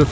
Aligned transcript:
Episode 0.00 0.06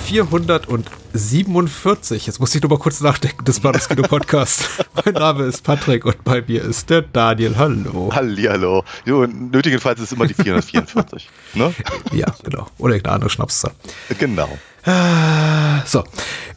447. 1.14 2.26
Jetzt 2.26 2.40
muss 2.40 2.54
ich 2.54 2.60
nur 2.60 2.70
mal 2.70 2.78
kurz 2.78 3.00
nachdenken 3.00 3.42
des 3.46 3.60
Bahnhofskino 3.60 4.02
Podcast. 4.02 4.68
mein 5.04 5.14
Name 5.14 5.44
ist 5.44 5.62
Patrick 5.64 6.04
und 6.04 6.22
bei 6.24 6.42
mir 6.46 6.62
ist 6.62 6.90
der 6.90 7.00
Daniel. 7.02 7.56
Hallo. 7.56 8.10
Hallihallo. 8.12 8.84
Jo, 9.06 9.26
nötigenfalls 9.26 10.00
ist 10.00 10.12
immer 10.12 10.26
die 10.26 10.34
444. 10.34 11.30
ne? 11.54 11.74
Ja, 12.12 12.26
genau. 12.42 12.66
Oder 12.76 12.94
irgendeine 12.94 13.14
andere 13.14 13.30
Schnapszahl. 13.30 13.72
Genau. 14.18 14.58
Ah, 14.84 15.82
So, 15.86 16.04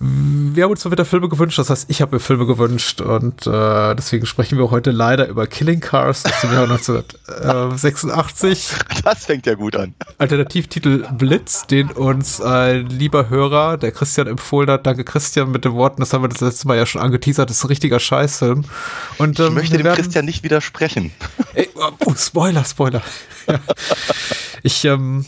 wir 0.03 0.63
haben 0.63 0.71
uns 0.71 0.83
mal 0.83 0.91
wieder 0.91 1.05
Filme 1.05 1.29
gewünscht, 1.29 1.59
das 1.59 1.69
heißt, 1.69 1.85
ich 1.89 2.01
habe 2.01 2.15
mir 2.15 2.19
Filme 2.19 2.47
gewünscht 2.47 3.01
und 3.01 3.45
äh, 3.45 3.93
deswegen 3.95 4.25
sprechen 4.25 4.57
wir 4.57 4.71
heute 4.71 4.89
leider 4.89 5.27
über 5.27 5.45
Killing 5.45 5.79
Cars 5.79 6.25
aus 6.25 6.41
dem 6.41 6.51
Jahr 6.53 6.63
1986. 6.69 8.69
Das 9.03 9.25
fängt 9.25 9.45
ja 9.45 9.53
gut 9.53 9.75
an. 9.75 9.93
Alternativtitel 10.17 11.05
Blitz, 11.13 11.67
den 11.67 11.91
uns 11.91 12.41
ein 12.41 12.87
lieber 12.87 13.29
Hörer, 13.29 13.77
der 13.77 13.91
Christian 13.91 14.27
empfohlen 14.27 14.69
hat. 14.71 14.87
Danke 14.87 15.03
Christian 15.03 15.51
mit 15.51 15.65
den 15.65 15.73
Worten, 15.73 16.01
das 16.01 16.13
haben 16.13 16.23
wir 16.23 16.29
das 16.29 16.41
letzte 16.41 16.67
Mal 16.67 16.77
ja 16.77 16.85
schon 16.85 17.01
angeteasert, 17.01 17.49
das 17.49 17.57
ist 17.57 17.63
ein 17.63 17.67
richtiger 17.67 17.99
Scheißfilm. 17.99 18.63
Und, 19.19 19.39
Ich 19.39 19.45
ähm, 19.45 19.53
möchte 19.53 19.73
wir 19.73 19.77
dem 19.79 19.83
werden- 19.85 19.97
Christian 19.97 20.25
nicht 20.25 20.43
widersprechen. 20.43 21.11
Ey, 21.53 21.69
oh, 21.75 22.13
Spoiler, 22.17 22.65
Spoiler. 22.65 23.01
Ja. 23.47 23.59
Ich, 24.63 24.85
ähm, 24.85 25.25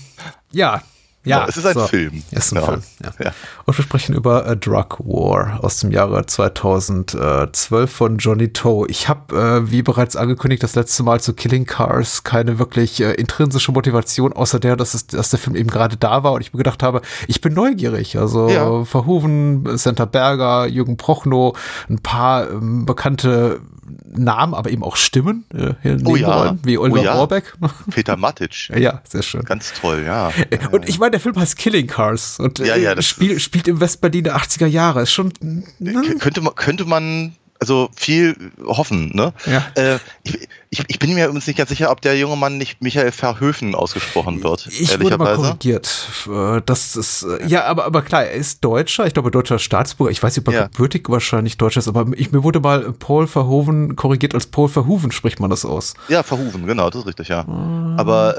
ja. 0.51 0.83
Ja, 1.25 1.45
es 1.47 1.55
ist 1.57 1.65
ein 1.65 1.87
Film. 1.87 2.21
Es 2.31 2.47
ist 2.47 2.51
ein 2.53 2.55
Ja. 2.57 2.65
Film, 2.65 2.83
ja. 3.03 3.11
Ja. 3.25 3.31
Und 3.65 3.77
wir 3.77 3.83
sprechen 3.83 4.13
über 4.13 4.45
A 4.45 4.55
Drug 4.55 4.99
War 4.99 5.63
aus 5.63 5.79
dem 5.79 5.91
Jahre 5.91 6.25
2012 6.25 7.91
von 7.91 8.17
Johnny 8.17 8.51
Toe. 8.51 8.87
Ich 8.89 9.07
habe, 9.07 9.35
äh, 9.65 9.71
wie 9.71 9.81
bereits 9.81 10.15
angekündigt, 10.15 10.63
das 10.63 10.75
letzte 10.75 11.03
Mal 11.03 11.21
zu 11.21 11.33
Killing 11.33 11.65
Cars 11.65 12.23
keine 12.23 12.59
wirklich 12.59 13.01
äh, 13.01 13.13
intrinsische 13.13 13.71
Motivation, 13.71 14.33
außer 14.33 14.59
der, 14.59 14.75
dass, 14.75 14.93
es, 14.93 15.07
dass 15.07 15.29
der 15.29 15.39
Film 15.39 15.55
eben 15.55 15.69
gerade 15.69 15.97
da 15.97 16.23
war 16.23 16.33
und 16.33 16.41
ich 16.41 16.53
mir 16.53 16.57
gedacht 16.57 16.83
habe, 16.83 17.01
ich 17.27 17.41
bin 17.41 17.53
neugierig. 17.53 18.17
Also 18.17 18.49
Ja. 18.49 18.83
Verhoeven, 18.85 19.77
Santa 19.77 20.05
Berger, 20.05 20.67
Jürgen 20.67 20.97
Prochnow, 20.97 21.57
ein 21.89 21.99
paar 21.99 22.49
ähm, 22.49 22.85
bekannte 22.85 23.61
Namen, 24.05 24.53
aber 24.53 24.69
eben 24.69 24.83
auch 24.83 24.95
Stimmen 24.95 25.45
äh, 25.53 25.97
Oh 26.05 26.15
ja. 26.15 26.55
Wie 26.63 26.77
Oliver 26.77 26.99
Oh 26.99 27.03
ja. 27.03 27.13
Rohrbeck. 27.15 27.53
Peter 27.91 28.17
Matic. 28.17 28.69
ja, 28.75 29.01
sehr 29.07 29.23
schön. 29.23 29.43
Ganz 29.43 29.73
toll, 29.73 30.03
ja. 30.05 30.31
Und 30.71 30.87
ich 30.87 30.99
meine, 30.99 31.11
der 31.11 31.19
Film 31.19 31.35
heißt 31.35 31.57
Killing 31.57 31.87
Cars 31.87 32.39
und 32.39 32.59
Ja, 32.59 32.75
äh, 32.75 32.83
ja, 32.83 32.95
das 32.95 33.07
spiel, 33.07 33.39
spielt 33.39 33.67
im 33.67 33.79
Westberlin 33.79 34.23
der 34.23 34.37
80er 34.37 34.67
Jahre. 34.67 35.01
Ist 35.03 35.11
schon. 35.11 35.33
Ne? 35.79 36.15
Könnte 36.19 36.41
man, 36.41 36.55
könnte 36.55 36.85
man 36.85 37.35
also 37.63 37.89
viel 37.95 38.35
hoffen, 38.65 39.11
ne? 39.13 39.33
Ja. 39.45 39.63
Äh, 39.75 39.99
ich, 40.23 40.47
ich, 40.69 40.83
ich 40.87 40.99
bin 40.99 41.13
mir 41.13 41.25
übrigens 41.25 41.47
nicht 41.47 41.57
ganz 41.57 41.69
sicher, 41.69 41.91
ob 41.91 42.01
der 42.01 42.17
junge 42.17 42.35
Mann 42.35 42.57
nicht 42.57 42.81
Michael 42.81 43.11
Verhöfen 43.11 43.73
ausgesprochen 43.75 44.43
wird. 44.43 44.67
Ich 44.67 44.99
wurde 44.99 45.17
mal 45.17 45.35
korrigiert. 45.35 46.07
Äh, 46.27 46.61
Das 46.65 46.95
ist, 46.95 47.23
äh, 47.23 47.45
ja, 47.47 47.65
aber, 47.65 47.85
aber 47.85 48.01
klar, 48.01 48.23
er 48.25 48.33
ist 48.33 48.63
Deutscher, 48.63 49.05
ich 49.07 49.13
glaube 49.13 49.31
deutscher 49.31 49.59
Staatsbürger. 49.59 50.11
Ich 50.11 50.21
weiß 50.21 50.35
nicht, 50.35 50.47
ob 50.47 50.53
er 50.53 50.59
Ja. 50.61 50.67
gebürtig 50.67 51.07
wahrscheinlich 51.09 51.57
Deutscher 51.57 51.79
ist, 51.79 51.87
aber 51.87 52.05
ich, 52.15 52.31
mir 52.31 52.43
wurde 52.43 52.59
mal 52.59 52.91
Paul 52.93 53.27
Verhoeven 53.27 53.95
korrigiert 53.95 54.33
als 54.33 54.47
Paul 54.47 54.67
Verhoeven, 54.69 55.11
spricht 55.11 55.39
man 55.39 55.49
das 55.49 55.63
aus. 55.65 55.93
Ja, 56.09 56.23
Verhoeven, 56.23 56.65
genau, 56.65 56.89
das 56.89 57.01
ist 57.01 57.07
richtig, 57.07 57.27
ja. 57.29 57.45
Aber 57.97 58.35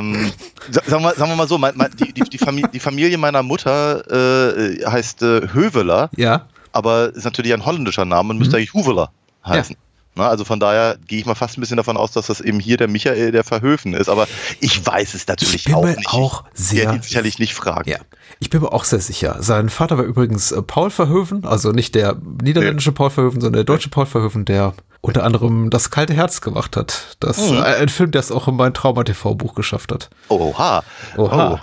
ähm, 0.00 0.30
sa- 0.70 0.82
sagen, 0.86 1.02
wir, 1.02 1.14
sagen 1.14 1.30
wir 1.32 1.36
mal 1.36 1.48
so, 1.48 1.58
mein, 1.58 1.72
mein, 1.76 1.90
die, 1.98 2.12
die, 2.12 2.22
die, 2.22 2.38
Familie, 2.38 2.70
die 2.72 2.80
Familie 2.80 3.18
meiner 3.18 3.42
Mutter 3.42 4.02
äh, 4.10 4.84
heißt 4.86 5.22
äh, 5.22 5.48
Höveler, 5.52 6.10
Ja. 6.16 6.46
Aber 6.72 7.14
ist 7.14 7.24
natürlich 7.24 7.52
ein 7.54 7.64
holländischer 7.64 8.04
Name 8.04 8.30
und 8.30 8.38
müsste 8.38 8.56
eigentlich 8.56 8.74
Huveler 8.74 9.10
heißen. 9.46 9.76
Na, 10.16 10.28
also 10.28 10.44
von 10.44 10.58
daher 10.58 10.96
gehe 11.06 11.20
ich 11.20 11.26
mal 11.26 11.36
fast 11.36 11.56
ein 11.56 11.60
bisschen 11.60 11.76
davon 11.76 11.96
aus, 11.96 12.10
dass 12.10 12.26
das 12.26 12.40
eben 12.40 12.58
hier 12.58 12.76
der 12.76 12.88
Michael 12.88 13.30
der 13.30 13.44
Verhöfen 13.44 13.94
ist. 13.94 14.08
Aber 14.08 14.26
ich 14.58 14.84
weiß 14.84 15.14
es 15.14 15.26
natürlich 15.28 15.54
Ich 15.54 15.64
bin 15.66 15.74
auch 15.76 15.84
mir 15.84 15.94
nicht. 15.96 16.08
auch 16.08 16.44
ich 16.52 16.60
sehr- 16.60 16.84
werde 16.86 16.96
ihn 16.96 17.02
sicherlich 17.02 17.38
nicht 17.38 17.54
fragen. 17.54 17.88
Ja, 17.88 17.98
ich 18.40 18.50
bin 18.50 18.60
mir 18.60 18.72
auch 18.72 18.82
sehr 18.84 18.98
sicher. 19.00 19.36
Sein 19.40 19.68
Vater 19.68 19.98
war 19.98 20.04
übrigens 20.04 20.50
äh, 20.50 20.62
Paul 20.62 20.90
Verhoeven, 20.90 21.44
also 21.46 21.70
nicht 21.70 21.94
der 21.94 22.16
niederländische 22.42 22.90
Paul 22.90 23.10
Verhoeven, 23.10 23.40
sondern 23.40 23.58
der 23.60 23.64
deutsche 23.64 23.88
Paul 23.88 24.06
Verhoeven, 24.06 24.44
der 24.44 24.74
unter 25.00 25.22
anderem 25.22 25.70
das 25.70 25.90
kalte 25.92 26.12
Herz 26.12 26.40
gemacht 26.40 26.76
hat. 26.76 27.16
Das 27.20 27.38
Mhm. 27.50 27.58
äh, 27.58 27.62
ein 27.62 27.88
Film, 27.88 28.10
der 28.10 28.18
es 28.20 28.32
auch 28.32 28.48
in 28.48 28.56
mein 28.56 28.74
Trauma 28.74 29.04
TV 29.04 29.34
Buch 29.36 29.54
geschafft 29.54 29.92
hat. 29.92 30.10
Oha. 30.28 30.82
Oha. 31.16 31.52
Oh, 31.54 31.58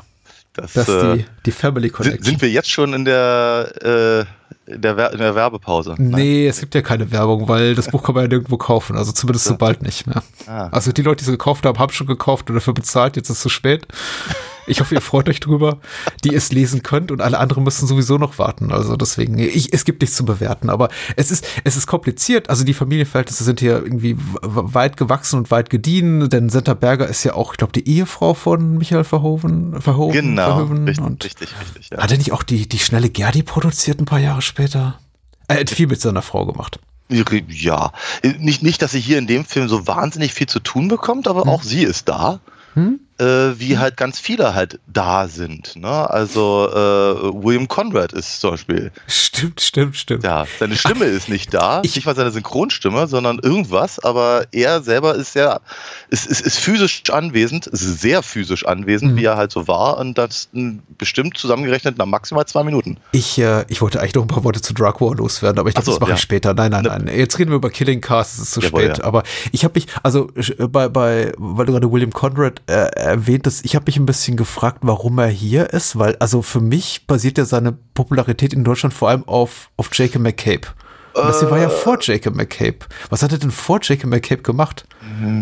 das, 0.53 0.71
Das 0.73 0.87
ist 0.87 0.95
äh, 1.03 1.17
die, 1.17 1.25
die 1.47 1.51
Family 1.51 1.89
sind, 1.89 1.97
Connection. 1.97 2.23
sind 2.23 2.41
wir 2.41 2.49
jetzt 2.49 2.71
schon 2.71 2.93
in 2.93 3.03
der, 3.05 4.25
äh, 4.25 4.25
in 4.67 4.81
der, 4.81 4.97
Wer- 4.97 5.11
in 5.13 5.19
der 5.19 5.33
Werbepause? 5.35 5.95
Nee, 5.97 6.47
es 6.47 6.59
gibt 6.59 6.75
ja 6.75 6.81
keine 6.81 7.09
Werbung, 7.11 7.47
weil 7.47 7.73
das 7.75 7.89
Buch 7.89 8.03
kann 8.03 8.15
man 8.15 8.25
ja 8.25 8.27
nirgendwo 8.27 8.57
kaufen, 8.57 8.97
also 8.97 9.11
zumindest 9.11 9.45
so 9.45 9.55
bald 9.57 9.81
nicht 9.81 10.05
mehr. 10.07 10.21
Ah. 10.45 10.67
Also 10.71 10.91
die 10.91 11.01
Leute, 11.01 11.23
die 11.23 11.29
es 11.29 11.31
gekauft 11.37 11.65
haben, 11.65 11.79
haben 11.79 11.91
schon 11.93 12.07
gekauft 12.07 12.49
und 12.49 12.55
dafür 12.55 12.73
bezahlt, 12.73 13.15
jetzt 13.15 13.29
ist 13.29 13.37
es 13.37 13.41
zu 13.43 13.49
spät. 13.49 13.87
Ich 14.67 14.81
hoffe, 14.81 14.95
ihr 14.95 15.01
freut 15.01 15.29
euch 15.29 15.39
drüber, 15.39 15.79
die 16.23 16.35
es 16.35 16.51
lesen 16.51 16.83
könnt 16.83 17.09
und 17.09 17.21
alle 17.21 17.39
anderen 17.39 17.63
müssen 17.63 17.87
sowieso 17.87 18.17
noch 18.17 18.37
warten. 18.37 18.71
Also 18.71 18.97
deswegen, 18.97 19.39
ich, 19.39 19.73
es 19.73 19.85
gibt 19.85 20.01
nichts 20.01 20.15
zu 20.17 20.25
bewerten, 20.25 20.69
aber 20.69 20.89
es 21.15 21.31
ist, 21.31 21.47
es 21.63 21.77
ist 21.77 21.87
kompliziert. 21.87 22.49
Also 22.49 22.63
die 22.63 22.73
Familienverhältnisse 22.73 23.43
sind 23.43 23.61
hier 23.61 23.77
irgendwie 23.77 24.17
weit 24.41 24.97
gewachsen 24.97 25.39
und 25.39 25.51
weit 25.51 25.69
gediehen, 25.69 26.29
denn 26.29 26.49
Senta 26.49 26.73
Berger 26.73 27.07
ist 27.07 27.23
ja 27.23 27.33
auch, 27.33 27.53
ich 27.53 27.57
glaube, 27.57 27.73
die 27.73 27.87
Ehefrau 27.87 28.33
von 28.33 28.77
Michael 28.77 29.05
Verhoeven. 29.05 29.81
Verhoeven 29.81 30.21
Genau, 30.21 30.45
Verhoeven 30.45 30.85
richtig, 30.85 31.05
und 31.05 31.23
richtig, 31.23 31.49
richtig. 31.61 31.89
Ja. 31.91 32.03
hat 32.03 32.11
er 32.11 32.17
nicht 32.17 32.33
auch 32.33 32.43
die, 32.43 32.67
die 32.67 32.79
schnelle 32.79 33.09
Gerdi 33.09 33.43
produziert 33.43 34.01
ein 34.01 34.05
paar 34.05 34.19
Jahre 34.19 34.41
später? 34.41 34.99
Er 35.47 35.61
hat 35.61 35.69
viel 35.69 35.87
mit 35.87 36.01
seiner 36.01 36.21
Frau 36.21 36.45
gemacht. 36.45 36.79
Ja, 37.09 37.93
nicht, 38.39 38.63
nicht, 38.63 38.81
dass 38.81 38.91
sie 38.91 38.99
hier 38.99 39.17
in 39.17 39.27
dem 39.27 39.45
Film 39.45 39.69
so 39.69 39.87
wahnsinnig 39.87 40.33
viel 40.33 40.47
zu 40.47 40.59
tun 40.59 40.89
bekommt, 40.89 41.29
aber 41.29 41.47
auch 41.47 41.63
sie 41.63 41.83
ist 41.83 42.09
da. 42.09 42.41
Äh, 43.19 43.59
wie 43.59 43.79
halt 43.79 43.97
ganz 43.97 44.19
viele 44.19 44.53
halt 44.53 44.79
da 44.85 45.27
sind. 45.27 45.75
Ne? 45.75 45.87
Also 46.09 46.69
äh, 46.71 47.43
William 47.43 47.67
Conrad 47.67 48.13
ist 48.13 48.41
zum 48.41 48.51
Beispiel. 48.51 48.91
Stimmt, 49.07 49.59
stimmt, 49.61 49.97
stimmt. 49.97 50.23
Ja, 50.23 50.45
seine 50.59 50.75
Stimme 50.75 51.05
ist 51.05 51.27
nicht 51.27 51.51
da, 51.53 51.81
ich- 51.83 51.95
nicht 51.95 52.05
mal 52.05 52.15
seine 52.15 52.29
Synchronstimme, 52.31 53.07
sondern 53.07 53.39
irgendwas, 53.39 53.97
aber 53.99 54.45
er 54.51 54.81
selber 54.83 55.15
ist 55.15 55.35
ja, 55.35 55.61
ist, 56.09 56.27
ist, 56.27 56.41
ist 56.41 56.59
physisch 56.59 57.03
anwesend, 57.11 57.65
ist 57.67 58.01
sehr 58.01 58.21
physisch 58.21 58.65
anwesend, 58.67 59.13
Mhm. 59.13 59.17
wie 59.17 59.25
er 59.25 59.35
halt 59.37 59.51
so 59.51 59.67
war 59.67 59.97
und 59.97 60.17
das 60.17 60.49
bestimmt 60.97 61.37
zusammengerechnet 61.37 61.97
nach 61.97 62.05
maximal 62.05 62.45
zwei 62.45 62.63
Minuten. 62.63 62.97
Ich, 63.13 63.39
äh, 63.39 63.65
ich 63.67 63.81
wollte 63.81 63.99
eigentlich 63.99 64.13
noch 64.15 64.23
ein 64.23 64.27
paar 64.27 64.43
Worte 64.43 64.61
zu 64.61 64.73
Drug 64.75 65.01
War 65.01 65.15
loswerden, 65.15 65.57
aber 65.59 65.69
ich 65.69 65.75
glaube, 65.75 65.85
Ach 65.89 65.93
so, 65.93 65.93
das 65.93 65.99
mache 66.01 66.11
ja. 66.11 66.15
ich 66.17 66.21
später. 66.21 66.53
Nein, 66.53 66.71
nein, 66.71 66.83
Ne. 66.83 66.89
nein. 66.89 67.07
Jetzt 67.17 67.39
reden 67.39 67.49
wir 67.51 67.55
über 67.57 67.69
Killing 67.71 68.01
Cars, 68.01 68.33
es 68.33 68.39
ist 68.43 68.51
zu 68.51 68.61
Jawohl, 68.61 68.81
spät. 68.83 68.97
ja. 68.99 69.03
Aber 69.05 69.23
ich 69.51 69.63
habe 69.63 69.73
mich, 69.75 69.87
also 70.03 70.29
äh, 70.35 70.67
bei, 70.67 70.87
bei, 70.87 71.31
weil 71.37 71.65
du 71.65 71.71
gerade 71.73 71.91
William 71.91 72.11
Conrad 72.11 72.61
äh, 72.67 73.06
erwähnt, 73.07 73.45
dass 73.45 73.63
ich 73.63 73.75
habe 73.75 73.85
mich 73.87 73.97
ein 73.97 74.05
bisschen 74.05 74.37
gefragt, 74.37 74.79
warum 74.81 75.17
er 75.19 75.27
hier 75.27 75.71
ist, 75.73 75.97
weil 75.97 76.15
also 76.17 76.41
für 76.41 76.61
mich 76.61 77.05
basiert 77.07 77.37
ja 77.37 77.45
seine 77.45 77.71
Popularität 77.93 78.53
in 78.53 78.63
Deutschland 78.63 78.93
vor 78.93 79.09
allem 79.09 79.27
auf, 79.27 79.69
auf 79.77 79.89
Jacob 79.93 80.21
McCabe. 80.21 80.67
Und 81.13 81.27
das 81.27 81.39
hier 81.39 81.49
war 81.49 81.59
ja 81.59 81.69
vor 81.69 81.97
Jacob 81.99 82.35
McCabe. 82.35 82.79
Was 83.09 83.23
hat 83.23 83.31
er 83.31 83.39
denn 83.39 83.49
vor 83.51 83.79
Jacob 83.81 84.09
McCabe 84.09 84.43
gemacht? 84.43 84.85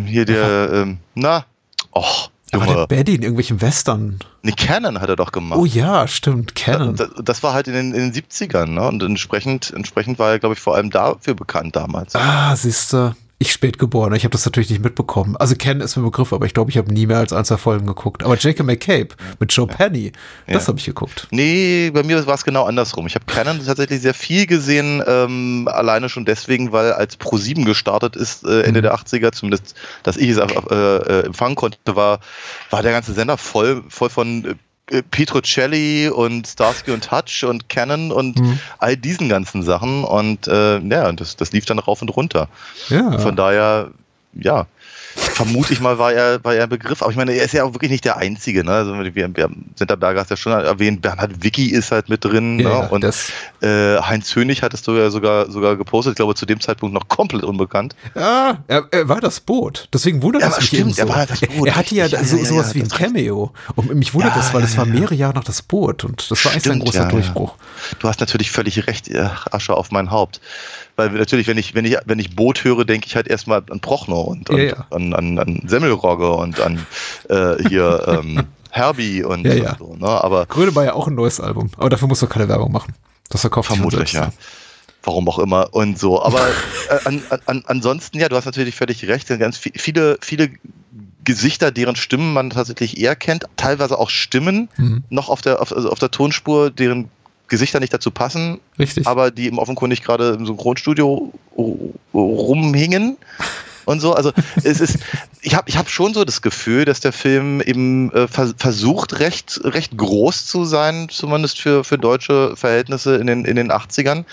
Hier 0.06 0.23
der, 0.25 0.71
ähm, 0.71 1.00
na, 1.15 1.45
och, 1.94 2.29
Er 2.51 2.59
war 2.59 2.67
der 2.67 2.75
Junge. 2.75 2.88
Baddy 2.88 3.15
in 3.15 3.21
irgendwelchen 3.23 3.59
Western. 3.59 4.19
Ne, 4.41 4.53
Canon 4.53 5.01
hat 5.01 5.09
er 5.09 5.18
doch 5.18 5.33
gemacht. 5.33 5.59
Oh 5.59 5.65
ja, 5.65 6.07
stimmt, 6.07 6.56
Canon. 6.56 6.95
Das, 6.95 7.09
das 7.21 7.44
war 7.44 7.53
halt 7.53 7.68
in 7.68 7.73
den, 7.73 7.94
in 7.94 8.11
den 8.11 8.23
70ern, 8.23 8.68
ne? 8.68 8.88
Und 8.88 9.03
entsprechend, 9.03 9.73
entsprechend 9.75 10.18
war 10.18 10.31
er, 10.31 10.39
glaube 10.39 10.53
ich, 10.53 10.61
vor 10.61 10.75
allem 10.75 10.91
dafür 10.91 11.33
bekannt 11.33 11.75
damals. 11.75 12.15
Ah, 12.15 12.56
siehste, 12.56 13.15
ich 13.37 13.51
spät 13.51 13.77
geboren. 13.79 14.13
Ich 14.15 14.23
habe 14.23 14.31
das 14.31 14.45
natürlich 14.45 14.69
nicht 14.69 14.81
mitbekommen. 14.81 15.35
Also 15.35 15.55
Canon 15.57 15.81
ist 15.81 15.97
mir 15.97 16.03
ein 16.03 16.05
Begriff, 16.05 16.31
aber 16.31 16.45
ich 16.45 16.53
glaube, 16.53 16.71
ich 16.71 16.77
habe 16.77 16.93
nie 16.93 17.05
mehr 17.05 17.17
als 17.17 17.33
ein, 17.33 17.43
zwei 17.43 17.57
Folgen 17.57 17.85
geguckt. 17.85 18.23
Aber 18.23 18.37
Jacob 18.37 18.65
McCabe 18.65 19.09
mit 19.39 19.51
Joe 19.51 19.67
Penny, 19.67 20.13
das 20.47 20.63
Ja. 20.63 20.67
habe 20.69 20.79
ich 20.79 20.85
geguckt. 20.85 21.27
Nee, 21.31 21.91
bei 21.93 22.03
mir 22.03 22.25
war 22.27 22.35
es 22.35 22.45
genau 22.45 22.63
andersrum. 22.63 23.07
Ich 23.07 23.15
habe 23.15 23.25
Canon 23.25 23.59
tatsächlich 23.65 24.01
sehr 24.01 24.13
viel 24.13 24.45
gesehen, 24.47 25.03
ähm, 25.05 25.67
alleine 25.69 26.07
schon 26.07 26.23
deswegen, 26.23 26.71
weil 26.71 26.93
als 26.93 27.19
Pro7 27.19 27.65
gestartet 27.65 28.15
ist, 28.15 28.45
äh, 28.45 28.61
Ende 28.61 28.79
Mhm. 28.79 28.83
der 28.83 28.93
80er, 28.93 29.33
zumindest, 29.33 29.75
dass 30.03 30.15
ich 30.15 30.29
es 30.29 30.37
äh, 30.37 30.45
äh, 30.75 31.25
empfangen 31.25 31.55
konnte, 31.55 31.77
war, 31.87 32.19
war 32.69 32.83
der 32.83 32.93
ganze 32.93 33.11
Sender 33.11 33.37
voll, 33.37 33.83
voll 33.89 34.09
von 34.09 34.45
äh, 34.45 34.55
Petrocelli 35.11 36.09
und 36.09 36.47
Starsky 36.47 36.91
und 36.91 37.11
Hutch 37.11 37.43
und 37.43 37.69
Canon 37.69 38.11
und 38.11 38.39
Mhm. 38.39 38.59
all 38.77 38.95
diesen 38.95 39.29
ganzen 39.29 39.63
Sachen. 39.63 40.03
Und 40.03 40.47
äh, 40.47 40.79
ja, 40.79 41.11
das, 41.11 41.35
das 41.35 41.51
lief 41.51 41.65
dann 41.65 41.79
rauf 41.79 42.01
und 42.01 42.09
runter. 42.09 42.47
Ja. 42.89 43.17
Von 43.17 43.35
daher, 43.35 43.91
ja, 44.33 44.67
vermute 45.15 45.73
ich 45.73 45.79
mal, 45.79 45.97
war 45.97 46.13
er, 46.13 46.44
war 46.44 46.56
er 46.56 46.63
ein 46.63 46.69
Begriff. 46.69 47.01
Aber 47.01 47.12
ich 47.12 47.17
meine, 47.17 47.33
er 47.33 47.44
ist 47.44 47.53
ja 47.53 47.63
auch 47.63 47.73
wirklich 47.73 47.91
nicht 47.91 48.06
der 48.06 48.17
Einzige. 48.17 48.63
Ne? 48.63 48.71
Also 48.71 48.94
wir, 48.94 49.15
wir 49.15 49.50
Sinterberger 49.75 50.21
hast 50.21 50.29
ja 50.29 50.38
schon 50.38 50.53
erwähnt, 50.53 51.01
Bernhard 51.01 51.44
Wicki 51.44 51.67
ist 51.67 51.91
halt 51.91 52.09
mit 52.09 52.23
drin. 52.23 52.59
ja, 52.59 52.69
ne? 52.69 52.75
ja, 52.75 52.88
Und 52.88 53.03
das, 53.03 53.31
äh, 53.62 53.97
Heinz 54.01 54.35
Hönig 54.35 54.62
hattest 54.62 54.88
du 54.88 54.94
ja 54.94 55.09
sogar, 55.09 55.50
sogar 55.50 55.75
gepostet. 55.75 56.12
Ich 56.13 56.15
glaube, 56.17 56.35
zu 56.35 56.45
dem 56.45 56.59
Zeitpunkt 56.59 56.94
noch 56.94 57.07
komplett 57.07 57.44
unbekannt. 57.44 57.95
ja, 58.15 58.57
er, 58.67 58.88
er 58.91 59.09
war 59.09 59.21
das 59.21 59.39
Boot. 59.39 59.89
Deswegen 59.94 60.21
wundert 60.21 60.41
Ja, 60.41 60.50
es 60.50 60.57
mich 60.57 60.67
stimmt, 60.67 60.95
so. 60.95 61.01
er 61.01 61.09
war 61.09 61.25
das 61.25 61.39
Boot, 61.39 61.68
er 61.68 61.75
hatte 61.75 61.95
ja. 61.95 62.06
Ja, 62.06 62.23
so, 62.23 62.44
sowas 62.44 62.75
wie 62.75 62.81
ein 62.81 62.89
Cameo. 62.89 63.51
Und 63.75 63.94
mich 63.95 64.13
wundert 64.13 64.35
das, 64.35 64.53
weil 64.53 64.61
das 64.61 64.77
war 64.77 64.85
mehrere 64.85 65.15
Jahre 65.15 65.33
nach 65.33 65.44
das 65.44 65.61
Boot. 65.61 66.03
Und 66.03 66.29
das 66.29 66.45
war 66.45 66.51
eigentlich 66.51 66.71
ein 66.71 66.79
großer. 66.79 67.06
Durchbruch. 67.06 67.56
Du 68.00 68.07
hast 68.07 68.19
natürlich 68.19 68.51
völlig 68.51 68.88
recht, 68.88 69.09
Asche 69.51 69.75
auf 69.75 69.91
mein 69.91 70.11
Haupt. 70.11 70.41
Weil 70.97 71.09
natürlich, 71.09 71.47
wenn 71.47 71.57
ich, 71.57 71.75
wenn 71.75 71.83
ich, 71.86 71.97
wenn 72.06 72.19
ich 72.19 72.36
Boot 72.36 72.63
höre, 72.63 72.86
denke 72.86 73.07
ich 73.07 73.15
halt 73.15 73.27
erstmal 73.27 73.62
an 73.69 73.80
Prochno 73.81 74.21
und, 74.21 74.50
und 74.50 74.57
Ja, 74.57 74.63
ja. 74.63 74.88
An, 74.92 75.13
an, 75.13 75.38
an 75.39 75.62
Semmelrogge 75.65 76.31
und 76.31 76.59
an 76.62 76.86
äh, 77.30 77.56
hier 77.68 78.03
ähm, 78.07 78.44
Herbie 78.71 79.24
und, 79.24 79.45
Ja, 79.45 79.53
ja. 79.53 79.69
und 79.74 79.80
so. 79.80 79.95
Ne? 79.97 80.07
Aber 80.09 80.45
Grönemeyer 80.45 80.95
auch 80.95 81.07
ein 81.07 81.15
neues 81.15 81.39
Album. 81.42 81.69
Aber 81.77 81.89
dafür 81.89 82.07
musst 82.07 82.21
du 82.21 82.27
keine 82.27 82.47
Werbung 82.47 82.71
machen. 82.71 82.94
Das 83.30 83.42
verkauft 83.42 83.68
Vermutlich, 83.68 84.13
ja. 84.13 84.31
Warum 85.03 85.27
auch 85.30 85.39
immer 85.39 85.74
und 85.74 86.00
so. 86.00 86.24
Aber 86.24 86.39
äh, 86.89 87.00
an, 87.06 87.21
an, 87.45 87.63
ansonsten, 87.68 88.19
ja, 88.19 88.30
du 88.30 88.36
hast 88.38 88.45
natürlich 88.45 88.75
völlig 88.75 89.06
recht. 89.07 89.27
sind 89.27 89.39
Ganz 89.39 89.57
vi- 89.57 89.77
viele, 89.77 90.18
viele 90.21 90.50
Gesichter, 91.24 91.71
deren 91.71 91.95
Stimmen 91.95 92.33
man 92.33 92.51
tatsächlich 92.51 93.00
eher 93.00 93.15
kennt, 93.15 93.45
teilweise 93.57 93.97
auch 93.97 94.09
Stimmen 94.09 94.69
Mhm. 94.77 95.03
noch 95.09 95.30
auf 95.30 95.42
der, 95.42 95.62
auf, 95.62 95.74
also 95.75 95.89
auf 95.89 96.00
der 96.00 96.12
Tonspur, 96.12 96.69
deren 96.69 97.09
Gesichter 97.47 97.80
nicht 97.80 97.94
dazu 97.94 98.12
passen, 98.12 98.59
Richtig. 98.80 99.06
aber 99.07 99.31
die 99.31 99.45
eben 99.45 99.59
offenkundig 99.59 100.01
gerade 100.03 100.31
im 100.31 100.45
Synchronstudio 100.45 101.31
ru- 101.57 101.94
rumhingen 102.13 103.18
und 103.86 104.00
so. 104.00 104.13
Also 104.13 104.31
es 104.63 104.80
ist, 104.80 104.97
ich 105.42 105.53
habe 105.56 105.69
ich 105.69 105.77
hab 105.77 105.89
schon 105.89 106.13
so 106.13 106.25
das 106.25 106.42
Gefühl, 106.42 106.86
dass 106.86 107.00
der 107.01 107.13
Film 107.13 107.62
eben 107.62 108.12
äh, 108.13 108.27
vers 108.27 108.56
versucht, 108.57 109.19
recht, 109.19 109.59
recht 109.63 109.95
groß 109.97 110.45
zu 110.47 110.65
sein, 110.65 111.07
zumindest 111.09 111.59
für, 111.59 111.83
für 111.83 111.97
deutsche 111.97 112.56
Verhältnisse 112.56 113.15
in 113.18 113.27
den, 113.27 113.45
in 113.45 113.56
den 113.56 113.71
80ern. 113.71 114.25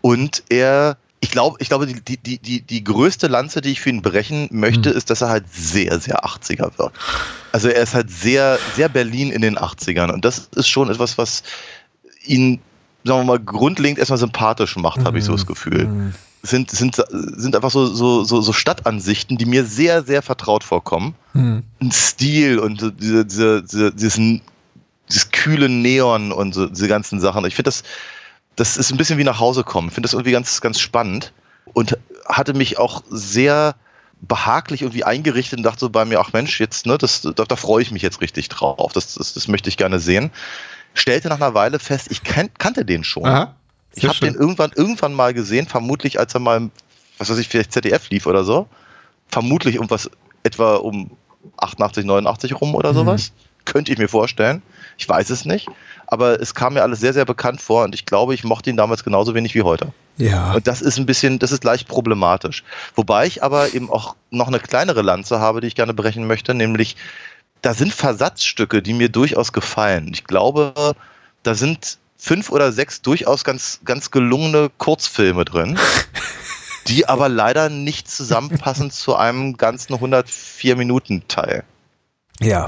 Und 0.00 0.44
er, 0.50 0.96
ich 1.20 1.30
glaube, 1.30 1.56
ich 1.60 1.68
glaube, 1.68 1.86
die, 1.86 2.00
die, 2.00 2.18
die, 2.18 2.38
die, 2.38 2.60
die 2.60 2.84
größte 2.84 3.26
Lanze, 3.26 3.62
die 3.62 3.70
ich 3.70 3.80
für 3.80 3.88
ihn 3.88 4.02
brechen 4.02 4.48
möchte, 4.52 4.90
ist, 4.90 5.08
dass 5.10 5.22
er 5.22 5.28
halt 5.30 5.44
sehr, 5.52 5.98
sehr 5.98 6.24
80er 6.24 6.78
wird. 6.78 6.92
Also 7.52 7.68
er 7.68 7.82
ist 7.82 7.94
halt 7.94 8.10
sehr, 8.10 8.58
sehr 8.76 8.88
Berlin 8.90 9.30
in 9.30 9.40
den 9.40 9.56
80ern. 9.58 10.10
Und 10.12 10.24
das 10.24 10.50
ist 10.54 10.68
schon 10.68 10.90
etwas, 10.90 11.16
was 11.16 11.42
ihn, 12.24 12.60
sagen 13.04 13.20
wir 13.20 13.24
mal, 13.24 13.38
grundlegend 13.38 13.98
erstmal 13.98 14.18
sympathisch 14.18 14.76
macht, 14.76 15.04
habe 15.04 15.18
ich 15.18 15.24
so 15.24 15.32
das 15.32 15.46
Gefühl. 15.46 15.86
Mhm. 15.86 16.14
Sind, 16.42 16.70
sind, 16.70 17.02
sind 17.08 17.56
einfach 17.56 17.70
so, 17.70 17.86
so, 17.86 18.22
so, 18.24 18.42
so 18.42 18.52
Stadtansichten, 18.52 19.38
die 19.38 19.46
mir 19.46 19.64
sehr, 19.64 20.02
sehr 20.02 20.20
vertraut 20.20 20.62
vorkommen. 20.62 21.14
Mhm. 21.32 21.62
Ein 21.80 21.92
Stil 21.92 22.58
und 22.58 22.92
diese, 23.00 23.24
diese, 23.24 23.62
diese, 23.62 23.92
diesen, 23.92 24.42
dieses 25.08 25.30
kühle 25.30 25.68
Neon 25.68 26.32
und 26.32 26.54
so, 26.54 26.66
diese 26.66 26.88
ganzen 26.88 27.20
Sachen. 27.20 27.44
Ich 27.46 27.54
finde 27.54 27.68
das, 27.68 27.82
das 28.56 28.76
ist 28.76 28.90
ein 28.90 28.98
bisschen 28.98 29.18
wie 29.18 29.24
nach 29.24 29.40
Hause 29.40 29.64
kommen. 29.64 29.88
Ich 29.88 29.94
finde 29.94 30.06
das 30.06 30.12
irgendwie 30.12 30.32
ganz, 30.32 30.60
ganz 30.60 30.80
spannend 30.80 31.32
und 31.72 31.98
hatte 32.26 32.54
mich 32.54 32.78
auch 32.78 33.02
sehr 33.08 33.74
behaglich 34.20 34.82
irgendwie 34.82 35.04
eingerichtet 35.04 35.58
und 35.58 35.62
dachte 35.64 35.80
so 35.80 35.90
bei 35.90 36.04
mir, 36.04 36.20
ach 36.20 36.32
Mensch, 36.32 36.60
jetzt, 36.60 36.86
ne, 36.86 36.98
das, 36.98 37.22
da, 37.22 37.44
da 37.44 37.56
freue 37.56 37.82
ich 37.82 37.90
mich 37.90 38.02
jetzt 38.02 38.20
richtig 38.20 38.48
drauf. 38.48 38.92
Das, 38.92 39.14
das, 39.14 39.34
das 39.34 39.48
möchte 39.48 39.68
ich 39.68 39.76
gerne 39.76 39.98
sehen. 39.98 40.30
Stellte 40.94 41.28
nach 41.28 41.36
einer 41.40 41.54
Weile 41.54 41.78
fest, 41.78 42.06
ich 42.10 42.22
kan 42.22 42.48
kannte 42.58 42.84
den 42.84 43.04
schon. 43.04 43.26
Aha. 43.26 43.54
Ich 43.94 44.06
habe 44.06 44.18
den 44.18 44.34
irgendwann, 44.34 44.72
irgendwann 44.74 45.12
mal 45.12 45.34
gesehen, 45.34 45.66
vermutlich 45.66 46.18
als 46.18 46.34
er 46.34 46.40
mal, 46.40 46.70
was 47.18 47.30
weiß 47.30 47.38
ich, 47.38 47.48
vielleicht 47.48 47.72
ZDF 47.72 48.10
lief 48.10 48.26
oder 48.26 48.44
so. 48.44 48.66
Vermutlich 49.28 49.76
irgendwas 49.76 50.10
etwa 50.42 50.76
um 50.76 51.10
88, 51.58 52.04
89 52.04 52.60
rum 52.60 52.74
oder 52.74 52.92
Mhm. 52.92 52.96
sowas. 52.96 53.32
Könnte 53.64 53.92
ich 53.92 53.98
mir 53.98 54.08
vorstellen. 54.08 54.62
Ich 54.98 55.08
weiß 55.08 55.30
es 55.30 55.44
nicht. 55.44 55.68
Aber 56.06 56.38
es 56.40 56.54
kam 56.54 56.74
mir 56.74 56.82
alles 56.82 57.00
sehr, 57.00 57.12
sehr 57.14 57.24
bekannt 57.24 57.60
vor 57.62 57.84
und 57.84 57.94
ich 57.94 58.04
glaube, 58.04 58.34
ich 58.34 58.44
mochte 58.44 58.68
ihn 58.68 58.76
damals 58.76 59.04
genauso 59.04 59.34
wenig 59.34 59.54
wie 59.54 59.62
heute. 59.62 59.92
Ja. 60.18 60.52
Und 60.52 60.66
das 60.66 60.82
ist 60.82 60.98
ein 60.98 61.06
bisschen, 61.06 61.38
das 61.38 61.50
ist 61.50 61.64
leicht 61.64 61.88
problematisch. 61.88 62.62
Wobei 62.94 63.26
ich 63.26 63.42
aber 63.42 63.72
eben 63.74 63.90
auch 63.90 64.14
noch 64.30 64.48
eine 64.48 64.60
kleinere 64.60 65.02
Lanze 65.02 65.40
habe, 65.40 65.60
die 65.60 65.66
ich 65.66 65.74
gerne 65.74 65.94
brechen 65.94 66.26
möchte, 66.26 66.52
nämlich 66.54 66.96
da 67.64 67.72
sind 67.72 67.94
Versatzstücke, 67.94 68.82
die 68.82 68.92
mir 68.92 69.08
durchaus 69.08 69.54
gefallen. 69.54 70.10
Ich 70.12 70.24
glaube, 70.24 70.94
da 71.42 71.54
sind 71.54 71.96
fünf 72.18 72.50
oder 72.50 72.72
sechs 72.72 73.00
durchaus 73.00 73.42
ganz, 73.42 73.80
ganz 73.86 74.10
gelungene 74.10 74.70
Kurzfilme 74.76 75.46
drin, 75.46 75.78
die 76.88 77.08
aber 77.08 77.30
leider 77.30 77.70
nicht 77.70 78.10
zusammenpassen 78.10 78.90
zu 78.90 79.16
einem 79.16 79.56
ganzen 79.56 79.94
104 79.94 80.76
Minuten 80.76 81.26
Teil. 81.26 81.64
Ja. 82.38 82.66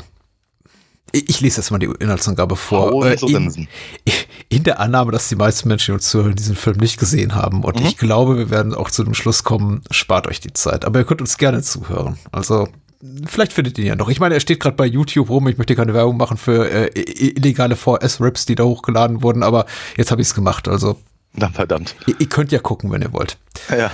Ich, 1.13 1.29
ich 1.29 1.41
lese 1.43 1.61
jetzt 1.61 1.71
mal 1.71 1.79
die 1.79 1.93
Inhaltsangabe 1.99 2.57
vor. 2.57 3.05
Äh, 3.05 3.17
in, 3.27 3.69
in 4.49 4.65
der 4.65 4.81
Annahme, 4.81 5.13
dass 5.13 5.29
die 5.29 5.37
meisten 5.37 5.69
Menschen, 5.69 5.93
die 5.93 5.97
uns 5.97 6.09
zuhören, 6.09 6.37
diesen 6.37 6.57
Film 6.57 6.79
nicht 6.79 6.99
gesehen 6.99 7.35
haben. 7.35 7.65
Und 7.65 7.81
Mhm. 7.81 7.87
ich 7.87 7.99
glaube, 7.99 8.39
wir 8.39 8.49
werden 8.49 8.75
auch 8.75 8.91
zu 8.91 9.05
dem 9.05 9.13
Schluss 9.13 9.45
kommen, 9.45 9.83
spart 9.91 10.27
euch 10.27 10.41
die 10.41 10.55
Zeit. 10.55 10.87
Aber 10.87 10.99
ihr 11.01 11.05
könnt 11.05 11.21
uns 11.21 11.37
gerne 11.37 11.61
zuhören. 11.63 12.19
Also, 12.33 12.69
vielleicht 13.27 13.53
findet 13.53 13.79
ihr 13.79 13.85
ihn 13.85 13.89
ja 13.89 13.97
noch. 13.97 14.09
Ich 14.09 14.21
meine, 14.21 14.35
er 14.35 14.41
steht 14.41 14.61
gerade 14.61 14.77
bei 14.77 14.87
YouTube 14.87 15.29
rum. 15.31 15.47
Ich 15.49 15.59
möchte 15.59 15.75
keine 15.75 15.95
Werbung 15.95 16.17
machen 16.17 16.37
für 16.37 16.69
äh, 16.71 16.91
illegale 17.01 17.77
VS-Rips, 17.77 18.47
die 18.47 18.55
da 18.55 18.65
hochgeladen 18.65 19.23
wurden. 19.23 19.43
Aber 19.43 19.67
jetzt 19.97 20.11
habe 20.11 20.21
ich 20.23 20.29
es 20.29 20.35
gemacht. 20.35 20.69
Also, 20.69 20.99
Na 21.35 21.49
verdammt. 21.51 21.95
ihr, 22.07 22.15
ihr 22.19 22.29
könnt 22.29 22.53
ja 22.53 22.59
gucken, 22.59 22.91
wenn 22.91 23.03
ihr 23.03 23.13
wollt. 23.13 23.39
Ja. 23.71 23.91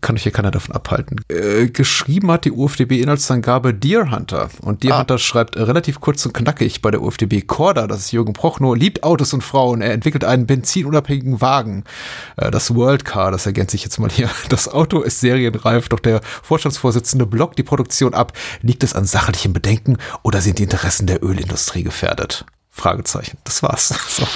Kann 0.00 0.16
euch 0.16 0.22
hier 0.22 0.32
keiner 0.32 0.50
davon 0.50 0.74
abhalten. 0.74 1.20
Äh, 1.28 1.68
geschrieben 1.68 2.30
hat 2.30 2.44
die 2.44 2.52
UFDB-Inhaltsangabe 2.52 3.74
Deer 3.74 4.10
Hunter. 4.10 4.48
Und 4.60 4.82
Deer 4.82 4.94
Ah. 4.94 4.98
Hunter 5.00 5.18
schreibt 5.18 5.56
äh, 5.56 5.62
relativ 5.62 6.00
kurz 6.00 6.24
und 6.26 6.32
knackig 6.34 6.82
bei 6.82 6.90
der 6.90 7.02
UFDB 7.02 7.42
Korda, 7.42 7.86
das 7.86 8.00
ist 8.00 8.12
Jürgen 8.12 8.32
Prochnow, 8.32 8.74
liebt 8.74 9.02
Autos 9.04 9.32
und 9.32 9.42
Frauen. 9.42 9.82
Er 9.82 9.92
entwickelt 9.92 10.24
einen 10.24 10.46
benzinunabhängigen 10.46 11.40
Wagen. 11.40 11.84
Äh, 12.36 12.50
das 12.50 12.74
World 12.74 13.04
Car, 13.04 13.30
das 13.30 13.46
ergänze 13.46 13.76
ich 13.76 13.84
jetzt 13.84 13.98
mal 13.98 14.10
hier. 14.10 14.28
Das 14.48 14.68
Auto 14.68 15.00
ist 15.00 15.20
serienreif, 15.20 15.88
doch 15.88 16.00
der 16.00 16.20
Vorstandsvorsitzende 16.42 17.26
blockt 17.26 17.58
die 17.58 17.62
Produktion 17.62 18.12
ab. 18.14 18.32
Liegt 18.60 18.82
es 18.84 18.94
an 18.94 19.04
sachlichen 19.04 19.52
Bedenken 19.52 19.96
oder 20.22 20.40
sind 20.40 20.58
die 20.58 20.64
Interessen 20.64 21.06
der 21.06 21.22
Ölindustrie 21.24 21.82
gefährdet? 21.82 22.44
Fragezeichen. 22.70 23.38
Das 23.44 23.62
war's. 23.62 23.94
So. 24.08 24.26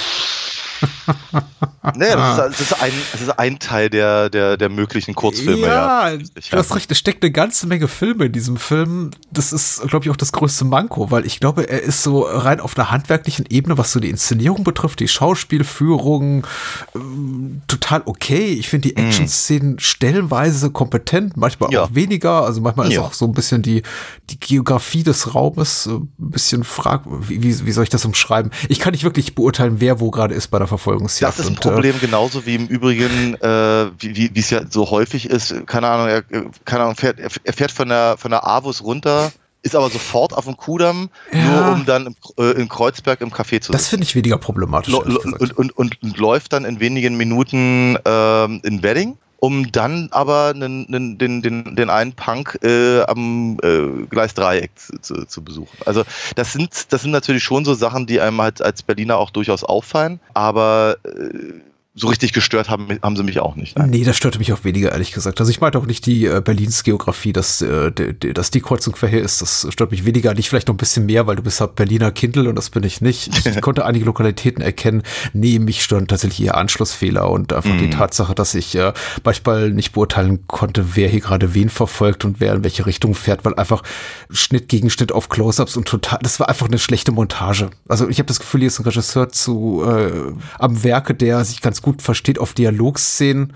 Nee, 1.95 2.05
das 2.13 2.31
ist, 2.31 2.59
das 2.59 2.59
ist, 2.71 2.83
ein, 2.83 2.91
das 3.13 3.21
ist 3.21 3.39
ein 3.39 3.59
Teil 3.59 3.89
der, 3.89 4.29
der, 4.29 4.57
der 4.57 4.69
möglichen 4.69 5.15
Kurzfilme. 5.15 5.65
Ja, 5.67 6.09
Ja, 6.09 6.17
du 6.17 6.57
hast 6.57 6.75
recht, 6.75 6.91
es 6.91 6.97
steckt 6.97 7.23
eine 7.23 7.31
ganze 7.31 7.65
Menge 7.65 7.87
Filme 7.87 8.25
in 8.25 8.31
diesem 8.33 8.57
Film. 8.57 9.11
Das 9.31 9.53
ist, 9.53 9.81
glaube 9.87 10.05
ich, 10.05 10.11
auch 10.11 10.17
das 10.17 10.31
größte 10.33 10.65
Manko, 10.65 11.11
weil 11.11 11.25
ich 11.25 11.39
glaube, 11.39 11.69
er 11.69 11.81
ist 11.81 12.03
so 12.03 12.21
rein 12.23 12.59
auf 12.59 12.77
einer 12.77 12.91
handwerklichen 12.91 13.45
Ebene, 13.49 13.77
was 13.77 13.93
so 13.93 13.99
die 14.01 14.09
Inszenierung 14.09 14.63
betrifft, 14.65 14.99
die 14.99 15.07
Schauspielführung, 15.07 16.45
ähm, 16.93 17.61
total 17.67 18.01
okay. 18.05 18.47
Ich 18.47 18.67
finde 18.69 18.89
die 18.89 18.97
Action-Szenen 18.97 19.79
stellenweise 19.79 20.71
kompetent, 20.71 21.37
manchmal 21.37 21.69
Mhm. 21.69 21.73
Ja. 21.73 21.83
auch 21.83 21.95
weniger. 21.95 22.43
Also 22.43 22.61
manchmal 22.61 22.87
ist 22.87 22.93
Ja. 22.95 23.01
auch 23.01 23.13
so 23.13 23.25
ein 23.25 23.31
bisschen 23.33 23.61
die, 23.61 23.81
die 24.29 24.39
Geografie 24.39 25.03
des 25.03 25.33
Raumes 25.33 25.87
äh, 25.87 25.91
ein 25.91 26.09
bisschen 26.17 26.63
frag, 26.65 27.03
wie, 27.05 27.41
wie, 27.43 27.65
wie 27.65 27.71
soll 27.71 27.83
ich 27.85 27.89
das 27.89 28.03
umschreiben? 28.05 28.51
Ich 28.69 28.79
kann 28.79 28.91
nicht 28.91 29.03
wirklich 29.05 29.35
beurteilen, 29.35 29.75
wer 29.79 29.99
wo 30.01 30.11
gerade 30.11 30.33
ist 30.35 30.49
bei 30.49 30.59
der 30.59 30.66
Verfolgungsjagd. 30.67 31.33
Das 31.33 31.39
ist 31.45 31.49
ein 31.51 31.55
Und, 31.57 31.65
äh, 31.65 31.69
Problem, 31.69 31.95
genauso 31.99 32.45
wie 32.45 32.55
im 32.55 32.67
Übrigen, 32.67 33.35
äh, 33.35 33.87
wie 33.99 34.31
es 34.35 34.49
ja 34.49 34.61
so 34.69 34.89
häufig 34.91 35.29
ist, 35.29 35.65
keine 35.67 35.87
Ahnung, 35.87 36.07
er, 36.07 36.17
äh, 36.17 36.43
keine 36.65 36.83
Ahnung, 36.83 36.95
fährt, 36.95 37.17
er 37.19 37.53
fährt 37.53 37.71
von 37.71 37.89
der, 37.89 38.15
von 38.17 38.31
der 38.31 38.45
Avus 38.47 38.83
runter, 38.83 39.31
ist 39.63 39.75
aber 39.75 39.89
sofort 39.89 40.33
auf 40.33 40.45
dem 40.45 40.55
Kudamm, 40.55 41.09
Ja. 41.31 41.43
nur 41.45 41.71
um 41.73 41.85
dann 41.85 42.05
im, 42.07 42.15
äh, 42.39 42.51
in 42.51 42.69
Kreuzberg 42.69 43.21
im 43.21 43.31
Café 43.31 43.59
zu 43.59 43.71
Das 43.71 43.81
sitzen. 43.81 43.89
finde 43.91 44.03
ich 44.05 44.15
weniger 44.15 44.37
problematisch. 44.37 44.93
Und, 44.93 45.57
und, 45.57 45.77
und 45.77 46.17
läuft 46.17 46.53
dann 46.53 46.63
in 46.63 46.79
wenigen 46.79 47.17
Minuten 47.17 47.97
ähm, 48.05 48.61
in 48.63 48.83
Wedding, 48.83 49.17
um 49.37 49.71
dann 49.71 50.09
aber 50.11 50.53
nen, 50.55 50.85
nen, 50.89 51.17
den, 51.17 51.41
den, 51.41 51.75
den 51.75 51.89
einen 51.89 52.13
Punk 52.13 52.59
äh, 52.63 53.01
am 53.03 53.57
äh, 53.63 54.05
Gleis 54.09 54.33
zu, 54.33 54.99
zu, 54.99 55.25
zu 55.25 55.43
besuchen. 55.43 55.77
Also 55.85 56.03
das 56.35 56.53
sind, 56.53 56.91
das 56.91 57.03
sind 57.03 57.11
natürlich 57.11 57.43
schon 57.43 57.65
so 57.65 57.73
Sachen, 57.73 58.07
die 58.07 58.19
einem 58.19 58.41
halt 58.41 58.61
als 58.61 58.83
Berliner 58.83 59.17
auch 59.17 59.29
durchaus 59.29 59.63
auffallen, 59.63 60.19
aber 60.33 60.97
äh, 61.03 61.61
so 61.97 62.07
richtig 62.07 62.31
gestört 62.31 62.69
haben, 62.69 62.87
haben 63.01 63.15
sie 63.15 63.23
mich 63.23 63.39
auch 63.39 63.55
nicht. 63.55 63.77
Nein. 63.77 63.89
Nee, 63.89 64.03
das 64.03 64.15
störte 64.15 64.37
mich 64.37 64.53
auch 64.53 64.63
weniger, 64.63 64.91
ehrlich 64.91 65.11
gesagt. 65.11 65.39
Also 65.39 65.49
ich 65.49 65.59
meinte 65.59 65.79
auch 65.79 65.87
nicht 65.87 66.05
die 66.05 66.25
äh, 66.25 66.41
Berlins 66.41 66.83
Geografie, 66.83 67.33
dass, 67.33 67.61
äh, 67.61 67.91
die, 67.91 68.33
dass 68.33 68.51
die 68.51 68.61
Kreuzung 68.61 68.93
quer 68.93 69.11
ist. 69.13 69.41
Das 69.41 69.67
stört 69.69 69.89
mich 69.89 70.05
weniger. 70.05 70.33
Dich 70.35 70.47
vielleicht 70.47 70.67
noch 70.67 70.75
ein 70.75 70.77
bisschen 70.77 71.07
mehr, 71.07 71.25
weil 71.25 71.37
du 71.37 71.41
bist 71.41 71.59
halt 71.59 71.75
Berliner 71.75 72.11
Kindl 72.11 72.47
und 72.47 72.55
das 72.55 72.69
bin 72.69 72.83
ich 72.83 73.01
nicht. 73.01 73.29
Ich, 73.35 73.45
ich 73.45 73.61
konnte 73.61 73.85
einige 73.85 74.05
Lokalitäten 74.05 74.61
erkennen. 74.61 75.01
Nee, 75.33 75.57
mich 75.57 75.83
stören 75.83 76.07
tatsächlich 76.07 76.45
eher 76.45 76.57
Anschlussfehler 76.57 77.29
und 77.31 77.51
einfach 77.51 77.75
die 77.77 77.89
Tatsache, 77.89 78.35
dass 78.35 78.53
ich 78.53 78.75
äh, 78.75 78.93
manchmal 79.23 79.71
nicht 79.71 79.93
beurteilen 79.93 80.45
konnte, 80.45 80.95
wer 80.95 81.09
hier 81.09 81.21
gerade 81.21 81.55
wen 81.55 81.69
verfolgt 81.69 82.25
und 82.25 82.39
wer 82.39 82.53
in 82.53 82.63
welche 82.63 82.85
Richtung 82.85 83.15
fährt, 83.15 83.43
weil 83.43 83.55
einfach 83.55 83.81
Schnitt 84.29 84.69
gegen 84.69 84.91
Schnitt 84.91 85.11
auf 85.11 85.29
Close-Ups 85.29 85.75
und 85.75 85.87
total, 85.87 86.19
das 86.21 86.39
war 86.39 86.47
einfach 86.47 86.67
eine 86.67 86.77
schlechte 86.77 87.11
Montage. 87.11 87.71
Also 87.87 88.07
ich 88.07 88.19
habe 88.19 88.27
das 88.27 88.39
Gefühl, 88.39 88.61
hier 88.61 88.67
ist 88.67 88.79
ein 88.79 88.83
Regisseur 88.83 89.29
zu 89.29 89.83
äh, 89.83 90.33
am 90.59 90.83
Werke, 90.83 91.15
der 91.15 91.43
sich 91.43 91.61
ganz 91.61 91.81
gut 91.81 91.86
versteht 91.97 92.39
auf 92.39 92.53
Dialogszenen, 92.53 93.53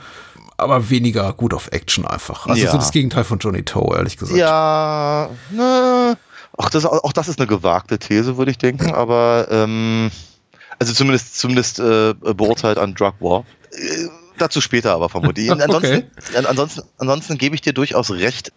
aber 0.57 0.89
weniger 0.89 1.33
gut 1.33 1.53
auf 1.53 1.69
Action 1.71 2.05
einfach. 2.05 2.47
Also 2.47 2.63
Ja. 2.63 2.71
so 2.71 2.77
das 2.77 2.91
Gegenteil 2.91 3.23
von 3.23 3.39
Johnny 3.39 3.63
Toe, 3.63 3.95
ehrlich 3.95 4.17
gesagt. 4.17 4.37
Ja, 4.37 5.29
ne, 5.51 6.17
auch 6.57 6.69
das, 6.69 6.85
auch 6.85 7.13
das 7.13 7.27
ist 7.27 7.39
eine 7.39 7.47
gewagte 7.47 7.97
These, 7.97 8.37
würde 8.37 8.51
ich 8.51 8.57
denken, 8.57 8.91
aber 8.93 9.47
ähm, 9.49 10.11
also 10.79 10.93
zumindest, 10.93 11.37
zumindest 11.39 11.79
äh, 11.79 12.13
beurteilt 12.13 12.77
an 12.77 12.93
Drug 12.93 13.13
War. 13.19 13.45
Äh, 13.71 14.07
dazu 14.37 14.61
später 14.61 14.93
aber 14.93 15.09
vermutlich. 15.09 15.49
Ansonsten, 15.51 15.75
Okay. 15.75 16.37
an, 16.37 16.45
ansonsten, 16.45 16.81
ansonsten 16.97 17.37
gebe 17.37 17.55
ich 17.55 17.61
dir 17.61 17.73
durchaus 17.73 18.11
recht. 18.11 18.51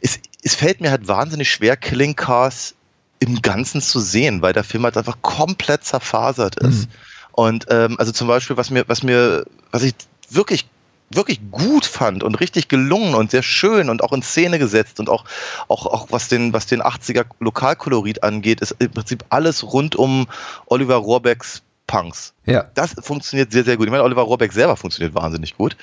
Es, 0.00 0.18
es 0.42 0.54
fällt 0.54 0.80
mir 0.80 0.90
halt 0.90 1.08
wahnsinnig 1.08 1.50
schwer, 1.50 1.76
Killing 1.76 2.14
Cars 2.16 2.74
im 3.18 3.40
Ganzen 3.42 3.80
zu 3.80 3.98
sehen, 3.98 4.42
weil 4.42 4.52
der 4.52 4.64
Film 4.64 4.84
halt 4.84 4.96
einfach 4.96 5.16
komplett 5.22 5.84
zerfasert 5.84 6.56
ist. 6.56 6.88
Und 7.36 7.66
ähm, 7.68 7.96
also 7.98 8.12
zum 8.12 8.28
Beispiel, 8.28 8.56
was 8.56 8.70
mir, 8.70 8.84
was 8.88 9.02
mir, 9.02 9.44
was 9.70 9.82
ich 9.82 9.94
wirklich 10.30 10.66
wirklich 11.08 11.52
gut 11.52 11.86
fand 11.86 12.24
und 12.24 12.40
richtig 12.40 12.66
gelungen 12.66 13.14
und 13.14 13.30
sehr 13.30 13.44
schön 13.44 13.90
und 13.90 14.02
auch 14.02 14.12
in 14.12 14.22
Szene 14.22 14.58
gesetzt 14.58 14.98
und 14.98 15.08
auch, 15.08 15.24
auch, 15.68 15.86
auch 15.86 16.08
was 16.10 16.26
den, 16.26 16.52
was 16.52 16.66
den 16.66 16.82
80er 16.82 17.26
Lokalkolorit 17.38 18.24
angeht, 18.24 18.60
ist 18.60 18.74
im 18.80 18.90
Prinzip 18.90 19.24
alles 19.28 19.62
rund 19.62 19.94
um 19.94 20.26
Oliver 20.66 20.96
Rohrbecks 20.96 21.62
Punks. 21.86 22.34
Ja. 22.46 22.64
Das 22.74 22.96
funktioniert 23.00 23.52
sehr, 23.52 23.64
sehr 23.64 23.76
gut. 23.76 23.86
Ich 23.86 23.92
meine, 23.92 24.02
Oliver 24.02 24.22
Rohrbeck 24.22 24.52
selber 24.52 24.76
funktioniert 24.76 25.14
wahnsinnig 25.14 25.56
gut. 25.56 25.76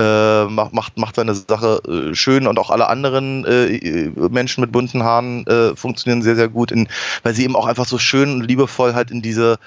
Äh, 0.00 0.44
macht, 0.46 0.72
macht, 0.72 0.98
macht 0.98 1.16
seine 1.16 1.34
Sache 1.34 1.80
äh, 1.86 2.14
schön 2.14 2.46
und 2.46 2.58
auch 2.58 2.70
alle 2.70 2.88
anderen 2.88 3.44
äh, 3.44 4.10
Menschen 4.30 4.62
mit 4.62 4.72
bunten 4.72 5.04
Haaren 5.04 5.46
äh, 5.46 5.76
funktionieren 5.76 6.22
sehr, 6.22 6.34
sehr 6.34 6.48
gut, 6.48 6.72
in, 6.72 6.88
weil 7.22 7.34
sie 7.34 7.44
eben 7.44 7.54
auch 7.56 7.66
einfach 7.66 7.86
so 7.86 7.98
schön 7.98 8.32
und 8.32 8.48
liebevoll 8.48 8.94
halt 8.94 9.10
in 9.10 9.22
diese, 9.22 9.58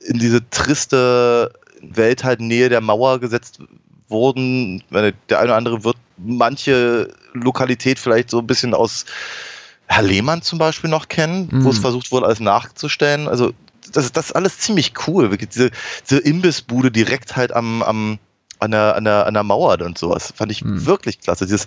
in 0.00 0.18
diese 0.18 0.48
triste 0.50 1.52
Welt 1.82 2.24
halt 2.24 2.40
Nähe 2.40 2.68
der 2.68 2.80
Mauer 2.80 3.20
gesetzt 3.20 3.60
wurden. 4.08 4.82
Meine, 4.90 5.14
Der 5.28 5.38
eine 5.38 5.48
oder 5.48 5.56
andere 5.56 5.84
wird 5.84 5.96
manche 6.16 7.08
Lokalität 7.32 7.98
vielleicht 7.98 8.30
so 8.30 8.38
ein 8.38 8.46
bisschen 8.46 8.74
aus 8.74 9.04
Herr 9.86 10.02
Lehmann 10.02 10.42
zum 10.42 10.58
Beispiel 10.58 10.90
noch 10.90 11.08
kennen, 11.08 11.48
wo 11.64 11.70
es 11.70 11.78
Mhm. 11.78 11.82
versucht 11.82 12.12
wurde, 12.12 12.26
alles 12.26 12.40
nachzustellen. 12.40 13.28
Also 13.28 13.52
das, 13.92 14.12
das 14.12 14.26
ist 14.26 14.32
alles 14.36 14.58
ziemlich 14.58 14.92
cool. 15.06 15.30
Wirklich 15.30 15.50
diese, 15.50 15.70
diese 16.08 16.20
Imbissbude 16.20 16.90
direkt 16.90 17.36
halt 17.36 17.52
am, 17.52 17.82
am 17.82 18.18
an 18.60 18.70
der, 18.70 18.94
an 18.96 19.04
der, 19.04 19.26
an 19.26 19.34
der 19.34 19.42
Mauer 19.42 19.80
und 19.80 19.98
sowas. 19.98 20.32
Fand 20.36 20.52
ich 20.52 20.64
Mhm. 20.64 20.86
wirklich 20.86 21.20
klasse. 21.20 21.44
Dieses 21.46 21.66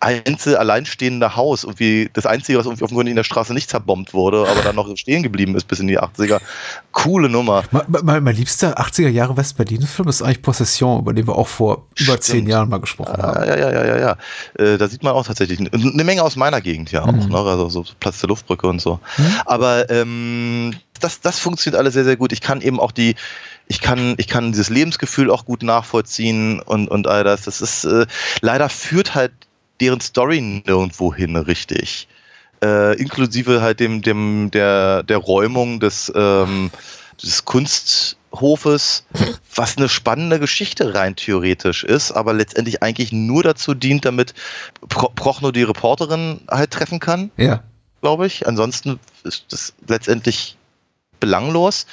einzel 0.00 0.56
alleinstehende 0.56 1.36
Haus, 1.36 1.62
irgendwie 1.62 2.10
das 2.12 2.26
Einzige, 2.26 2.58
was 2.58 2.66
irgendwie 2.66 2.82
offenkundig 2.82 3.12
in 3.12 3.16
der 3.16 3.22
Straße 3.24 3.54
nicht 3.54 3.70
zerbombt 3.70 4.12
wurde, 4.14 4.48
aber 4.48 4.62
dann 4.62 4.74
noch 4.74 4.88
stehen 4.96 5.22
geblieben 5.22 5.54
ist 5.56 5.68
bis 5.68 5.78
in 5.78 5.86
die 5.86 6.00
80er. 6.00 6.40
Coole 6.90 7.28
Nummer. 7.28 7.62
Mein, 7.70 7.82
mein, 8.02 8.22
mein 8.24 8.34
liebster 8.36 8.78
80er 8.80 9.08
Jahre 9.08 9.36
West-Berlin-Film 9.36 10.08
ist 10.08 10.22
eigentlich 10.22 10.42
Possession, 10.42 10.98
über 11.00 11.12
den 11.12 11.26
wir 11.28 11.36
auch 11.36 11.46
vor 11.48 11.86
über 11.94 12.14
Stimmt. 12.14 12.22
zehn 12.24 12.46
Jahren 12.48 12.68
mal 12.68 12.80
gesprochen 12.80 13.14
Ja, 13.16 13.22
haben. 13.22 13.46
ja, 13.46 13.56
ja, 13.56 13.70
ja, 13.70 13.84
ja, 13.84 13.98
ja. 13.98 14.64
Äh, 14.64 14.78
da 14.78 14.88
sieht 14.88 15.02
man 15.04 15.12
auch 15.12 15.24
tatsächlich 15.26 15.60
eine, 15.60 15.70
eine 15.72 16.04
Menge 16.04 16.22
aus 16.24 16.34
meiner 16.34 16.60
Gegend 16.60 16.90
ja 16.90 17.02
auch, 17.02 17.12
Mhm. 17.12 17.28
ne? 17.28 17.38
Also 17.38 17.68
so 17.68 17.84
Platz 18.00 18.18
der 18.20 18.28
Luftbrücke 18.28 18.66
und 18.66 18.80
so. 18.80 18.98
Aber 19.46 19.88
ähm, 19.90 20.74
das, 21.00 21.20
das 21.20 21.38
funktioniert 21.38 21.78
alles 21.78 21.94
sehr, 21.94 22.04
sehr 22.04 22.16
gut. 22.16 22.32
Ich 22.32 22.40
kann 22.40 22.60
eben 22.60 22.80
auch 22.80 22.92
die, 22.92 23.14
ich 23.72 23.80
kann, 23.80 24.16
ich 24.18 24.28
kann 24.28 24.52
dieses 24.52 24.68
Lebensgefühl 24.68 25.30
auch 25.30 25.46
gut 25.46 25.62
nachvollziehen 25.62 26.60
und, 26.60 26.88
und 26.88 27.06
all 27.06 27.24
das. 27.24 27.44
Das 27.44 27.62
ist, 27.62 27.84
äh, 27.84 28.04
leider 28.42 28.68
führt 28.68 29.14
halt 29.14 29.32
deren 29.80 30.02
Story 30.02 30.42
nirgendwo 30.42 31.14
hin 31.14 31.36
richtig. 31.36 32.06
Äh, 32.62 33.00
inklusive 33.00 33.62
halt 33.62 33.80
dem, 33.80 34.02
dem, 34.02 34.50
der, 34.50 35.02
der 35.04 35.16
Räumung 35.16 35.80
des, 35.80 36.12
ähm, 36.14 36.70
des 37.22 37.46
Kunsthofes, 37.46 39.06
was 39.54 39.78
eine 39.78 39.88
spannende 39.88 40.38
Geschichte 40.38 40.92
rein 40.94 41.16
theoretisch 41.16 41.82
ist, 41.82 42.12
aber 42.12 42.34
letztendlich 42.34 42.82
eigentlich 42.82 43.10
nur 43.10 43.42
dazu 43.42 43.72
dient, 43.72 44.04
damit 44.04 44.34
Pro 44.90 45.08
Prochno 45.14 45.50
die 45.50 45.62
Reporterin 45.62 46.42
halt 46.50 46.72
treffen 46.72 47.00
kann, 47.00 47.30
Ja. 47.38 47.62
glaube 48.02 48.26
ich. 48.26 48.46
Ansonsten 48.46 49.00
ist 49.24 49.46
das 49.48 49.72
letztendlich 49.88 50.58
belanglos, 51.20 51.86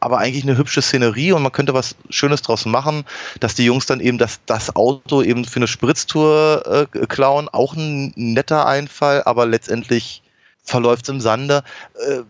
aber 0.00 0.18
eigentlich 0.18 0.44
eine 0.44 0.56
hübsche 0.56 0.80
Szenerie 0.80 1.32
und 1.32 1.42
man 1.42 1.52
könnte 1.52 1.74
was 1.74 1.96
Schönes 2.08 2.42
draus 2.42 2.66
machen, 2.66 3.04
dass 3.40 3.54
die 3.54 3.64
Jungs 3.64 3.86
dann 3.86 4.00
eben 4.00 4.18
das, 4.18 4.40
das 4.46 4.76
Auto 4.76 5.22
eben 5.22 5.44
für 5.44 5.56
eine 5.56 5.66
Spritztour 5.66 6.86
äh, 6.92 7.06
klauen. 7.06 7.48
Auch 7.48 7.74
ein 7.74 8.12
netter 8.14 8.66
Einfall, 8.66 9.22
aber 9.24 9.46
letztendlich 9.46 10.22
verläuft 10.62 11.04
es 11.04 11.08
im 11.08 11.20
Sande. 11.20 11.64
Äh, 12.08 12.20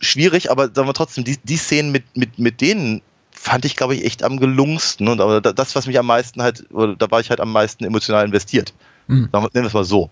schwierig, 0.00 0.50
aber 0.50 0.70
sagen 0.74 0.88
wir 0.88 0.94
trotzdem, 0.94 1.24
die, 1.24 1.38
die 1.44 1.56
Szenen 1.56 1.92
mit, 1.92 2.04
mit, 2.16 2.38
mit 2.38 2.60
denen 2.60 3.02
fand 3.30 3.64
ich, 3.64 3.76
glaube 3.76 3.94
ich, 3.94 4.04
echt 4.04 4.22
am 4.22 4.38
gelungensten. 4.38 5.08
Und 5.08 5.20
aber 5.20 5.40
da- 5.40 5.52
das, 5.52 5.74
was 5.74 5.86
mich 5.86 5.98
am 5.98 6.06
meisten 6.06 6.42
halt, 6.42 6.64
da 6.70 7.10
war 7.10 7.20
ich 7.20 7.30
halt 7.30 7.40
am 7.40 7.52
meisten 7.52 7.84
emotional 7.84 8.24
investiert. 8.24 8.72
Mhm. 9.06 9.28
Nennen 9.32 9.50
wir 9.52 9.64
es 9.64 9.74
mal 9.74 9.84
so. 9.84 10.10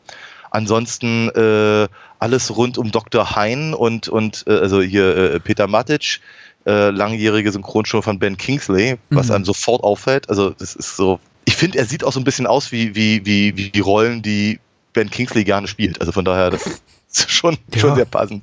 Ansonsten 0.50 1.28
äh, 1.30 1.88
alles 2.18 2.56
rund 2.56 2.76
um 2.76 2.90
Dr. 2.90 3.36
Hein 3.36 3.72
und, 3.72 4.08
und 4.08 4.44
äh, 4.48 4.58
also 4.58 4.82
hier 4.82 5.16
äh, 5.16 5.40
Peter 5.40 5.68
Matic, 5.68 6.20
äh, 6.70 6.90
langjährige 6.90 7.50
Synchronstimme 7.52 8.02
von 8.02 8.18
Ben 8.18 8.36
Kingsley, 8.36 8.96
was 9.10 9.28
Mhm. 9.28 9.34
einem 9.34 9.44
sofort 9.44 9.82
auffällt. 9.82 10.28
Also 10.30 10.50
das 10.50 10.74
ist 10.74 10.96
so. 10.96 11.18
Ich 11.46 11.56
finde, 11.56 11.78
er 11.78 11.84
sieht 11.86 12.04
auch 12.04 12.12
so 12.12 12.20
ein 12.20 12.24
bisschen 12.24 12.46
aus 12.46 12.70
wie, 12.72 12.94
wie, 12.94 13.24
wie, 13.26 13.56
wie 13.56 13.70
die 13.70 13.80
Rollen, 13.80 14.22
die 14.22 14.60
Ben 14.92 15.10
Kingsley 15.10 15.44
gerne 15.44 15.66
spielt. 15.68 16.00
Also 16.00 16.12
von 16.12 16.24
daher, 16.24 16.50
das 16.50 16.62
ist 17.12 17.30
schon, 17.30 17.56
Ja. 17.74 17.80
schon 17.80 17.94
sehr 17.96 18.04
passend. 18.04 18.42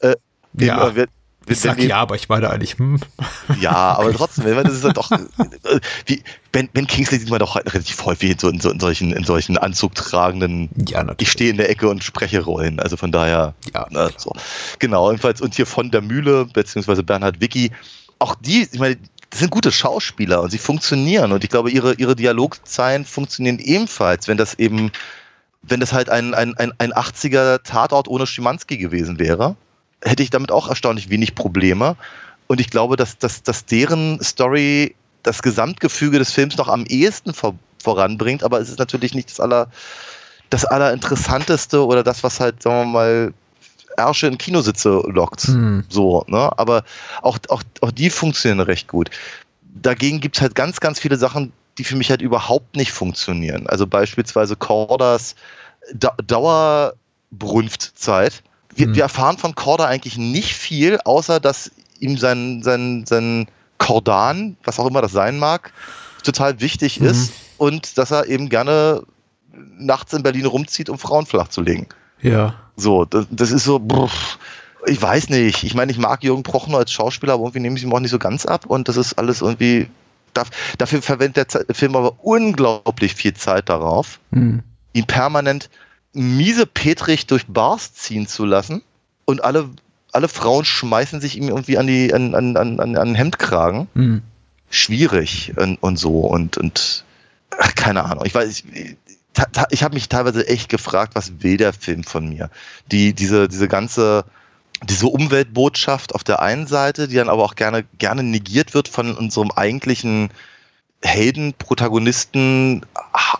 Äh, 0.00 0.14
Ja. 0.58 0.94
wir- 0.94 1.08
Ich 1.48 1.60
sag 1.60 1.80
ja, 1.80 1.98
aber 1.98 2.16
ich 2.16 2.28
meine 2.28 2.50
eigentlich, 2.50 2.78
hm. 2.78 2.98
ja, 3.60 3.72
aber 3.72 4.12
trotzdem, 4.12 4.44
das 4.44 4.74
ist 4.74 4.84
halt 4.84 4.96
doch, 4.96 5.10
äh, 5.12 5.18
wie, 6.06 6.22
Ben, 6.52 6.68
ben 6.72 6.86
Kingsley 6.86 7.18
sieht 7.18 7.30
man 7.30 7.38
doch 7.38 7.54
relativ 7.56 8.04
häufig 8.04 8.30
in, 8.30 8.38
so, 8.38 8.48
in, 8.48 8.60
so, 8.60 8.70
in 8.70 8.80
solchen, 8.80 9.12
in 9.12 9.24
solchen 9.24 9.58
anzugtragenden, 9.58 10.70
Ja, 10.88 10.98
natürlich. 11.04 11.28
ich 11.28 11.32
stehe 11.32 11.50
in 11.50 11.56
der 11.56 11.70
Ecke 11.70 11.88
und 11.88 12.02
spreche 12.02 12.42
Rollen. 12.42 12.80
Also 12.80 12.96
von 12.96 13.12
daher, 13.12 13.54
Ja, 13.74 13.86
na, 13.90 14.10
so. 14.16 14.32
genau, 14.78 15.10
jedenfalls, 15.10 15.40
und 15.40 15.54
hier 15.54 15.66
von 15.66 15.90
der 15.90 16.00
Mühle, 16.02 16.46
beziehungsweise 16.46 17.02
Bernhard 17.02 17.40
Wicki, 17.40 17.70
auch 18.18 18.34
die, 18.34 18.66
ich 18.72 18.78
meine, 18.78 18.96
das 19.30 19.40
sind 19.40 19.50
gute 19.50 19.70
Schauspieler 19.72 20.40
und 20.40 20.50
sie 20.50 20.58
funktionieren 20.58 21.32
und 21.32 21.44
ich 21.44 21.50
glaube, 21.50 21.70
ihre, 21.70 21.94
ihre 21.94 22.16
Dialogzeilen 22.16 23.04
funktionieren 23.04 23.58
ebenfalls, 23.58 24.28
wenn 24.28 24.36
das 24.38 24.54
eben, 24.54 24.92
wenn 25.62 25.80
das 25.80 25.92
halt 25.92 26.08
ein, 26.08 26.32
ein, 26.32 26.56
ein, 26.56 26.72
ein 26.78 26.92
80er 26.92 27.62
Tatort 27.62 28.08
ohne 28.08 28.26
Schimanski 28.26 28.78
gewesen 28.78 29.18
wäre, 29.18 29.56
hätte 30.06 30.22
ich 30.22 30.30
damit 30.30 30.50
auch 30.50 30.68
erstaunlich 30.68 31.10
wenig 31.10 31.34
Probleme. 31.34 31.96
Und 32.46 32.60
ich 32.60 32.70
glaube, 32.70 32.96
dass, 32.96 33.18
dass, 33.18 33.42
dass 33.42 33.66
deren 33.66 34.22
Story 34.22 34.94
das 35.22 35.42
Gesamtgefüge 35.42 36.18
des 36.18 36.32
Films 36.32 36.56
noch 36.56 36.68
am 36.68 36.86
ehesten 36.86 37.34
vor, 37.34 37.54
voranbringt, 37.82 38.44
aber 38.44 38.60
es 38.60 38.68
ist 38.68 38.78
natürlich 38.78 39.14
nicht 39.14 39.30
das 39.30 39.40
aller, 39.40 39.68
das 40.50 40.64
allerinteressanteste 40.64 41.84
oder 41.84 42.04
das, 42.04 42.22
was 42.22 42.38
halt, 42.38 42.62
sagen 42.62 42.86
wir 42.86 42.92
mal, 42.92 43.34
Ärsche 43.96 44.28
in 44.28 44.38
Kinositze 44.38 45.02
lockt. 45.06 45.42
Hm. 45.42 45.84
So, 45.88 46.24
ne? 46.28 46.50
Aber 46.58 46.84
auch, 47.22 47.38
auch, 47.48 47.62
auch 47.80 47.90
die 47.90 48.10
funktionieren 48.10 48.60
recht 48.60 48.88
gut. 48.88 49.10
Dagegen 49.62 50.20
gibt 50.20 50.36
es 50.36 50.42
halt 50.42 50.54
ganz, 50.54 50.80
ganz 50.80 51.00
viele 51.00 51.16
Sachen, 51.16 51.52
die 51.78 51.84
für 51.84 51.96
mich 51.96 52.10
halt 52.10 52.20
überhaupt 52.22 52.76
nicht 52.76 52.92
funktionieren. 52.92 53.66
Also 53.66 53.86
beispielsweise 53.86 54.56
Cordas 54.56 55.34
da 55.94 56.14
Dauerbrunftzeit. 56.24 58.42
Wir, 58.76 58.86
Hm. 58.86 58.94
wir 58.94 59.02
erfahren 59.02 59.38
von 59.38 59.54
Corda 59.54 59.86
eigentlich 59.86 60.18
nicht 60.18 60.54
viel, 60.54 60.98
außer 61.04 61.40
dass 61.40 61.70
ihm 61.98 62.18
sein, 62.18 62.62
sein, 62.62 63.04
sein 63.06 63.48
Kordan, 63.78 64.56
was 64.64 64.78
auch 64.78 64.86
immer 64.86 65.02
das 65.02 65.12
sein 65.12 65.38
mag, 65.38 65.72
total 66.22 66.60
wichtig 66.60 67.00
Mhm. 67.00 67.06
ist 67.06 67.32
und 67.56 67.98
dass 67.98 68.10
er 68.10 68.26
eben 68.26 68.48
gerne 68.48 69.02
nachts 69.78 70.12
in 70.12 70.22
Berlin 70.22 70.46
rumzieht, 70.46 70.90
um 70.90 70.98
Frauen 70.98 71.26
flachzulegen. 71.26 71.86
Ja. 72.20 72.54
So, 72.76 73.04
das, 73.04 73.26
das 73.30 73.50
ist 73.50 73.64
so, 73.64 73.78
brr, 73.78 74.10
ich 74.86 75.00
weiß 75.00 75.30
nicht. 75.30 75.64
Ich 75.64 75.74
meine, 75.74 75.90
ich 75.90 75.98
mag 75.98 76.22
Jürgen 76.22 76.42
Prochnow 76.42 76.78
als 76.78 76.92
Schauspieler, 76.92 77.34
aber 77.34 77.44
irgendwie 77.44 77.60
nehme 77.60 77.76
ich 77.76 77.82
ihm 77.82 77.92
auch 77.92 78.00
nicht 78.00 78.10
so 78.10 78.18
ganz 78.18 78.46
ab 78.46 78.66
und 78.66 78.88
das 78.88 78.96
ist 78.96 79.14
alles 79.14 79.40
irgendwie. 79.40 79.88
Dafür 80.76 81.00
verwendet 81.00 81.54
der 81.54 81.74
Film 81.74 81.96
aber 81.96 82.22
unglaublich 82.22 83.14
viel 83.14 83.32
Zeit 83.32 83.70
darauf, 83.70 84.20
mhm. 84.32 84.62
ihn 84.92 85.06
permanent 85.06 85.70
miese 86.16 86.66
Petrich 86.66 87.26
durch 87.26 87.46
Bars 87.46 87.94
ziehen 87.94 88.26
zu 88.26 88.44
lassen 88.44 88.82
und 89.24 89.44
alle, 89.44 89.68
alle 90.12 90.28
Frauen 90.28 90.64
schmeißen 90.64 91.20
sich 91.20 91.36
ihm 91.36 91.48
irgendwie 91.48 91.78
an 91.78 91.86
die 91.86 92.12
an, 92.12 92.34
an, 92.34 92.56
an, 92.56 92.80
an 92.80 92.94
den 92.94 93.14
Hemdkragen. 93.14 93.88
Mhm. 93.94 94.22
Schwierig 94.68 95.52
und, 95.56 95.76
und 95.82 95.96
so 95.96 96.20
und, 96.20 96.58
und 96.58 97.04
ach, 97.56 97.74
keine 97.74 98.04
Ahnung. 98.04 98.24
Ich 98.26 98.34
weiß, 98.34 98.48
ich, 98.48 98.64
ich 99.70 99.82
habe 99.82 99.94
mich 99.94 100.08
teilweise 100.08 100.48
echt 100.48 100.68
gefragt, 100.68 101.14
was 101.14 101.42
will 101.42 101.56
der 101.56 101.72
Film 101.72 102.02
von 102.02 102.28
mir? 102.28 102.50
Die, 102.90 103.12
diese, 103.12 103.48
diese 103.48 103.68
ganze, 103.68 104.24
diese 104.82 105.06
Umweltbotschaft 105.06 106.14
auf 106.14 106.24
der 106.24 106.40
einen 106.40 106.66
Seite, 106.66 107.08
die 107.08 107.16
dann 107.16 107.28
aber 107.28 107.44
auch 107.44 107.54
gerne, 107.54 107.84
gerne 107.98 108.22
negiert 108.22 108.74
wird 108.74 108.88
von 108.88 109.14
unserem 109.14 109.50
eigentlichen 109.50 110.30
Helden, 111.02 111.54
Protagonisten, 111.54 112.84
ha 113.14 113.38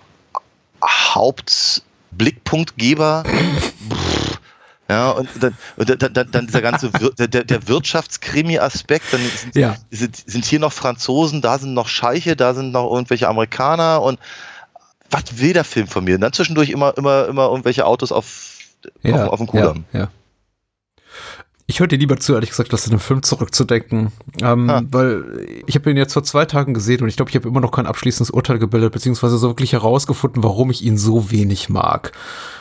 Hauptblickpunktgeber. 2.17 3.25
Ja, 4.89 5.11
und 5.11 5.29
dann, 5.41 5.57
und 5.77 6.03
dann, 6.03 6.31
dann 6.31 6.47
dieser 6.47 6.63
ganze 6.63 6.93
Wir 6.93 7.11
der, 7.27 7.43
der 7.45 7.69
Wirtschaftskrimi-Aspekt, 7.69 9.13
dann 9.13 9.21
sind, 9.21 9.57
ja. 9.57 9.75
sind, 9.91 10.17
sind 10.17 10.45
hier 10.45 10.61
noch 10.61 10.73
Franzosen, 10.73 11.43
da 11.43 11.59
sind 11.59 11.75
noch 11.75 11.89
Scheiche, 11.89 12.37
da 12.37 12.55
sind 12.55 12.71
noch 12.71 12.93
irgendwelche 12.93 13.29
Amerikaner 13.29 14.01
und 14.01 14.21
was 15.11 15.39
will 15.39 15.53
der 15.53 15.65
Film 15.65 15.89
von 15.89 16.05
mir? 16.05 16.15
Und 16.15 16.21
dann 16.21 16.33
zwischendurch 16.33 16.71
immer, 16.71 16.97
immer, 16.97 17.27
immer 17.27 17.49
irgendwelche 17.49 17.85
Autos 17.85 18.13
auf, 18.13 18.59
ja, 19.03 19.27
auf, 19.27 19.33
auf 19.33 19.39
dem 19.39 19.47
Kudamm. 19.49 19.85
Ja, 19.93 20.01
ja. 20.01 20.09
Ich 21.69 21.81
höre 21.81 21.89
dir 21.89 21.99
lieber 21.99 22.17
zu, 22.17 22.35
ehrlich 22.35 22.51
gesagt, 22.51 22.73
das 22.73 22.87
in 22.87 22.93
einem 22.93 23.01
Film 23.01 23.25
zurückzudenken. 23.25 24.13
Ähm, 24.41 24.71
ah. 24.71 24.83
Weil 24.89 25.47
ich 25.67 25.75
habe 25.75 25.91
ihn 25.91 25.97
jetzt 25.97 26.13
vor 26.13 26.23
zwei 26.23 26.45
Tagen 26.45 26.75
gesehen 26.75 27.03
und 27.03 27.09
ich 27.09 27.17
glaube, 27.17 27.31
ich 27.31 27.35
habe 27.35 27.49
immer 27.49 27.61
noch 27.61 27.73
kein 27.73 27.87
abschließendes 27.87 28.31
Urteil 28.31 28.59
gebildet, 28.59 28.93
beziehungsweise 28.93 29.37
so 29.37 29.49
wirklich 29.49 29.73
herausgefunden, 29.73 30.45
warum 30.45 30.71
ich 30.71 30.85
ihn 30.85 30.97
so 30.97 31.31
wenig 31.31 31.69
mag 31.69 32.13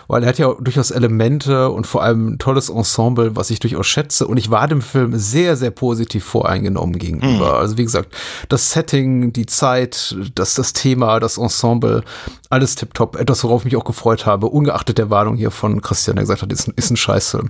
weil 0.08 0.24
er 0.24 0.30
hat 0.30 0.38
ja 0.38 0.54
durchaus 0.60 0.92
Elemente 0.92 1.70
und 1.70 1.88
vor 1.88 2.04
allem 2.04 2.34
ein 2.34 2.38
tolles 2.40 2.70
Ensemble, 2.70 3.36
was 3.36 3.50
ich 3.50 3.60
durchaus 3.60 3.88
schätze. 3.88 4.28
Und 4.28 4.38
ich 4.38 4.52
war 4.52 4.68
dem 4.68 4.82
Film 4.82 5.18
sehr, 5.18 5.56
sehr 5.56 5.72
positiv 5.72 6.24
voreingenommen 6.24 6.98
gegenüber. 6.98 7.54
Mhm. 7.54 7.60
Also 7.60 7.78
wie 7.78 7.84
gesagt, 7.84 8.14
das 8.50 8.72
Setting, 8.72 9.34
die 9.34 9.46
Zeit, 9.46 10.16
das, 10.36 10.56
das 10.56 10.74
Thema, 10.74 11.20
das 11.20 11.38
Ensemble, 11.38 12.04
alles 12.50 12.76
tipptopp. 12.76 13.18
Etwas, 13.18 13.44
worauf 13.44 13.62
ich 13.62 13.66
mich 13.66 13.76
auch 13.76 13.86
gefreut 13.86 14.26
habe, 14.26 14.48
ungeachtet 14.48 14.98
der 14.98 15.10
Warnung 15.10 15.36
hier 15.36 15.52
von 15.52 15.82
Christian, 15.82 16.16
der 16.16 16.24
gesagt 16.24 16.42
hat, 16.42 16.52
ist 16.52 16.68
ein, 16.68 16.74
ist 16.76 16.92
ein 16.92 16.98
Scheißfilm. 16.98 17.50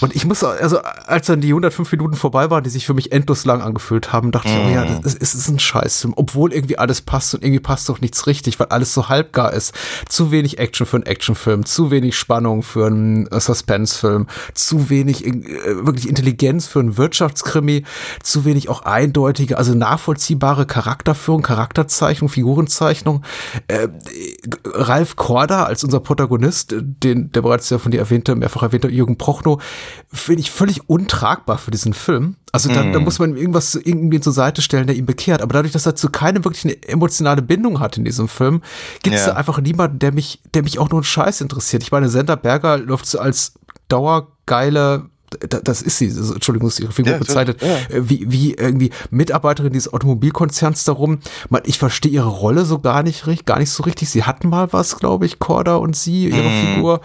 Und 0.00 0.14
ich 0.14 0.24
muss, 0.24 0.42
also 0.44 0.78
als 0.78 1.26
dann 1.26 1.40
die 1.40 1.48
105 1.48 1.90
Minuten 1.92 2.14
vorbei 2.14 2.50
waren, 2.50 2.64
die 2.64 2.70
sich 2.70 2.86
für 2.86 2.94
mich 2.94 3.12
endlos 3.12 3.44
lang 3.44 3.62
angefühlt 3.62 4.12
haben, 4.12 4.32
dachte 4.32 4.48
mhm. 4.48 4.54
ich, 4.54 4.66
oh 4.66 4.70
ja, 4.70 5.00
es 5.04 5.14
ist, 5.14 5.34
ist 5.34 5.48
ein 5.48 5.58
Scheißfilm. 5.58 6.14
Obwohl 6.16 6.52
irgendwie 6.52 6.78
alles 6.78 7.00
passt 7.00 7.34
und 7.34 7.42
irgendwie 7.42 7.60
passt 7.60 7.88
doch 7.88 8.00
nichts 8.00 8.26
richtig, 8.26 8.58
weil 8.60 8.68
alles 8.68 8.92
so 8.92 9.08
halbgar 9.08 9.52
ist. 9.52 9.72
Zu 10.08 10.30
wenig 10.30 10.58
Action 10.58 10.86
für 10.86 10.96
einen 10.96 11.06
Actionfilm, 11.06 11.64
zu 11.68 11.90
wenig 11.90 12.16
Spannung 12.16 12.62
für 12.62 12.86
einen 12.86 13.26
äh, 13.28 13.40
Suspense-Film, 13.40 14.26
zu 14.54 14.90
wenig 14.90 15.26
äh, 15.26 15.86
wirklich 15.86 16.08
Intelligenz 16.08 16.66
für 16.66 16.80
einen 16.80 16.96
Wirtschaftskrimi, 16.96 17.84
zu 18.22 18.44
wenig 18.44 18.68
auch 18.68 18.82
eindeutige, 18.82 19.58
also 19.58 19.74
nachvollziehbare 19.74 20.66
Charakterführung, 20.66 21.42
Charakterzeichnung, 21.42 22.28
Figurenzeichnung. 22.28 23.22
Äh, 23.68 23.88
Ralf 24.66 25.16
Korda 25.16 25.64
als 25.64 25.84
unser 25.84 26.00
Protagonist, 26.00 26.74
den, 26.78 27.30
der 27.32 27.42
bereits 27.42 27.70
ja 27.70 27.78
von 27.78 27.92
dir 27.92 28.00
erwähnte, 28.00 28.34
mehrfach 28.34 28.62
erwähnte 28.62 28.88
Jürgen 28.88 29.18
Prochnow, 29.18 29.62
finde 30.12 30.40
ich 30.40 30.50
völlig 30.50 30.88
untragbar 30.88 31.58
für 31.58 31.70
diesen 31.70 31.92
Film. 31.92 32.36
Also 32.50 32.72
da, 32.72 32.82
mm. 32.82 32.92
da 32.92 33.00
muss 33.00 33.18
man 33.18 33.36
irgendwas 33.36 33.74
irgendwie 33.74 34.20
zur 34.20 34.32
Seite 34.32 34.62
stellen, 34.62 34.86
der 34.86 34.96
ihn 34.96 35.04
bekehrt. 35.04 35.42
Aber 35.42 35.52
dadurch, 35.52 35.72
dass 35.72 35.84
er 35.84 35.94
zu 35.94 36.08
keinem 36.08 36.44
wirklich 36.44 36.64
eine 36.64 36.82
emotionale 36.82 37.42
Bindung 37.42 37.78
hat 37.78 37.98
in 37.98 38.04
diesem 38.04 38.26
Film, 38.26 38.62
gibt 39.02 39.16
es 39.16 39.26
ja. 39.26 39.34
einfach 39.34 39.60
niemanden, 39.60 39.98
der 39.98 40.12
mich, 40.12 40.40
der 40.54 40.62
mich 40.62 40.78
auch 40.78 40.88
nur 40.88 41.00
einen 41.00 41.04
Scheiß 41.04 41.40
interessiert. 41.42 41.57
Ich 41.82 41.92
meine, 41.92 42.08
Sender 42.08 42.36
Berger 42.36 42.78
läuft 42.78 43.06
so 43.06 43.18
als 43.18 43.54
dauergeile 43.88 45.10
das 45.30 45.82
ist 45.82 45.98
sie, 45.98 46.06
also, 46.06 46.34
Entschuldigung, 46.34 46.68
ist 46.68 46.80
ihre 46.80 46.92
Figur 46.92 47.12
ja, 47.12 47.18
bezeichnet, 47.18 47.60
ja. 47.60 47.96
Äh, 47.96 48.08
wie, 48.08 48.30
wie 48.30 48.54
irgendwie 48.54 48.90
Mitarbeiterin 49.10 49.72
dieses 49.72 49.92
Automobilkonzerns 49.92 50.84
darum. 50.84 51.18
Man, 51.50 51.62
ich 51.66 51.78
verstehe 51.78 52.10
ihre 52.10 52.28
Rolle 52.28 52.64
so 52.64 52.78
gar 52.78 53.02
nicht, 53.02 53.24
gar 53.44 53.58
nicht 53.58 53.70
so 53.70 53.82
richtig. 53.82 54.08
Sie 54.08 54.24
hatten 54.24 54.48
mal 54.48 54.72
was, 54.72 54.98
glaube 54.98 55.26
ich, 55.26 55.38
Corda 55.38 55.76
und 55.76 55.96
sie, 55.96 56.28
ihre 56.28 56.48
mm. 56.48 56.74
Figur. 56.74 57.00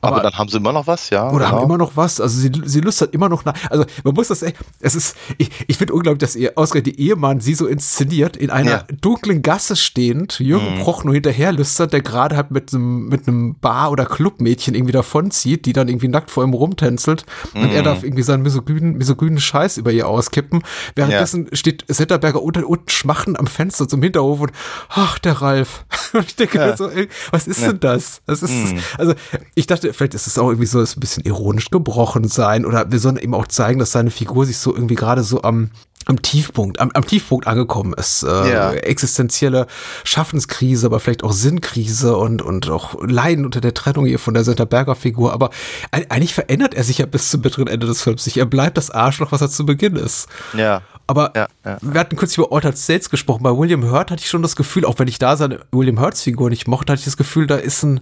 Aber, 0.00 0.16
Aber, 0.16 0.22
dann 0.22 0.34
haben 0.34 0.48
sie 0.48 0.56
immer 0.56 0.72
noch 0.72 0.86
was, 0.86 1.10
ja. 1.10 1.30
Oder 1.30 1.46
genau. 1.46 1.58
haben 1.58 1.64
immer 1.64 1.78
noch 1.78 1.96
was. 1.96 2.20
Also 2.20 2.38
sie, 2.40 2.50
sie 2.64 2.80
lüstert 2.80 3.14
immer 3.14 3.28
noch 3.28 3.44
nach. 3.44 3.54
Also 3.70 3.84
man 4.02 4.14
muss 4.14 4.28
das 4.28 4.42
echt, 4.42 4.56
es 4.80 4.94
ist, 4.94 5.16
ich, 5.36 5.50
ich 5.68 5.78
finde 5.78 5.94
unglaublich, 5.94 6.20
dass 6.20 6.34
ihr 6.34 6.52
ausgerechnet 6.56 6.96
die 6.96 7.08
Ehemann 7.08 7.40
sie 7.40 7.54
so 7.54 7.66
inszeniert, 7.66 8.36
in 8.36 8.50
einer 8.50 8.70
ja. 8.70 8.84
dunklen 9.00 9.42
Gasse 9.42 9.76
stehend, 9.76 10.40
Jürgen 10.40 10.78
mm. 10.78 10.80
Proch 10.80 11.04
nur 11.04 11.14
hinterher 11.14 11.52
lüstert, 11.52 11.92
der 11.92 12.02
gerade 12.02 12.36
halt 12.36 12.50
mit 12.50 12.74
einem, 12.74 13.08
mit 13.08 13.28
einem 13.28 13.54
Bar- 13.60 13.92
oder 13.92 14.04
Clubmädchen 14.04 14.74
irgendwie 14.74 14.92
davonzieht, 14.92 15.64
die 15.64 15.72
dann 15.72 15.88
irgendwie 15.88 16.08
nackt 16.08 16.30
vor 16.30 16.42
ihm 16.42 16.54
rumtänzelt. 16.54 17.24
Mm 17.54 17.67
und 17.68 17.76
er 17.76 17.82
darf 17.82 18.02
irgendwie 18.02 18.22
seinen 18.22 18.42
misogynen, 18.42 18.96
misogynen 18.96 19.40
Scheiß 19.40 19.76
über 19.76 19.92
ihr 19.92 20.08
auskippen. 20.08 20.62
Währenddessen 20.94 21.46
ja. 21.50 21.56
steht 21.56 21.84
Zetterberger 21.88 22.42
unter, 22.42 22.66
unten 22.66 22.88
schmachten 22.88 23.36
am 23.36 23.46
Fenster 23.46 23.88
zum 23.88 24.02
Hinterhof 24.02 24.40
und 24.40 24.52
ach, 24.88 25.18
der 25.18 25.40
Ralf. 25.40 25.84
Und 26.14 26.24
ich 26.24 26.36
denke 26.36 26.56
ja. 26.56 26.74
so, 26.74 26.88
ey, 26.88 27.06
was 27.32 27.46
ist 27.46 27.60
ja. 27.60 27.68
denn 27.68 27.80
das? 27.80 28.22
Das 28.24 28.42
ist, 28.42 28.50
mhm. 28.50 28.78
also 28.96 29.12
ich 29.54 29.66
dachte, 29.66 29.92
vielleicht 29.92 30.14
ist 30.14 30.26
es 30.26 30.38
auch 30.38 30.48
irgendwie 30.48 30.66
so, 30.66 30.80
es 30.80 30.96
ein 30.96 31.00
bisschen 31.00 31.24
ironisch 31.24 31.68
gebrochen 31.68 32.26
sein 32.26 32.64
oder 32.64 32.90
wir 32.90 32.98
sollen 32.98 33.18
eben 33.18 33.34
auch 33.34 33.46
zeigen, 33.46 33.78
dass 33.78 33.92
seine 33.92 34.10
Figur 34.10 34.46
sich 34.46 34.56
so 34.56 34.74
irgendwie 34.74 34.94
gerade 34.94 35.22
so 35.22 35.42
am 35.42 35.70
am 36.08 36.22
Tiefpunkt, 36.22 36.80
am, 36.80 36.90
am 36.94 37.06
Tiefpunkt 37.06 37.46
angekommen 37.46 37.92
ist. 37.92 38.22
Äh, 38.22 38.50
ja. 38.50 38.72
Existenzielle 38.72 39.66
Schaffenskrise, 40.04 40.86
aber 40.86 41.00
vielleicht 41.00 41.22
auch 41.22 41.32
Sinnkrise 41.32 42.16
und, 42.16 42.40
und 42.40 42.68
auch 42.70 42.96
Leiden 43.02 43.44
unter 43.44 43.60
der 43.60 43.74
Trennung 43.74 44.06
hier 44.06 44.18
von 44.18 44.34
der 44.34 44.42
Senta 44.42 44.66
Figur. 44.94 45.32
Aber 45.32 45.50
eigentlich 45.90 46.34
verändert 46.34 46.74
er 46.74 46.82
sich 46.82 46.98
ja 46.98 47.06
bis 47.06 47.30
zum 47.30 47.42
bitteren 47.42 47.68
Ende 47.68 47.86
des 47.86 48.02
Films 48.02 48.24
nicht. 48.24 48.38
Er 48.38 48.46
bleibt 48.46 48.78
das 48.78 48.90
Arschloch, 48.90 49.32
was 49.32 49.42
er 49.42 49.50
zu 49.50 49.66
Beginn 49.66 49.96
ist. 49.96 50.28
Ja. 50.54 50.80
Aber 51.06 51.32
ja, 51.36 51.46
ja. 51.64 51.78
wir 51.80 52.00
hatten 52.00 52.16
kurz 52.16 52.36
über 52.36 52.52
Altered 52.52 52.78
States 52.78 53.10
gesprochen. 53.10 53.42
Bei 53.42 53.56
William 53.56 53.90
Hurt 53.90 54.10
hatte 54.10 54.22
ich 54.22 54.30
schon 54.30 54.42
das 54.42 54.56
Gefühl, 54.56 54.86
auch 54.86 54.98
wenn 54.98 55.08
ich 55.08 55.18
da 55.18 55.36
seine 55.36 55.60
William 55.72 56.00
Hurts 56.00 56.22
Figur 56.22 56.48
nicht 56.48 56.68
mochte, 56.68 56.92
hatte 56.92 57.00
ich 57.00 57.06
das 57.06 57.16
Gefühl, 57.18 57.46
da 57.46 57.56
ist 57.56 57.82
ein, 57.82 58.00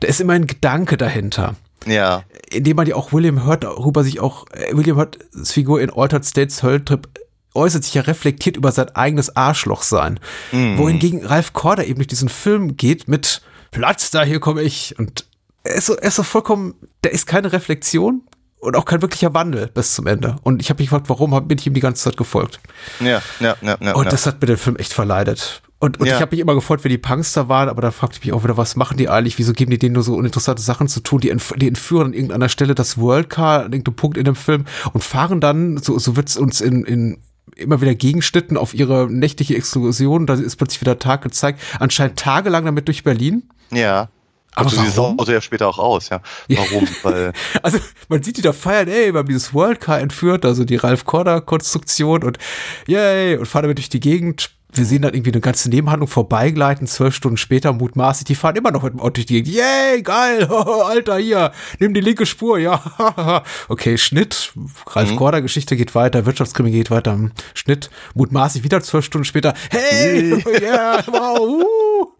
da 0.00 0.08
ist 0.08 0.20
immer 0.20 0.32
ein 0.32 0.46
Gedanke 0.48 0.96
dahinter. 0.96 1.54
Ja. 1.86 2.22
Indem 2.50 2.76
man 2.76 2.86
ja 2.86 2.96
auch 2.96 3.12
William 3.12 3.46
Hurt 3.46 3.64
darüber 3.64 4.02
sich 4.02 4.20
auch, 4.20 4.46
äh, 4.52 4.76
William 4.76 4.96
Hurts 4.96 5.52
Figur 5.52 5.80
in 5.80 5.90
Altered 5.90 6.24
States 6.24 6.62
Hölltrip 6.62 7.08
äußert 7.54 7.84
sich 7.84 7.94
ja 7.94 8.02
reflektiert 8.02 8.56
über 8.56 8.72
sein 8.72 8.94
eigenes 8.94 9.34
Arschloch 9.36 9.82
sein. 9.82 10.20
Mm. 10.52 10.76
Wohingegen 10.76 11.24
Ralf 11.24 11.52
Korder 11.52 11.86
eben 11.86 11.96
durch 11.96 12.08
diesen 12.08 12.28
Film 12.28 12.76
geht 12.76 13.08
mit 13.08 13.42
Platz 13.70 14.10
da, 14.10 14.22
hier 14.22 14.40
komme 14.40 14.62
ich. 14.62 14.98
Und 14.98 15.26
er 15.62 15.76
ist 15.76 15.86
so, 15.86 15.94
er 15.94 16.08
ist 16.08 16.16
so 16.16 16.22
vollkommen, 16.22 16.74
da 17.02 17.10
ist 17.10 17.26
keine 17.26 17.52
Reflexion 17.52 18.22
und 18.58 18.76
auch 18.76 18.84
kein 18.84 19.02
wirklicher 19.02 19.34
Wandel 19.34 19.68
bis 19.68 19.94
zum 19.94 20.06
Ende. 20.06 20.36
Und 20.42 20.60
ich 20.60 20.70
habe 20.70 20.82
mich 20.82 20.88
gefragt, 20.88 21.08
warum 21.08 21.30
bin 21.46 21.58
ich 21.58 21.66
ihm 21.66 21.74
die 21.74 21.80
ganze 21.80 22.04
Zeit 22.04 22.16
gefolgt? 22.16 22.60
Ja, 23.00 23.22
ja, 23.40 23.56
ja. 23.60 23.76
ja 23.80 23.94
und 23.94 24.12
das 24.12 24.26
hat 24.26 24.40
mir 24.40 24.46
den 24.46 24.56
Film 24.56 24.76
echt 24.76 24.92
verleidet. 24.92 25.62
Und, 25.80 26.00
und 26.00 26.06
ja. 26.06 26.14
ich 26.14 26.20
habe 26.22 26.30
mich 26.30 26.40
immer 26.40 26.54
gefreut, 26.54 26.80
wer 26.82 26.88
die 26.88 26.96
Punks 26.96 27.34
da 27.34 27.48
waren, 27.48 27.68
aber 27.68 27.82
da 27.82 27.90
fragte 27.90 28.16
ich 28.18 28.24
mich 28.24 28.32
auch 28.32 28.42
wieder, 28.42 28.56
was 28.56 28.74
machen 28.74 28.96
die 28.96 29.10
eigentlich? 29.10 29.38
Wieso 29.38 29.52
geben 29.52 29.70
die 29.70 29.78
denen 29.78 29.92
nur 29.92 30.02
so 30.02 30.14
uninteressante 30.14 30.62
Sachen 30.62 30.88
zu 30.88 31.00
tun? 31.00 31.20
Die, 31.20 31.28
entf 31.28 31.52
die 31.56 31.68
entführen 31.68 32.06
an 32.06 32.12
irgendeiner 32.14 32.48
Stelle 32.48 32.74
das 32.74 32.96
World 32.96 33.28
Car 33.28 33.64
an 33.64 33.72
irgendeinem 33.72 33.96
Punkt 33.96 34.16
in 34.16 34.24
dem 34.24 34.36
Film 34.36 34.64
und 34.94 35.04
fahren 35.04 35.42
dann, 35.42 35.76
so, 35.76 35.98
so 35.98 36.16
wird's 36.16 36.38
uns 36.38 36.62
in, 36.62 36.84
in 36.84 37.18
immer 37.56 37.80
wieder 37.80 37.94
Gegenschnitten 37.94 38.56
auf 38.56 38.74
ihre 38.74 39.10
nächtliche 39.10 39.56
Exkursion. 39.56 40.26
Da 40.26 40.34
ist 40.34 40.56
plötzlich 40.56 40.80
wieder 40.80 40.98
Tag 40.98 41.22
gezeigt. 41.22 41.60
Anscheinend 41.78 42.18
tagelang 42.18 42.64
damit 42.64 42.88
durch 42.88 43.04
Berlin. 43.04 43.44
Ja. 43.70 44.08
Aber 44.54 44.66
also 44.66 44.82
sieht 44.82 44.98
Auto 44.98 45.32
ja 45.32 45.40
später 45.40 45.66
auch 45.66 45.78
aus, 45.78 46.10
ja. 46.10 46.20
Warum? 46.48 46.86
Weil 47.02 47.32
also 47.62 47.78
man 48.08 48.22
sieht 48.22 48.36
die 48.36 48.42
da 48.42 48.52
feiern, 48.52 48.88
ey, 48.88 49.12
wir 49.12 49.18
haben 49.18 49.28
dieses 49.28 49.52
World 49.52 49.80
Car 49.80 49.98
entführt, 49.98 50.44
also 50.44 50.64
die 50.64 50.76
Ralf 50.76 51.04
Korda 51.04 51.40
Konstruktion 51.40 52.22
und 52.22 52.38
yay 52.86 53.36
und 53.36 53.46
fahren 53.46 53.64
damit 53.64 53.78
durch 53.78 53.88
die 53.88 54.00
Gegend 54.00 54.52
wir 54.76 54.84
sehen 54.84 55.02
dann 55.02 55.14
irgendwie 55.14 55.32
eine 55.32 55.40
ganze 55.40 55.68
Nebenhandlung 55.70 56.08
vorbeigleiten, 56.08 56.86
zwölf 56.86 57.14
Stunden 57.14 57.36
später 57.36 57.72
mutmaßlich, 57.72 58.24
die 58.24 58.34
fahren 58.34 58.56
immer 58.56 58.70
noch 58.70 58.82
mit 58.82 58.92
dem 58.92 59.00
Auto 59.00 59.14
durch 59.14 59.26
die 59.26 59.42
Gegend. 59.42 59.54
Yay, 59.54 60.02
geil, 60.02 60.44
Alter, 60.84 61.18
hier, 61.18 61.52
nimm 61.78 61.94
die 61.94 62.00
linke 62.00 62.26
Spur, 62.26 62.58
ja. 62.58 62.82
okay, 63.68 63.98
Schnitt, 63.98 64.52
Ralf 64.86 65.12
mhm. 65.12 65.16
Korda 65.16 65.40
Geschichte 65.40 65.76
geht 65.76 65.94
weiter, 65.94 66.26
Wirtschaftskrimi 66.26 66.70
geht 66.70 66.90
weiter, 66.90 67.18
Schnitt, 67.54 67.90
mutmaßlich 68.14 68.64
wieder 68.64 68.80
zwölf 68.82 69.04
Stunden 69.04 69.24
später, 69.24 69.54
hey, 69.70 70.42
yeah, 70.60 71.02
wow, 71.06 71.38
uh. 71.38 72.12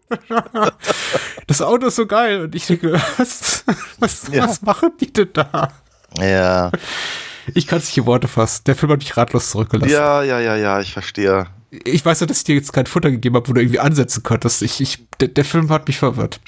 das 1.47 1.61
Auto 1.61 1.87
ist 1.87 1.95
so 1.95 2.05
geil 2.05 2.41
und 2.41 2.55
ich 2.55 2.67
denke, 2.67 2.93
was, 3.17 3.63
was, 3.99 4.27
ja. 4.31 4.43
was 4.43 4.61
machen 4.61 4.91
die 4.99 5.11
denn 5.11 5.29
da? 5.33 5.69
Ja. 6.19 6.71
Ich 7.53 7.67
kann 7.67 7.79
es 7.79 7.85
nicht 7.85 7.97
in 7.97 8.05
Worte 8.05 8.27
fassen. 8.27 8.63
Der 8.65 8.75
Film 8.75 8.91
hat 8.91 8.99
mich 8.99 9.17
ratlos 9.17 9.51
zurückgelassen. 9.51 9.91
Ja, 9.91 10.23
ja, 10.23 10.39
ja, 10.39 10.55
ja, 10.55 10.79
ich 10.79 10.93
verstehe 10.93 11.47
ich 11.83 12.05
weiß 12.05 12.21
ja, 12.21 12.25
dass 12.27 12.39
ich 12.39 12.43
dir 12.45 12.55
jetzt 12.55 12.73
kein 12.73 12.85
Futter 12.85 13.11
gegeben 13.11 13.35
habe, 13.35 13.47
wo 13.47 13.53
du 13.53 13.61
irgendwie 13.61 13.79
ansetzen 13.79 14.23
konntest. 14.23 14.61
Ich, 14.61 14.81
ich, 14.81 15.05
der, 15.19 15.27
der 15.29 15.45
Film 15.45 15.69
hat 15.69 15.87
mich 15.87 15.97
verwirrt. 15.97 16.39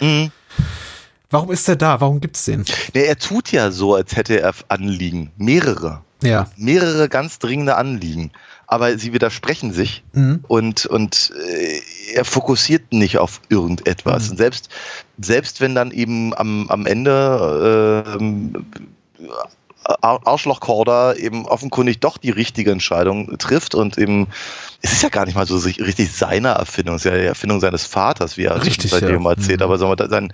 Mhm. 0.00 0.30
Warum 1.30 1.50
ist 1.50 1.68
er 1.68 1.76
da? 1.76 2.00
Warum 2.00 2.20
gibt's 2.20 2.44
den? 2.44 2.64
Nee, 2.94 3.04
er 3.04 3.18
tut 3.18 3.52
ja 3.52 3.70
so, 3.70 3.94
als 3.94 4.14
hätte 4.16 4.40
er 4.40 4.52
Anliegen. 4.68 5.30
Mehrere. 5.38 6.02
Ja. 6.22 6.50
Mehrere 6.56 7.08
ganz 7.08 7.38
dringende 7.38 7.76
Anliegen. 7.76 8.32
Aber 8.66 8.96
sie 8.98 9.12
widersprechen 9.12 9.72
sich 9.72 10.02
Mhm. 10.12 10.44
und, 10.48 10.86
und 10.86 11.32
äh, 11.46 11.80
er 12.14 12.24
fokussiert 12.24 12.92
nicht 12.92 13.18
auf 13.18 13.40
irgendetwas. 13.48 14.26
Mhm. 14.26 14.30
Und 14.32 14.36
selbst, 14.38 14.68
selbst 15.20 15.60
wenn 15.60 15.74
dann 15.74 15.90
eben 15.90 16.34
am, 16.34 16.68
am 16.68 16.86
Ende 16.86 18.16
ähm, 18.18 18.66
Ar- 19.84 20.26
Arschloch-Korda 20.26 21.14
eben 21.14 21.46
offenkundig 21.46 22.00
doch 22.00 22.16
die 22.18 22.30
richtige 22.30 22.70
Entscheidung 22.72 23.36
trifft 23.38 23.74
und 23.74 23.98
eben, 23.98 24.28
es 24.80 24.92
ist 24.92 25.02
ja 25.02 25.08
gar 25.08 25.26
nicht 25.26 25.34
mal 25.34 25.46
so 25.46 25.56
richtig 25.56 26.12
seine 26.12 26.48
Erfindung, 26.50 26.96
es 26.96 27.04
ist 27.04 27.10
ja 27.10 27.18
die 27.18 27.26
Erfindung 27.26 27.60
seines 27.60 27.86
Vaters, 27.86 28.36
wie 28.36 28.44
er 28.44 28.62
Richtig, 28.64 28.90
seitdem 28.90 29.22
ja. 29.24 29.30
erzählt, 29.30 29.60
Mhm. 29.60 29.64
aber 29.64 29.78
sagen 29.78 29.94
wir, 29.98 30.08
sein, 30.08 30.32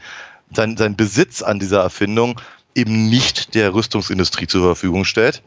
sein, 0.55 0.77
sein 0.77 0.97
Besitz 0.97 1.43
an 1.43 1.59
dieser 1.59 1.81
Erfindung 1.83 2.41
eben 2.75 3.09
nicht 3.09 3.55
der 3.55 3.75
Rüstungsindustrie 3.75 4.47
zur 4.47 4.63
Verfügung 4.63 5.05
stellt. 5.05 5.43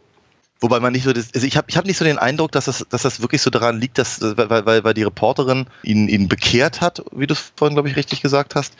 Wobei 0.59 0.79
man 0.79 0.93
nicht 0.93 1.05
so, 1.05 1.13
das, 1.13 1.33
also 1.33 1.47
ich 1.47 1.57
habe 1.57 1.67
ich 1.69 1.77
hab 1.77 1.85
nicht 1.85 1.97
so 1.97 2.05
den 2.05 2.19
Eindruck, 2.19 2.51
dass 2.51 2.65
das, 2.65 2.85
dass 2.89 3.01
das 3.01 3.19
wirklich 3.21 3.41
so 3.41 3.49
daran 3.49 3.79
liegt, 3.79 3.97
dass, 3.97 4.21
weil, 4.21 4.65
weil, 4.65 4.83
weil 4.83 4.93
die 4.93 5.01
Reporterin 5.03 5.65
ihn, 5.81 6.07
ihn 6.07 6.27
bekehrt 6.27 6.81
hat, 6.81 7.01
wie 7.11 7.25
du 7.25 7.33
es 7.33 7.51
vorhin, 7.55 7.75
glaube 7.75 7.89
ich, 7.89 7.95
richtig 7.95 8.21
gesagt 8.21 8.53
hast, 8.53 8.73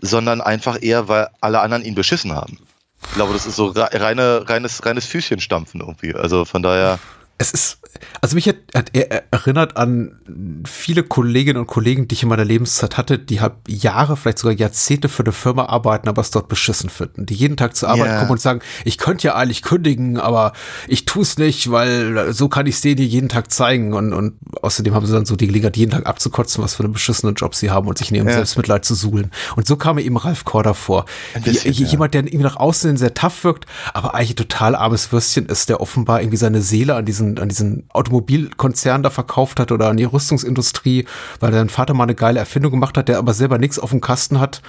sondern 0.00 0.40
einfach 0.40 0.78
eher, 0.82 1.06
weil 1.06 1.28
alle 1.40 1.60
anderen 1.60 1.84
ihn 1.84 1.94
beschissen 1.94 2.32
haben. 2.34 2.58
Ich 3.02 3.14
glaube, 3.14 3.32
das 3.32 3.46
ist 3.46 3.56
so 3.56 3.66
re- 3.66 3.88
reine, 3.92 4.48
reines, 4.48 4.84
reines 4.84 5.06
Füßchenstampfen 5.06 5.80
irgendwie. 5.80 6.14
Also 6.14 6.44
von 6.44 6.62
daher, 6.62 6.98
Es 7.38 7.52
ist, 7.52 7.78
also 8.20 8.34
mich 8.34 8.48
hat, 8.48 8.56
hat 8.74 8.90
er 8.92 9.24
erinnert 9.32 9.76
an 9.76 10.62
viele 10.66 11.02
Kolleginnen 11.02 11.58
und 11.58 11.66
Kollegen, 11.66 12.08
die 12.08 12.14
ich 12.14 12.22
in 12.22 12.28
meiner 12.28 12.44
Lebenszeit 12.44 12.96
hatte, 12.96 13.18
die 13.18 13.40
halt 13.40 13.54
Jahre, 13.66 14.16
vielleicht 14.16 14.38
sogar 14.38 14.54
Jahrzehnte 14.56 15.08
für 15.08 15.22
eine 15.22 15.32
Firma 15.32 15.66
arbeiten, 15.66 16.08
aber 16.08 16.20
es 16.22 16.30
dort 16.30 16.48
beschissen 16.48 16.90
finden. 16.90 17.26
Die 17.26 17.34
jeden 17.34 17.56
Tag 17.56 17.76
zur 17.76 17.88
Arbeit 17.88 18.06
Ja. 18.06 18.18
kommen 18.18 18.32
und 18.32 18.40
sagen, 18.40 18.60
ich 18.84 18.98
könnte 18.98 19.28
ja 19.28 19.34
eigentlich 19.34 19.62
kündigen, 19.62 20.18
aber 20.18 20.52
ich 20.88 21.04
tu's 21.04 21.38
nicht, 21.38 21.70
weil 21.70 22.32
so 22.32 22.48
kann 22.48 22.66
ich 22.66 22.76
es 22.76 22.80
denen 22.80 23.02
jeden 23.02 23.28
Tag 23.28 23.50
zeigen. 23.52 23.92
Und, 23.94 24.12
und 24.12 24.34
außerdem 24.62 24.94
haben 24.94 25.06
sie 25.06 25.12
dann 25.12 25.26
so 25.26 25.36
die 25.36 25.46
Gelegenheit, 25.46 25.76
jeden 25.76 25.92
Tag 25.92 26.06
abzukotzen, 26.06 26.62
was 26.62 26.74
für 26.74 26.84
einen 26.84 26.92
beschissenen 26.92 27.34
Job 27.34 27.54
sie 27.54 27.70
haben 27.70 27.88
und 27.88 27.98
sich 27.98 28.10
in 28.10 28.16
ihrem 28.16 28.28
Ja. 28.28 28.34
Selbstmitleid 28.34 28.84
zu 28.84 28.94
suhlen. 28.94 29.30
Und 29.56 29.66
so 29.66 29.76
kam 29.76 29.96
mir 29.96 30.02
eben 30.02 30.16
Ralf 30.16 30.44
Korda 30.44 30.74
vor. 30.74 31.04
Bisschen, 31.44 31.72
jemand, 31.72 32.14
der 32.14 32.22
irgendwie 32.22 32.44
nach 32.44 32.56
außen 32.56 32.96
sehr 32.96 33.14
tough 33.14 33.44
wirkt, 33.44 33.66
aber 33.94 34.14
eigentlich 34.14 34.32
ein 34.32 34.36
total 34.36 34.74
armes 34.74 35.10
Würstchen 35.12 35.46
ist, 35.46 35.68
der 35.68 35.80
offenbar 35.80 36.20
irgendwie 36.20 36.36
seine 36.36 36.60
Seele 36.62 36.94
an 36.94 37.04
diesen, 37.04 37.38
an 37.38 37.48
diesen 37.48 37.79
Automobilkonzern 37.88 39.02
da 39.02 39.10
verkauft 39.10 39.60
hat 39.60 39.72
oder 39.72 39.88
an 39.88 39.96
die 39.96 40.04
Rüstungsindustrie, 40.04 41.06
weil 41.40 41.52
sein 41.52 41.68
Vater 41.68 41.94
mal 41.94 42.04
eine 42.04 42.14
geile 42.14 42.38
Erfindung 42.38 42.72
gemacht 42.72 42.96
hat, 42.96 43.08
der 43.08 43.18
aber 43.18 43.34
selber 43.34 43.58
nichts 43.58 43.78
auf 43.78 43.90
dem 43.90 44.00
Kasten 44.00 44.40
hat 44.40 44.62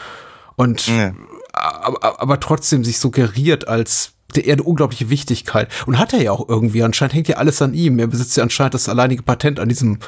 und 0.55 0.87
Ja. 0.87 1.13
aber, 1.53 2.21
aber 2.21 2.39
trotzdem 2.39 2.83
sich 2.83 2.99
suggeriert 2.99 3.67
als 3.67 4.13
der 4.35 4.51
eine 4.51 4.63
unglaubliche 4.63 5.09
Wichtigkeit. 5.09 5.69
Und 5.85 5.99
hat 5.99 6.13
er 6.13 6.21
ja 6.21 6.31
auch 6.31 6.47
irgendwie. 6.47 6.83
Anscheinend 6.83 7.13
hängt 7.13 7.27
ja 7.27 7.37
alles 7.37 7.61
an 7.61 7.73
ihm. 7.73 7.99
Er 7.99 8.07
besitzt 8.07 8.37
ja 8.37 8.43
anscheinend 8.43 8.73
das 8.73 8.87
alleinige 8.87 9.23
Patent 9.23 9.59
an 9.59 9.67
diesem 9.69 9.99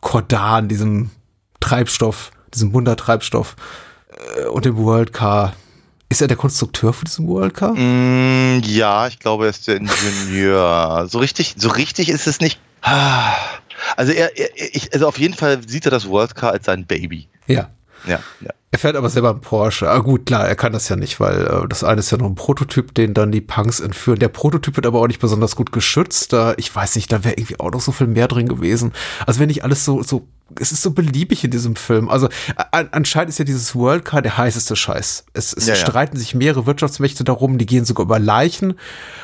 Kordan, 0.00 0.68
diesem 0.68 1.10
Treibstoff, 1.60 2.30
diesem 2.54 2.72
Wundertreibstoff 2.72 3.56
äh, 4.38 4.46
und 4.46 4.64
dem 4.64 4.76
World 4.78 5.12
Car. 5.12 5.52
Ist 6.10 6.20
er 6.20 6.28
der 6.28 6.36
Konstrukteur 6.36 6.92
für 6.92 7.04
diesen 7.04 7.28
World 7.28 7.54
Car? 7.54 7.72
mm, 7.72 8.62
ja, 8.64 9.06
ich 9.06 9.20
glaube, 9.20 9.44
er 9.44 9.50
ist 9.50 9.68
der 9.68 9.76
Ingenieur. 9.76 11.06
So 11.08 11.18
richtig, 11.20 11.54
so 11.56 11.68
richtig 11.70 12.08
ist 12.08 12.26
es 12.26 12.40
nicht. 12.40 12.60
Also 12.82 14.12
er, 14.12 14.36
er 14.36 14.48
ich, 14.56 14.92
also 14.92 15.06
auf 15.06 15.18
jeden 15.18 15.34
Fall 15.34 15.60
sieht 15.66 15.84
er 15.84 15.90
das 15.92 16.08
World 16.08 16.34
Car 16.34 16.52
als 16.52 16.66
sein 16.66 16.84
Baby. 16.84 17.28
Ja. 17.46 17.70
Ja, 18.06 18.20
ja. 18.40 18.50
Er 18.72 18.78
fährt 18.78 18.96
aber 18.96 19.10
selber 19.10 19.30
einen 19.30 19.40
Porsche. 19.40 19.90
Ah, 19.90 19.98
gut, 19.98 20.26
klar, 20.26 20.48
er 20.48 20.54
kann 20.54 20.72
das 20.72 20.88
ja 20.88 20.96
nicht, 20.96 21.18
weil 21.18 21.46
äh, 21.46 21.68
das 21.68 21.82
eine 21.82 22.00
ist 22.00 22.10
ja 22.12 22.18
noch 22.18 22.26
ein 22.26 22.36
Prototyp, 22.36 22.94
den 22.94 23.14
dann 23.14 23.32
die 23.32 23.40
Punks 23.40 23.80
entführen. 23.80 24.18
Der 24.20 24.28
Prototyp 24.28 24.76
wird 24.76 24.86
aber 24.86 25.00
auch 25.00 25.08
nicht 25.08 25.20
besonders 25.20 25.56
gut 25.56 25.72
geschützt. 25.72 26.32
Da, 26.32 26.54
ich 26.56 26.74
weiß 26.74 26.94
nicht, 26.94 27.10
da 27.10 27.24
wäre 27.24 27.34
irgendwie 27.34 27.58
auch 27.58 27.72
noch 27.72 27.80
so 27.80 27.90
viel 27.92 28.06
mehr 28.06 28.28
drin 28.28 28.48
gewesen. 28.48 28.92
Also 29.26 29.40
wenn 29.40 29.48
nicht 29.48 29.64
alles 29.64 29.84
so, 29.84 30.02
so, 30.02 30.26
es 30.58 30.72
ist 30.72 30.82
so 30.82 30.90
beliebig 30.90 31.44
in 31.44 31.50
diesem 31.50 31.76
Film. 31.76 32.08
Also 32.08 32.28
an, 32.72 32.88
anscheinend 32.92 33.30
ist 33.30 33.38
ja 33.38 33.44
dieses 33.44 33.74
World 33.74 34.04
Car 34.04 34.22
der 34.22 34.36
heißeste 34.38 34.76
Scheiß. 34.76 35.24
Es, 35.32 35.52
es 35.52 35.66
Ja, 35.66 35.74
ja. 35.74 35.80
streiten 35.80 36.16
sich 36.16 36.34
mehrere 36.34 36.66
Wirtschaftsmächte 36.66 37.24
darum, 37.24 37.58
die 37.58 37.66
gehen 37.66 37.84
sogar 37.84 38.04
über 38.06 38.18
Leichen. 38.18 38.74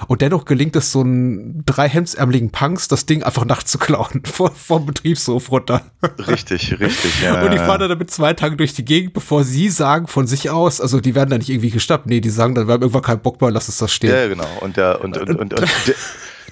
Und 0.06 0.20
dennoch 0.22 0.44
gelingt 0.44 0.76
es 0.76 0.92
so 0.92 1.00
einen 1.00 1.64
drei 1.66 1.88
hemdsärmeligen 1.88 2.50
Punks, 2.50 2.88
das 2.88 3.06
Ding 3.06 3.22
einfach 3.22 3.44
nachts 3.44 3.70
zu 3.70 3.78
klauen, 3.78 4.22
vom 4.54 4.86
Betriebshof 4.86 5.50
runter. 5.50 5.82
Richtig, 6.26 6.78
richtig. 6.78 7.22
Ja, 7.22 7.42
Und 7.42 7.50
die 7.50 7.56
ja, 7.56 7.64
fahren 7.64 7.80
dann 7.80 7.88
damit 7.88 8.10
zwei 8.10 8.32
Tage 8.34 8.56
durch 8.56 8.74
die 8.74 8.84
Gegend, 8.84 9.12
bevor 9.14 9.44
sie 9.44 9.68
sagen 9.68 10.06
von 10.06 10.26
sich 10.26 10.50
aus, 10.50 10.80
also 10.80 11.00
die 11.00 11.14
werden 11.14 11.30
da 11.30 11.38
nicht 11.38 11.50
irgendwie 11.50 11.70
gestappt. 11.70 12.06
Nee, 12.06 12.20
die 12.20 12.30
sagen 12.30 12.54
dann, 12.54 12.66
wir 12.68 12.74
haben 12.74 12.82
irgendwann 12.82 13.02
keinen 13.02 13.20
Bock 13.20 13.40
mehr, 13.40 13.50
lass 13.50 13.68
uns 13.68 13.78
das 13.78 13.92
stehen. 13.92 14.10
Ja, 14.10 14.22
ja, 14.22 14.28
genau. 14.28 14.48
Und 14.60 14.76
der, 14.76 15.00
und, 15.02 15.16
und, 15.16 15.30
und, 15.30 15.38
und 15.40 15.60
der, 15.86 15.94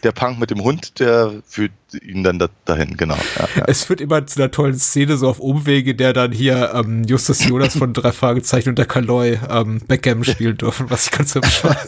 der 0.04 0.12
Punk 0.12 0.38
mit 0.38 0.50
dem 0.50 0.62
Hund, 0.62 1.00
der 1.00 1.32
führt 1.46 1.72
ihn 2.02 2.22
dann 2.22 2.38
da, 2.38 2.48
dahin, 2.64 2.96
genau. 2.96 3.16
Ja, 3.38 3.48
ja. 3.56 3.64
Es 3.66 3.84
führt 3.84 4.00
immer 4.00 4.26
zu 4.26 4.40
einer 4.40 4.50
tollen 4.50 4.78
Szene, 4.78 5.16
so 5.16 5.28
auf 5.28 5.40
Umwege, 5.40 5.94
der 5.94 6.12
dann 6.12 6.32
hier 6.32 6.72
ähm, 6.74 7.04
Justus 7.04 7.44
Jonas 7.44 7.76
von 7.76 7.92
drei 7.92 8.12
Fragezeichen 8.12 8.68
und 8.70 8.78
der 8.78 8.86
Kaloy 8.86 9.38
ähm, 9.48 9.80
Backgammon 9.86 10.24
spielen 10.24 10.56
dürfen, 10.56 10.90
was 10.90 11.06
ich 11.06 11.10
ganz 11.10 11.34
hübsch 11.34 11.60
fand. 11.60 11.78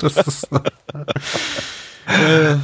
Das 0.00 0.16
ist, 0.16 0.48
äh, 2.06 2.56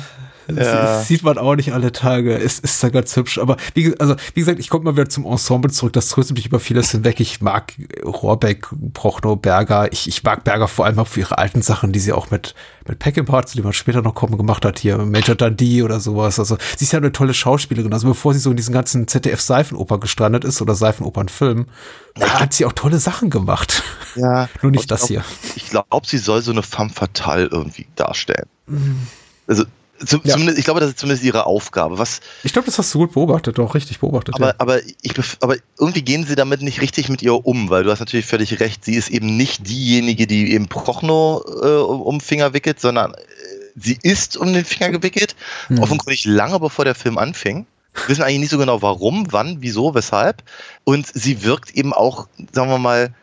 Ja. 0.57 0.63
Das 0.83 1.09
sieht 1.09 1.23
man 1.23 1.39
auch 1.39 1.55
nicht 1.55 1.73
alle 1.73 1.93
Tage. 1.93 2.37
Es 2.37 2.59
ist 2.59 2.83
da 2.83 2.89
ganz 2.89 3.15
hübsch. 3.17 3.39
Aber 3.39 3.57
wie, 3.75 3.99
also, 3.99 4.17
wie 4.35 4.41
gesagt, 4.41 4.59
ich 4.59 4.69
komme 4.69 4.85
mal 4.85 4.97
wieder 4.97 5.09
zum 5.09 5.25
Ensemble 5.27 5.71
zurück. 5.71 5.93
Das 5.93 6.09
tröstet 6.09 6.37
mich 6.37 6.47
über 6.47 6.61
vieles 6.61 6.91
hinweg. 6.91 7.21
Ich 7.21 7.41
mag 7.41 7.75
Rohrbeck, 8.05 8.67
Prochnow, 8.93 9.37
Berger. 9.41 9.93
Ich, 9.93 10.09
ich 10.09 10.23
mag 10.23 10.45
Berger 10.45 10.69
vor 10.69 10.87
allem 10.87 10.99
auch 10.99 11.09
für 11.09 11.21
ihre 11.21 11.39
alten 11.39 11.63
Sachen, 11.63 11.93
die 11.93 12.01
sie 12.01 12.13
auch 12.13 12.31
mit, 12.31 12.55
mit 12.87 12.99
Peckinpah, 12.99 13.45
zu 13.47 13.57
dem 13.57 13.65
man 13.65 13.73
später 13.73 14.03
noch 14.03 14.15
kommen, 14.15 14.37
gemacht 14.37 14.65
hat. 14.65 14.79
Hier 14.79 14.99
Major 14.99 15.35
Dundee 15.35 15.83
oder 15.83 16.01
sowas. 16.01 16.39
Also, 16.39 16.57
sie 16.77 16.85
ist 16.85 16.93
ja 16.93 16.99
eine 16.99 17.13
tolle 17.13 17.35
Schauspielerin. 17.35 17.93
Also, 17.93 18.09
bevor 18.09 18.35
sie 18.35 18.41
so 18.41 18.51
in 18.51 18.57
diesen 18.57 18.73
ganzen 18.75 19.07
ZDF-Seifenoper 19.09 19.99
gestrandet 19.99 20.45
ist 20.45 20.61
oder 20.63 20.75
Seifenopernfilm, 20.75 21.67
da 22.15 22.41
hat 22.41 22.53
sie 22.53 22.65
auch 22.67 22.73
tolle 22.73 22.99
Sachen 22.99 23.31
gemacht. 23.31 23.83
Ja, 24.17 24.49
Nur 24.63 24.73
nicht 24.73 24.83
ich 24.83 24.87
das 24.87 25.07
glaub- 25.07 25.09
hier. 25.09 25.25
Ich 25.57 25.71
glaube, 25.71 26.07
sie 26.07 26.19
soll 26.19 26.43
so 26.43 26.51
eine 26.53 26.63
femme 26.63 26.91
fatale 26.91 27.47
irgendwie 27.47 27.87
darstellen. 27.97 28.47
Also, 29.47 29.65
zu, 30.07 30.21
Ja. 30.25 30.33
zumindest, 30.33 30.59
ich 30.59 30.65
glaube, 30.65 30.81
das 30.81 30.91
ist 30.91 30.99
zumindest 30.99 31.25
ihre 31.25 31.47
Aufgabe. 31.47 31.99
Was, 31.99 32.21
Ich 32.43 32.53
glaube, 32.53 32.67
das 32.67 32.79
hast 32.79 32.93
du 32.95 32.99
gut 32.99 33.13
beobachtet, 33.13 33.59
auch 33.59 33.75
richtig 33.75 34.01
beobachtet. 34.01 34.35
aber, 34.35 34.49
ja. 34.49 34.55
aber, 34.59 34.81
ich, 35.03 35.15
aber 35.41 35.57
irgendwie 35.79 36.03
gehen 36.03 36.25
sie 36.27 36.35
damit 36.35 36.63
nicht 36.63 36.81
richtig 36.81 37.09
mit 37.09 37.23
ihr 37.23 37.47
um, 37.47 37.71
weil 37.71 37.85
du 37.85 37.91
hast 37.91 38.01
natürlich 38.01 38.27
völlig 38.27 38.61
recht. 38.61 38.85
Sie 38.85 38.95
ist 38.95 39.09
eben 39.11 39.37
nicht 39.37 39.69
diejenige, 39.69 40.27
die 40.27 40.53
eben 40.53 40.69
Prochno 40.69 41.43
äh, 41.63 41.67
um 41.83 42.19
den 42.19 42.21
Finger 42.21 42.53
wickelt, 42.53 42.81
sondern 42.81 43.15
äh, 43.15 43.17
sie 43.77 43.99
ist 44.03 44.37
um 44.37 44.53
den 44.53 44.65
Finger 44.65 44.91
gewickelt. 44.91 45.35
Hm. 45.69 45.79
Offenkundig 45.81 46.25
lange 46.25 46.59
bevor 46.61 46.85
der 46.85 46.95
Film 46.95 47.19
anfing. 47.19 47.67
Wir 47.95 48.09
wissen 48.09 48.23
eigentlich 48.23 48.41
nicht 48.41 48.51
so 48.51 48.59
genau 48.59 48.81
warum, 48.81 49.27
wann, 49.33 49.59
wieso, 49.61 49.95
weshalb. 49.95 50.43
Und 50.85 51.07
sie 51.13 51.43
wirkt 51.45 51.73
eben 51.73 51.93
auch, 51.93 52.27
sagen 52.53 52.71
wir 52.71 52.79
mal, 52.79 53.15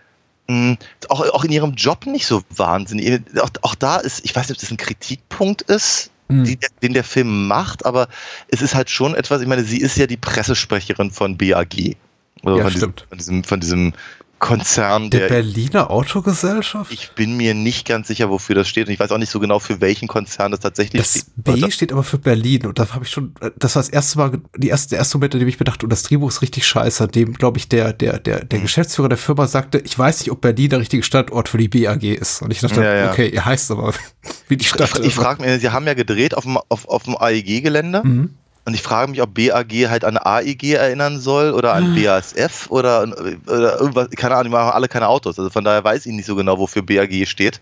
mh, 0.48 0.78
auch, 1.10 1.22
auch 1.32 1.44
in 1.44 1.52
ihrem 1.52 1.74
Job 1.74 2.06
nicht 2.06 2.28
so 2.28 2.44
wahnsinnig. 2.56 3.22
Auch, 3.42 3.50
auch 3.64 3.74
da 3.76 3.98
ist, 3.98 4.24
ich 4.24 4.36
weiß 4.36 4.48
nicht, 4.48 4.58
ob 4.58 4.62
das 4.62 4.70
ein 4.72 4.78
Kritikpunkt 4.78 5.64
ist, 5.64 6.12
Hm. 6.32 6.44
die, 6.44 6.60
den 6.82 6.94
der 6.94 7.04
Film 7.04 7.48
macht, 7.48 7.86
aber 7.86 8.08
es 8.50 8.62
ist 8.62 8.76
halt 8.76 8.90
schon 8.90 9.16
etwas, 9.16 9.42
ich 9.42 9.48
meine, 9.48 9.64
sie 9.64 9.80
ist 9.80 9.98
ja 9.98 10.06
die 10.08 10.18
Pressesprecherin 10.18 11.12
von 11.12 11.38
BAG. 11.38 11.96
Oder 12.44 12.58
Ja, 12.58 12.64
von, 12.64 12.72
stimmt. 12.72 13.08
Diesem, 13.10 13.10
von, 13.10 13.18
diesem, 13.18 13.44
von 13.44 13.60
diesem 13.60 13.94
Konzern, 14.40 15.10
Der 15.10 15.22
der, 15.22 15.28
Berliner 15.30 15.92
Autogesellschaft? 15.92 16.92
ich 16.92 17.12
bin 17.12 17.38
mir 17.38 17.54
nicht 17.54 17.88
ganz 17.88 18.08
sicher, 18.08 18.30
wofür 18.30 18.56
das 18.56 18.68
steht 18.68 18.88
und 18.88 18.94
ich 18.94 19.00
weiß 19.00 19.12
auch 19.12 19.18
nicht 19.18 19.30
so 19.32 19.40
genau, 19.40 19.60
für 19.60 19.82
welchen 19.82 20.08
Konzern 20.08 20.52
das 20.52 20.62
tatsächlich 20.62 21.02
Das 21.02 21.12
steht. 21.12 21.44
B 21.44 21.72
steht 21.72 21.92
aber 21.92 22.04
für 22.04 22.18
Berlin 22.18 22.66
und 22.68 22.80
da 22.80 22.88
habe 22.94 23.04
ich 23.06 23.12
schon, 23.12 23.34
das 23.58 23.76
war 23.76 23.82
das 23.84 23.90
erste 23.90 24.18
Mal, 24.18 24.32
die 24.58 24.70
erste, 24.70 24.90
der 24.90 25.00
erste 25.00 25.18
Moment, 25.18 25.34
in 25.36 25.40
dem 25.42 25.50
ich 25.50 25.60
mir 25.60 25.66
dachte, 25.66 25.86
und 25.86 25.90
das 25.92 26.04
Drehbuch 26.04 26.30
ist 26.30 26.42
richtig 26.42 26.66
scheiße, 26.66 27.04
an 27.04 27.12
dem, 27.12 27.34
glaube 27.34 27.58
ich, 27.58 27.70
der, 27.70 27.94
der, 27.94 28.20
der, 28.20 28.46
der 28.46 28.60
Geschäftsführer 28.60 29.10
der 29.10 29.18
Firma 29.18 29.46
sagte, 29.48 29.80
ich 29.80 29.98
weiß 29.98 30.20
nicht, 30.22 30.32
ob 30.32 30.42
Berlin 30.42 30.70
der 30.70 30.80
richtige 30.80 31.04
Standort 31.04 31.50
für 31.50 31.58
die 31.58 31.68
BAG 31.68 32.04
ist. 32.04 32.42
Und 32.42 32.52
ich 32.52 32.60
dachte, 32.62 32.82
Ja, 32.84 32.94
ja. 32.96 33.12
okay, 33.12 33.28
ihr 33.30 33.46
heißt 33.46 33.72
aber 33.72 33.94
wie 34.48 34.58
die 34.58 34.66
Stadt 34.66 35.00
Ich, 35.00 35.06
ich 35.08 35.16
frage 35.16 35.44
mich, 35.44 35.62
sie 35.62 35.70
haben 35.70 35.86
ja 35.86 35.94
gedreht 35.94 36.36
auf 36.36 36.44
dem, 36.44 36.58
auf, 36.70 36.88
auf 36.88 37.04
dem 37.04 37.16
AEG-Gelände 37.18 38.02
Mhm. 38.04 38.36
Und 38.70 38.76
ich 38.76 38.84
frage 38.84 39.10
mich, 39.10 39.20
ob 39.20 39.34
BAG 39.34 39.72
halt 39.90 40.04
an 40.06 40.16
AEG 40.18 40.74
erinnern 40.76 41.20
soll 41.20 41.54
oder 41.54 41.74
Ah. 41.74 41.78
an 41.78 41.96
BASF 41.96 42.68
oder, 42.70 43.02
oder 43.48 43.80
irgendwas, 43.80 44.10
keine 44.12 44.36
Ahnung, 44.36 44.44
die 44.46 44.50
machen 44.52 44.72
alle 44.72 44.88
keine 44.88 45.08
Autos. 45.08 45.40
Also 45.40 45.50
von 45.50 45.64
daher 45.64 45.84
weiß 45.84 46.06
ich 46.06 46.12
nicht 46.14 46.28
so 46.28 46.36
genau, 46.36 46.60
wofür 46.60 46.84
BAG 46.84 47.26
steht. 47.28 47.60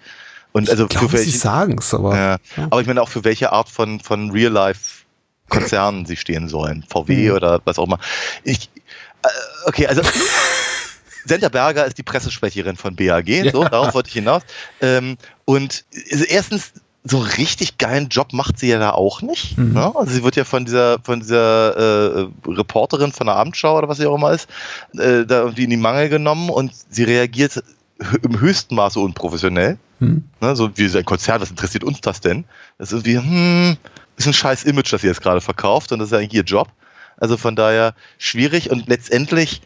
Und 0.51 0.69
also 0.69 0.83
Ich 0.83 0.89
glaube, 0.89 1.07
für 1.07 1.17
sie 1.19 1.25
welche, 1.27 1.37
sagen 1.37 1.77
es, 1.79 1.93
aber 1.93 2.17
ja, 2.17 2.37
aber 2.69 2.81
ich 2.81 2.87
meine 2.87 3.01
auch 3.01 3.07
für 3.07 3.23
welche 3.23 3.53
Art 3.53 3.69
von, 3.69 4.01
von 4.01 4.31
Real-Life-Konzernen 4.31 6.05
sie 6.05 6.17
stehen 6.17 6.49
sollen. 6.49 6.83
VW 6.89 7.29
Mhm. 7.29 7.35
oder 7.35 7.61
was 7.63 7.79
auch 7.79 7.85
immer. 7.85 7.99
Ich, 8.43 8.69
äh, 9.23 9.27
okay, 9.65 9.87
also 9.87 10.01
Senta 11.25 11.49
Berger 11.49 11.85
ist 11.85 11.97
die 11.97 12.03
Pressesprecherin 12.03 12.75
von 12.75 12.95
BAG, 12.97 13.27
so, 13.51 13.63
Ja. 13.63 13.69
darauf 13.69 13.93
wollte 13.93 14.07
ich 14.09 14.13
hinaus. 14.13 14.41
Ähm, 14.81 15.17
und 15.45 15.85
also 16.11 16.23
erstens, 16.25 16.71
so 17.09 17.19
richtig 17.19 17.77
geilen 17.77 18.09
Job 18.09 18.33
macht 18.33 18.59
sie 18.59 18.67
ja 18.67 18.79
da 18.79 18.91
auch 18.91 19.21
nicht. 19.21 19.57
Mhm. 19.57 19.73
Ne? 19.73 19.95
Also 19.95 20.11
sie 20.11 20.23
wird 20.23 20.35
ja 20.35 20.43
von 20.43 20.65
dieser, 20.65 20.99
von 21.03 21.19
dieser 21.19 22.23
äh, 22.23 22.27
Reporterin 22.45 23.11
von 23.11 23.27
der 23.27 23.35
Abendschau 23.35 23.77
oder 23.77 23.87
was 23.87 23.97
sie 23.97 24.05
auch 24.05 24.15
immer 24.15 24.31
ist, 24.31 24.49
äh, 24.93 25.25
da 25.25 25.41
irgendwie 25.41 25.63
in 25.63 25.69
die 25.69 25.77
Mangel 25.77 26.09
genommen 26.09 26.49
und 26.49 26.73
sie 26.89 27.03
reagiert 27.03 27.63
im 28.21 28.39
höchsten 28.39 28.75
Maße 28.75 28.99
unprofessionell. 28.99 29.77
Hm. 29.99 30.25
Ne, 30.41 30.55
so 30.55 30.77
wie 30.77 30.87
sein 30.87 31.05
Konzert, 31.05 31.41
was 31.41 31.49
interessiert 31.49 31.83
uns 31.83 32.01
das 32.01 32.21
denn? 32.21 32.45
Das 32.77 32.91
ist 32.91 33.07
irgendwie, 33.07 33.29
hm, 33.29 33.77
ist 34.17 34.27
ein 34.27 34.33
scheiß 34.33 34.63
Image, 34.65 34.91
das 34.91 35.01
sie 35.01 35.07
jetzt 35.07 35.21
gerade 35.21 35.41
verkauft 35.41 35.91
und 35.91 35.99
das 35.99 36.07
ist 36.07 36.11
ja 36.11 36.19
eigentlich 36.19 36.33
ihr 36.33 36.43
Job. 36.43 36.67
Also 37.17 37.37
von 37.37 37.55
daher 37.55 37.95
schwierig 38.19 38.69
und 38.69 38.87
letztendlich 38.87 39.61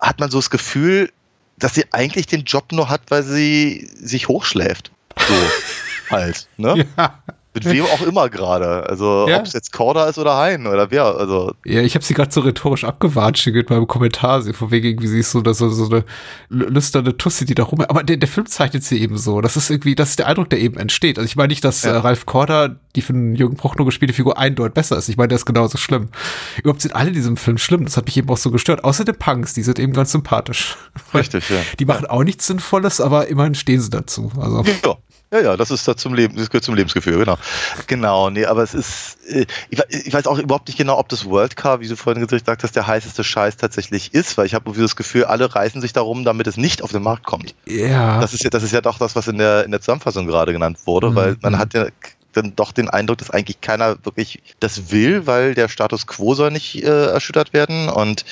hat 0.00 0.18
man 0.20 0.30
so 0.30 0.38
das 0.38 0.50
Gefühl, 0.50 1.10
dass 1.58 1.74
sie 1.74 1.84
eigentlich 1.92 2.26
den 2.26 2.44
Job 2.44 2.72
nur 2.72 2.88
hat, 2.88 3.02
weil 3.08 3.22
sie 3.22 3.88
sich 3.94 4.28
hochschläft. 4.28 4.90
So 5.16 5.34
halt, 6.10 6.48
ne? 6.56 6.86
Ja. 6.96 7.14
Mit 7.52 7.64
wem 7.64 7.84
auch 7.84 8.02
immer 8.02 8.28
gerade. 8.28 8.88
Also 8.88 9.26
Ja. 9.28 9.40
ob 9.40 9.44
es 9.46 9.54
jetzt 9.54 9.72
Korda 9.72 10.04
ist 10.08 10.18
oder 10.18 10.36
Hein 10.36 10.68
oder 10.68 10.92
wer. 10.92 11.04
Also 11.16 11.52
Ja, 11.64 11.80
ich 11.80 11.96
habe 11.96 12.04
sie 12.04 12.14
gerade 12.14 12.30
so 12.30 12.42
rhetorisch 12.42 12.84
abgewatscht 12.84 13.44
mit 13.48 13.70
meinem 13.70 13.88
Kommentar, 13.88 14.40
sie 14.42 14.52
von 14.52 14.70
wegen 14.70 14.86
irgendwie 14.86 15.08
sie 15.08 15.18
ist 15.18 15.32
so, 15.32 15.40
dass 15.40 15.58
so, 15.58 15.68
so 15.68 15.86
eine 15.86 16.04
lü- 16.48 16.68
lüsterne 16.70 17.16
Tussi, 17.16 17.46
die 17.46 17.56
da 17.56 17.64
rum. 17.64 17.80
Aber 17.80 18.04
der, 18.04 18.18
der 18.18 18.28
Film 18.28 18.46
zeichnet 18.46 18.84
sie 18.84 19.00
eben 19.02 19.18
so. 19.18 19.40
Das 19.40 19.56
ist 19.56 19.68
irgendwie, 19.68 19.96
das 19.96 20.10
ist 20.10 20.20
der 20.20 20.28
Eindruck, 20.28 20.48
der 20.50 20.60
eben 20.60 20.76
entsteht. 20.76 21.18
Also 21.18 21.26
ich 21.26 21.34
meine 21.34 21.48
nicht, 21.48 21.64
dass 21.64 21.82
Ja. 21.82 21.94
äh, 21.94 21.96
Ralf 21.96 22.24
Korda, 22.24 22.76
die 22.94 23.02
von 23.02 23.34
Jürgen 23.34 23.56
Prochnow 23.56 23.84
gespielte 23.84 24.14
Figur, 24.14 24.38
eindeutig 24.38 24.74
besser 24.74 24.96
ist. 24.96 25.08
Ich 25.08 25.16
meine, 25.16 25.26
der 25.28 25.36
ist 25.36 25.44
genauso 25.44 25.76
schlimm. 25.76 26.10
Überhaupt 26.58 26.82
sind 26.82 26.94
alle 26.94 27.08
in 27.08 27.14
diesem 27.14 27.36
Film 27.36 27.58
schlimm. 27.58 27.82
Das 27.84 27.96
hat 27.96 28.04
mich 28.06 28.16
eben 28.16 28.28
auch 28.30 28.36
so 28.36 28.52
gestört. 28.52 28.84
Außer 28.84 29.04
den 29.04 29.16
Punks, 29.18 29.54
die 29.54 29.64
sind 29.64 29.80
eben 29.80 29.92
ganz 29.92 30.12
sympathisch. 30.12 30.76
richtig, 31.12 31.50
ja. 31.50 31.56
Die 31.80 31.84
machen 31.84 32.06
auch 32.06 32.22
nichts 32.22 32.46
Sinnvolles, 32.46 33.00
aber 33.00 33.26
immerhin 33.26 33.56
stehen 33.56 33.80
sie 33.80 33.90
dazu. 33.90 34.30
Also 34.40 34.62
Ja. 34.84 34.94
Ja, 35.32 35.40
ja, 35.40 35.56
das 35.56 35.70
ist 35.70 35.86
da 35.86 35.96
zum 35.96 36.14
Leben, 36.14 36.36
das 36.36 36.50
gehört 36.50 36.64
zum 36.64 36.74
Lebensgefühl, 36.74 37.18
genau. 37.18 37.38
Genau, 37.86 38.30
nee, 38.30 38.46
aber 38.46 38.64
es 38.64 38.74
ist, 38.74 39.16
äh, 39.28 39.46
ich, 39.68 39.78
we- 39.78 39.86
ich 39.88 40.12
weiß 40.12 40.26
auch 40.26 40.38
überhaupt 40.38 40.66
nicht 40.66 40.76
genau, 40.76 40.98
ob 40.98 41.08
das 41.08 41.24
World 41.24 41.54
Car, 41.56 41.78
wie 41.80 41.86
du 41.86 41.96
vorhin 41.96 42.26
gesagt 42.26 42.64
hast, 42.64 42.74
der 42.74 42.86
heißeste 42.88 43.22
Scheiß 43.22 43.56
tatsächlich 43.56 44.12
ist, 44.12 44.36
weil 44.36 44.46
ich 44.46 44.54
habe 44.54 44.64
irgendwie 44.66 44.82
das 44.82 44.96
Gefühl, 44.96 45.24
alle 45.24 45.54
reißen 45.54 45.80
sich 45.80 45.92
darum, 45.92 46.24
damit 46.24 46.48
es 46.48 46.56
nicht 46.56 46.82
auf 46.82 46.90
den 46.90 47.02
Markt 47.04 47.24
kommt. 47.26 47.54
ja. 47.66 48.20
Das 48.20 48.34
ist 48.34 48.42
ja, 48.42 48.50
das 48.50 48.64
ist 48.64 48.72
ja 48.72 48.80
doch 48.80 48.98
das, 48.98 49.14
was 49.14 49.28
in 49.28 49.38
der, 49.38 49.64
in 49.64 49.70
der 49.70 49.80
Zusammenfassung 49.80 50.26
gerade 50.26 50.52
genannt 50.52 50.78
wurde, 50.84 51.10
Mhm. 51.10 51.14
weil 51.14 51.36
man 51.42 51.58
hat 51.58 51.74
ja 51.74 51.86
dann 52.32 52.54
doch 52.56 52.72
den 52.72 52.88
Eindruck, 52.88 53.18
dass 53.18 53.30
eigentlich 53.30 53.60
keiner 53.60 54.04
wirklich 54.04 54.40
das 54.60 54.90
will, 54.90 55.26
weil 55.26 55.54
der 55.54 55.68
Status 55.68 56.06
quo 56.08 56.34
soll 56.34 56.50
nicht 56.50 56.82
äh, 56.82 57.06
erschüttert 57.06 57.52
werden 57.52 57.88
und 57.88 58.24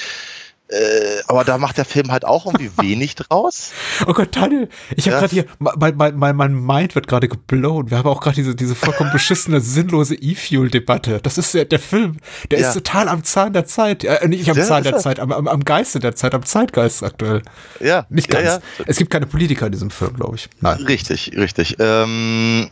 äh, 0.69 1.23
aber 1.27 1.45
da 1.45 1.57
macht 1.59 1.79
der 1.79 1.85
Film 1.85 2.11
halt 2.13 2.25
auch 2.25 2.47
irgendwie 2.47 2.71
wenig 2.77 3.15
draus. 3.15 3.73
Oh 4.07 4.13
Gott, 4.13 4.37
Daniel, 4.37 4.69
ich 4.97 5.09
habe 5.09 5.19
gerade 5.21 5.33
hier, 5.35 5.47
mein, 5.59 5.97
mein, 5.97 6.17
mein, 6.17 6.37
mein 6.37 6.55
Mind 6.55 6.95
wird 6.95 7.07
gerade 7.09 7.29
geblown. 7.29 7.91
Wir 7.91 7.99
haben 7.99 8.09
auch 8.09 8.21
gerade 8.21 8.37
diese, 8.37 8.55
diese 8.55 8.75
vollkommen 8.75 9.11
beschissene, 9.11 9.61
sinnlose 9.61 10.15
E-Fuel-Debatte. 10.15 11.21
Das 11.23 11.39
ist 11.39 11.55
ja 11.55 11.65
der 11.65 11.79
Film, 11.79 12.19
der 12.51 12.61
Ja. 12.61 12.69
ist 12.69 12.75
total 12.75 13.09
am 13.09 13.25
Zahn 13.25 13.53
der 13.53 13.65
Zeit. 13.67 14.05
Äh, 14.05 14.29
nicht 14.29 14.51
am 14.51 14.57
Ja, 14.57 14.65
Zahn 14.65 14.83
der 14.83 14.93
er. 14.95 14.99
Zeit, 14.99 15.21
am, 15.21 15.33
am, 15.33 15.49
am 15.49 15.65
Geiste 15.65 15.99
der 16.01 16.15
Zeit, 16.15 16.35
am 16.35 16.45
Zeitgeist 16.45 17.03
aktuell. 17.03 17.43
Ja, 17.81 18.07
Nicht 18.11 18.33
ja, 18.33 18.41
ganz. 18.43 18.63
ja. 18.79 18.85
Es 18.87 18.97
gibt 18.99 19.11
keine 19.11 19.27
Politiker 19.27 19.67
in 19.67 19.73
diesem 19.73 19.91
Film, 19.91 20.15
glaube 20.17 20.37
ich. 20.37 20.49
Nein. 20.61 20.77
Richtig, 20.83 21.33
richtig. 21.37 21.77
Ähm, 21.79 22.71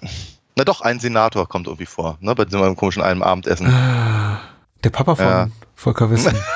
na 0.55 0.65
doch, 0.65 0.81
ein 0.81 1.01
Senator 1.01 1.49
kommt 1.49 1.67
irgendwie 1.67 1.87
vor, 1.87 2.19
ne, 2.21 2.35
bei 2.35 2.45
diesem 2.45 2.77
komischen 2.77 3.03
einem 3.03 3.23
Abendessen. 3.23 3.67
Der 4.85 4.91
Papa 4.91 5.15
von. 5.17 5.53
Volker 5.75 6.11
Wissen. 6.11 6.35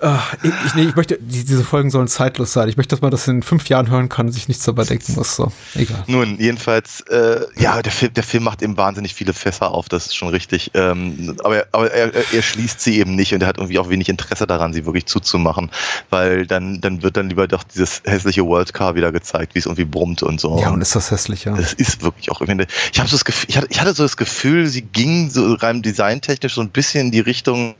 Ah, 0.00 0.20
ich, 0.42 0.52
ich, 0.66 0.74
nee, 0.74 0.82
ich 0.84 0.94
möchte, 0.94 1.18
die, 1.20 1.44
diese 1.44 1.64
Folgen 1.64 1.90
sollen 1.90 2.06
zeitlos 2.06 2.52
sein. 2.52 2.68
Ich 2.68 2.76
möchte, 2.76 2.94
dass 2.94 3.00
man 3.02 3.10
das 3.10 3.26
in 3.28 3.42
fünf 3.42 3.68
Jahren 3.68 3.90
hören 3.90 4.08
kann 4.08 4.26
und 4.26 4.32
sich 4.32 4.46
nichts 4.46 4.64
dabei 4.64 4.84
denken 4.84 5.14
muss. 5.14 5.36
So, 5.36 5.50
egal. 5.74 6.04
Nun, 6.06 6.38
jedenfalls, 6.38 7.00
äh, 7.08 7.40
ja, 7.56 7.80
der 7.82 7.90
Film, 7.90 8.12
der 8.12 8.22
Film 8.22 8.44
macht 8.44 8.62
eben 8.62 8.76
wahnsinnig 8.76 9.14
viele 9.14 9.32
Fässer 9.32 9.70
auf, 9.70 9.88
das 9.88 10.06
ist 10.06 10.16
schon 10.16 10.28
richtig. 10.28 10.70
Ähm, 10.74 11.36
aber 11.42 11.64
aber 11.72 11.90
er, 11.90 12.14
er- 12.14 12.42
schließt 12.42 12.80
sie 12.80 12.98
eben 12.98 13.14
nicht 13.16 13.32
und 13.34 13.42
er 13.42 13.48
hat 13.48 13.58
irgendwie 13.58 13.78
auch 13.78 13.88
wenig 13.88 14.08
Interesse 14.08 14.46
daran, 14.46 14.72
sie 14.72 14.84
wirklich 14.86 15.06
zuzumachen, 15.06 15.70
weil 16.10 16.46
dann, 16.46 16.80
dann 16.80 17.02
wird 17.02 17.16
dann 17.16 17.28
lieber 17.28 17.48
doch 17.48 17.62
dieses 17.64 18.02
hässliche 18.04 18.44
World 18.46 18.72
Car 18.72 18.94
wieder 18.94 19.12
gezeigt, 19.12 19.54
wie 19.54 19.58
es 19.58 19.66
irgendwie 19.66 19.84
brummt 19.84 20.22
und 20.22 20.40
so. 20.40 20.60
Ja, 20.60 20.70
und 20.70 20.80
ist 20.80 20.94
das 20.94 21.10
hässlich, 21.10 21.44
ja. 21.44 21.54
Das 21.56 21.72
ist 21.72 22.02
wirklich 22.02 22.30
auch. 22.30 22.40
Ich, 22.40 22.48
meine, 22.48 22.66
ich, 22.92 22.96
so 22.98 23.02
das 23.04 23.24
Gefühl, 23.24 23.46
ich, 23.48 23.56
hatte, 23.56 23.66
ich 23.70 23.80
hatte 23.80 23.94
so 23.94 24.02
das 24.02 24.16
Gefühl, 24.16 24.66
sie 24.66 24.82
ging 24.82 25.30
so 25.30 25.54
rein 25.54 25.82
designtechnisch 25.82 26.54
so 26.54 26.60
ein 26.60 26.70
bisschen 26.70 27.06
in 27.06 27.12
die 27.12 27.20
Richtung 27.20 27.74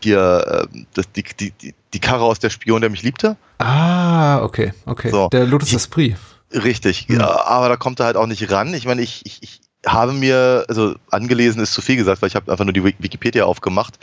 hier, 0.00 0.66
äh, 0.72 0.75
das, 0.94 1.10
die, 1.12 1.22
die, 1.22 1.74
die, 1.94 2.00
Karre 2.00 2.24
aus 2.24 2.38
der 2.38 2.50
Spion, 2.50 2.80
der 2.80 2.90
mich 2.90 3.02
liebte. 3.02 3.36
Ah, 3.58 4.42
okay, 4.42 4.72
okay. 4.84 5.10
So. 5.10 5.28
Der 5.28 5.46
Lotus 5.46 5.72
Esprit. 5.72 6.16
Richtig, 6.52 7.06
Hm. 7.08 7.20
ja, 7.20 7.44
aber 7.46 7.68
da 7.68 7.76
kommt 7.76 8.00
er 8.00 8.06
halt 8.06 8.16
auch 8.16 8.26
nicht 8.26 8.50
ran. 8.50 8.72
Ich 8.74 8.86
meine, 8.86 9.02
ich, 9.02 9.22
ich, 9.24 9.42
ich 9.42 9.60
habe 9.86 10.12
mir, 10.12 10.64
also 10.68 10.94
angelesen 11.10 11.60
ist 11.62 11.72
zu 11.72 11.82
viel 11.82 11.96
gesagt, 11.96 12.22
weil 12.22 12.28
ich 12.28 12.36
habe 12.36 12.50
einfach 12.50 12.64
nur 12.64 12.72
die 12.74 12.82
Wik- 12.84 12.96
Wikipedia 12.98 13.44
aufgemacht. 13.44 13.98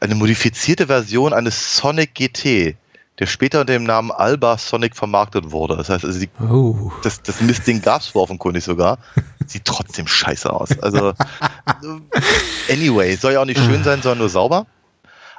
Eine 0.00 0.14
modifizierte 0.14 0.86
Version 0.88 1.32
eines 1.32 1.76
Sonic 1.76 2.14
GT, 2.14 2.76
der 3.18 3.26
später 3.26 3.60
unter 3.62 3.72
dem 3.72 3.84
Namen 3.84 4.10
Alba 4.10 4.58
Sonic 4.58 4.94
vermarktet 4.94 5.50
wurde. 5.52 5.76
Das 5.76 5.88
heißt, 5.88 6.04
also 6.04 6.18
die, 6.20 6.28
Oh. 6.40 6.92
das, 7.02 7.22
das 7.22 7.40
Mistding 7.40 7.80
gab 7.80 8.02
es 8.02 8.14
offenkundig 8.14 8.62
sogar. 8.64 8.98
Sieht 9.46 9.64
trotzdem 9.64 10.06
scheiße 10.06 10.52
aus. 10.52 10.78
Also, 10.80 11.14
anyway, 12.70 13.14
soll 13.16 13.32
ja 13.34 13.40
auch 13.40 13.44
nicht 13.46 13.60
schön 13.60 13.82
sein, 13.84 14.02
sondern 14.02 14.18
nur 14.18 14.28
sauber. 14.28 14.66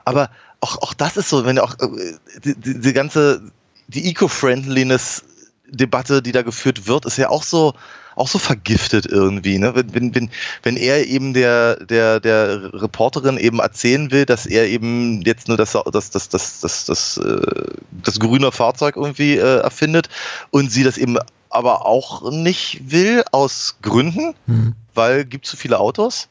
Aber 0.05 0.29
auch, 0.59 0.81
auch 0.81 0.93
das 0.93 1.15
ist 1.17 1.29
so, 1.29 1.45
wenn 1.45 1.59
auch 1.59 1.75
äh, 1.79 2.13
die, 2.43 2.55
die, 2.55 2.79
die 2.79 2.93
ganze, 2.93 3.41
die 3.87 4.09
Eco-Friendliness-Debatte, 4.09 6.21
die 6.21 6.31
da 6.31 6.41
geführt 6.41 6.87
wird, 6.87 7.05
ist 7.05 7.17
ja 7.17 7.29
auch 7.29 7.43
so, 7.43 7.73
auch 8.15 8.27
so 8.27 8.39
vergiftet 8.39 9.05
irgendwie, 9.05 9.59
ne? 9.59 9.75
Wenn, 9.75 10.15
wenn, 10.15 10.31
wenn, 10.63 10.75
er 10.75 11.05
eben 11.05 11.35
der, 11.35 11.85
der, 11.85 12.19
der 12.19 12.73
Reporterin 12.73 13.37
eben 13.37 13.59
erzählen 13.59 14.09
will, 14.11 14.25
dass 14.25 14.47
er 14.47 14.67
eben 14.67 15.21
jetzt 15.21 15.47
nur 15.47 15.57
das, 15.57 15.77
das, 15.91 16.09
das, 16.09 16.29
das, 16.29 16.59
das, 16.59 16.85
das, 16.85 17.17
äh, 17.17 17.65
das 18.03 18.19
grüne 18.19 18.51
Fahrzeug 18.51 18.95
irgendwie 18.95 19.37
äh, 19.37 19.59
erfindet 19.59 20.09
und 20.49 20.71
sie 20.71 20.83
das 20.83 20.97
eben 20.97 21.19
aber 21.49 21.85
auch 21.85 22.29
nicht 22.31 22.91
will, 22.91 23.23
aus 23.31 23.77
Gründen, 23.81 24.33
Hm. 24.47 24.75
weil 24.93 25.23
gibt 25.23 25.45
zu 25.45 25.55
viele 25.55 25.79
Autos. 25.79 26.27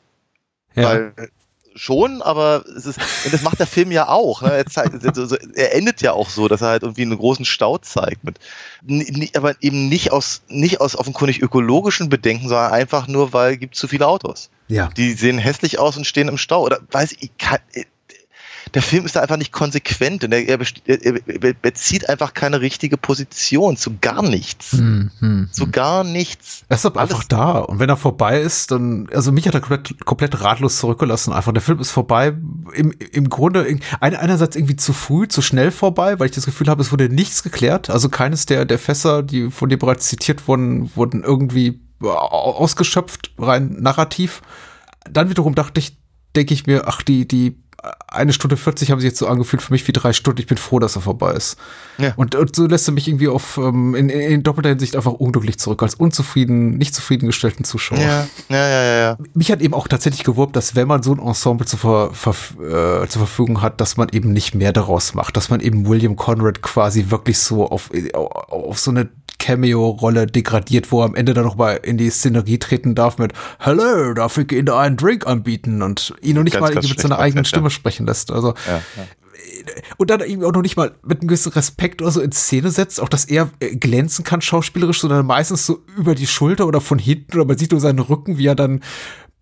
Ja. 0.75 0.91
Weil 0.91 1.15
schon, 1.77 2.23
aber 2.23 2.65
es 2.77 2.87
ist, 2.87 2.99
und 3.25 3.33
das 3.33 3.43
macht 3.43 3.61
der 3.61 3.67
Film 3.67 3.93
ja 3.93 4.09
auch. 4.09 4.43
Ne? 4.43 4.51
Er, 4.53 4.67
zeigt, 4.67 5.05
er 5.55 5.75
endet 5.75 6.03
ja 6.03 6.13
auch 6.13 6.29
so, 6.29 6.49
dass 6.49 6.63
er 6.63 6.69
halt 6.69 6.83
irgendwie 6.83 7.03
einen 7.03 7.17
großen 7.17 7.45
Stau 7.45 7.79
zeigt. 7.79 8.25
Mit, 8.25 8.39
aber 9.37 9.55
eben 9.61 9.89
nicht 9.89 10.13
aus, 10.13 10.43
nicht 10.49 10.81
aus 10.81 10.97
offenkundig 10.97 11.41
ökologischen 11.41 12.09
Bedenken, 12.09 12.49
sondern 12.49 12.73
einfach 12.73 13.07
nur, 13.07 13.33
weil 13.33 13.57
gibt 13.57 13.77
zu 13.77 13.89
viele 13.89 14.07
Autos. 14.07 14.51
ja. 14.69 14.89
Die 14.97 15.13
sehen 15.13 15.39
hässlich 15.39 15.79
aus 15.79 15.97
und 15.97 16.07
stehen 16.07 16.29
im 16.29 16.39
Stau. 16.39 16.63
Oder 16.63 16.81
weiß 16.91 17.17
ich, 17.21 17.31
kann, 17.39 17.61
der 18.75 18.83
Film 18.83 19.05
ist 19.07 19.17
da 19.17 19.21
einfach 19.21 19.37
nicht 19.37 19.53
konsequent 19.53 20.25
und 20.25 20.33
er, 20.33 20.47
er, 20.49 20.59
er, 20.87 21.45
er 21.45 21.55
bezieht 21.55 22.09
einfach 22.09 22.35
keine 22.35 22.61
richtige 22.61 22.97
Position 22.97 23.77
zu 23.77 23.97
gar 24.01 24.23
nichts. 24.23 24.73
Hm, 24.73 25.11
hm, 25.21 25.49
Zu 25.53 25.65
hm. 25.65 25.73
gar 25.73 26.05
nichts. 26.05 26.65
Er 26.69 26.77
ist 26.77 26.85
aber 26.87 27.01
Alles- 27.01 27.13
einfach 27.13 27.25
da. 27.25 27.59
Und 27.61 27.79
wenn 27.79 27.89
er 27.89 27.97
vorbei 27.97 28.41
ist, 28.41 28.71
dann, 28.73 29.09
also 29.13 29.31
mich 29.33 29.47
hat 29.47 29.55
er 29.55 29.61
komplett, 29.61 30.05
komplett 30.05 30.41
ratlos 30.43 30.79
zurückgelassen. 30.79 31.33
Einfach, 31.33 31.53
der 31.53 31.63
Film 31.63 31.79
ist 31.79 31.91
vorbei. 31.93 32.35
Im, 32.75 32.93
im 33.13 33.29
Grunde, 33.29 33.65
ein- 34.01 34.17
einerseits 34.17 34.57
irgendwie 34.57 34.77
zu 34.77 34.93
früh, 34.93 35.29
zu 35.29 35.43
schnell 35.43 35.71
vorbei, 35.71 36.19
weil 36.19 36.27
ich 36.27 36.35
das 36.35 36.45
Gefühl 36.47 36.69
habe, 36.69 36.83
es 36.83 36.91
wurde 36.93 37.09
nichts 37.09 37.43
geklärt. 37.43 37.89
Also 37.91 38.09
keines 38.09 38.47
der, 38.47 38.65
der 38.65 38.79
Fässer, 38.79 39.23
die 39.23 39.51
von 39.51 39.69
dir 39.69 39.79
bereits 39.79 40.09
zitiert 40.09 40.49
wurden, 40.49 40.91
wurden 40.97 41.23
irgendwie 41.23 41.81
au- 42.03 42.07
ausgeschöpft, 42.57 43.33
rein 43.39 43.77
narrativ. 43.81 44.43
Dann 45.09 45.31
wiederum 45.31 45.55
dachte 45.55 45.79
ich, 45.81 45.97
denke 46.35 46.53
ich 46.53 46.67
mir, 46.67 46.87
ach, 46.89 47.03
die, 47.03 47.27
die 47.27 47.57
eine 48.09 48.33
Stunde 48.33 48.57
40 48.57 48.91
haben 48.91 49.01
sich 49.01 49.09
jetzt 49.09 49.19
so 49.19 49.27
angefühlt 49.27 49.63
für 49.63 49.73
mich 49.73 49.87
wie 49.87 49.93
drei 49.93 50.13
Stunden. 50.13 50.41
Ich 50.41 50.47
bin 50.47 50.57
froh, 50.57 50.79
dass 50.79 50.97
er 50.97 51.03
vorbei 51.03 51.33
ist. 51.33 51.57
Ja. 51.99 52.15
Und, 52.17 52.35
und 52.35 52.57
so 52.57 52.67
lässt 52.67 52.89
er 52.89 52.93
mich 52.93 53.09
irgendwie 53.09 53.29
auf, 53.29 53.59
ähm, 53.59 53.95
in, 53.95 54.09
in, 54.09 54.43
doppelter 54.43 54.71
Hinsicht 54.71 54.97
einfach 54.97 55.13
unglücklich 55.13 55.59
zurück, 55.59 55.83
als 55.83 55.95
unzufrieden, 55.95 56.79
nicht 56.79 56.95
zufriedengestellten 56.95 57.65
Zuschauer. 57.65 57.99
Ja, 57.99 58.27
ja, 58.49 58.69
ja, 58.69 58.99
ja. 58.99 59.19
Mich 59.35 59.51
hat 59.51 59.61
eben 59.61 59.75
auch 59.75 59.89
tatsächlich 59.89 60.25
gewurmt, 60.25 60.57
dass 60.57 60.75
wenn 60.75 60.89
man 60.89 61.03
so 61.03 61.13
ein 61.13 61.19
Ensemble 61.19 61.67
zur, 61.67 61.79
Ver, 61.79 62.11
ver, 62.13 62.35
äh, 63.03 63.09
zur 63.09 63.27
Verfügung 63.27 63.61
hat, 63.61 63.81
dass 63.81 63.97
man 63.97 64.09
eben 64.11 64.33
nicht 64.33 64.55
mehr 64.55 64.73
daraus 64.73 65.15
macht, 65.15 65.37
dass 65.37 65.51
man 65.51 65.61
eben 65.61 65.87
William 65.87 66.17
Conrad 66.17 66.63
quasi 66.63 67.11
wirklich 67.11 67.39
so 67.39 67.69
auf, 67.69 67.91
auf, 68.15 68.51
auf 68.51 68.79
so 68.79 68.91
eine 68.91 69.09
Cameo-Rolle 69.39 70.27
degradiert, 70.27 70.91
wo 70.93 71.03
er 71.03 71.07
am 71.07 71.15
Ende 71.15 71.35
dann 71.35 71.45
noch 71.45 71.57
mal 71.57 71.75
in 71.75 71.99
die 71.99 72.11
Szenerie 72.11 72.59
treten 72.59 72.95
darf 72.95 73.19
mit 73.19 73.33
Hello, 73.59 74.15
darf 74.15 74.39
ich 74.39 74.53
Ihnen 74.53 74.71
einen 74.71 74.97
Drink 74.97 75.27
anbieten 75.27 75.83
und 75.83 76.15
ihn 76.21 76.37
noch 76.37 76.43
nicht 76.43 76.55
Ganz, 76.55 76.63
mal 76.63 76.75
ganz 76.75 76.89
mit 76.89 77.01
seiner 77.01 77.19
eigenen 77.19 77.45
Stimme 77.45 77.71
sprechen 77.71 78.07
lässt. 78.07 78.31
Also 78.31 78.55
ja, 78.67 78.83
ja. 78.97 79.07
und 79.97 80.11
dann 80.11 80.21
eben 80.23 80.45
auch 80.45 80.53
noch 80.53 80.63
nicht 80.63 80.77
mal 80.77 80.95
mit 81.03 81.21
einem 81.21 81.29
gewissen 81.29 81.53
Respekt 81.53 82.03
oder 82.03 82.11
so 82.11 82.21
in 82.21 82.33
Szene 82.33 82.71
setzt, 82.71 83.01
auch 83.01 83.09
dass 83.09 83.25
er 83.25 83.51
äh, 83.61 83.77
glänzen 83.77 84.25
kann 84.25 84.41
schauspielerisch, 84.41 85.01
sondern 85.01 85.27
meistens 85.27 85.67
so 85.67 85.83
über 85.97 86.15
die 86.15 86.27
Schulter 86.27 86.67
oder 86.67 86.81
von 86.81 86.99
hinten 86.99 87.37
oder 87.37 87.45
man 87.45 87.59
sieht 87.59 87.71
nur 87.71 87.81
seinen 87.81 88.01
Rücken, 88.01 88.39
wie 88.39 88.47
er 88.47 88.55
dann 88.55 88.81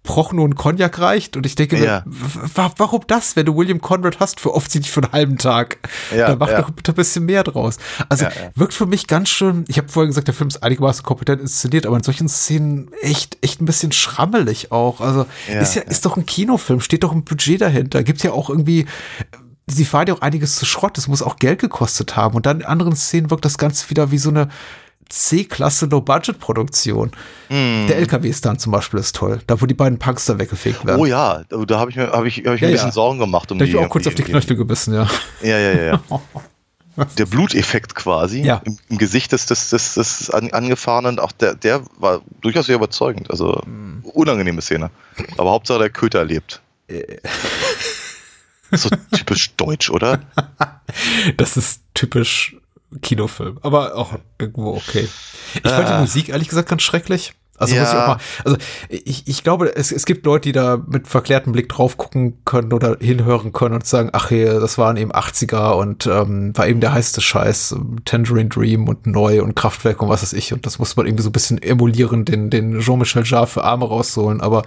Prochno 0.05 0.45
und 0.45 0.55
Cognac 0.55 0.99
reicht 1.01 1.37
und 1.37 1.47
ich 1.47 1.55
denke 1.57 1.83
Ja. 1.83 2.03
mir, 2.05 2.13
wa- 2.55 2.73
warum 2.77 3.01
das, 3.07 3.35
wenn 3.37 3.47
du 3.47 3.57
William 3.57 3.81
Conrad 3.81 4.21
hast 4.21 4.39
für 4.39 4.55
offensichtlich 4.55 4.93
für 4.93 5.03
einen 5.03 5.13
halben 5.13 5.39
Tag? 5.39 5.79
Ja, 6.15 6.29
dann 6.29 6.39
mach 6.39 6.51
ja. 6.51 6.61
doch 6.61 6.71
bitte 6.71 6.93
ein 6.93 6.95
bisschen 6.95 7.25
mehr 7.25 7.43
draus. 7.43 7.79
Also 8.11 8.27
Ja, 8.27 8.31
wirkt 8.55 8.75
für 8.75 8.85
mich 8.87 9.07
ganz 9.07 9.31
schön, 9.31 9.65
ich 9.67 9.79
habe 9.79 9.89
vorhin 9.89 10.11
gesagt, 10.11 10.29
der 10.29 10.35
Film 10.35 10.49
ist 10.49 10.63
einigermaßen 10.63 11.03
kompetent 11.03 11.41
inszeniert, 11.41 11.87
aber 11.87 11.97
in 11.97 12.03
solchen 12.03 12.29
Szenen 12.29 12.91
echt, 13.01 13.39
echt 13.41 13.61
ein 13.63 13.65
bisschen 13.65 13.93
schrammelig 13.93 14.71
auch. 14.71 15.01
Also 15.01 15.25
ist 15.49 15.75
ja, 15.75 15.83
ist 15.83 16.05
doch 16.05 16.17
ein 16.19 16.27
Kinofilm, 16.27 16.81
steht 16.81 17.03
doch 17.03 17.13
ein 17.13 17.25
Budget 17.25 17.63
dahinter. 17.63 18.03
Gibt 18.05 18.23
ja 18.23 18.33
auch 18.33 18.51
irgendwie 18.51 18.87
sie 19.67 19.87
fahren 19.87 20.07
ja 20.09 20.13
auch 20.15 20.21
einiges 20.21 20.57
zu 20.57 20.67
Schrott. 20.67 20.99
Das 20.99 21.09
muss 21.09 21.23
auch 21.23 21.37
Geld 21.37 21.59
gekostet 21.61 22.15
haben. 22.17 22.37
Und 22.37 22.45
dann 22.45 22.61
in 22.61 22.67
anderen 22.67 22.95
Szenen 22.95 23.31
wirkt 23.31 23.47
das 23.47 23.57
Ganze 23.57 23.89
wieder 23.89 24.11
wie 24.11 24.19
so 24.19 24.29
eine 24.29 24.49
C-Klasse 25.09 25.87
Low-Budget-Produktion. 25.87 27.11
Mm. 27.49 27.87
Der 27.89 27.97
LKW-Stand 27.99 28.61
zum 28.61 28.73
Beispiel 28.73 29.01
ist 29.01 29.15
toll. 29.17 29.41
Da, 29.47 29.61
wo 29.61 29.67
die 29.67 29.75
beiden 29.75 29.99
Punks 29.99 30.27
da 30.27 30.39
weggefegt 30.39 30.85
werden. 30.87 31.01
Oh 31.01 31.07
ja, 31.07 31.43
da 31.49 31.79
habe 31.79 31.91
ich 31.91 31.97
mir, 31.97 32.11
hab 32.11 32.25
ich, 32.25 32.39
hab 32.39 32.55
ich 32.55 32.61
mir 32.61 32.67
Ja, 32.67 32.67
ein 32.69 32.73
bisschen 32.73 32.89
ja. 32.89 32.93
Sorgen 32.93 33.19
gemacht 33.19 33.51
um 33.53 33.59
da 33.59 33.65
hab 33.65 33.69
ich 33.69 33.77
auch 33.77 33.89
kurz 33.89 34.07
auf 34.07 34.15
die 34.15 34.23
Knöchel 34.23 34.57
gebissen, 34.57 34.95
ja. 34.95 35.09
Ja, 35.43 35.59
ja, 35.59 35.73
ja. 35.73 35.85
ja. 35.85 36.01
Der 37.19 37.27
Bluteffekt 37.27 37.97
quasi 37.97 38.43
Ja. 38.43 38.61
im, 38.65 38.79
im 38.89 38.99
Gesicht 38.99 39.33
des, 39.33 39.47
des, 39.47 39.71
des, 39.71 39.95
des 39.95 40.31
an, 40.31 40.53
Angefahrenen, 40.53 41.19
auch 41.19 41.33
der, 41.33 41.55
der 41.57 41.83
war 41.99 42.23
durchaus 42.41 42.67
sehr 42.67 42.77
überzeugend. 42.77 43.31
Also 43.31 43.61
Mm. 43.67 44.05
unangenehme 44.05 44.63
Szene. 44.63 44.91
Aber 45.37 45.51
Hauptsache 45.51 45.81
der 45.81 45.91
Köter 45.91 46.25
lebt. 46.25 46.61
Äh. 46.87 47.17
so 48.73 48.89
typisch 49.13 49.55
deutsch, 49.57 49.91
oder? 49.91 50.21
Das 51.37 51.57
ist 51.57 51.81
typisch 51.95 52.57
Kinofilm, 53.03 53.59
aber 53.63 53.97
auch 53.97 54.15
irgendwo 54.41 54.75
okay. 54.77 55.09
Ich 55.63 55.71
fand 55.71 55.89
die 55.89 55.93
Ah. 55.93 56.01
Musik 56.01 56.29
ehrlich 56.31 56.49
gesagt 56.49 56.69
ganz 56.69 56.83
schrecklich. 56.83 57.33
Also 57.57 57.77
Ja. 57.77 57.83
muss 57.83 57.91
ich 57.93 57.97
auch 57.97 58.07
mal, 58.09 58.19
also 58.45 58.57
ich, 58.89 59.29
ich 59.29 59.45
glaube, 59.45 59.77
es, 59.77 59.93
es 59.93 60.07
gibt 60.07 60.27
Leute, 60.27 60.49
die 60.49 60.53
da 60.53 60.77
mit 60.89 61.07
verklärtem 61.07 61.53
Blick 61.53 61.69
drauf 61.69 61.97
gucken 61.97 62.45
können 62.45 62.73
oder 62.73 62.97
hinhören 63.01 63.53
können 63.53 63.77
und 63.77 63.87
sagen, 63.87 64.11
ach 64.13 64.31
hey, 64.31 64.45
das 64.45 64.77
waren 64.77 64.97
eben 64.97 65.13
80er 65.13 65.71
und 65.75 66.05
ähm, 66.09 66.51
war 66.57 66.67
eben 66.67 66.81
der 66.81 66.93
heiße 66.95 67.21
Scheiß, 67.21 67.77
Tangerine 68.05 68.49
Dream 68.49 68.89
und 68.89 69.07
Neu 69.07 69.41
und 69.41 69.55
Kraftwerk 69.55 70.03
und 70.03 70.09
was 70.09 70.23
weiß 70.23 70.33
ich. 70.33 70.53
Und 70.53 70.67
das 70.67 70.81
muss 70.81 70.97
man 70.97 71.07
irgendwie 71.07 71.23
so 71.23 71.29
ein 71.29 71.33
bisschen 71.33 71.63
emulieren, 71.63 72.25
den, 72.25 72.51
den 72.51 72.81
Jean-Michel 72.81 73.23
Jarre 73.25 73.47
für 73.47 73.63
Arme 73.63 73.85
rausholen. 73.87 74.41
Aber 74.41 74.65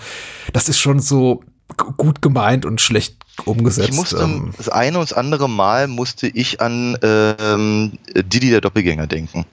das 0.53 0.69
ist 0.69 0.79
schon 0.79 0.99
so 0.99 1.43
gut 1.75 2.21
gemeint 2.21 2.65
und 2.65 2.81
schlecht 2.81 3.17
umgesetzt. 3.45 3.89
Ich 3.89 3.95
musste 3.95 4.17
ähm. 4.17 4.53
das 4.57 4.69
eine 4.69 4.99
und 4.99 5.09
das 5.09 5.17
andere 5.17 5.49
Mal 5.49 5.87
musste 5.87 6.27
ich 6.27 6.61
an 6.61 6.97
ähm, 7.01 7.97
Didi 8.15 8.49
der 8.49 8.61
Doppelgänger 8.61 9.07
denken. 9.07 9.45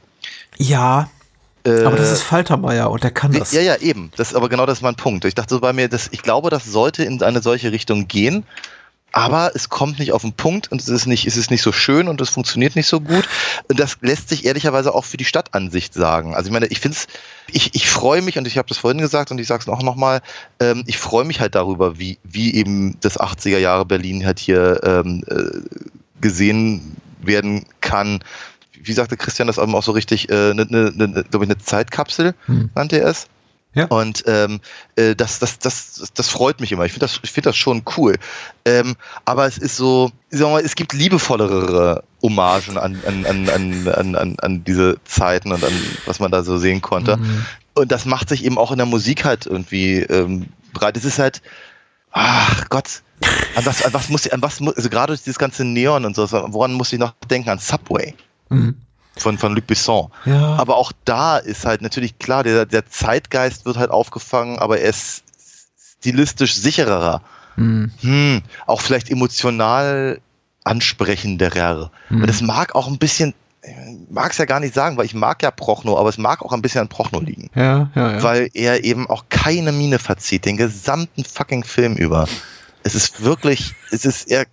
ja, 0.56 1.08
Äh, 1.66 1.82
aber 1.84 1.96
das 1.96 2.12
ist 2.12 2.22
Faltermeier 2.22 2.90
und 2.90 3.02
der 3.02 3.10
kann 3.10 3.32
das. 3.32 3.52
Ja, 3.52 3.62
ja, 3.62 3.76
eben. 3.76 4.12
Das, 4.16 4.34
aber 4.34 4.48
genau 4.50 4.66
das 4.66 4.78
ist 4.78 4.82
mein 4.82 4.96
Punkt. 4.96 5.24
Ich 5.24 5.34
dachte 5.34 5.54
so 5.54 5.60
bei 5.60 5.72
mir, 5.72 5.88
dass 5.88 6.08
ich 6.12 6.22
glaube, 6.22 6.50
das 6.50 6.66
sollte 6.66 7.04
in 7.04 7.22
eine 7.22 7.40
solche 7.40 7.72
Richtung 7.72 8.06
gehen. 8.06 8.44
Aber 9.16 9.52
es 9.54 9.68
kommt 9.68 10.00
nicht 10.00 10.10
auf 10.10 10.22
den 10.22 10.32
Punkt 10.32 10.72
und 10.72 10.80
es 10.80 10.88
ist 10.88 11.06
nicht, 11.06 11.24
es 11.24 11.36
ist 11.36 11.48
nicht 11.48 11.62
so 11.62 11.70
schön 11.70 12.08
und 12.08 12.20
es 12.20 12.30
funktioniert 12.30 12.74
nicht 12.74 12.88
so 12.88 13.00
gut. 13.00 13.28
Und 13.68 13.78
das 13.78 13.98
lässt 14.00 14.28
sich 14.28 14.44
ehrlicherweise 14.44 14.92
auch 14.92 15.04
für 15.04 15.16
die 15.16 15.24
Stadtansicht 15.24 15.94
sagen. 15.94 16.34
Also 16.34 16.48
ich 16.48 16.52
meine, 16.52 16.66
ich 16.66 16.80
finde 16.80 16.96
es, 16.96 17.06
ich, 17.46 17.76
ich 17.76 17.88
freue 17.88 18.22
mich 18.22 18.38
und 18.38 18.46
ich 18.48 18.58
habe 18.58 18.66
das 18.66 18.78
vorhin 18.78 19.00
gesagt 19.00 19.30
und 19.30 19.38
ich 19.38 19.46
sage 19.46 19.62
es 19.62 19.68
auch 19.68 19.84
nochmal, 19.84 20.20
ähm, 20.58 20.82
ich 20.88 20.98
freue 20.98 21.24
mich 21.24 21.38
halt 21.38 21.54
darüber, 21.54 21.96
wie, 22.00 22.18
wie 22.24 22.56
eben 22.56 22.96
das 23.02 23.20
80er 23.20 23.58
Jahre 23.58 23.86
Berlin 23.86 24.26
halt 24.26 24.40
hier 24.40 24.80
ähm, 24.82 25.22
äh, 25.28 25.60
gesehen 26.20 26.96
werden 27.22 27.66
kann. 27.80 28.18
Wie 28.72 28.94
sagte 28.94 29.16
Christian 29.16 29.46
das 29.46 29.58
eben 29.58 29.76
auch 29.76 29.84
so 29.84 29.92
richtig, 29.92 30.28
äh, 30.28 30.54
ne, 30.54 30.66
ne, 30.68 30.92
ne, 30.92 31.24
glaube 31.30 31.44
ich, 31.44 31.50
eine 31.52 31.58
Zeitkapsel 31.58 32.34
Hm. 32.46 32.70
nannte 32.74 33.00
er 33.00 33.10
es. 33.10 33.28
Ja. 33.74 33.86
Und 33.86 34.24
ähm, 34.26 34.60
äh, 34.96 35.14
das, 35.14 35.38
das, 35.40 35.58
das, 35.58 36.12
das 36.14 36.28
freut 36.28 36.60
mich 36.60 36.72
immer. 36.72 36.84
Ich 36.84 36.92
finde 36.92 37.06
das, 37.06 37.20
ich 37.22 37.32
find 37.32 37.46
das 37.46 37.56
schon 37.56 37.82
cool. 37.96 38.16
Ähm, 38.64 38.96
aber 39.24 39.46
es 39.46 39.58
ist 39.58 39.76
so, 39.76 40.10
sagen 40.30 40.50
wir 40.50 40.54
mal, 40.54 40.64
es 40.64 40.76
gibt 40.76 40.92
liebevollere 40.92 42.04
Hommagen 42.22 42.78
an, 42.78 43.00
an, 43.06 43.26
an, 43.26 43.48
an, 43.48 43.88
an, 43.88 44.16
an, 44.16 44.36
an 44.40 44.64
diese 44.64 44.98
Zeiten 45.04 45.52
und 45.52 45.64
an 45.64 45.72
was 46.06 46.20
man 46.20 46.30
da 46.30 46.42
so 46.42 46.56
sehen 46.56 46.80
konnte. 46.80 47.16
Mhm. 47.16 47.44
Und 47.74 47.90
das 47.90 48.04
macht 48.04 48.28
sich 48.28 48.44
eben 48.44 48.58
auch 48.58 48.70
in 48.70 48.78
der 48.78 48.86
Musik 48.86 49.24
halt 49.24 49.46
irgendwie 49.46 49.98
ähm, 49.98 50.46
breit. 50.72 50.96
Es 50.96 51.04
ist 51.04 51.18
halt, 51.18 51.42
ach 52.12 52.68
Gott, 52.68 53.02
an 53.56 53.66
was, 53.66 53.84
an 53.84 53.92
was 53.92 54.08
muss 54.08 54.26
ich, 54.26 54.32
an 54.32 54.42
was 54.42 54.60
muss, 54.60 54.76
also 54.76 54.88
gerade 54.88 55.08
durch 55.08 55.22
dieses 55.22 55.38
ganze 55.38 55.64
Neon 55.64 56.04
und 56.04 56.14
so, 56.14 56.30
woran 56.30 56.72
muss 56.72 56.92
ich 56.92 56.98
noch 56.98 57.14
denken? 57.28 57.50
An 57.50 57.58
Subway 57.58 58.14
Mhm. 58.50 58.76
Von, 59.16 59.38
von 59.38 59.54
Luc 59.54 59.66
Besson. 59.66 60.10
Ja. 60.24 60.56
Aber 60.56 60.76
auch 60.76 60.92
da 61.04 61.38
ist 61.38 61.64
halt 61.64 61.82
natürlich 61.82 62.18
klar, 62.18 62.42
der, 62.42 62.66
der 62.66 62.86
Zeitgeist 62.86 63.64
wird 63.64 63.76
halt 63.76 63.90
aufgefangen, 63.90 64.58
aber 64.58 64.80
er 64.80 64.90
ist 64.90 65.22
stilistisch 66.00 66.54
sicherer. 66.54 67.22
Mhm. 67.56 67.92
Hm, 68.00 68.42
auch 68.66 68.80
vielleicht 68.80 69.10
emotional 69.10 70.20
ansprechenderer. 70.64 71.90
Mhm. 72.08 72.22
Und 72.22 72.26
das 72.26 72.40
mag 72.40 72.74
auch 72.74 72.88
ein 72.88 72.98
bisschen, 72.98 73.34
mag 74.10 74.32
es 74.32 74.38
ja 74.38 74.44
gar 74.44 74.60
nicht 74.60 74.74
sagen, 74.74 74.96
weil 74.96 75.06
ich 75.06 75.14
mag 75.14 75.42
ja 75.42 75.50
Prochno, 75.50 75.98
aber 75.98 76.08
es 76.08 76.18
mag 76.18 76.42
auch 76.42 76.52
ein 76.52 76.62
bisschen 76.62 76.80
an 76.82 76.88
Prochno 76.88 77.20
liegen. 77.20 77.50
Ja, 77.54 77.90
ja, 77.94 78.12
ja. 78.12 78.22
Weil 78.22 78.48
er 78.54 78.84
eben 78.84 79.08
auch 79.08 79.24
keine 79.28 79.72
Miene 79.72 79.98
verzieht, 79.98 80.44
den 80.44 80.56
gesamten 80.56 81.24
fucking 81.24 81.64
Film 81.64 81.94
über. 81.94 82.26
Es 82.82 82.94
ist 82.94 83.22
wirklich, 83.22 83.74
es 83.90 84.04
ist, 84.04 84.30
er, 84.30 84.46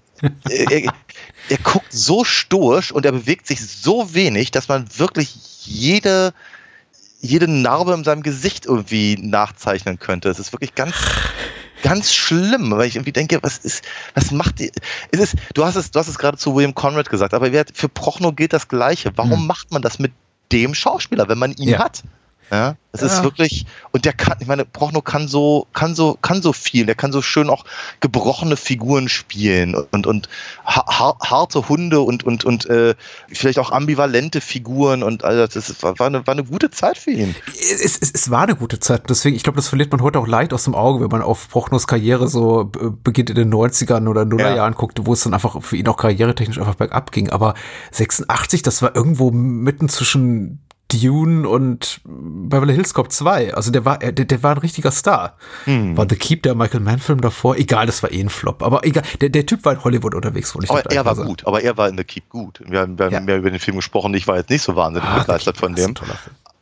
er, 0.49 0.93
er 1.49 1.57
guckt 1.63 1.91
so 1.91 2.23
stoisch 2.23 2.91
und 2.91 3.05
er 3.05 3.11
bewegt 3.11 3.47
sich 3.47 3.65
so 3.65 4.13
wenig, 4.13 4.51
dass 4.51 4.67
man 4.67 4.87
wirklich 4.97 5.35
jede, 5.65 6.33
jede 7.21 7.47
Narbe 7.47 7.93
in 7.93 8.03
seinem 8.03 8.23
Gesicht 8.23 8.65
irgendwie 8.65 9.17
nachzeichnen 9.19 9.99
könnte. 9.99 10.29
Es 10.29 10.39
ist 10.39 10.53
wirklich 10.53 10.75
ganz, 10.75 10.95
ganz 11.83 12.13
schlimm, 12.13 12.71
weil 12.71 12.87
ich 12.87 12.95
irgendwie 12.95 13.11
denke, 13.11 13.39
was 13.41 13.57
ist, 13.59 13.83
was 14.13 14.31
macht 14.31 14.59
die, 14.59 14.71
es 15.11 15.19
ist, 15.19 15.35
du 15.53 15.65
hast 15.65 15.75
es, 15.75 15.91
du 15.91 15.99
hast 15.99 16.07
es 16.07 16.17
gerade 16.17 16.37
zu 16.37 16.55
William 16.55 16.75
Conrad 16.75 17.09
gesagt, 17.09 17.33
aber 17.33 17.49
für 17.73 17.89
Prochno 17.89 18.31
gilt 18.33 18.53
das 18.53 18.67
Gleiche. 18.67 19.11
Warum 19.15 19.39
Hm. 19.41 19.47
macht 19.47 19.71
man 19.71 19.81
das 19.81 19.99
mit 19.99 20.11
dem 20.51 20.73
Schauspieler, 20.73 21.27
wenn 21.29 21.37
man 21.37 21.53
ihn 21.53 21.69
Ja. 21.69 21.79
hat? 21.79 22.03
Ja, 22.51 22.75
es 22.91 23.01
ist 23.01 23.19
Ja. 23.19 23.23
wirklich, 23.23 23.65
und 23.91 24.03
der 24.03 24.11
kann, 24.11 24.35
ich 24.41 24.47
meine, 24.47 24.65
Prochno 24.65 25.01
kann 25.01 25.29
so, 25.29 25.67
kann 25.71 25.95
so, 25.95 26.17
kann 26.21 26.41
so 26.41 26.51
viel, 26.51 26.85
der 26.85 26.95
kann 26.95 27.13
so 27.13 27.21
schön 27.21 27.49
auch 27.49 27.63
gebrochene 28.01 28.57
Figuren 28.57 29.07
spielen 29.07 29.73
und, 29.91 30.05
und 30.05 30.27
ha 30.65 30.83
har- 30.85 31.17
harte 31.23 31.69
Hunde 31.69 32.01
und, 32.01 32.25
und, 32.25 32.43
und 32.43 32.65
äh, 32.65 32.93
vielleicht 33.29 33.57
auch 33.57 33.71
ambivalente 33.71 34.41
Figuren 34.41 35.01
und 35.01 35.23
all 35.23 35.37
das, 35.37 35.53
das 35.53 35.81
war, 35.81 35.97
war, 35.99 36.07
eine, 36.07 36.27
war 36.27 36.33
eine 36.33 36.43
gute 36.43 36.69
Zeit 36.71 36.97
für 36.97 37.11
ihn. 37.11 37.33
es, 37.57 37.97
es, 37.97 38.11
es 38.13 38.29
war 38.29 38.41
eine 38.43 38.55
gute 38.57 38.81
Zeit. 38.81 39.09
Deswegen, 39.09 39.37
ich 39.37 39.43
glaube, 39.43 39.55
das 39.55 39.69
verliert 39.69 39.93
man 39.93 40.01
heute 40.01 40.19
auch 40.19 40.27
leicht 40.27 40.51
aus 40.51 40.65
dem 40.65 40.75
Auge, 40.75 41.01
wenn 41.05 41.09
man 41.11 41.21
auf 41.21 41.47
Prochnos 41.47 41.87
Karriere 41.87 42.27
so 42.27 42.65
beginnt 43.03 43.29
in 43.29 43.37
den 43.37 43.53
90ern 43.53 44.09
oder 44.09 44.25
Nullerjahren 44.25 44.73
guckt, 44.73 44.99
wo 45.05 45.13
es 45.13 45.23
dann 45.23 45.33
einfach 45.33 45.63
für 45.63 45.77
ihn 45.77 45.87
auch 45.87 45.95
karrieretechnisch 45.95 46.59
einfach 46.59 46.75
bergab 46.75 47.13
ging. 47.13 47.29
Aber 47.29 47.53
86, 47.91 48.61
das 48.61 48.81
war 48.81 48.93
irgendwo 48.93 49.31
mitten 49.31 49.87
zwischen 49.87 50.59
Dune 50.91 51.47
und 51.47 52.01
Beverly 52.05 52.73
Hills 52.73 52.93
Cop 52.93 53.11
2. 53.11 53.53
Also 53.53 53.71
der 53.71 53.85
war, 53.85 53.99
der, 53.99 54.11
der 54.11 54.43
war 54.43 54.51
ein 54.51 54.57
richtiger 54.57 54.91
Star. 54.91 55.37
Hm. 55.65 55.95
War 55.97 56.05
The 56.09 56.15
Keep 56.15 56.43
der 56.43 56.55
Michael 56.55 56.81
Mann-Film 56.81 57.21
davor? 57.21 57.55
Egal, 57.57 57.85
das 57.85 58.03
war 58.03 58.11
eh 58.11 58.19
ein 58.21 58.29
Flop. 58.29 58.61
Aber 58.63 58.85
egal, 58.85 59.03
der, 59.21 59.29
der 59.29 59.45
Typ 59.45 59.63
war 59.65 59.73
in 59.73 59.83
Hollywood 59.83 60.15
unterwegs, 60.15 60.53
wollte 60.55 60.65
ich 60.65 60.71
Aber 60.71 60.85
er 60.91 61.05
war 61.05 61.15
sagen. 61.15 61.27
gut, 61.27 61.47
aber 61.47 61.61
er 61.63 61.77
war 61.77 61.87
in 61.89 61.97
The 61.97 62.03
Keep 62.03 62.29
gut. 62.29 62.61
Wir 62.67 62.79
haben, 62.81 62.97
wir 62.97 63.05
haben 63.05 63.13
Ja. 63.13 63.19
mehr 63.21 63.37
über 63.37 63.49
den 63.49 63.59
Film 63.59 63.77
gesprochen, 63.77 64.13
ich 64.13 64.27
war 64.27 64.37
jetzt 64.37 64.49
nicht 64.49 64.61
so 64.63 64.75
wahnsinnig 64.75 65.07
Ah, 65.09 65.19
begeistert 65.19 65.57
von 65.57 65.73
dem. 65.75 65.93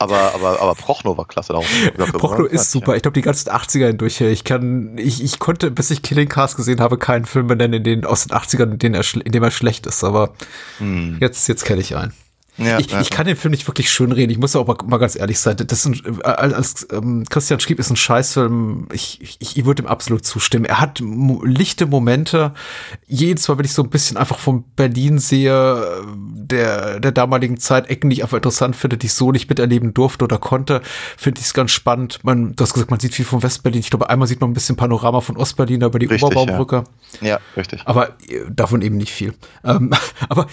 Aber, 0.02 0.34
aber, 0.34 0.62
aber 0.62 0.76
Prochno 0.76 1.18
war 1.18 1.26
klasse. 1.26 1.52
Darum, 1.52 1.66
Prochno 2.14 2.46
ist 2.46 2.72
super. 2.72 2.96
Ich 2.96 3.02
glaube, 3.02 3.16
die 3.16 3.22
ganzen 3.22 3.50
80er 3.50 3.88
hindurch. 3.88 4.22
Ich 4.22 4.46
kann, 4.46 4.98
ich, 4.98 5.22
ich 5.22 5.40
konnte, 5.40 5.72
bis 5.72 5.92
ich 5.92 6.02
Killing 6.02 6.30
Cars 6.30 6.56
gesehen 6.56 6.80
habe, 6.80 6.98
keinen 6.98 7.26
Film 7.26 7.48
benennen, 7.48 7.74
in 7.74 7.84
den, 7.84 8.06
aus 8.06 8.26
den 8.26 8.38
80ern, 8.38 8.72
in, 8.72 8.80
denen 8.80 8.96
er, 8.96 9.04
in 9.26 9.32
dem 9.34 9.44
er 9.44 9.52
schlecht 9.52 9.86
ist. 9.88 10.04
Aber 10.06 10.32
Hm. 10.78 11.18
jetzt, 11.20 11.48
jetzt 11.50 11.66
kenne 11.66 11.82
ich 11.82 11.98
einen. 11.98 12.14
Ja, 12.60 12.80
ich, 12.80 12.92
ja. 12.92 13.02
ich 13.02 13.10
kann 13.10 13.26
den 13.26 13.36
Film 13.36 13.52
nicht 13.52 13.68
wirklich 13.68 13.90
schön 13.90 14.12
reden. 14.12 14.32
Ich 14.32 14.38
muss 14.38 14.56
auch 14.56 14.68
mal, 14.68 14.76
mal 14.86 14.98
ganz 14.98 15.16
ehrlich 15.16 15.40
sein. 15.40 15.58
Das 15.58 15.86
ist 15.86 16.06
ein, 16.06 16.22
als 16.24 16.54
als, 16.54 16.88
ähm, 16.92 17.26
Christian 17.30 17.60
schrieb, 17.60 17.80
ist 17.80 17.90
ein 17.90 17.96
Scheißfilm. 17.96 18.88
Ich, 18.92 19.22
ich, 19.22 19.38
ich 19.40 19.66
würde 19.66 19.84
ihm 19.84 19.88
absolut 19.88 20.26
zustimmen. 20.26 20.66
Er 20.66 20.80
hat 20.80 21.02
lichte 21.44 21.86
Momente. 21.86 22.54
Jedes 23.08 23.48
Mal, 23.48 23.58
wenn 23.58 23.66
ich 23.66 23.74
so 23.74 23.84
ein 23.84 23.90
bisschen 23.90 24.18
einfach 24.18 24.40
von 24.40 24.64
Berlin 24.76 25.20
sehe, 25.20 25.52
äh, 25.52 26.06
der, 26.18 27.00
der 27.00 27.12
damaligen 27.12 27.60
Zeit, 27.60 27.90
Ecken, 27.90 28.10
die 28.10 28.18
ich 28.18 28.24
einfach 28.24 28.38
interessant 28.38 28.76
finde, 28.76 28.98
die 28.98 29.08
ich 29.08 29.14
so 29.14 29.32
nicht 29.32 29.50
miterleben 29.50 29.94
durfte 29.94 30.26
oder 30.26 30.38
konnte, 30.38 30.82
finde 31.18 31.40
ich 31.40 31.48
es 31.48 31.54
ganz 31.54 31.72
spannend. 31.72 32.20
Man, 32.24 32.56
du 32.56 32.64
hast 32.64 32.74
gesagt, 32.74 32.92
man 32.92 33.00
sieht 33.00 33.14
viel 33.14 33.26
von 33.26 33.42
Westberlin. 33.42 33.80
Ich 33.80 33.90
glaube, 33.90 34.10
einmal 34.10 34.28
sieht 34.28 34.42
man 34.42 34.50
ein 34.50 34.54
bisschen 34.54 34.76
Panorama 34.76 35.22
von 35.22 35.38
Ostberlin 35.38 35.82
über 35.82 36.00
die 36.00 36.08
Richtig, 36.08 36.24
Oberbaumbrücke. 36.24 36.84
ja, 37.22 37.40
richtig. 37.56 37.82
Aber 37.86 38.10
äh, 38.28 38.42
davon 38.50 38.82
eben 38.82 38.98
nicht 38.98 39.12
viel. 39.12 39.34
Ähm, 39.64 39.92
aber 40.30 40.48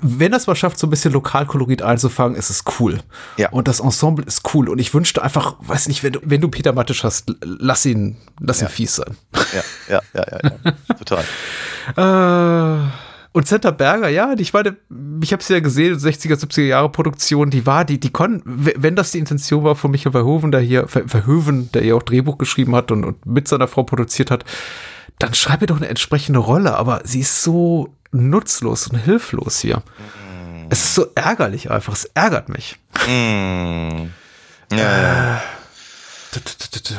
wenn 0.00 0.32
das 0.32 0.46
mal 0.46 0.56
schafft, 0.56 0.78
so 0.78 0.86
ein 0.86 0.90
bisschen 0.90 1.12
Lokalkolorit 1.12 1.82
einzufangen, 1.82 2.36
ist 2.36 2.50
es 2.50 2.64
cool. 2.78 3.00
Ja. 3.36 3.50
Und 3.50 3.68
das 3.68 3.80
Ensemble 3.80 4.24
ist 4.24 4.54
cool. 4.54 4.68
Und 4.68 4.78
ich 4.78 4.92
wünschte 4.94 5.22
einfach, 5.22 5.56
weiß 5.60 5.88
nicht, 5.88 6.02
wenn 6.02 6.12
du, 6.14 6.20
wenn 6.24 6.40
du 6.40 6.48
Peter 6.48 6.72
Mattisch 6.72 7.04
hast, 7.04 7.34
lass 7.42 7.84
ihn, 7.86 8.16
lass 8.40 8.62
ihn 8.62 8.68
fies 8.68 8.96
sein. 8.96 9.16
Ja, 9.54 9.62
ja, 9.88 10.00
ja, 10.14 10.24
ja, 10.30 10.50
ja. 10.64 10.94
total. 10.94 11.24
Äh, 11.96 12.88
und 13.32 13.46
Senta 13.46 13.70
Berger, 13.70 14.08
ja, 14.08 14.34
ich 14.36 14.52
meine, 14.52 14.76
ich 15.22 15.32
habe 15.32 15.42
sie 15.42 15.52
ja 15.54 15.60
gesehen, 15.60 15.96
60er, 15.96 16.34
70er 16.34 16.62
Jahre 16.62 16.90
Produktion, 16.90 17.48
die 17.50 17.64
war, 17.64 17.84
die, 17.84 17.98
die 18.00 18.10
konnten, 18.10 18.42
wenn 18.76 18.96
das 18.96 19.12
die 19.12 19.18
Intention 19.18 19.62
war 19.64 19.76
von 19.76 19.90
Michael 19.92 20.12
Verhoeven, 20.12 20.50
der 20.50 20.60
hier, 20.60 20.88
Ver- 20.88 21.06
Verhoeven, 21.08 21.70
der 21.72 21.84
ja 21.84 21.94
auch 21.94 22.02
Drehbuch 22.02 22.38
geschrieben 22.38 22.74
hat 22.74 22.90
und, 22.90 23.04
und 23.04 23.24
mit 23.26 23.46
seiner 23.48 23.68
Frau 23.68 23.84
produziert 23.84 24.30
hat, 24.30 24.44
dann 25.18 25.32
schreib 25.34 25.60
ihr 25.62 25.68
doch 25.68 25.76
eine 25.76 25.88
entsprechende 25.88 26.40
Rolle, 26.40 26.76
aber 26.76 27.02
sie 27.04 27.20
ist 27.20 27.42
so 27.42 27.94
nutzlos 28.12 28.88
und 28.88 28.98
hilflos 28.98 29.60
hier. 29.60 29.82
Es 30.68 30.84
ist 30.84 30.94
so 30.94 31.06
ärgerlich 31.14 31.70
einfach, 31.70 31.92
es 31.92 32.04
ärgert 32.14 32.48
mich. 32.48 32.78
Mm. 33.06 34.10
Ja, 34.72 35.02
ja. 35.02 35.42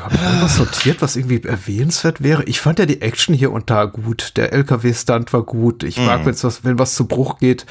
Habe 0.03 0.15
ich 0.15 0.21
irgendwas 0.21 0.57
notiert, 0.57 1.01
was 1.01 1.15
irgendwie 1.15 1.41
erwähnenswert 1.41 2.21
wäre? 2.21 2.43
Ich 2.43 2.59
fand 2.59 2.79
ja 2.79 2.85
die 2.85 3.01
Action 3.01 3.33
hier 3.33 3.53
und 3.53 3.69
da 3.69 3.85
gut. 3.85 4.33
Der 4.35 4.51
LKW-Stunt 4.51 5.31
war 5.31 5.43
gut. 5.43 5.83
Ich 5.83 5.97
mag, 5.97 6.25
wenn's 6.25 6.43
was, 6.43 6.65
wenn 6.65 6.77
was 6.77 6.95
zu 6.95 7.07
Bruch 7.07 7.39
geht. 7.39 7.65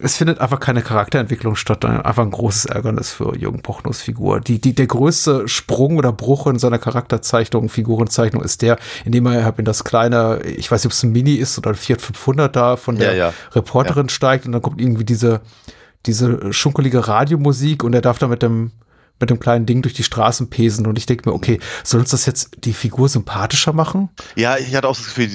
Es 0.00 0.16
findet 0.16 0.40
einfach 0.40 0.60
keine 0.60 0.82
Charakterentwicklung 0.82 1.56
statt. 1.56 1.84
Einfach 1.84 2.22
ein 2.22 2.30
großes 2.30 2.66
Ärgernis 2.66 3.10
für 3.10 3.36
Jürgen 3.36 3.62
Pochnos 3.62 4.00
Figur. 4.00 4.40
Die, 4.40 4.60
die, 4.60 4.74
der 4.74 4.86
größte 4.86 5.48
Sprung 5.48 5.96
oder 5.96 6.12
Bruch 6.12 6.46
in 6.46 6.58
seiner 6.58 6.78
Charakterzeichnung, 6.78 7.68
Figurenzeichnung 7.68 8.42
ist 8.42 8.62
der, 8.62 8.78
indem 9.04 9.26
er 9.26 9.44
halt 9.44 9.58
in 9.58 9.64
das 9.64 9.84
kleine, 9.84 10.40
ich 10.44 10.70
weiß 10.70 10.82
nicht, 10.82 10.86
ob 10.86 10.92
es 10.92 11.02
ein 11.02 11.12
Mini 11.12 11.34
ist 11.34 11.58
oder 11.58 11.70
ein 11.70 11.76
Fiat 11.76 12.00
500 12.00 12.54
da 12.54 12.76
von 12.76 12.96
der 12.96 13.12
Ja, 13.14 13.28
ja. 13.28 13.34
Reporterin 13.52 14.08
steigt 14.08 14.46
und 14.46 14.52
dann 14.52 14.62
kommt 14.62 14.80
irgendwie 14.80 15.04
diese, 15.04 15.40
diese 16.06 16.52
schunkelige 16.52 17.08
Radiomusik 17.08 17.82
und 17.82 17.94
er 17.94 18.00
darf 18.00 18.18
da 18.18 18.28
mit 18.28 18.42
dem, 18.42 18.70
mit 19.20 19.30
dem 19.30 19.40
kleinen 19.40 19.66
Ding 19.66 19.82
durch 19.82 19.94
die 19.94 20.02
Straßen 20.04 20.48
pesen 20.50 20.86
und 20.86 20.96
ich 20.98 21.06
denke 21.06 21.28
mir, 21.28 21.34
okay, 21.34 21.58
soll 21.84 22.00
uns 22.00 22.10
das 22.10 22.26
jetzt 22.26 22.50
die 22.64 22.72
Figur 22.72 23.08
sympathischer 23.08 23.72
machen? 23.72 24.08
Ja, 24.36 24.56
ich 24.58 24.74
hatte 24.76 24.88
auch 24.88 24.96
das 24.96 25.06
Gefühl, 25.06 25.28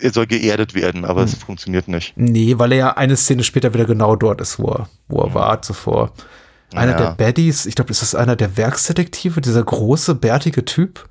er 0.00 0.12
soll 0.12 0.26
geerdet 0.26 0.74
werden, 0.74 1.04
aber 1.04 1.20
Hm. 1.22 1.28
es 1.28 1.34
funktioniert 1.34 1.88
nicht. 1.88 2.14
Nee, 2.16 2.58
weil 2.58 2.72
er 2.72 2.78
ja 2.78 2.96
eine 2.96 3.16
Szene 3.16 3.44
später 3.44 3.74
wieder 3.74 3.84
genau 3.84 4.16
dort 4.16 4.40
ist, 4.40 4.58
wo 4.58 4.68
er, 4.70 4.88
wo 5.08 5.20
er 5.22 5.34
war 5.34 5.62
zuvor. 5.62 6.12
Einer 6.74 6.92
Ja. 6.92 6.98
der 6.98 7.10
Baddies, 7.12 7.64
ich 7.66 7.74
glaube, 7.74 7.90
ist 7.90 8.02
das 8.02 8.14
einer 8.14 8.36
der 8.36 8.56
Werksdetektive, 8.56 9.40
dieser 9.40 9.62
große, 9.64 10.14
bärtige 10.14 10.64
Typ, 10.64 11.06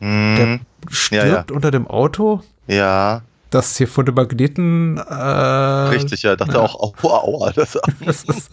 Mhm. 0.00 0.36
der 0.36 0.60
stirbt 0.90 1.50
unter 1.50 1.70
dem 1.70 1.86
Auto, 1.86 2.40
Ja, 2.66 3.22
das 3.54 3.76
hier 3.76 3.88
von 3.88 4.04
den 4.04 4.14
Magneten. 4.14 4.98
Äh, 4.98 5.14
richtig, 5.14 6.22
ja. 6.22 6.32
Ich 6.32 6.38
dachte 6.38 6.60
auch, 6.60 6.74
aua, 7.02 7.18
aua. 7.22 7.52
Das, 7.52 7.78
Das 8.04 8.24
ist, 8.24 8.50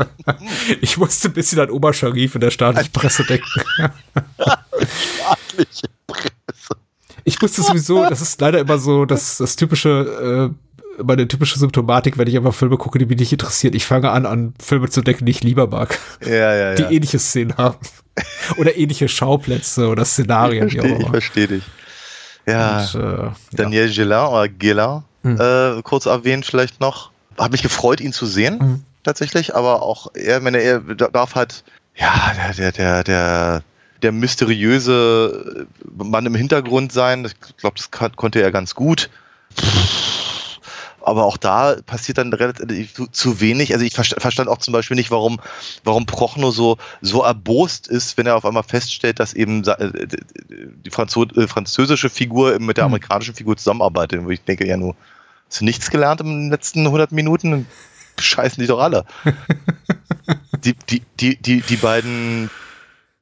ich 0.82 0.98
musste 0.98 1.30
ein 1.30 1.34
bisschen 1.34 1.60
an 1.60 1.72
Oma 1.72 1.92
Sharif 1.94 2.36
in 2.36 2.42
der 2.42 2.52
staatlichen 2.52 2.92
Presse 2.92 3.24
denken. 3.24 3.48
staatliche 4.38 5.88
Presse. 6.08 6.76
Ich 7.24 7.42
musste 7.42 7.62
sowieso, 7.62 8.08
das 8.10 8.22
ist 8.22 8.40
leider 8.42 8.60
immer 8.60 8.78
so, 8.78 9.06
das, 9.06 9.38
das 9.38 9.56
typische, 9.56 10.52
äh, 11.00 11.04
meine 11.04 11.28
typische 11.28 11.58
Symptomatik, 11.60 12.18
wenn 12.18 12.28
ich 12.28 12.36
einfach 12.38 12.54
Filme 12.54 12.78
gucke, 12.78 13.00
die 13.00 13.06
mich 13.06 13.18
nicht 13.20 13.32
interessieren. 13.32 13.74
Ich 13.76 13.86
fange 13.86 14.10
an, 14.12 14.26
an 14.26 14.54
Filme 14.62 14.90
zu 14.90 15.02
denken, 15.02 15.26
die 15.26 15.32
ich 15.32 15.44
lieber 15.44 15.68
mag, 15.68 16.00
Ja, 16.26 16.54
ja, 16.56 16.76
die 16.76 16.84
ja. 16.84 16.92
ähnliche 16.92 17.20
Szenen 17.20 17.58
haben. 17.58 17.78
Oder 18.58 18.76
ähnliche 18.78 19.08
Schauplätze 19.08 19.88
oder 19.88 20.04
Szenarien, 20.06 20.68
ich 20.68 20.74
wie 20.74 20.80
auch 20.82 20.86
verstehe, 20.86 21.10
verstehe 21.10 21.48
dich. 21.48 21.64
Ja, 22.52 22.78
Und, 22.80 22.96
äh, 22.96 23.00
ja. 23.24 23.34
Daniel 23.54 23.88
Gélin 23.88 24.28
oder 24.30 24.44
Gélin, 24.44 25.04
Hm. 25.24 25.40
äh, 25.40 25.82
kurz 25.84 26.06
erwähnt 26.08 26.46
vielleicht 26.46 26.80
noch. 26.80 27.12
Hat 27.38 27.52
mich 27.52 27.62
gefreut, 27.64 28.02
ihn 28.02 28.14
zu 28.14 28.26
sehen, 28.26 28.60
Hm. 28.60 28.84
tatsächlich, 29.04 29.56
aber 29.56 29.82
auch 29.84 30.08
er, 30.14 30.40
meine, 30.42 30.58
er 30.60 30.80
darf 30.82 31.36
halt, 31.36 31.64
ja, 31.96 32.32
der, 32.36 32.54
der, 32.54 32.72
der, 32.72 33.04
der, 33.04 33.64
der 34.02 34.12
mysteriöse 34.12 35.68
Mann 35.96 36.26
im 36.26 36.36
Hintergrund 36.36 36.92
sein. 36.92 37.26
Ich 37.26 37.58
glaube, 37.58 37.78
das 37.78 37.92
konnte 37.92 38.42
er 38.42 38.52
ganz 38.52 38.74
gut. 38.76 39.10
Aber 41.04 41.26
auch 41.26 41.38
da 41.38 41.76
passiert 41.86 42.18
dann 42.18 42.32
relativ 42.32 42.94
zu, 42.94 43.08
zu 43.08 43.40
wenig. 43.42 43.74
Also 43.74 43.84
ich 43.86 43.94
versta- 43.94 44.20
verstand 44.20 44.50
auch 44.50 44.60
zum 44.60 44.72
Beispiel 44.72 44.96
nicht, 44.96 45.12
warum, 45.12 45.40
warum 45.84 46.06
Prochno 46.06 46.52
so, 46.52 46.78
so 47.02 47.24
erbost 47.24 47.88
ist, 47.88 48.18
wenn 48.18 48.28
er 48.28 48.36
auf 48.36 48.46
einmal 48.46 48.64
feststellt, 48.64 49.20
dass 49.20 49.34
eben 49.34 49.64
äh, 49.68 50.08
die 50.86 50.90
Franzo 50.92 51.24
äh, 51.24 51.48
französische 51.48 52.10
Figur 52.10 52.60
mit 52.60 52.78
der 52.78 52.86
Hm. 52.86 52.92
amerikanischen 52.94 53.34
Figur 53.36 53.58
zusammenarbeitet. 53.58 54.24
Wo 54.24 54.30
ich 54.30 54.44
denke, 54.44 54.68
ja, 54.68 54.78
nur 54.78 54.96
hast 55.48 55.62
du 55.62 55.66
nichts 55.66 55.90
gelernt 55.90 56.22
in 56.22 56.28
den 56.28 56.50
letzten 56.52 56.86
100 56.86 57.12
Minuten? 57.12 57.66
Scheißen 58.20 58.62
die 58.62 58.68
doch 58.68 58.80
alle. 58.80 59.06
die, 60.64 60.76
die, 60.90 61.02
die, 61.20 61.38
die, 61.38 61.62
die 61.62 61.76
beiden, 61.78 62.50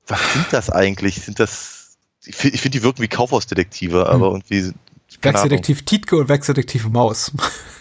was 0.07 0.19
sind 0.33 0.45
das 0.51 0.69
eigentlich? 0.69 1.21
Sind 1.21 1.39
das, 1.39 1.97
ich 2.25 2.35
finde, 2.35 2.69
die 2.71 2.83
wirken 2.83 3.01
wie 3.01 3.07
Kaufhausdetektive, 3.07 4.09
aber 4.09 4.27
irgendwie, 4.27 4.61
keine 4.61 4.67
Ahnung. 4.67 4.73
Werksdetektiv 5.21 5.83
Tietke 5.83 6.15
und 6.17 6.29
Werksdetektiv 6.29 6.87
Maus. 6.89 7.31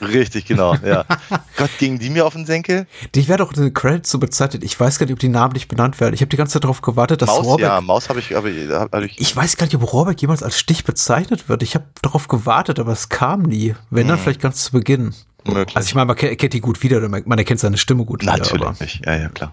Richtig, 0.00 0.46
genau, 0.46 0.74
ja. 0.76 1.04
Gott, 1.56 1.70
gingen 1.78 1.98
die 1.98 2.10
mir 2.10 2.26
auf 2.26 2.32
den 2.32 2.46
Senkel? 2.46 2.86
Die 3.14 3.28
wäre 3.28 3.38
doch 3.38 3.52
in 3.52 3.62
den 3.62 3.72
Credits 3.74 4.10
so 4.10 4.18
bezeichnet. 4.18 4.64
Ich 4.64 4.78
weiß 4.78 4.98
gar 4.98 5.06
nicht, 5.06 5.12
ob 5.12 5.18
die 5.18 5.28
Namen 5.28 5.52
nicht 5.52 5.68
benannt 5.68 6.00
werden. 6.00 6.14
Ich 6.14 6.20
habe 6.20 6.28
die 6.30 6.36
ganze 6.36 6.54
Zeit 6.54 6.64
darauf 6.64 6.80
gewartet, 6.80 7.22
dass 7.22 7.28
Maus, 7.28 7.44
Rohrbeck 7.46 7.62
ja, 7.66 7.80
Maus 7.80 8.08
habe 8.08 8.18
ich, 8.20 8.32
hab 8.32 8.44
ich, 8.44 8.68
hab 8.70 8.94
ich 9.02 9.20
Ich 9.20 9.34
weiß 9.36 9.56
gar 9.56 9.66
nicht, 9.66 9.76
ob 9.76 9.92
Rohrbeck 9.92 10.20
jemals 10.20 10.42
als 10.42 10.58
Stich 10.58 10.84
bezeichnet 10.84 11.48
wird. 11.48 11.62
Ich 11.62 11.74
habe 11.74 11.84
darauf 12.02 12.28
gewartet, 12.28 12.78
aber 12.78 12.92
es 12.92 13.08
kam 13.08 13.42
nie. 13.42 13.74
Wenn 13.90 14.08
dann 14.08 14.18
vielleicht 14.18 14.40
ganz 14.40 14.64
zu 14.64 14.72
Beginn. 14.72 15.14
möglich. 15.44 15.76
Also 15.76 15.86
ich 15.86 15.94
meine, 15.94 16.06
man 16.06 16.16
ke- 16.16 16.28
erkennt 16.30 16.52
die 16.54 16.60
gut 16.60 16.82
wieder, 16.82 17.06
man 17.08 17.38
erkennt 17.38 17.60
seine 17.60 17.76
Stimme 17.78 18.04
gut 18.04 18.22
wieder. 18.22 18.32
Natürlich 18.36 18.66
Aber 18.66 18.76
nicht, 18.80 19.04
ja, 19.06 19.16
ja, 19.16 19.28
klar. 19.28 19.52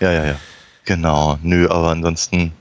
Ja, 0.00 0.12
ja, 0.12 0.24
ja. 0.26 0.36
Genau, 0.84 1.38
nö, 1.42 1.68
aber 1.68 1.90
ansonsten 1.90 2.52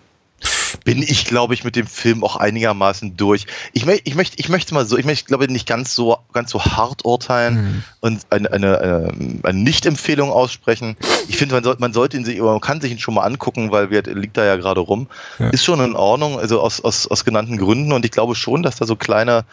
bin 0.85 1.01
ich, 1.01 1.25
glaube 1.25 1.53
ich, 1.53 1.63
mit 1.63 1.75
dem 1.75 1.87
Film 1.87 2.23
auch 2.23 2.35
einigermaßen 2.35 3.15
durch. 3.17 3.45
Ich, 3.73 3.85
mö- 3.85 4.01
ich, 4.03 4.15
möchte, 4.15 4.37
ich 4.39 4.49
möchte 4.49 4.73
mal 4.73 4.85
so, 4.85 4.97
ich 4.97 5.05
möchte, 5.05 5.25
glaube 5.27 5.45
ich, 5.45 5.49
nicht 5.49 5.67
ganz 5.67 5.95
so, 5.95 6.17
ganz 6.33 6.51
so 6.51 6.63
hart 6.63 7.05
urteilen 7.05 7.53
Mhm. 7.53 7.83
und 8.01 8.21
eine, 8.29 8.51
eine, 8.51 8.79
eine, 8.79 9.13
eine 9.43 9.59
Nicht-Empfehlung 9.59 10.31
aussprechen. 10.31 10.97
Ich 11.27 11.37
finde, 11.37 11.55
man, 11.55 11.63
soll, 11.63 11.75
man 11.79 11.93
sollte 11.93 12.17
ihn 12.17 12.25
sich, 12.25 12.39
man 12.39 12.61
kann 12.61 12.81
sich 12.81 12.91
ihn 12.91 12.99
schon 12.99 13.13
mal 13.13 13.23
angucken, 13.23 13.71
weil 13.71 13.89
wir, 13.91 14.03
liegt 14.03 14.37
da 14.37 14.43
ja 14.45 14.55
gerade 14.55 14.79
rum. 14.81 15.07
Ja. 15.39 15.49
Ist 15.49 15.63
schon 15.63 15.79
in 15.79 15.95
Ordnung, 15.95 16.39
also 16.39 16.59
aus, 16.61 16.81
aus, 16.81 17.07
aus 17.07 17.23
genannten 17.25 17.57
Gründen 17.57 17.91
und 17.93 18.05
ich 18.05 18.11
glaube 18.11 18.35
schon, 18.35 18.63
dass 18.63 18.75
da 18.77 18.85
so 18.85 18.95
kleine 18.95 19.45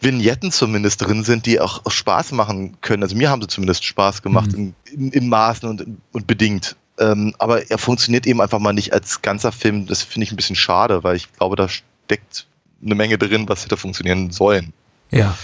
Vignetten 0.00 0.52
zumindest 0.52 1.00
drin 1.02 1.24
sind, 1.24 1.46
die 1.46 1.60
auch 1.60 1.80
Spaß 1.90 2.32
machen 2.32 2.76
können. 2.82 3.02
Also 3.02 3.16
mir 3.16 3.30
haben 3.30 3.40
sie 3.40 3.48
zumindest 3.48 3.84
Spaß 3.84 4.22
gemacht 4.22 4.52
in, 4.52 4.74
in, 4.92 5.10
in 5.12 5.28
Maßen 5.28 5.68
und, 5.68 5.84
und 6.12 6.26
bedingt. 6.26 6.76
Ähm, 6.98 7.34
aber 7.38 7.70
er 7.70 7.78
funktioniert 7.78 8.26
eben 8.26 8.40
einfach 8.40 8.58
mal 8.60 8.72
nicht 8.72 8.92
als 8.92 9.20
ganzer 9.22 9.50
Film. 9.52 9.86
Das 9.86 10.02
finde 10.02 10.24
ich 10.24 10.32
ein 10.32 10.36
bisschen 10.36 10.56
schade, 10.56 11.02
weil 11.04 11.16
ich 11.16 11.32
glaube, 11.32 11.56
da 11.56 11.68
steckt 11.68 12.46
eine 12.84 12.94
Menge 12.94 13.18
drin, 13.18 13.48
was 13.48 13.64
hätte 13.64 13.76
funktionieren 13.76 14.30
sollen. 14.30 14.72
ja. 15.10 15.36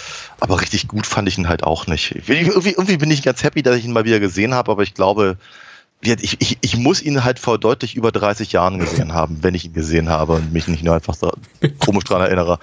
Aber 0.42 0.58
richtig 0.62 0.88
gut 0.88 1.06
fand 1.06 1.28
ich 1.28 1.36
ihn 1.36 1.48
halt 1.50 1.64
auch 1.64 1.86
nicht. 1.86 2.12
Ich- 2.14 2.28
Irgendwie, 2.30 2.70
irgendwie 2.70 2.96
bin 2.96 3.10
ich 3.10 3.22
ganz 3.22 3.42
happy, 3.42 3.62
dass 3.62 3.76
ich 3.76 3.84
ihn 3.84 3.92
mal 3.92 4.04
wieder 4.06 4.20
gesehen 4.20 4.54
habe, 4.54 4.70
aber 4.72 4.82
ich 4.82 4.94
glaube, 4.94 5.36
ich, 6.00 6.40
ich, 6.40 6.56
ich 6.62 6.76
muss 6.78 7.02
ihn 7.02 7.24
halt 7.24 7.38
vor 7.38 7.58
deutlich 7.58 7.94
über 7.94 8.10
30 8.10 8.52
Jahren 8.52 8.78
gesehen 8.78 9.12
haben, 9.12 9.42
wenn 9.42 9.54
ich 9.54 9.66
ihn 9.66 9.74
gesehen 9.74 10.08
habe 10.08 10.32
und 10.34 10.50
mich 10.50 10.66
nicht 10.66 10.82
nur 10.82 10.94
einfach 10.94 11.14
da 11.16 11.30
komisch 11.84 12.04
dran 12.04 12.22
erinnere, 12.22 12.58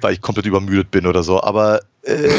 weil 0.00 0.14
ich 0.14 0.22
komplett 0.22 0.46
übermüdet 0.46 0.90
bin 0.90 1.06
oder 1.06 1.22
so. 1.22 1.42
Aber 1.42 1.82
äh, 2.02 2.30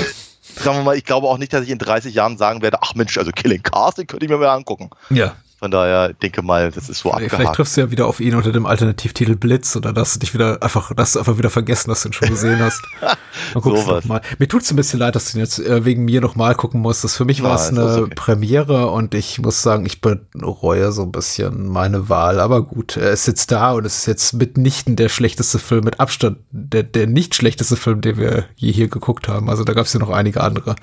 sagen 0.41 0.77
wir 0.79 0.83
mal, 0.83 0.97
ich 0.97 1.05
glaube 1.05 1.27
auch 1.27 1.37
nicht, 1.37 1.53
dass 1.53 1.61
ich 1.63 1.69
in 1.69 1.77
30 1.77 2.15
Jahren 2.15 2.39
sagen 2.39 2.63
werde, 2.63 2.79
ach 2.81 2.95
Mensch, 2.95 3.15
also 3.19 3.29
Killing 3.31 3.61
Cars, 3.61 3.93
den 3.93 4.07
könnte 4.07 4.25
ich 4.25 4.31
mir 4.31 4.39
mal 4.39 4.49
angucken. 4.49 4.89
Ja. 5.11 5.35
Von 5.63 5.71
daher 5.71 6.11
denke 6.11 6.41
mal, 6.41 6.71
das 6.71 6.89
ist 6.89 6.99
so 6.99 7.09
Vielleicht 7.09 7.31
abgehakt. 7.35 7.55
triffst 7.55 7.77
du 7.77 7.81
ja 7.81 7.89
wieder 7.89 8.05
auf 8.05 8.19
ihn 8.19 8.35
unter 8.35 8.51
dem 8.51 8.65
Alternativtitel 8.65 9.37
Blitz 9.37 9.77
oder 9.77 9.93
dass 9.93 10.11
du 10.11 10.19
dich 10.19 10.33
wieder 10.33 10.61
einfach, 10.61 10.93
dass 10.93 11.13
du 11.13 11.19
einfach 11.19 11.37
wieder 11.37 11.49
vergessen, 11.49 11.89
dass 11.89 12.01
du 12.01 12.09
ihn 12.09 12.11
schon 12.11 12.27
gesehen 12.27 12.59
hast. 12.59 12.81
Sowas. 13.53 13.85
noch 13.87 14.03
mal. 14.03 14.21
Mir 14.39 14.49
tut's 14.49 14.69
ein 14.71 14.75
bisschen 14.75 14.99
leid, 14.99 15.15
dass 15.15 15.31
du 15.31 15.37
ihn 15.37 15.41
jetzt 15.41 15.59
äh, 15.59 15.85
wegen 15.85 16.03
mir 16.03 16.19
noch 16.19 16.35
mal 16.35 16.53
gucken 16.53 16.81
musstest. 16.81 17.15
Für 17.15 17.23
mich 17.23 17.37
Ja, 17.37 17.45
war 17.45 17.55
es 17.55 17.69
eine 17.69 18.01
okay. 18.01 18.13
Premiere 18.13 18.91
und 18.91 19.13
ich 19.13 19.39
muss 19.39 19.61
sagen, 19.61 19.85
ich 19.85 20.01
bereue 20.01 20.91
so 20.91 21.03
ein 21.03 21.13
bisschen 21.13 21.69
meine 21.69 22.09
Wahl. 22.09 22.41
Aber 22.41 22.63
gut, 22.63 22.97
er 22.97 23.11
ist 23.11 23.25
jetzt 23.27 23.49
da 23.49 23.71
und 23.71 23.85
es 23.85 23.99
ist 23.99 24.05
jetzt 24.07 24.33
mitnichten 24.33 24.97
der 24.97 25.07
schlechteste 25.07 25.59
Film, 25.59 25.85
mit 25.85 26.01
Abstand 26.01 26.39
der, 26.51 26.83
der 26.83 27.07
nicht 27.07 27.35
schlechteste 27.35 27.77
Film, 27.77 28.01
den 28.01 28.17
wir 28.17 28.43
je 28.57 28.73
hier 28.73 28.89
geguckt 28.89 29.29
haben. 29.29 29.49
Also 29.49 29.63
da 29.63 29.71
gab 29.71 29.85
es 29.85 29.93
ja 29.93 30.01
noch 30.01 30.09
einige 30.09 30.41
andere. 30.41 30.75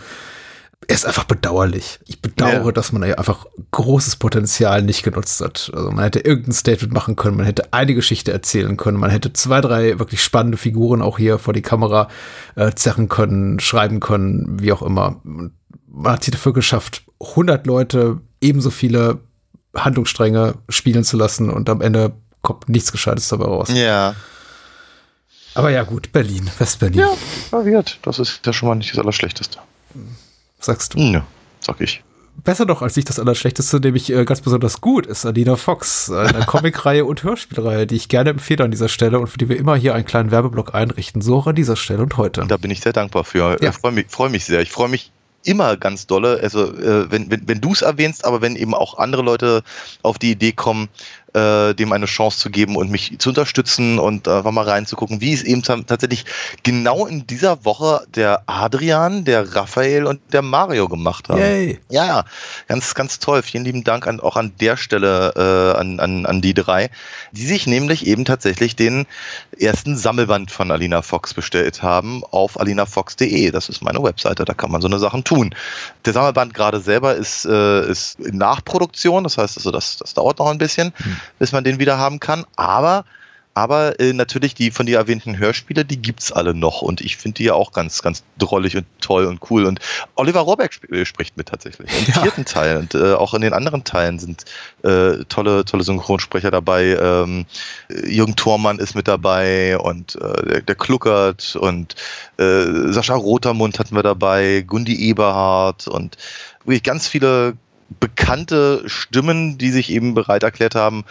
Er 0.89 0.95
ist 0.95 1.07
einfach 1.07 1.24
bedauerlich. 1.24 2.01
Ich 2.07 2.20
bedauere, 2.22 2.66
Ja. 2.66 2.72
dass 2.72 2.91
man 2.91 3.03
ja 3.09 3.14
einfach 3.16 3.47
großes 3.70 4.16
Potenzial 4.16 4.83
nicht 4.83 5.03
genutzt 5.03 5.41
hat. 5.41 5.70
Also 5.74 5.91
man 5.91 6.03
hätte 6.05 6.20
irgendein 6.20 6.53
Statement 6.53 6.93
machen 6.93 7.16
können, 7.16 7.37
man 7.37 7.47
hätte 7.47 7.72
eine 7.72 7.95
Geschichte 7.95 8.33
erzählen 8.33 8.76
können, 8.76 8.99
man 8.99 9.11
hätte 9.11 9.33
zwei, 9.33 9.61
drei 9.61 9.99
wirklich 9.99 10.22
spannende 10.22 10.57
Figuren 10.59 11.03
auch 11.03 11.18
hier 11.18 11.39
vor 11.39 11.53
die 11.55 11.62
Kamera 11.62 12.09
äh, 12.57 12.72
zerren 12.72 13.09
können, 13.09 13.61
schreiben 13.61 14.01
können, 14.01 14.61
wie 14.61 14.72
auch 14.72 14.83
immer. 14.83 15.20
Man 15.22 16.12
hat 16.12 16.24
sich 16.24 16.33
dafür 16.33 16.53
geschafft, 16.55 17.03
100 17.20 17.66
Leute, 17.66 18.20
ebenso 18.41 18.70
viele 18.70 19.20
Handlungsstränge 19.76 20.55
spielen 20.68 21.05
zu 21.05 21.16
lassen 21.16 21.51
und 21.51 21.68
am 21.68 21.83
Ende 21.83 22.12
kommt 22.43 22.68
nichts 22.68 22.91
Gescheites 22.91 23.28
dabei 23.28 23.45
raus. 23.45 23.68
Ja, 23.72 24.14
Aber 25.55 25.70
ja 25.70 25.83
gut, 25.83 26.11
Berlin, 26.11 26.51
West-Berlin, 26.59 27.01
ja, 27.01 27.11
verwirrt. 27.51 27.99
Das 28.03 28.18
ist 28.18 28.41
ja 28.47 28.53
schon 28.53 28.68
mal 28.68 28.74
nicht 28.76 28.93
das 28.93 28.99
Allerschlechteste. 28.99 29.59
Sagst 30.61 30.94
du. 30.94 30.98
Ja, 31.00 31.26
sag 31.61 31.80
ich. 31.80 32.02
besser 32.44 32.66
doch 32.66 32.82
als 32.82 32.96
ich 32.96 33.04
das 33.04 33.18
Allerschlechteste, 33.18 33.80
nämlich 33.80 34.12
äh, 34.12 34.24
ganz 34.24 34.40
besonders 34.40 34.80
gut, 34.80 35.06
ist 35.06 35.26
Alina 35.26 35.56
Fox, 35.56 36.11
eine 36.11 36.40
Comicreihe 36.46 37.04
und 37.04 37.22
Hörspielreihe, 37.22 37.86
die 37.86 37.96
ich 37.96 38.08
gerne 38.08 38.30
empfehle 38.30 38.64
an 38.64 38.70
dieser 38.70 38.88
Stelle 38.88 39.18
und 39.18 39.26
für 39.26 39.38
die 39.38 39.48
wir 39.48 39.58
immer 39.58 39.76
hier 39.76 39.94
einen 39.94 40.06
kleinen 40.06 40.30
Werbeblock 40.30 40.74
einrichten. 40.74 41.22
So 41.22 41.36
auch 41.36 41.46
an 41.46 41.56
dieser 41.56 41.76
Stelle 41.76 42.02
und 42.02 42.16
heute. 42.16 42.44
Da 42.46 42.56
bin 42.56 42.70
ich 42.70 42.80
sehr 42.80 42.92
dankbar 42.92 43.24
für. 43.24 43.58
Ja. 43.62 43.70
Ich 43.70 43.76
freue 43.76 43.92
mich, 43.92 44.06
freu 44.08 44.28
mich 44.28 44.44
sehr. 44.44 44.61
Ich 44.61 44.70
freue 44.70 44.88
mich 44.88 45.11
immer 45.44 45.76
ganz 45.76 46.06
dolle, 46.06 46.40
also 46.42 46.72
äh, 46.74 47.11
wenn, 47.11 47.30
wenn, 47.30 47.48
wenn 47.48 47.61
du 47.61 47.72
es 47.72 47.82
erwähnst, 47.82 48.24
aber 48.24 48.42
wenn 48.42 48.56
eben 48.56 48.74
auch 48.74 48.98
andere 48.98 49.22
Leute 49.22 49.62
auf 50.02 50.18
die 50.18 50.32
Idee 50.32 50.52
kommen, 50.52 50.88
äh, 51.35 51.74
dem 51.74 51.93
eine 51.93 52.07
Chance 52.07 52.39
zu 52.39 52.51
geben 52.51 52.76
und 52.76 52.91
mich 52.91 53.18
zu 53.18 53.31
unterstützen 53.31 53.99
und 53.99 54.28
einfach 54.28 54.51
mal 54.51 54.68
reinzugucken, 54.68 55.20
wie 55.20 55.33
es 55.33 55.43
eben 55.43 55.62
tatsächlich 55.62 56.24
genau 56.62 57.07
in 57.07 57.26
dieser 57.26 57.64
Woche 57.64 58.07
der 58.14 58.43
Adrian, 58.47 59.24
der 59.24 59.55
Raphael 59.55 60.07
und 60.07 60.20
der 60.33 60.43
Mario 60.43 60.89
gemacht 60.89 61.28
haben. 61.28 61.41
Yay. 61.41 61.81
Ja, 61.89 62.24
ganz, 62.68 62.95
ganz 62.95 63.18
toll. 63.18 63.43
Vielen 63.43 63.64
lieben 63.64 63.85
Dank 63.85 64.07
an, 64.07 64.20
auch 64.20 64.37
an 64.37 64.53
der 64.61 64.76
Stelle 64.76 65.33
äh, 65.37 65.78
an, 65.78 66.01
an, 66.01 66.26
an 66.26 66.41
die 66.41 66.55
drei, 66.55 66.91
die 67.33 67.47
sich 67.47 67.66
nämlich 67.66 68.07
eben 68.07 68.24
tatsächlich 68.24 68.76
den 68.76 69.07
ersten 69.59 69.97
Sammelband 69.97 70.51
von 70.51 70.70
Alina 70.70 71.03
Fox 71.03 71.35
bestellt 71.35 71.83
haben 71.83 72.22
auf 72.31 72.59
alinafox.de. 72.59 73.51
Das 73.51 73.68
ist 73.68 73.83
meine 73.83 74.03
Webseite, 74.03 74.45
da 74.45 74.55
kann 74.55 74.70
man 74.70 74.81
so 74.81 74.89
eine 74.89 74.99
Sachen 74.99 75.24
tun. 75.24 75.55
Der 76.05 76.12
Sammelband 76.12 76.55
gerade 76.55 76.81
selber 76.81 77.14
ist, 77.14 77.45
äh, 77.45 77.89
ist 77.89 78.18
in 78.20 78.39
Nachproduktion, 78.39 79.24
das 79.24 79.39
heißt 79.39 79.57
also, 79.59 79.70
das, 79.70 79.99
das 79.99 80.14
dauert 80.14 80.39
noch 80.39 80.49
ein 80.49 80.59
bisschen, 80.59 80.93
hm. 80.97 81.19
Bis 81.38 81.52
man 81.52 81.64
den 81.64 81.78
wieder 81.78 81.98
haben 81.98 82.20
kann, 82.20 82.44
aber 82.56 83.04
aber 83.54 83.98
äh, 83.98 84.12
natürlich 84.12 84.54
die 84.54 84.70
von 84.70 84.86
dir 84.86 84.98
erwähnten 84.98 85.36
Hörspiele, 85.36 85.84
die 85.84 86.00
gibt's 86.00 86.30
alle 86.30 86.54
noch 86.54 86.82
und 86.82 87.00
ich 87.00 87.16
finde 87.16 87.36
die 87.36 87.44
ja 87.44 87.54
auch 87.54 87.72
ganz, 87.72 88.00
ganz 88.00 88.22
drollig 88.38 88.76
und 88.76 88.86
toll 89.00 89.26
und 89.26 89.40
cool. 89.50 89.66
Und 89.66 89.80
Oliver 90.14 90.40
Rohrbeck 90.40 90.72
sp 90.72 90.86
äh, 90.94 91.04
spricht 91.04 91.36
mit 91.36 91.48
tatsächlich. 91.48 91.90
Im 91.90 92.14
ja. 92.14 92.22
vierten 92.22 92.44
Teil 92.44 92.76
und 92.76 92.94
äh, 92.94 93.14
auch 93.14 93.34
in 93.34 93.40
den 93.40 93.52
anderen 93.52 93.82
Teilen 93.82 94.20
sind 94.20 94.44
äh, 94.84 95.24
tolle, 95.28 95.64
tolle 95.64 95.82
Synchronsprecher 95.82 96.52
dabei. 96.52 96.96
Ähm, 97.00 97.46
Jürgen 97.88 98.36
Thormann 98.36 98.78
ist 98.78 98.94
mit 98.94 99.08
dabei 99.08 99.76
und 99.78 100.14
äh, 100.14 100.46
der, 100.46 100.60
der 100.62 100.74
Kluckert 100.76 101.56
und 101.56 101.96
äh, 102.38 102.92
Sascha 102.92 103.14
Rotermund 103.14 103.80
hatten 103.80 103.96
wir 103.96 104.04
dabei, 104.04 104.64
Gundi 104.64 104.94
Eberhardt 105.08 105.88
und 105.88 106.16
wirklich 106.64 106.84
ganz 106.84 107.08
viele 107.08 107.54
bekannte 107.99 108.82
Stimmen, 108.86 109.59
die 109.59 109.70
sich 109.70 109.91
eben 109.91 110.14
bereit 110.14 110.43
erklärt 110.43 110.74
haben, 110.74 111.05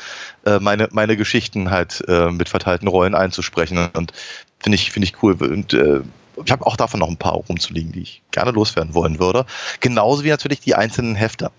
äh, 0.46 0.60
meine, 0.60 0.88
meine 0.92 1.18
Geschichten 1.18 1.70
halt 1.70 2.04
äh, 2.08 2.32
mit 2.32 2.50
verteilten 2.50 2.88
Rollen 2.88 3.16
einzusprechen. 3.16 3.90
Und 3.94 4.14
finde 4.60 4.76
ich, 4.76 4.92
finde 4.92 5.08
ich 5.08 5.22
cool. 5.22 5.34
Und 5.34 5.74
äh, 5.74 6.02
ich 6.46 6.52
habe 6.52 6.66
auch 6.66 6.78
davon 6.78 7.02
noch 7.02 7.10
ein 7.10 7.18
paar 7.18 7.34
rumzuliegen, 7.34 7.92
die 7.92 8.02
ich 8.02 8.22
gerne 8.32 8.52
loswerden 8.52 8.94
wollen 8.94 9.20
würde. 9.20 9.46
Genauso 9.82 10.24
wie 10.24 10.30
natürlich 10.30 10.62
die 10.62 10.76
einzelnen 10.76 11.16
Hefte. 11.16 11.52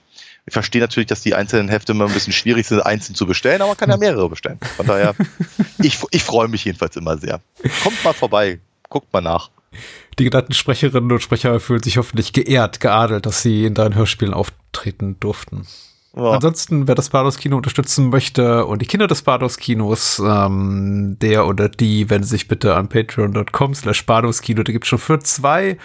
Ich 0.46 0.54
verstehe 0.54 0.80
natürlich, 0.80 1.06
dass 1.06 1.20
die 1.20 1.34
einzelnen 1.34 1.68
Hefte 1.68 1.92
immer 1.92 2.06
ein 2.06 2.14
bisschen 2.14 2.32
schwierig 2.32 2.66
sind, 2.66 2.80
einzeln 2.80 3.14
zu 3.14 3.26
bestellen, 3.26 3.60
aber 3.60 3.68
man 3.68 3.76
kann 3.76 3.90
ja 3.90 3.98
mehrere 3.98 4.28
bestellen. 4.28 4.58
Von 4.76 4.86
daher, 4.86 5.14
ich, 5.78 5.98
ich 6.10 6.22
freue 6.22 6.48
mich 6.48 6.64
jedenfalls 6.64 6.96
immer 6.96 7.18
sehr. 7.18 7.40
Kommt 7.82 8.02
mal 8.02 8.14
vorbei, 8.14 8.58
guckt 8.88 9.12
mal 9.12 9.20
nach. 9.20 9.50
Die 10.18 10.24
genannten 10.24 10.54
Sprecherinnen 10.54 11.12
und 11.12 11.22
Sprecher 11.22 11.60
fühlen 11.60 11.82
sich 11.82 11.98
hoffentlich 11.98 12.32
geehrt, 12.32 12.80
geadelt, 12.80 13.26
dass 13.26 13.42
sie 13.42 13.64
in 13.64 13.74
deinen 13.74 13.94
Hörspielen 13.94 14.34
auftreten 14.70 15.16
durften. 15.20 15.66
Ja. 16.16 16.32
Ansonsten, 16.32 16.88
wer 16.88 16.96
das 16.96 17.10
Bados-Kino 17.10 17.56
unterstützen 17.56 18.08
möchte 18.08 18.66
und 18.66 18.82
die 18.82 18.86
Kinder 18.86 19.06
des 19.06 19.22
Bados-Kinos, 19.22 20.20
ähm, 20.24 21.16
der 21.20 21.46
oder 21.46 21.68
die 21.68 22.10
wenden 22.10 22.26
sich 22.26 22.48
bitte 22.48 22.74
an 22.74 22.88
patreon.com 22.88 23.74
slash 23.74 24.06
Bados-Kino. 24.06 24.64
Da 24.64 24.72
gibt 24.72 24.86
es 24.86 24.88
schon 24.88 24.98
für 24.98 25.20
zwei 25.20 25.78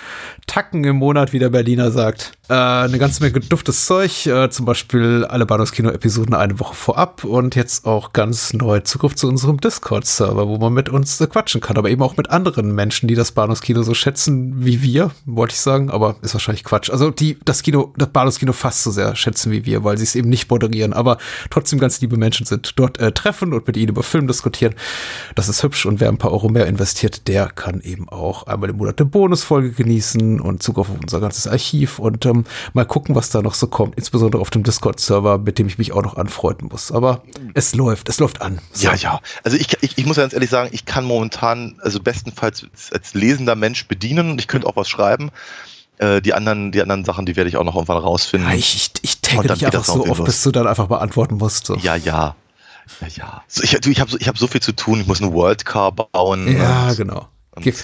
Tacken 0.48 0.84
im 0.84 0.96
Monat, 0.96 1.32
wie 1.32 1.38
der 1.38 1.50
Berliner 1.50 1.92
sagt, 1.92 2.32
äh, 2.50 2.54
eine 2.54 3.00
ganze 3.00 3.24
Menge 3.24 3.39
duftes 3.39 3.86
Zeug. 3.86 4.26
Äh, 4.26 4.50
zum 4.50 4.66
Beispiel 4.66 5.26
alle 5.26 5.46
Bados-Kino-Episoden 5.46 6.34
eine 6.34 6.60
Woche 6.60 6.76
vorab 6.76 7.24
und 7.24 7.56
jetzt 7.56 7.86
auch 7.86 8.14
ganz 8.14 8.54
neu 8.54 8.82
Zugriff 8.82 9.16
zu 9.16 9.28
unserem 9.28 9.60
Discord-Server, 9.60 10.48
wo 10.48 10.58
man 10.58 10.74
mit 10.74 10.89
uns 10.89 11.20
äh, 11.22 11.28
quatschen 11.28 11.62
kann, 11.62 11.78
aber 11.78 11.89
eben 11.89 12.02
auch 12.02 12.18
mit 12.18 12.30
anderen 12.30 12.74
Menschen, 12.74 13.08
die 13.08 13.16
das 13.16 13.32
Bados-Kino 13.32 13.84
so 13.84 13.93
schätzen 13.93 14.66
wie 14.66 14.82
wir, 14.82 15.12
wollte 15.26 15.54
ich 15.54 15.60
sagen, 15.60 15.89
aber 15.89 16.16
ist 16.22 16.34
wahrscheinlich 16.34 16.64
Quatsch. 16.64 16.89
Also 16.89 17.12
die 17.12 17.38
das 17.46 17.64
Kino, 17.64 17.93
das 17.98 18.10
Bados-Kino 18.10 18.54
fast 18.54 18.84
so 18.84 18.91
sehr 18.91 19.16
schätzen 19.16 19.52
wie 19.52 19.66
wir, 19.66 19.84
weil 19.84 19.98
sie 19.98 20.04
es 20.04 20.16
eben 20.16 20.30
nicht 20.30 20.50
moderieren, 20.50 20.93
aber 20.93 21.18
trotzdem 21.50 21.80
ganz 21.80 22.02
liebe 22.02 22.18
Menschen 22.18 22.46
sind, 22.46 22.74
dort 22.78 23.00
äh, 23.00 23.12
treffen 23.12 23.54
und 23.54 23.66
mit 23.66 23.78
ihnen 23.78 23.89
über 23.89 24.04
Film 24.04 24.28
diskutieren. 24.28 24.76
Das 25.36 25.50
ist 25.50 25.64
hübsch 25.64 25.86
und 25.86 26.00
wer 26.00 26.10
ein 26.10 26.18
paar 26.18 26.32
Euro 26.32 26.50
mehr 26.50 26.68
investiert, 26.68 27.28
der 27.28 27.48
kann 27.48 27.82
eben 27.82 28.10
auch 28.10 28.48
einmal 28.48 28.70
im 28.70 28.78
Monat 28.78 29.00
eine 29.00 29.10
Bonusfolge 29.10 29.72
genießen 29.72 30.39
und 30.39 30.62
Zugriff 30.62 30.89
auf 30.89 31.00
unser 31.02 31.20
ganzes 31.20 31.48
Archiv 31.48 32.00
und 32.00 32.26
ähm, 32.40 32.46
mal 32.74 32.86
gucken, 32.86 33.16
was 33.16 33.30
da 33.30 33.42
noch 33.42 33.54
so 33.54 33.68
kommt, 33.68 33.96
insbesondere 33.96 34.42
auf 34.42 34.50
dem 34.50 34.64
Discord-Server, 34.64 35.38
mit 35.40 35.60
dem 35.60 35.68
ich 35.68 35.78
mich 35.78 35.92
auch 35.92 36.04
noch 36.04 36.18
anfreunden 36.18 36.70
muss. 36.72 36.92
Aber 36.92 37.24
es 37.54 37.76
läuft, 37.76 38.10
es 38.10 38.20
läuft 38.20 38.42
an. 38.42 38.60
So. 38.72 38.88
Ja, 38.88 38.96
ja. 38.96 39.20
Also 39.44 39.58
ich, 39.58 39.68
ich, 39.82 39.98
ich 39.98 40.06
muss 40.06 40.18
ganz 40.18 40.34
ehrlich 40.34 40.50
sagen, 40.50 40.70
ich 40.72 40.86
kann 40.86 41.06
momentan, 41.06 41.76
also 41.82 42.00
bestenfalls 42.00 42.66
als 42.92 43.14
lesender 43.14 43.56
Mensch 43.56 43.88
bedienen 43.88 44.32
und 44.32 44.40
ich 44.40 44.48
könnte 44.48 44.68
auch 44.68 44.76
was 44.76 44.90
schreiben. 44.90 45.32
Äh, 45.98 46.22
die 46.22 46.34
anderen, 46.34 46.72
die 46.72 46.82
anderen 46.82 47.06
Sachen, 47.06 47.26
die 47.26 47.36
werde 47.36 47.50
ich 47.50 47.58
auch 47.58 47.64
noch 47.64 47.76
irgendwann 47.76 47.98
rausfinden. 47.98 48.50
Ja, 48.50 48.56
ich, 48.56 48.76
ich, 48.76 48.92
ich 49.02 49.22
tagge 49.22 49.54
dich 49.54 49.66
einfach 49.66 49.86
so 49.86 50.06
oft, 50.06 50.26
bis 50.26 50.44
du 50.44 50.52
dann 50.52 50.68
einfach 50.68 50.88
beantworten 50.88 51.36
musst. 51.36 51.68
So. 51.68 51.76
Ja, 51.78 51.96
ja. 51.96 52.36
Ja, 53.02 53.08
ja. 53.08 53.44
So, 53.48 53.64
ich 53.64 53.74
ich 53.74 54.00
habe 54.00 54.12
so, 54.12 54.18
hab 54.20 54.38
so 54.38 54.48
viel 54.48 54.62
zu 54.62 54.74
tun. 54.74 55.02
Ich 55.02 55.08
muss 55.08 55.22
eine 55.22 55.34
World 55.34 55.66
Car 55.66 55.92
bauen. 55.92 56.56
Ja, 56.56 56.94
genau. 56.94 57.28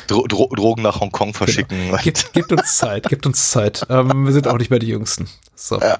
Dro 0.07 0.27
Dro 0.27 0.47
Drogen 0.53 0.81
nach 0.81 0.99
Hongkong 0.99 1.33
verschicken. 1.33 1.77
Genau. 1.87 1.97
Gibt, 2.01 2.33
gibt, 2.33 2.51
uns 2.51 2.77
Zeit, 2.77 3.07
gibt 3.09 3.25
uns 3.25 3.51
Zeit. 3.51 3.85
Ähm, 3.89 4.25
wir 4.25 4.33
sind 4.33 4.47
auch 4.47 4.57
nicht 4.57 4.69
mehr 4.69 4.79
die 4.79 4.87
Jüngsten. 4.87 5.27
So. 5.55 5.79
Ja. 5.79 5.97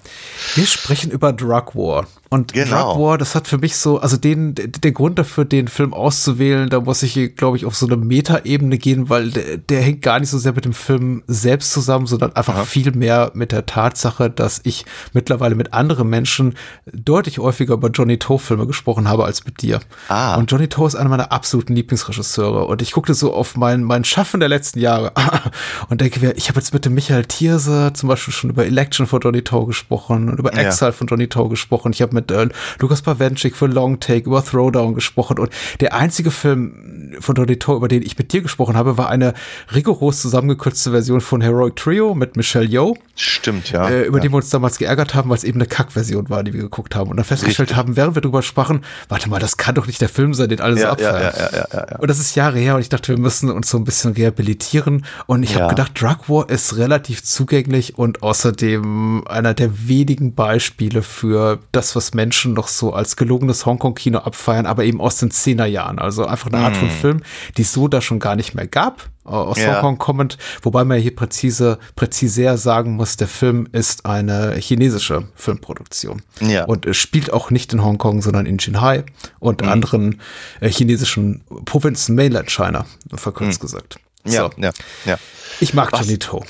Wir 0.55 0.65
sprechen 0.65 1.11
über 1.11 1.33
Drug 1.33 1.75
War. 1.75 2.07
Und 2.29 2.53
genau. 2.53 2.93
Drug 2.93 3.01
War, 3.01 3.17
das 3.17 3.35
hat 3.35 3.47
für 3.47 3.57
mich 3.57 3.75
so, 3.75 3.99
also 3.99 4.15
den, 4.15 4.55
der 4.55 4.91
Grund 4.91 5.19
dafür, 5.19 5.43
den 5.43 5.67
Film 5.67 5.93
auszuwählen, 5.93 6.69
da 6.69 6.79
muss 6.79 7.03
ich, 7.03 7.35
glaube 7.35 7.57
ich, 7.57 7.65
auf 7.65 7.75
so 7.75 7.85
eine 7.85 7.97
Meta-Ebene 7.97 8.77
gehen, 8.77 9.09
weil 9.09 9.31
der, 9.31 9.57
der, 9.57 9.81
hängt 9.81 10.01
gar 10.01 10.19
nicht 10.19 10.29
so 10.29 10.39
sehr 10.39 10.53
mit 10.53 10.63
dem 10.63 10.73
Film 10.73 11.23
selbst 11.27 11.73
zusammen, 11.73 12.07
sondern 12.07 12.33
einfach 12.35 12.55
ja. 12.55 12.63
viel 12.63 12.91
mehr 12.93 13.31
mit 13.33 13.51
der 13.51 13.65
Tatsache, 13.65 14.29
dass 14.29 14.61
ich 14.63 14.85
mittlerweile 15.13 15.55
mit 15.55 15.73
anderen 15.73 16.09
Menschen 16.09 16.55
deutlich 16.91 17.37
häufiger 17.37 17.73
über 17.73 17.89
Johnny 17.89 18.17
Toe-Filme 18.17 18.65
gesprochen 18.65 19.09
habe 19.09 19.25
als 19.25 19.45
mit 19.45 19.61
dir. 19.61 19.81
Ah. 20.07 20.35
Und 20.35 20.49
Johnny 20.49 20.69
Toe 20.69 20.87
ist 20.87 20.95
einer 20.95 21.09
meiner 21.09 21.31
absoluten 21.31 21.75
Lieblingsregisseure. 21.75 22.65
Und 22.65 22.81
ich 22.81 22.93
guckte 22.93 23.13
so 23.13 23.33
auf 23.33 23.57
mein, 23.57 23.83
mein 23.83 24.05
Schaffen 24.05 24.39
der 24.39 24.49
letzten 24.49 24.79
Jahre 24.79 25.11
und 25.89 26.01
denke 26.01 26.21
mir, 26.21 26.37
ich 26.37 26.47
habe 26.47 26.59
jetzt 26.59 26.73
mit 26.73 26.85
dem 26.85 26.93
Michael 26.93 27.25
Thierse 27.25 27.91
zum 27.93 28.07
Beispiel 28.07 28.33
schon 28.33 28.49
über 28.49 28.65
Election 28.65 29.05
von 29.05 29.19
Johnny 29.19 29.43
Toe 29.43 29.50
gesprochen 29.59 30.29
und 30.29 30.39
über 30.39 30.53
Exile 30.53 30.89
ja. 30.89 30.91
von 30.91 31.07
Johnny 31.07 31.27
Toe 31.27 31.49
gesprochen. 31.49 31.91
Ich 31.93 32.01
habe 32.01 32.13
mit 32.13 32.31
äh, 32.31 32.49
Lukas 32.79 33.01
Pawenschik 33.01 33.55
für 33.55 33.67
Long 33.67 33.99
Take 33.99 34.25
über 34.27 34.43
Throwdown 34.43 34.95
gesprochen 34.95 35.39
und 35.39 35.51
der 35.79 35.93
einzige 35.93 36.31
Film 36.31 37.11
von 37.19 37.35
Johnny 37.35 37.57
Toe, 37.57 37.75
über 37.75 37.87
den 37.87 38.01
ich 38.03 38.17
mit 38.17 38.33
dir 38.33 38.41
gesprochen 38.41 38.75
habe, 38.75 38.97
war 38.97 39.09
eine 39.09 39.33
rigoros 39.73 40.21
zusammengekürzte 40.21 40.91
Version 40.91 41.21
von 41.21 41.41
Heroic 41.41 41.75
Trio 41.75 42.15
mit 42.15 42.35
Michelle 42.35 42.65
Yeoh. 42.65 42.95
Stimmt, 43.15 43.71
ja. 43.71 43.89
Äh, 43.89 44.03
über 44.03 44.17
ja. 44.17 44.23
den 44.23 44.31
wir 44.31 44.37
uns 44.37 44.49
damals 44.49 44.77
geärgert 44.77 45.13
haben, 45.13 45.29
weil 45.29 45.37
es 45.37 45.43
eben 45.43 45.59
eine 45.59 45.67
Kackversion 45.67 46.29
war, 46.29 46.43
die 46.43 46.53
wir 46.53 46.61
geguckt 46.61 46.95
haben 46.95 47.09
und 47.09 47.17
dann 47.17 47.25
festgestellt 47.25 47.69
Richtig. 47.69 47.77
haben, 47.77 47.95
während 47.95 48.15
wir 48.15 48.21
drüber 48.21 48.41
sprachen, 48.41 48.83
warte 49.09 49.29
mal, 49.29 49.39
das 49.39 49.57
kann 49.57 49.75
doch 49.75 49.87
nicht 49.87 50.01
der 50.01 50.09
Film 50.09 50.33
sein, 50.33 50.49
den 50.49 50.61
alle 50.61 50.75
ja, 50.75 50.81
so 50.81 50.87
abfeiern. 50.87 51.33
Ja, 51.37 51.49
ja, 51.51 51.65
ja, 51.73 51.87
ja, 51.91 51.97
Und 51.97 52.09
das 52.09 52.19
ist 52.19 52.35
Jahre 52.35 52.59
her 52.59 52.75
und 52.75 52.81
ich 52.81 52.89
dachte, 52.89 53.09
wir 53.09 53.19
müssen 53.19 53.49
uns 53.49 53.69
so 53.69 53.77
ein 53.77 53.83
bisschen 53.83 54.13
rehabilitieren 54.13 55.05
und 55.25 55.43
ich 55.43 55.55
habe 55.55 55.69
gedacht, 55.69 55.99
Drug 55.99 56.27
War 56.27 56.49
ist 56.49 56.77
relativ 56.77 57.23
zugänglich 57.23 57.97
und 57.97 58.23
außerdem 58.23 59.23
einer 59.31 59.53
der 59.53 59.87
wenigen 59.87 60.35
Beispiele 60.35 61.01
für 61.01 61.59
das, 61.71 61.95
was 61.95 62.13
Menschen 62.13 62.53
noch 62.53 62.67
so 62.67 62.93
als 62.93 63.15
gelungenes 63.15 63.65
Hongkong-Kino 63.65 64.19
abfeiern, 64.19 64.65
aber 64.65 64.83
eben 64.83 65.01
aus 65.01 65.17
den 65.17 65.31
Zehnerjahren. 65.31 65.99
Also 65.99 66.25
einfach 66.25 66.51
eine 66.51 66.63
Art 66.63 66.75
mm. 66.75 66.79
von 66.79 66.89
Film, 66.89 67.23
die 67.57 67.63
es 67.63 67.73
so 67.73 67.87
da 67.87 68.01
schon 68.01 68.19
gar 68.19 68.35
nicht 68.35 68.53
mehr 68.53 68.67
gab 68.67 69.09
aus 69.23 69.59
ja. 69.59 69.75
Hongkong 69.75 69.97
kommend, 69.97 70.37
wobei 70.61 70.83
man 70.83 70.99
hier 70.99 71.15
präzise, 71.15 71.77
präziser 71.95 72.57
sagen 72.57 72.93
muss, 72.93 73.17
der 73.17 73.27
Film 73.27 73.67
ist 73.71 74.05
eine 74.05 74.55
chinesische 74.55 75.27
Filmproduktion. 75.35 76.23
Ja. 76.39 76.65
Und 76.65 76.85
es 76.85 76.97
spielt 76.97 77.31
auch 77.31 77.51
nicht 77.51 77.71
in 77.73 77.83
Hongkong, 77.83 78.21
sondern 78.21 78.45
in 78.45 78.59
Shanghai 78.59 79.03
und 79.39 79.61
mhm. 79.61 79.69
anderen 79.69 80.21
äh, 80.59 80.69
chinesischen 80.69 81.43
Provinzen 81.65 82.15
Mainland 82.15 82.49
China, 82.49 82.85
verkürzt 83.13 83.59
mhm. 83.59 83.65
gesagt. 83.65 83.99
So. 84.23 84.33
Ja, 84.33 84.49
ja, 84.57 84.71
ja. 85.05 85.17
Ich 85.59 85.73
mag 85.73 85.91
Was? 85.91 86.01
Johnny 86.01 86.17
To 86.17 86.43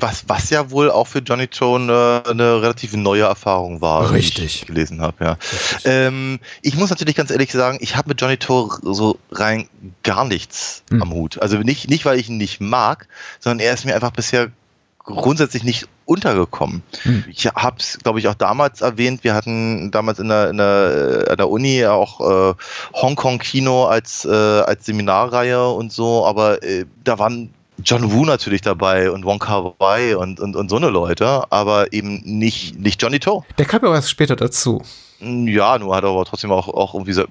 was, 0.00 0.28
was 0.28 0.50
ja 0.50 0.70
wohl 0.70 0.90
auch 0.90 1.06
für 1.06 1.20
Johnny 1.20 1.48
Tone 1.48 2.22
äh, 2.24 2.30
eine 2.30 2.62
relativ 2.62 2.94
neue 2.94 3.24
Erfahrung 3.24 3.80
war, 3.80 4.10
Richtig. 4.10 4.36
die 4.36 4.44
ich 4.44 4.66
gelesen 4.66 5.00
habe. 5.00 5.24
Ja. 5.24 5.38
Ähm, 5.84 6.38
ich 6.62 6.76
muss 6.76 6.90
natürlich 6.90 7.14
ganz 7.14 7.30
ehrlich 7.30 7.52
sagen, 7.52 7.78
ich 7.80 7.96
habe 7.96 8.08
mit 8.08 8.20
Johnny 8.20 8.36
Tone 8.36 8.70
so 8.82 9.18
rein 9.30 9.68
gar 10.02 10.24
nichts 10.24 10.82
hm. 10.90 11.02
am 11.02 11.12
Hut. 11.12 11.40
Also 11.40 11.58
nicht, 11.58 11.88
nicht, 11.88 12.04
weil 12.04 12.18
ich 12.18 12.28
ihn 12.28 12.36
nicht 12.36 12.60
mag, 12.60 13.08
sondern 13.40 13.66
er 13.66 13.74
ist 13.74 13.84
mir 13.84 13.94
einfach 13.94 14.12
bisher 14.12 14.50
grundsätzlich 14.98 15.62
nicht 15.62 15.88
untergekommen. 16.04 16.82
Hm. 17.02 17.24
Ich 17.28 17.46
habe 17.46 17.76
es, 17.78 17.98
glaube 17.98 18.18
ich, 18.18 18.28
auch 18.28 18.34
damals 18.34 18.80
erwähnt. 18.80 19.24
Wir 19.24 19.34
hatten 19.34 19.90
damals 19.90 20.18
in 20.18 20.28
der, 20.28 20.50
in 20.50 20.56
der, 20.56 21.28
in 21.30 21.36
der 21.36 21.48
Uni 21.48 21.86
auch 21.86 22.20
äh, 22.20 22.54
Hongkong-Kino 22.94 23.84
als, 23.86 24.24
äh, 24.24 24.30
als 24.30 24.84
Seminarreihe 24.84 25.68
und 25.68 25.92
so, 25.92 26.26
aber 26.26 26.62
äh, 26.62 26.86
da 27.04 27.18
waren 27.18 27.54
John 27.84 28.12
Woo 28.12 28.24
natürlich 28.24 28.62
dabei 28.62 29.10
und 29.10 29.24
Wong 29.24 29.38
Kar 29.38 29.74
Wai 29.78 30.16
und, 30.16 30.40
und, 30.40 30.56
und 30.56 30.68
so 30.68 30.76
eine 30.76 30.88
Leute, 30.88 31.44
aber 31.50 31.92
eben 31.92 32.22
nicht, 32.24 32.78
nicht 32.78 33.02
Johnny 33.02 33.20
Toe. 33.20 33.44
Der 33.58 33.66
kam 33.66 33.82
ja 33.82 33.94
erst 33.94 34.10
später 34.10 34.36
dazu. 34.36 34.82
Ja, 35.20 35.78
nur 35.78 35.94
hat 35.94 36.04
er 36.04 36.10
aber 36.10 36.24
trotzdem 36.24 36.52
auch, 36.52 36.68
auch 36.68 36.94
irgendwie 36.94 37.12
so 37.12 37.24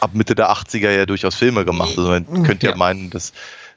ab 0.00 0.10
Mitte 0.14 0.34
der 0.34 0.50
80er 0.50 0.90
ja 0.90 1.06
durchaus 1.06 1.34
Filme 1.34 1.64
gemacht. 1.64 1.94
Also 1.96 2.08
man 2.08 2.44
könnte 2.44 2.66
ja, 2.66 2.72
ja 2.72 2.78
meinen, 2.78 3.10
dass 3.10 3.32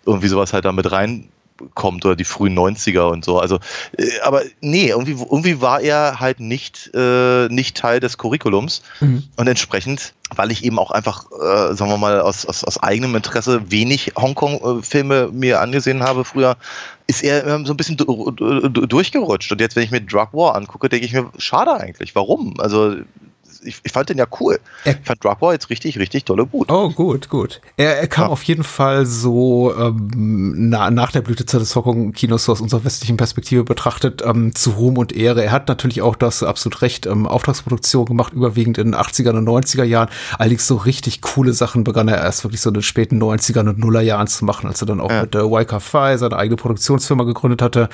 irgendwie 0.05 0.27
sowas 0.27 0.53
halt 0.53 0.65
da 0.65 0.71
mit 0.71 0.91
rein 0.91 1.29
kommt 1.73 2.05
oder 2.05 2.15
die 2.15 2.25
frühen 2.25 2.57
90er 2.57 3.09
und 3.09 3.25
so. 3.25 3.39
Also, 3.39 3.59
äh, 3.97 4.19
aber 4.23 4.41
nee, 4.61 4.89
irgendwie, 4.89 5.11
irgendwie 5.11 5.61
war 5.61 5.81
er 5.81 6.19
halt 6.19 6.39
nicht, 6.39 6.91
äh, 6.93 7.47
nicht 7.49 7.77
Teil 7.77 7.99
des 7.99 8.17
Curriculums 8.17 8.81
mhm. 8.99 9.23
und 9.35 9.47
entsprechend, 9.47 10.13
weil 10.35 10.51
ich 10.51 10.63
eben 10.63 10.79
auch 10.79 10.91
einfach, 10.91 11.25
äh, 11.31 11.73
sagen 11.73 11.91
wir 11.91 11.97
mal, 11.97 12.21
aus, 12.21 12.45
aus, 12.45 12.63
aus 12.63 12.81
eigenem 12.81 13.15
Interesse 13.15 13.71
wenig 13.71 14.13
Hongkong-Filme 14.15 15.29
mir 15.31 15.61
angesehen 15.61 16.03
habe 16.03 16.25
früher, 16.25 16.57
ist 17.07 17.23
er 17.23 17.65
so 17.65 17.73
ein 17.73 17.77
bisschen 17.77 17.97
durchgerutscht. 17.97 19.51
Und 19.51 19.61
jetzt, 19.61 19.75
wenn 19.75 19.83
ich 19.83 19.91
mir 19.91 20.01
Drug 20.01 20.29
War 20.33 20.55
angucke, 20.55 20.89
denke 20.89 21.07
ich 21.07 21.13
mir, 21.13 21.31
schade 21.39 21.73
eigentlich. 21.73 22.13
Warum? 22.13 22.59
Also 22.59 22.97
ich, 23.63 23.79
ich 23.83 23.91
fand 23.91 24.09
den 24.09 24.17
ja 24.17 24.25
cool. 24.39 24.59
Er, 24.85 24.93
ich 24.99 25.05
fand 25.05 25.23
Drug 25.23 25.41
War 25.41 25.53
jetzt 25.53 25.69
richtig, 25.69 25.99
richtig 25.99 26.25
tolle 26.25 26.45
gut. 26.45 26.71
Oh, 26.71 26.89
gut, 26.89 27.29
gut. 27.29 27.61
Er, 27.77 27.99
er 27.99 28.07
kam 28.07 28.25
ja. 28.25 28.29
auf 28.31 28.43
jeden 28.43 28.63
Fall 28.63 29.05
so 29.05 29.73
ähm, 29.77 30.69
na, 30.69 30.91
nach 30.91 31.11
der 31.11 31.21
Blütezeit 31.21 31.61
des 31.61 31.75
Hongkong-Kinos 31.75 32.45
so 32.45 32.51
aus 32.51 32.61
unserer 32.61 32.83
westlichen 32.83 33.17
Perspektive 33.17 33.63
betrachtet 33.63 34.21
ähm, 34.25 34.55
zu 34.55 34.71
Ruhm 34.71 34.97
und 34.97 35.15
Ehre. 35.15 35.43
Er 35.43 35.51
hat 35.51 35.67
natürlich 35.67 36.01
auch, 36.01 36.15
das 36.15 36.43
absolut 36.43 36.81
recht, 36.81 37.05
ähm, 37.05 37.27
Auftragsproduktion 37.27 38.05
gemacht, 38.05 38.33
überwiegend 38.33 38.77
in 38.77 38.91
den 38.91 38.95
80er 38.95 39.31
und 39.31 39.47
90er 39.47 39.83
Jahren. 39.83 40.09
Allerdings 40.37 40.67
so 40.67 40.75
richtig 40.75 41.21
coole 41.21 41.53
Sachen 41.53 41.83
begann 41.83 42.07
er 42.07 42.17
erst 42.17 42.43
wirklich 42.43 42.61
so 42.61 42.69
in 42.69 42.75
den 42.75 42.83
späten 42.83 43.21
90er 43.21 43.61
und 43.61 43.79
Nuller 43.79 44.01
Jahren 44.01 44.27
zu 44.27 44.45
machen, 44.45 44.67
als 44.67 44.81
er 44.81 44.87
dann 44.87 44.99
auch 44.99 45.11
ja. 45.11 45.21
mit 45.21 45.35
äh, 45.35 45.39
YK5 45.39 46.17
seine 46.17 46.37
eigene 46.37 46.55
Produktionsfirma 46.55 47.23
gegründet 47.23 47.61
hatte, 47.61 47.89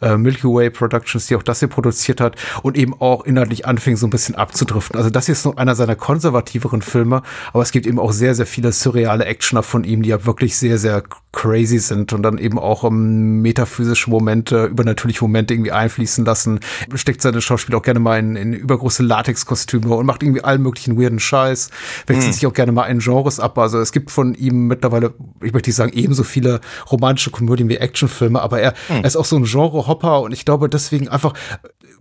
äh, 0.00 0.16
Milky 0.16 0.44
Way 0.44 0.70
Productions, 0.70 1.26
die 1.26 1.36
auch 1.36 1.42
das 1.42 1.60
hier 1.60 1.68
produziert 1.68 2.20
hat 2.20 2.36
und 2.62 2.76
eben 2.76 2.94
auch 3.00 3.24
inhaltlich 3.24 3.66
anfing 3.66 3.96
so 3.96 4.06
ein 4.06 4.10
bisschen 4.10 4.34
abzudriften. 4.34 4.96
Also 4.96 5.09
das 5.16 5.26
hier 5.26 5.32
ist 5.32 5.44
noch 5.44 5.56
einer 5.56 5.74
seiner 5.74 5.96
konservativeren 5.96 6.82
Filme, 6.82 7.22
aber 7.52 7.62
es 7.62 7.72
gibt 7.72 7.86
eben 7.86 7.98
auch 7.98 8.12
sehr, 8.12 8.34
sehr 8.34 8.46
viele 8.46 8.72
surreale 8.72 9.24
Actioner 9.24 9.62
von 9.62 9.84
ihm, 9.84 10.02
die 10.02 10.10
ja 10.10 10.24
wirklich 10.24 10.56
sehr, 10.56 10.78
sehr 10.78 11.02
crazy 11.32 11.78
sind 11.78 12.12
und 12.12 12.22
dann 12.22 12.38
eben 12.38 12.58
auch 12.58 12.82
um, 12.82 12.94
ähm, 12.94 13.42
metaphysische 13.42 14.10
Momente, 14.10 14.64
übernatürliche 14.66 15.24
Momente 15.24 15.54
irgendwie 15.54 15.72
einfließen 15.72 16.24
lassen. 16.24 16.60
Steckt 16.94 17.22
seine 17.22 17.40
Schauspieler 17.40 17.78
auch 17.78 17.82
gerne 17.82 18.00
mal 18.00 18.18
in, 18.18 18.36
in 18.36 18.52
übergroße 18.52 19.02
Latexkostüme 19.02 19.94
und 19.94 20.06
macht 20.06 20.22
irgendwie 20.22 20.42
allen 20.42 20.62
möglichen 20.62 21.00
weirden 21.00 21.20
Scheiß, 21.20 21.70
wechselt 22.06 22.28
mhm. 22.28 22.32
sich 22.32 22.46
auch 22.46 22.52
gerne 22.52 22.72
mal 22.72 22.84
in 22.86 22.98
Genres 22.98 23.40
ab. 23.40 23.58
Also 23.58 23.78
es 23.78 23.92
gibt 23.92 24.10
von 24.10 24.34
ihm 24.34 24.66
mittlerweile, 24.66 25.14
ich 25.42 25.52
möchte 25.52 25.70
nicht 25.70 25.76
sagen, 25.76 25.92
ebenso 25.92 26.24
viele 26.24 26.60
romantische 26.90 27.30
Komödien 27.30 27.68
wie 27.68 27.76
Actionfilme, 27.76 28.40
aber 28.40 28.60
er, 28.60 28.74
mhm. 28.88 28.96
er 28.96 29.04
ist 29.04 29.16
auch 29.16 29.24
so 29.24 29.36
ein 29.36 29.44
Genre-Hopper 29.44 30.22
und 30.22 30.32
ich 30.32 30.44
glaube 30.44 30.68
deswegen 30.68 31.08
einfach 31.08 31.34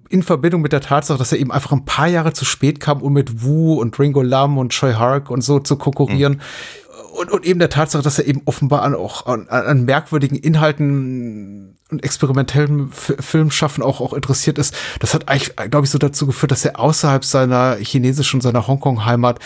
in 0.09 0.23
Verbindung 0.23 0.61
mit 0.61 0.73
der 0.73 0.81
Tatsache, 0.81 1.17
dass 1.17 1.31
er 1.31 1.39
eben 1.39 1.51
einfach 1.51 1.71
ein 1.71 1.85
paar 1.85 2.07
Jahre 2.07 2.33
zu 2.33 2.45
spät 2.45 2.79
kam, 2.79 3.01
um 3.01 3.13
mit 3.13 3.43
Wu 3.43 3.79
und 3.79 3.97
Ringo 3.99 4.21
Lam 4.21 4.57
und 4.57 4.73
Choi 4.73 4.93
Hark 4.93 5.29
und 5.29 5.41
so 5.41 5.59
zu 5.59 5.77
konkurrieren. 5.77 6.33
Mhm. 6.33 6.39
Und, 7.17 7.31
und 7.31 7.45
eben 7.45 7.59
der 7.59 7.69
Tatsache, 7.69 8.03
dass 8.03 8.19
er 8.19 8.27
eben 8.27 8.41
offenbar 8.45 8.83
an, 8.83 8.95
auch 8.95 9.25
an, 9.25 9.47
an 9.47 9.85
merkwürdigen 9.85 10.37
Inhalten 10.37 11.77
und 11.91 12.03
experimentellen 12.03 12.91
Filmschaffen 12.91 13.83
auch, 13.83 13.99
auch 13.99 14.13
interessiert 14.13 14.59
ist. 14.59 14.75
Das 14.99 15.13
hat 15.13 15.27
eigentlich, 15.27 15.55
glaube 15.71 15.85
ich, 15.85 15.91
so 15.91 15.97
dazu 15.97 16.27
geführt, 16.27 16.51
dass 16.51 16.65
er 16.65 16.79
außerhalb 16.79 17.25
seiner 17.25 17.77
chinesischen, 17.77 18.41
seiner 18.41 18.67
Hongkong-Heimat 18.67 19.39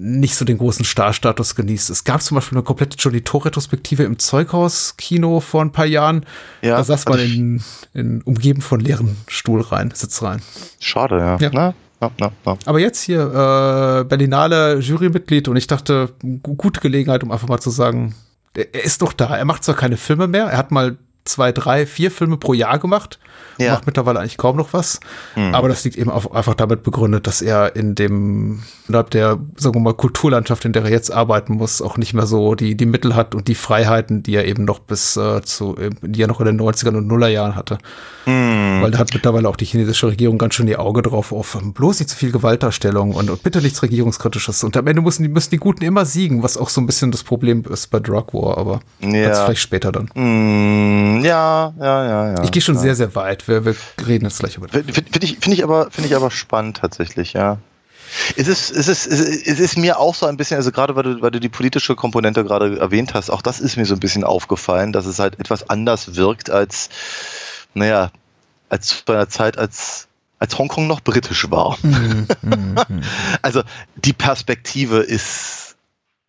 nicht 0.00 0.36
so 0.36 0.44
den 0.44 0.58
großen 0.58 0.84
Starstatus 0.84 1.56
genießt. 1.56 1.90
Es 1.90 2.04
gab 2.04 2.22
zum 2.22 2.36
Beispiel 2.36 2.56
eine 2.56 2.62
komplette 2.62 2.96
Johnny 2.96 3.20
To-Retrospektive 3.20 4.04
im 4.04 4.18
Zeughaus-Kino 4.18 5.40
vor 5.40 5.62
ein 5.62 5.72
paar 5.72 5.86
Jahren. 5.86 6.24
Ja, 6.62 6.76
da 6.76 6.84
saß 6.84 7.06
man 7.06 7.18
in, 7.18 7.62
in 7.94 8.22
umgeben 8.22 8.62
von 8.62 8.78
leeren 8.78 9.16
Stuhlreihen, 9.26 9.90
Sitzreihen. 9.92 10.40
Schade, 10.78 11.18
ja. 11.18 11.36
ja. 11.38 11.50
Na, 11.52 11.74
na, 12.00 12.10
na, 12.18 12.32
na. 12.44 12.58
Aber 12.64 12.78
jetzt 12.78 13.02
hier 13.02 13.22
äh, 13.22 14.04
Berlinale 14.04 14.78
Jurymitglied 14.78 15.48
und 15.48 15.56
ich 15.56 15.66
dachte, 15.66 16.14
gute 16.42 16.80
Gelegenheit, 16.80 17.24
um 17.24 17.32
einfach 17.32 17.48
mal 17.48 17.60
zu 17.60 17.70
sagen, 17.70 18.14
er 18.54 18.84
ist 18.84 19.02
doch 19.02 19.12
da. 19.12 19.36
Er 19.36 19.44
macht 19.44 19.64
zwar 19.64 19.74
keine 19.74 19.96
Filme 19.96 20.28
mehr, 20.28 20.46
er 20.46 20.58
hat 20.58 20.70
mal 20.70 20.96
zwei, 21.24 21.50
drei, 21.50 21.86
vier 21.86 22.10
Filme 22.10 22.36
pro 22.36 22.54
Jahr 22.54 22.78
gemacht. 22.78 23.18
Ja. 23.58 23.72
Macht 23.72 23.86
mittlerweile 23.86 24.20
eigentlich 24.20 24.36
kaum 24.36 24.56
noch 24.56 24.72
was. 24.72 25.00
Mhm. 25.34 25.54
Aber 25.54 25.68
das 25.68 25.84
liegt 25.84 25.96
eben 25.96 26.10
auch 26.10 26.30
einfach 26.32 26.54
damit 26.54 26.82
begründet, 26.82 27.26
dass 27.26 27.42
er 27.42 27.74
in 27.74 27.94
dem, 27.94 28.62
innerhalb 28.86 29.10
der, 29.10 29.38
sagen 29.56 29.74
wir 29.74 29.80
mal, 29.80 29.94
Kulturlandschaft, 29.94 30.64
in 30.64 30.72
der 30.72 30.84
er 30.84 30.90
jetzt 30.90 31.12
arbeiten 31.12 31.54
muss, 31.54 31.82
auch 31.82 31.96
nicht 31.96 32.14
mehr 32.14 32.26
so 32.26 32.54
die, 32.54 32.76
die 32.76 32.86
Mittel 32.86 33.16
hat 33.16 33.34
und 33.34 33.48
die 33.48 33.54
Freiheiten, 33.54 34.22
die 34.22 34.34
er 34.34 34.46
eben 34.46 34.64
noch 34.64 34.78
bis 34.78 35.16
äh, 35.16 35.42
zu, 35.42 35.76
die 36.02 36.22
er 36.22 36.28
noch 36.28 36.40
in 36.40 36.46
den 36.46 36.60
90ern 36.60 36.96
und 36.96 37.06
Nullerjahren 37.08 37.56
hatte. 37.56 37.78
Mhm. 38.26 38.82
Weil 38.82 38.90
da 38.90 38.98
hat 38.98 39.12
mittlerweile 39.12 39.48
auch 39.48 39.56
die 39.56 39.64
chinesische 39.64 40.08
Regierung 40.08 40.38
ganz 40.38 40.54
schön 40.54 40.66
die 40.66 40.76
Auge 40.76 41.02
drauf 41.02 41.32
auf 41.32 41.58
bloß 41.74 42.00
nicht 42.00 42.10
zu 42.10 42.16
viel 42.16 42.32
Gewaltdarstellung 42.32 43.12
und, 43.14 43.30
und 43.30 43.42
bitte 43.42 43.60
nichts 43.60 43.82
Regierungskritisches. 43.82 44.62
Und 44.64 44.76
am 44.76 44.86
Ende 44.86 45.02
müssen 45.02 45.22
die, 45.22 45.28
müssen 45.28 45.50
die 45.50 45.58
Guten 45.58 45.84
immer 45.84 46.04
siegen, 46.04 46.42
was 46.42 46.56
auch 46.56 46.68
so 46.68 46.80
ein 46.80 46.86
bisschen 46.86 47.10
das 47.10 47.24
Problem 47.24 47.64
ist 47.70 47.88
bei 47.88 48.00
Drug 48.00 48.32
War, 48.32 48.58
aber 48.58 48.80
ja. 49.00 49.28
das 49.28 49.40
vielleicht 49.40 49.62
später 49.62 49.92
dann. 49.92 50.10
Mhm. 50.14 51.24
Ja, 51.24 51.72
ja, 51.78 52.06
ja, 52.06 52.32
ja. 52.32 52.42
Ich 52.44 52.50
gehe 52.50 52.62
schon 52.62 52.76
ja. 52.76 52.80
sehr, 52.80 52.94
sehr 52.94 53.14
weit 53.14 53.27
wir, 53.46 53.64
wir 53.64 53.74
reden 54.06 54.24
jetzt 54.24 54.38
gleich 54.38 54.56
über 54.56 54.66
das. 54.66 54.82
Finde 54.84 55.24
ich, 55.24 55.38
find 55.38 55.54
ich, 55.54 55.64
aber, 55.64 55.90
find 55.90 56.06
ich 56.06 56.16
aber 56.16 56.30
spannend 56.30 56.78
tatsächlich, 56.78 57.32
ja. 57.32 57.58
Es 58.36 58.48
ist, 58.48 58.70
es, 58.70 58.88
ist, 58.88 59.06
es 59.06 59.60
ist 59.60 59.76
mir 59.76 59.98
auch 59.98 60.14
so 60.14 60.26
ein 60.26 60.36
bisschen, 60.36 60.56
also 60.56 60.72
gerade 60.72 60.96
weil 60.96 61.02
du, 61.02 61.22
weil 61.22 61.30
du 61.30 61.40
die 61.40 61.48
politische 61.48 61.94
Komponente 61.94 62.42
gerade 62.44 62.78
erwähnt 62.78 63.14
hast, 63.14 63.30
auch 63.30 63.42
das 63.42 63.60
ist 63.60 63.76
mir 63.76 63.84
so 63.84 63.94
ein 63.94 64.00
bisschen 64.00 64.24
aufgefallen, 64.24 64.92
dass 64.92 65.06
es 65.06 65.18
halt 65.18 65.38
etwas 65.38 65.68
anders 65.68 66.16
wirkt 66.16 66.50
als, 66.50 66.88
naja, 67.74 68.10
als 68.70 69.02
bei 69.04 69.14
einer 69.14 69.28
Zeit, 69.28 69.58
als, 69.58 70.08
als 70.38 70.58
Hongkong 70.58 70.86
noch 70.86 71.00
britisch 71.00 71.50
war. 71.50 71.76
Mhm, 71.82 72.26
mhm, 72.42 72.76
mhm. 72.88 73.02
also 73.42 73.62
die 73.96 74.14
Perspektive 74.14 74.98
ist 74.98 75.76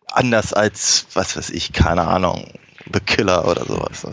anders 0.06 0.52
als, 0.52 1.06
was 1.14 1.36
weiß 1.36 1.50
ich, 1.50 1.72
keine 1.72 2.06
Ahnung, 2.06 2.46
The 2.92 3.00
Killer 3.00 3.46
oder 3.46 3.64
sowas. 3.64 4.06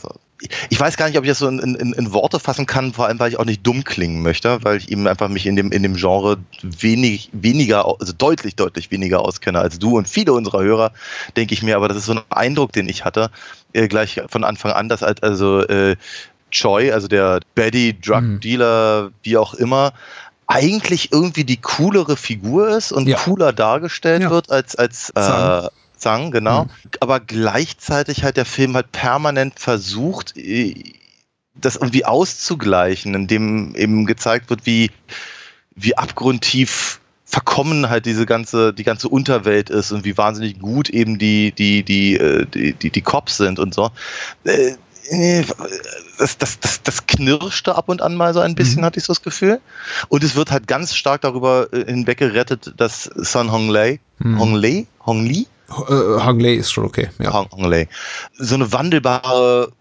Ich 0.69 0.79
weiß 0.79 0.97
gar 0.97 1.07
nicht, 1.07 1.17
ob 1.17 1.23
ich 1.23 1.29
das 1.29 1.39
so 1.39 1.47
in, 1.47 1.59
in, 1.59 1.93
in, 1.93 2.13
Worte 2.13 2.39
fassen 2.39 2.67
kann, 2.67 2.93
vor 2.93 3.07
allem, 3.07 3.19
weil 3.19 3.31
ich 3.31 3.39
auch 3.39 3.45
nicht 3.45 3.65
dumm 3.65 3.83
klingen 3.83 4.21
möchte, 4.21 4.63
weil 4.63 4.77
ich 4.77 4.91
eben 4.91 5.07
einfach 5.07 5.29
mich 5.29 5.47
in 5.47 5.55
dem, 5.55 5.71
in 5.71 5.81
dem 5.81 5.95
Genre 5.95 6.37
wenig, 6.61 7.29
weniger, 7.33 7.87
also 7.99 8.13
deutlich, 8.13 8.55
deutlich 8.55 8.91
weniger 8.91 9.21
auskenne 9.21 9.59
als 9.59 9.79
du 9.79 9.97
und 9.97 10.07
viele 10.07 10.33
unserer 10.33 10.61
Hörer, 10.61 10.91
denke 11.35 11.55
ich 11.55 11.63
mir, 11.63 11.75
aber 11.75 11.87
das 11.87 11.97
ist 11.97 12.05
so 12.05 12.13
ein 12.13 12.21
Eindruck, 12.29 12.71
den 12.71 12.87
ich 12.87 13.03
hatte, 13.03 13.31
äh, 13.73 13.87
gleich 13.87 14.21
von 14.27 14.43
Anfang 14.43 14.71
an, 14.71 14.89
dass 14.89 15.01
halt 15.01 15.23
also 15.23 15.61
äh, 15.61 15.95
Choi, 16.51 16.91
also 16.93 17.07
der 17.07 17.39
Baddy, 17.55 17.99
Drug 17.99 18.21
mhm. 18.21 18.39
Dealer, 18.39 19.03
mhm. 19.03 19.13
wie 19.23 19.37
auch 19.37 19.55
immer, 19.55 19.93
eigentlich 20.45 21.11
irgendwie 21.11 21.43
die 21.43 21.57
coolere 21.57 22.15
Figur 22.15 22.69
ist 22.69 22.91
und 22.91 23.07
ja. 23.07 23.17
cooler 23.17 23.53
dargestellt 23.53 24.21
ja. 24.21 24.29
wird 24.29 24.49
als, 24.49 24.75
als 24.75 25.09
äh, 25.09 25.67
Zhang, 25.97 26.31
genau. 26.31 26.63
Mhm. 26.63 26.69
Aber 26.99 27.19
gleichzeitig 27.19 28.23
halt 28.23 28.37
der 28.37 28.45
Film 28.45 28.75
halt 28.75 28.91
permanent 28.91 29.59
versucht, 29.59 30.33
das 31.55 31.75
irgendwie 31.75 32.05
auszugleichen, 32.05 33.13
indem 33.13 33.75
eben 33.75 34.05
gezeigt 34.05 34.49
wird, 34.49 34.65
wie, 34.65 34.91
wie 35.75 35.97
abgrundtief 35.97 36.99
verkommen 37.25 37.89
halt 37.89 38.05
diese 38.05 38.25
ganze, 38.25 38.73
die 38.73 38.85
ganze 38.85 39.09
Unterwelt 39.09 39.69
ist 39.69 39.91
und 39.91 40.05
wie 40.05 40.17
wahnsinnig 40.17 40.59
gut 40.59 40.89
eben 40.89 41.19
die, 41.19 41.51
die, 41.51 41.83
die, 41.83 42.15
äh, 42.15 42.45
die, 42.45 42.73
die, 42.73 42.89
die 42.89 43.01
Cops 43.01 43.37
sind 43.37 43.59
und 43.59 43.73
so. 43.73 43.91
Äh, 44.45 44.75
das, 46.17 46.37
das, 46.37 46.59
das, 46.59 46.83
das 46.83 47.07
knirschte 47.07 47.75
ab 47.75 47.89
und 47.89 48.01
an 48.01 48.15
mal 48.15 48.33
so 48.33 48.39
ein 48.39 48.55
bisschen, 48.55 48.81
mhm. 48.81 48.85
hatte 48.85 48.99
ich 48.99 49.05
so 49.05 49.13
das 49.13 49.21
Gefühl. 49.21 49.59
Und 50.09 50.23
es 50.23 50.35
wird 50.35 50.51
halt 50.51 50.67
ganz 50.67 50.95
stark 50.95 51.21
darüber 51.21 51.67
äh, 51.71 51.85
hinweggerettet, 51.85 52.73
dass 52.77 53.03
Sun 53.03 53.51
Hong 53.51 53.69
Lei, 53.69 53.99
mhm. 54.19 54.39
Hong 54.39 54.55
Lei, 54.55 54.87
Hong 55.05 55.25
Li, 55.25 55.47
äh, 55.69 56.19
Hang 56.21 56.39
Lei 56.39 56.53
ist 56.53 56.71
schon 56.71 56.85
okay. 56.85 57.09
Ja. 57.19 57.33
Hang, 57.33 57.47
Hang 57.51 57.69
Lei. 57.69 57.87
So 58.37 58.55
eine 58.55 58.71
wandelbare, 58.71 59.71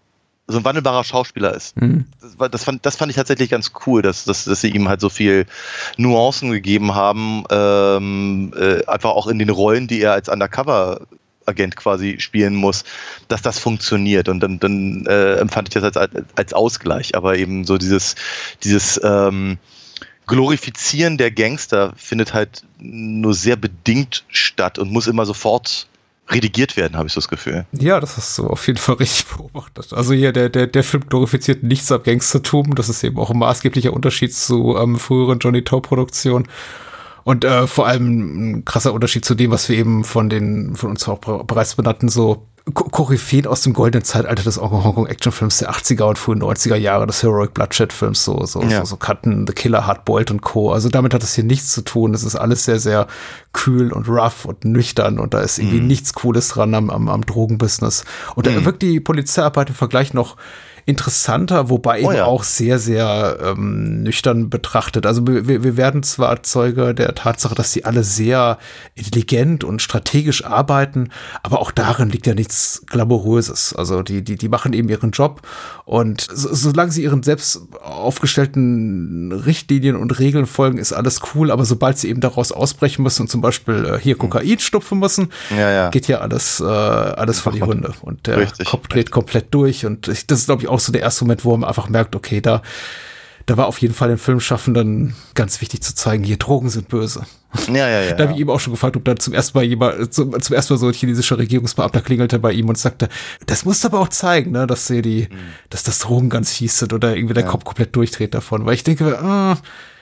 so 0.47 0.57
ein 0.57 0.65
wandelbarer 0.65 1.03
Schauspieler 1.03 1.53
ist. 1.53 1.79
Mhm. 1.79 2.05
Das, 2.21 2.51
das, 2.51 2.63
fand, 2.63 2.85
das 2.85 2.95
fand 2.95 3.09
ich 3.09 3.15
tatsächlich 3.15 3.49
ganz 3.49 3.71
cool, 3.85 4.01
dass, 4.01 4.25
dass, 4.25 4.45
dass 4.45 4.61
sie 4.61 4.69
ihm 4.69 4.87
halt 4.87 5.01
so 5.01 5.09
viel 5.09 5.45
Nuancen 5.97 6.51
gegeben 6.51 6.95
haben, 6.95 7.43
ähm, 7.49 8.53
äh, 8.57 8.85
einfach 8.85 9.11
auch 9.11 9.27
in 9.27 9.39
den 9.39 9.49
Rollen, 9.49 9.87
die 9.87 10.01
er 10.01 10.13
als 10.13 10.29
Undercover 10.29 11.01
Agent 11.47 11.75
quasi 11.75 12.17
spielen 12.19 12.55
muss, 12.55 12.83
dass 13.27 13.41
das 13.41 13.57
funktioniert. 13.59 14.29
Und 14.29 14.41
dann, 14.41 14.59
dann 14.59 15.05
äh, 15.05 15.35
empfand 15.35 15.69
ich 15.69 15.81
das 15.81 15.95
als, 15.95 16.11
als 16.35 16.53
Ausgleich. 16.53 17.15
Aber 17.15 17.37
eben 17.37 17.63
so 17.63 17.77
dieses, 17.77 18.15
dieses 18.63 18.99
ähm, 19.03 19.57
Glorifizieren 20.27 21.17
der 21.17 21.31
Gangster 21.31 21.93
findet 21.95 22.33
halt 22.33 22.63
nur 22.79 23.33
sehr 23.33 23.55
bedingt 23.55 24.25
statt 24.29 24.77
und 24.77 24.91
muss 24.91 25.07
immer 25.07 25.25
sofort 25.25 25.87
redigiert 26.29 26.75
werden, 26.75 26.97
habe 26.97 27.07
ich 27.07 27.13
so 27.13 27.21
das 27.21 27.29
Gefühl. 27.29 27.65
Ja, 27.71 27.99
das 27.99 28.17
hast 28.17 28.37
du 28.37 28.47
auf 28.47 28.67
jeden 28.67 28.79
Fall 28.79 28.95
richtig 28.99 29.25
beobachtet. 29.27 29.93
Also 29.93 30.13
hier, 30.13 30.33
der, 30.33 30.49
der, 30.49 30.67
der 30.67 30.83
Film 30.83 31.07
glorifiziert 31.07 31.63
nichts 31.63 31.91
am 31.91 32.03
Gangstertum. 32.03 32.75
Das 32.75 32.89
ist 32.89 33.03
eben 33.03 33.17
auch 33.17 33.31
ein 33.31 33.39
maßgeblicher 33.39 33.93
Unterschied 33.93 34.33
zu 34.35 34.77
ähm, 34.77 34.97
früheren 34.97 35.39
Johnny 35.39 35.63
Toe-Produktionen. 35.63 36.47
Und 37.23 37.43
äh, 37.43 37.67
vor 37.67 37.87
allem 37.87 38.59
ein 38.59 38.65
krasser 38.65 38.93
Unterschied 38.93 39.25
zu 39.25 39.35
dem, 39.35 39.51
was 39.51 39.67
wir 39.69 39.77
eben 39.77 40.03
von 40.03 40.29
den, 40.29 40.75
von 40.75 40.91
uns 40.91 41.07
auch 41.07 41.19
bereits 41.19 41.75
benannten, 41.75 42.09
so 42.09 42.47
Koryphäen 42.73 43.47
aus 43.47 43.61
dem 43.61 43.73
goldenen 43.73 44.03
Zeitalter 44.03 44.43
des 44.43 44.59
Hongkong-Actionfilms 44.59 45.59
der 45.59 45.71
80er 45.71 46.03
und 46.03 46.17
frühen 46.17 46.41
90er 46.41 46.75
Jahre, 46.75 47.07
des 47.07 47.23
Heroic 47.23 47.53
Bloodshed-Films, 47.53 48.23
so, 48.23 48.45
so, 48.45 48.61
ja. 48.61 48.79
so, 48.79 48.85
so 48.85 48.97
Cutten, 48.97 49.47
The 49.47 49.53
Killer, 49.53 49.87
Hardboiled 49.87 50.31
und 50.31 50.41
Co. 50.41 50.71
Also 50.71 50.89
damit 50.89 51.13
hat 51.13 51.23
es 51.23 51.33
hier 51.33 51.43
nichts 51.43 51.71
zu 51.71 51.81
tun. 51.81 52.13
Es 52.13 52.23
ist 52.23 52.35
alles 52.35 52.65
sehr, 52.65 52.79
sehr 52.79 53.07
kühl 53.53 53.93
und 53.93 54.09
rough 54.09 54.45
und 54.45 54.65
nüchtern 54.65 55.19
und 55.19 55.33
da 55.33 55.39
ist 55.39 55.59
irgendwie 55.59 55.81
mm. 55.81 55.87
nichts 55.87 56.13
Cooles 56.13 56.49
dran 56.49 56.73
am, 56.73 56.89
am, 56.89 57.07
am 57.07 57.25
Drogenbusiness. 57.25 58.03
Und 58.35 58.47
da 58.47 58.51
mhm. 58.51 58.65
wirkt 58.65 58.81
die 58.81 58.99
Polizeiarbeit 58.99 59.69
im 59.69 59.75
Vergleich 59.75 60.13
noch 60.13 60.35
interessanter, 60.87 61.69
wobei 61.69 62.01
Oh 62.01 62.09
eben 62.09 62.17
ja. 62.17 62.25
auch 62.25 62.43
sehr, 62.43 62.79
sehr 62.79 63.37
ähm, 63.43 64.03
nüchtern 64.03 64.49
betrachtet. 64.49 65.05
Also 65.05 65.27
wir, 65.27 65.63
wir 65.63 65.77
werden 65.77 66.01
zwar 66.01 66.41
Zeuge 66.43 66.95
der 66.95 67.13
Tatsache, 67.13 67.55
dass 67.55 67.73
sie 67.73 67.83
alle 67.83 68.03
sehr 68.05 68.57
intelligent 68.95 69.65
und 69.65 69.81
strategisch 69.81 70.45
arbeiten, 70.45 71.09
aber 71.43 71.59
auch 71.59 71.71
darin 71.71 72.09
liegt 72.09 72.25
ja 72.25 72.33
nichts 72.33 72.83
Glamouröses. 72.87 73.75
Also 73.75 74.01
die, 74.01 74.23
die, 74.23 74.37
die 74.37 74.47
machen 74.47 74.71
eben 74.71 74.87
ihren 74.87 75.11
Job 75.11 75.41
und 75.83 76.25
so, 76.33 76.53
solange 76.53 76.91
sie 76.91 77.03
ihren 77.03 77.21
selbst 77.21 77.61
aufgestellten 77.83 79.31
Richtlinien 79.33 79.97
und 79.97 80.17
Regeln 80.19 80.45
folgen, 80.45 80.77
ist 80.77 80.93
alles 80.93 81.19
cool, 81.35 81.51
aber 81.51 81.65
sobald 81.65 81.97
sie 81.97 82.09
eben 82.09 82.21
daraus 82.21 82.51
ausbrechen 82.53 83.03
müssen 83.03 83.23
und 83.23 83.27
zum 83.27 83.41
Beispiel 83.41 83.85
äh, 83.85 83.99
hier 83.99 84.17
Kokain 84.17 84.59
stupfen 84.59 84.99
müssen, 84.99 85.33
Ja, 85.49 85.69
ja. 85.69 85.89
geht 85.89 86.05
hier 86.05 86.21
alles, 86.21 86.61
äh, 86.61 86.63
alles 86.63 87.41
vor 87.41 87.51
die 87.51 87.61
Hunde. 87.61 87.93
Und 88.01 88.27
der 88.27 88.37
Richtig. 88.37 88.67
Kopf 88.67 88.87
dreht 88.87 89.11
komplett 89.11 89.53
durch. 89.53 89.85
Und 89.85 90.07
ich, 90.07 90.25
das 90.27 90.39
ist, 90.39 90.45
glaube 90.45 90.61
ich, 90.61 90.69
auch 90.69 90.76
so 90.79 90.91
der 90.91 91.01
erste 91.01 91.23
Moment, 91.25 91.45
wo 91.45 91.55
man 91.55 91.67
einfach 91.67 91.89
merkt, 91.89 92.15
okay, 92.15 92.41
da, 92.41 92.61
da 93.45 93.57
war 93.57 93.67
auf 93.67 93.79
jeden 93.79 93.93
Fall 93.93 94.09
den 94.09 94.17
Filmschaffenden 94.17 95.15
ganz 95.33 95.61
wichtig 95.61 95.81
zu 95.81 95.95
zeigen, 95.95 96.23
hier 96.23 96.37
Drogen 96.37 96.69
sind 96.69 96.89
böse. 96.89 97.25
Ja, 97.67 97.87
ja, 97.87 98.01
ja. 98.01 98.13
Da 98.13 98.23
habe 98.23 98.31
ja. 98.31 98.35
ich 98.35 98.39
ihm 98.41 98.49
auch 98.49 98.59
schon 98.59 98.73
gefragt, 98.73 98.97
ob 98.97 99.05
da 99.05 99.15
zum 99.15 99.33
ersten 99.33 99.57
Mal 99.57 99.63
jemand, 99.63 100.13
zum, 100.13 100.39
zum 100.39 100.55
ersten 100.55 100.73
Mal 100.73 100.77
so 100.77 100.87
ein 100.87 100.93
chinesischer 100.93 101.37
Regierungsbeamter 101.37 102.01
klingelte 102.01 102.39
bei 102.39 102.51
ihm 102.51 102.67
und 102.67 102.77
sagte, 102.77 103.07
das 103.45 103.63
musst 103.63 103.83
du 103.83 103.87
aber 103.87 103.99
auch 103.99 104.09
zeigen, 104.09 104.51
ne, 104.51 104.67
dass 104.67 104.87
sie 104.87 105.01
die, 105.01 105.29
Mhm. 105.31 105.37
dass 105.69 105.83
das 105.83 105.99
Drogen 105.99 106.29
ganz 106.29 106.51
fies 106.53 106.77
sind 106.77 106.91
oder 106.93 107.15
irgendwie 107.15 107.33
der 107.33 107.45
Kopf 107.45 107.63
komplett 107.63 107.95
durchdreht 107.95 108.33
davon. 108.33 108.65
Weil 108.65 108.73
ich 108.73 108.83
denke, 108.83 109.17
ah, 109.19 109.57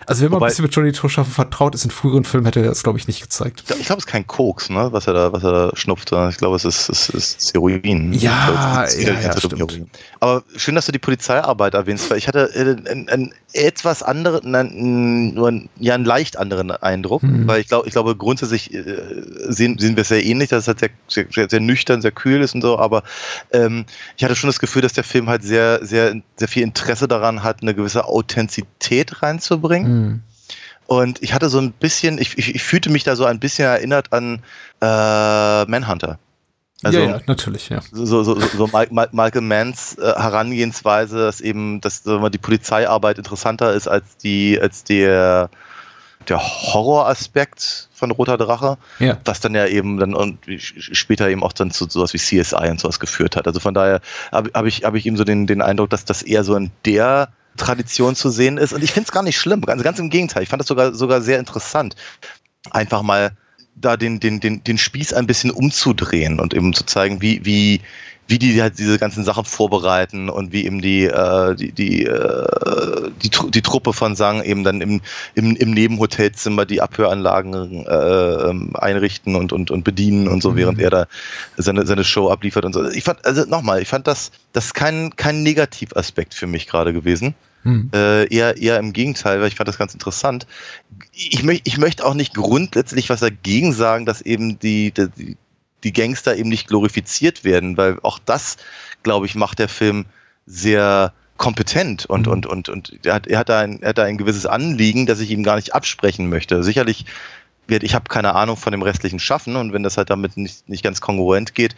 also 0.07 0.23
wenn 0.23 0.31
man 0.31 0.37
Wobei- 0.39 0.45
ein 0.47 0.49
bisschen 0.49 0.63
mit 0.65 0.75
Johnny 0.75 0.91
Toschaffen 0.91 1.31
vertraut 1.33 1.75
ist, 1.75 1.83
in 1.85 1.91
früheren 1.91 2.23
Filmen 2.25 2.45
hätte 2.45 2.59
er 2.61 2.67
das, 2.67 2.83
glaube 2.83 2.97
ich, 2.99 3.07
nicht 3.07 3.21
gezeigt. 3.21 3.61
Ich 3.61 3.65
glaube, 3.67 3.83
glaub, 3.83 3.97
es 3.99 4.05
ist 4.05 4.11
kein 4.11 4.25
Koks, 4.27 4.69
ne, 4.69 4.87
was 4.91 5.07
er 5.07 5.13
da, 5.13 5.33
was 5.33 5.43
er 5.43 5.51
da 5.51 5.71
schnupft. 5.75 6.11
Ich 6.29 6.37
glaube, 6.37 6.55
es 6.55 6.65
ist, 6.65 6.89
es 6.89 7.09
ist 7.09 7.53
Heroin. 7.53 8.13
Ja, 8.13 8.83
ist 8.83 9.01
ja, 9.01 9.13
ja, 9.19 9.37
stimmt. 9.37 9.87
Aber 10.19 10.43
schön, 10.55 10.75
dass 10.75 10.85
du 10.85 10.91
die 10.91 10.99
Polizeiarbeit 10.99 11.73
erwähnst, 11.73 12.09
weil 12.09 12.17
ich 12.17 12.27
hatte 12.27 12.49
äh, 12.55 12.89
einen, 12.91 13.09
einen 13.09 13.33
etwas 13.53 14.03
anderen, 14.03 14.53
einen, 14.55 15.33
nur 15.33 15.47
einen, 15.47 15.69
ja, 15.79 15.95
einen 15.95 16.05
leicht 16.05 16.37
anderen 16.37 16.71
Eindruck, 16.71 17.23
Mhm. 17.23 17.47
weil 17.47 17.61
ich 17.61 17.67
glaube, 17.67 17.87
ich 17.87 17.93
glaube, 17.93 18.15
grundsätzlich 18.15 18.73
äh, 18.73 18.83
sehen, 19.47 19.77
sehen 19.79 19.95
wir 19.95 20.01
es 20.01 20.09
sehr 20.09 20.23
ähnlich, 20.25 20.49
dass 20.49 20.63
es 20.63 20.67
halt 20.67 20.79
sehr, 21.07 21.25
sehr, 21.31 21.49
sehr, 21.49 21.59
nüchtern, 21.59 22.01
sehr 22.01 22.11
kühl 22.11 22.41
ist 22.41 22.53
und 22.53 22.61
so, 22.61 22.77
aber 22.77 23.03
ähm, 23.53 23.85
ich 24.17 24.23
hatte 24.23 24.35
schon 24.35 24.49
das 24.49 24.59
Gefühl, 24.59 24.81
dass 24.81 24.93
der 24.93 25.03
Film 25.03 25.29
halt 25.29 25.43
sehr, 25.43 25.85
sehr, 25.85 26.15
sehr 26.35 26.47
viel 26.47 26.63
Interesse 26.63 27.07
daran 27.07 27.43
hat, 27.43 27.61
eine 27.61 27.73
gewisse 27.73 28.05
Authentizität 28.05 29.21
reinzubringen. 29.23 29.94
Und 30.87 31.23
ich 31.23 31.33
hatte 31.33 31.49
so 31.49 31.59
ein 31.59 31.71
bisschen, 31.71 32.19
ich, 32.19 32.37
ich, 32.37 32.55
ich 32.55 32.63
fühlte 32.63 32.89
mich 32.89 33.03
da 33.03 33.15
so 33.15 33.25
ein 33.25 33.39
bisschen 33.39 33.65
erinnert 33.65 34.13
an 34.13 34.43
äh, 34.81 35.65
Manhunter. 35.65 36.19
Also 36.83 36.99
ja, 36.99 37.05
ja, 37.05 37.21
natürlich, 37.25 37.69
ja. 37.69 37.81
so, 37.91 38.05
so, 38.05 38.23
so, 38.23 38.39
so 38.39 38.67
Michael 38.67 39.41
Manns 39.41 39.97
äh, 39.97 40.01
Herangehensweise, 40.01 41.17
dass 41.17 41.41
eben, 41.41 41.81
dass 41.81 42.05
mal, 42.05 42.29
die 42.29 42.37
Polizeiarbeit 42.37 43.17
interessanter 43.17 43.73
ist 43.73 43.87
als 43.87 44.17
die, 44.17 44.59
als 44.61 44.83
der, 44.83 45.49
der 46.27 46.39
Horroraspekt 46.39 47.87
von 47.93 48.11
Roter 48.11 48.37
Drache, 48.37 48.77
Ja. 48.99 49.17
was 49.25 49.39
dann 49.39 49.55
ja 49.55 49.65
eben 49.65 49.97
dann 49.97 50.13
und 50.13 50.37
später 50.67 51.29
eben 51.29 51.43
auch 51.43 51.53
dann 51.53 51.71
zu 51.71 51.89
sowas 51.89 52.13
wie 52.13 52.19
CSI 52.19 52.69
und 52.69 52.79
sowas 52.79 52.99
geführt 52.99 53.35
hat. 53.35 53.47
Also 53.47 53.59
von 53.59 53.73
daher 53.73 54.01
habe 54.31 54.51
hab 54.53 54.65
ich, 54.65 54.83
habe 54.83 54.97
ich 54.97 55.05
eben 55.05 55.17
so 55.17 55.23
den, 55.23 55.47
den 55.47 55.61
Eindruck, 55.61 55.89
dass 55.89 56.05
das 56.05 56.21
eher 56.21 56.43
so 56.43 56.55
in 56.55 56.71
der 56.85 57.29
Tradition 57.57 58.15
zu 58.15 58.29
sehen 58.29 58.57
ist. 58.57 58.73
Und 58.73 58.83
ich 58.83 58.91
finde 58.91 59.07
es 59.07 59.13
gar 59.13 59.23
nicht 59.23 59.37
schlimm. 59.37 59.61
Ganz, 59.61 59.83
ganz 59.83 59.99
im 59.99 60.09
Gegenteil. 60.09 60.43
Ich 60.43 60.49
fand 60.49 60.59
das 60.59 60.67
sogar, 60.67 60.93
sogar 60.93 61.21
sehr 61.21 61.39
interessant. 61.39 61.95
Einfach 62.71 63.01
mal 63.01 63.31
da 63.75 63.97
den, 63.97 64.19
den, 64.19 64.39
den, 64.39 64.63
den 64.63 64.77
Spieß 64.77 65.13
ein 65.13 65.27
bisschen 65.27 65.51
umzudrehen 65.51 66.39
und 66.39 66.53
eben 66.53 66.73
zu 66.73 66.85
zeigen, 66.85 67.21
wie, 67.21 67.45
wie, 67.45 67.81
wie 68.27 68.39
die 68.39 68.59
halt 68.59 68.79
diese 68.79 68.97
ganzen 68.97 69.23
Sachen 69.23 69.45
vorbereiten 69.45 70.29
und 70.29 70.51
wie 70.51 70.65
eben 70.65 70.81
die, 70.81 71.03
äh, 71.03 71.55
die, 71.55 71.71
die, 71.71 72.05
äh, 72.05 73.11
die, 73.21 73.29
die 73.51 73.61
Truppe 73.61 73.93
von 73.93 74.15
Sang 74.15 74.41
eben 74.43 74.63
dann 74.63 74.81
im, 74.81 75.01
im, 75.35 75.55
im 75.55 75.71
Nebenhotelzimmer 75.71 76.65
die 76.65 76.81
Abhöranlagen 76.81 77.85
äh, 77.85 78.49
ähm, 78.49 78.75
einrichten 78.75 79.35
und, 79.35 79.53
und, 79.53 79.69
und 79.69 79.83
bedienen 79.83 80.27
und 80.27 80.41
so, 80.41 80.55
Mhm. 80.55 80.57
während 80.57 80.81
er 80.81 80.89
da 80.89 81.07
seine, 81.57 81.85
seine 81.85 82.03
Show 82.03 82.29
abliefert 82.29 82.65
und 82.65 82.73
so. 82.73 82.87
Ich 82.89 83.03
fand, 83.03 83.25
also 83.25 83.45
nochmal, 83.45 83.81
ich 83.81 83.87
fand 83.87 84.07
das, 84.07 84.31
das 84.53 84.67
ist 84.67 84.73
kein, 84.73 85.15
kein 85.15 85.43
Negativaspekt 85.43 86.33
für 86.33 86.47
mich 86.47 86.67
gerade 86.67 86.93
gewesen. 86.93 87.35
Hm. 87.63 87.89
Äh, 87.93 88.27
eher, 88.33 88.57
eher 88.57 88.77
im 88.77 88.93
Gegenteil, 88.93 89.41
weil 89.41 89.47
ich 89.47 89.55
fand 89.55 89.67
das 89.67 89.77
ganz 89.77 89.93
interessant. 89.93 90.45
Ich, 91.13 91.43
möcht, 91.43 91.67
ich 91.67 91.77
möchte 91.79 92.05
auch 92.05 92.13
nicht 92.13 92.35
grundsätzlich 92.35 93.09
was 93.09 93.21
dagegen 93.21 93.73
sagen, 93.73 94.05
dass 94.05 94.21
eben 94.21 94.59
die, 94.59 94.91
die, 94.91 95.35
die 95.85 95.93
Gangster 95.93 96.35
eben 96.35 96.49
nicht 96.49 96.67
glorifiziert 96.67 97.45
werden, 97.45 97.77
weil 97.77 97.99
auch 98.01 98.19
das, 98.19 98.57
glaube 99.03 99.27
ich, 99.27 99.35
macht 99.35 99.59
der 99.59 99.69
Film 99.69 100.05
sehr 100.45 101.13
kompetent 101.37 102.05
und, 102.05 102.27
Mhm. 102.27 102.33
und, 102.33 102.45
und, 102.47 102.69
und 102.69 103.05
er 103.05 103.13
hat, 103.13 103.27
er, 103.27 103.39
hat 103.39 103.49
da 103.49 103.59
ein, 103.59 103.81
er 103.81 103.89
hat 103.89 103.97
da 103.97 104.03
ein 104.03 104.17
gewisses 104.17 104.45
Anliegen, 104.45 105.05
das 105.05 105.19
ich 105.19 105.31
ihm 105.31 105.43
gar 105.43 105.55
nicht 105.55 105.75
absprechen 105.75 106.27
möchte. 106.27 106.63
Sicherlich 106.63 107.05
wird, 107.67 107.83
ich 107.83 107.93
habe 107.93 108.09
keine 108.09 108.35
Ahnung 108.35 108.57
von 108.57 108.71
dem 108.71 108.81
restlichen 108.81 109.19
Schaffen 109.19 109.55
und 109.55 109.73
wenn 109.73 109.83
das 109.83 109.97
halt 109.97 110.09
damit 110.09 110.37
nicht, 110.37 110.67
nicht 110.67 110.83
ganz 110.83 111.01
kongruent 111.01 111.55
geht, 111.55 111.75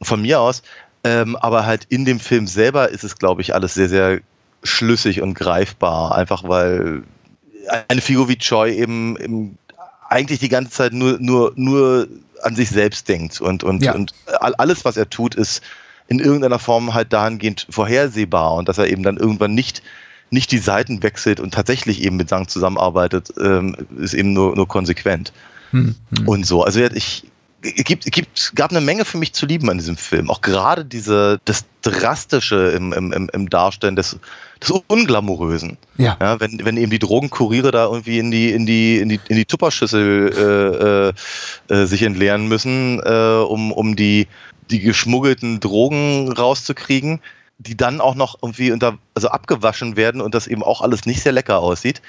von 0.00 0.20
mir 0.22 0.40
aus, 0.40 0.62
ähm, 1.04 1.36
aber 1.36 1.66
halt 1.66 1.84
in 1.88 2.04
dem 2.04 2.20
Film 2.20 2.46
selber 2.46 2.88
ist 2.90 3.04
es, 3.04 3.18
glaube 3.18 3.40
ich, 3.42 3.54
alles 3.54 3.74
sehr, 3.74 3.88
sehr 3.88 4.20
schlüssig 4.62 5.20
und 5.20 5.34
greifbar, 5.34 6.14
einfach 6.14 6.44
weil 6.44 7.02
eine 7.88 8.00
Figur 8.00 8.28
wie 8.28 8.38
Choi 8.38 8.72
eben, 8.72 9.16
eben 9.16 9.58
eigentlich 10.08 10.38
die 10.38 10.48
ganze 10.48 10.70
Zeit 10.70 10.92
nur, 10.92 11.18
nur, 11.18 11.52
nur 11.56 12.08
an 12.42 12.54
sich 12.56 12.70
selbst 12.70 13.08
denkt 13.08 13.40
und, 13.40 13.64
und, 13.64 13.82
Ja. 13.84 13.94
und 13.94 14.12
all- 14.40 14.54
alles, 14.56 14.84
was 14.84 14.96
er 14.96 15.08
tut, 15.10 15.34
ist 15.34 15.62
in 16.08 16.18
irgendeiner 16.20 16.58
Form 16.58 16.94
halt 16.94 17.12
dahingehend 17.12 17.66
vorhersehbar 17.70 18.54
und 18.54 18.68
dass 18.68 18.78
er 18.78 18.88
eben 18.88 19.02
dann 19.02 19.16
irgendwann 19.16 19.54
nicht 19.54 19.82
nicht 20.28 20.50
die 20.50 20.58
Seiten 20.58 21.04
wechselt 21.04 21.38
und 21.38 21.54
tatsächlich 21.54 22.02
eben 22.02 22.16
mit 22.16 22.28
Sang 22.28 22.48
zusammenarbeitet, 22.48 23.32
ähm, 23.40 23.76
ist 23.96 24.12
eben 24.12 24.32
nur, 24.32 24.56
nur 24.56 24.66
konsequent. 24.66 25.32
Hm. 25.70 25.94
Hm. 26.16 26.28
Und 26.28 26.44
so. 26.44 26.64
Also 26.64 26.80
ich 26.80 27.24
gibt, 27.62 28.06
es 28.06 28.10
gibt, 28.10 28.52
gab 28.54 28.70
eine 28.70 28.80
Menge 28.80 29.04
für 29.04 29.18
mich 29.18 29.32
zu 29.32 29.46
lieben 29.46 29.68
an 29.70 29.78
diesem 29.78 29.96
Film. 29.96 30.30
Auch 30.30 30.40
gerade 30.40 30.84
diese, 30.84 31.40
das 31.44 31.64
Drastische 31.82 32.70
im, 32.70 32.92
im, 32.92 33.12
im, 33.12 33.30
im 33.32 33.50
Darstellen 33.50 33.96
des, 33.96 34.18
des 34.60 34.70
Unglamourösen. 34.70 35.78
Ja. 35.96 36.16
Ja, 36.20 36.40
wenn, 36.40 36.64
wenn 36.64 36.76
eben 36.76 36.90
die 36.90 36.98
Drogenkuriere 36.98 37.70
da 37.70 37.86
irgendwie 37.86 38.18
in 38.18 38.30
die, 38.30 38.50
in 38.50 38.66
die, 38.66 38.98
in 38.98 39.08
die, 39.08 39.20
in 39.28 39.36
die 39.36 39.44
Tupperschüssel 39.44 41.12
äh, 41.68 41.74
äh, 41.74 41.74
äh, 41.74 41.86
sich 41.86 42.02
entleeren 42.02 42.48
müssen, 42.48 43.00
äh, 43.04 43.42
um, 43.46 43.72
um 43.72 43.96
die, 43.96 44.28
die 44.70 44.80
geschmuggelten 44.80 45.60
Drogen 45.60 46.32
rauszukriegen, 46.32 47.20
die 47.58 47.76
dann 47.76 48.00
auch 48.00 48.14
noch 48.14 48.38
irgendwie 48.42 48.72
unter, 48.72 48.98
also 49.14 49.28
abgewaschen 49.28 49.96
werden 49.96 50.20
und 50.20 50.34
das 50.34 50.46
eben 50.46 50.62
auch 50.62 50.82
alles 50.82 51.06
nicht 51.06 51.22
sehr 51.22 51.32
lecker 51.32 51.60
aussieht, 51.60 52.02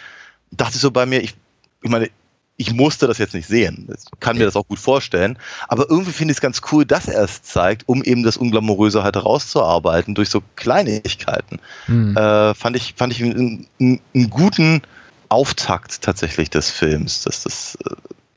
dachte 0.51 0.75
ich 0.75 0.81
so 0.81 0.91
bei 0.91 1.05
mir, 1.05 1.21
ich, 1.21 1.35
ich 1.83 1.89
meine, 1.89 2.09
ich 2.57 2.73
musste 2.73 3.05
das 3.05 3.19
jetzt 3.19 3.35
nicht 3.35 3.47
sehen. 3.47 3.87
Ich 3.89 4.19
kann 4.19 4.37
mir 4.37 4.45
das 4.45 4.55
auch 4.55 4.67
gut 4.67 4.79
vorstellen. 4.79 5.37
Aber 5.67 5.89
irgendwie 5.89 6.11
finde 6.11 6.31
ich 6.31 6.37
es 6.37 6.41
ganz 6.41 6.61
cool, 6.71 6.85
dass 6.85 7.07
er 7.07 7.23
es 7.23 7.43
zeigt, 7.43 7.87
um 7.87 8.03
eben 8.03 8.23
das 8.23 8.35
Unglamouröse 8.35 9.03
halt 9.03 9.15
herauszuarbeiten 9.15 10.15
durch 10.15 10.29
so 10.29 10.41
Kleinigkeiten. 10.55 11.59
Hm. 11.85 12.17
Äh, 12.17 12.55
fand 12.55 12.75
ich, 12.75 12.95
fand 12.97 13.13
ich 13.13 13.23
einen, 13.23 13.67
einen, 13.79 14.29
guten 14.31 14.81
Auftakt 15.29 16.01
tatsächlich 16.01 16.49
des 16.49 16.71
Films. 16.71 17.23
Das, 17.23 17.43
das, 17.43 17.77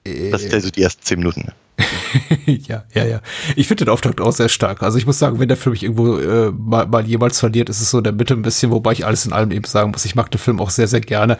äh, 0.04 0.30
das 0.30 0.42
sind 0.42 0.62
so 0.62 0.70
die 0.70 0.82
ersten 0.82 1.02
zehn 1.02 1.18
Minuten. 1.18 1.52
ja, 2.46 2.84
ja, 2.94 3.04
ja. 3.04 3.20
Ich 3.56 3.68
finde 3.68 3.84
den 3.84 3.92
Auftakt 3.92 4.20
auch 4.20 4.32
sehr 4.32 4.48
stark. 4.48 4.82
Also 4.82 4.98
ich 4.98 5.06
muss 5.06 5.18
sagen, 5.18 5.38
wenn 5.38 5.48
der 5.48 5.56
Film 5.56 5.72
mich 5.72 5.82
irgendwo 5.82 6.18
äh, 6.18 6.50
mal, 6.50 6.86
mal 6.86 7.06
jemals 7.06 7.38
verliert, 7.40 7.68
ist 7.68 7.80
es 7.80 7.90
so 7.90 7.98
in 7.98 8.04
der 8.04 8.12
Mitte 8.12 8.34
ein 8.34 8.42
bisschen, 8.42 8.70
wobei 8.70 8.92
ich 8.92 9.06
alles 9.06 9.26
in 9.26 9.32
allem 9.32 9.50
eben 9.50 9.64
sagen 9.64 9.90
muss, 9.90 10.04
ich 10.04 10.14
mag 10.14 10.30
den 10.30 10.38
Film 10.38 10.60
auch 10.60 10.70
sehr, 10.70 10.88
sehr 10.88 11.00
gerne. 11.00 11.38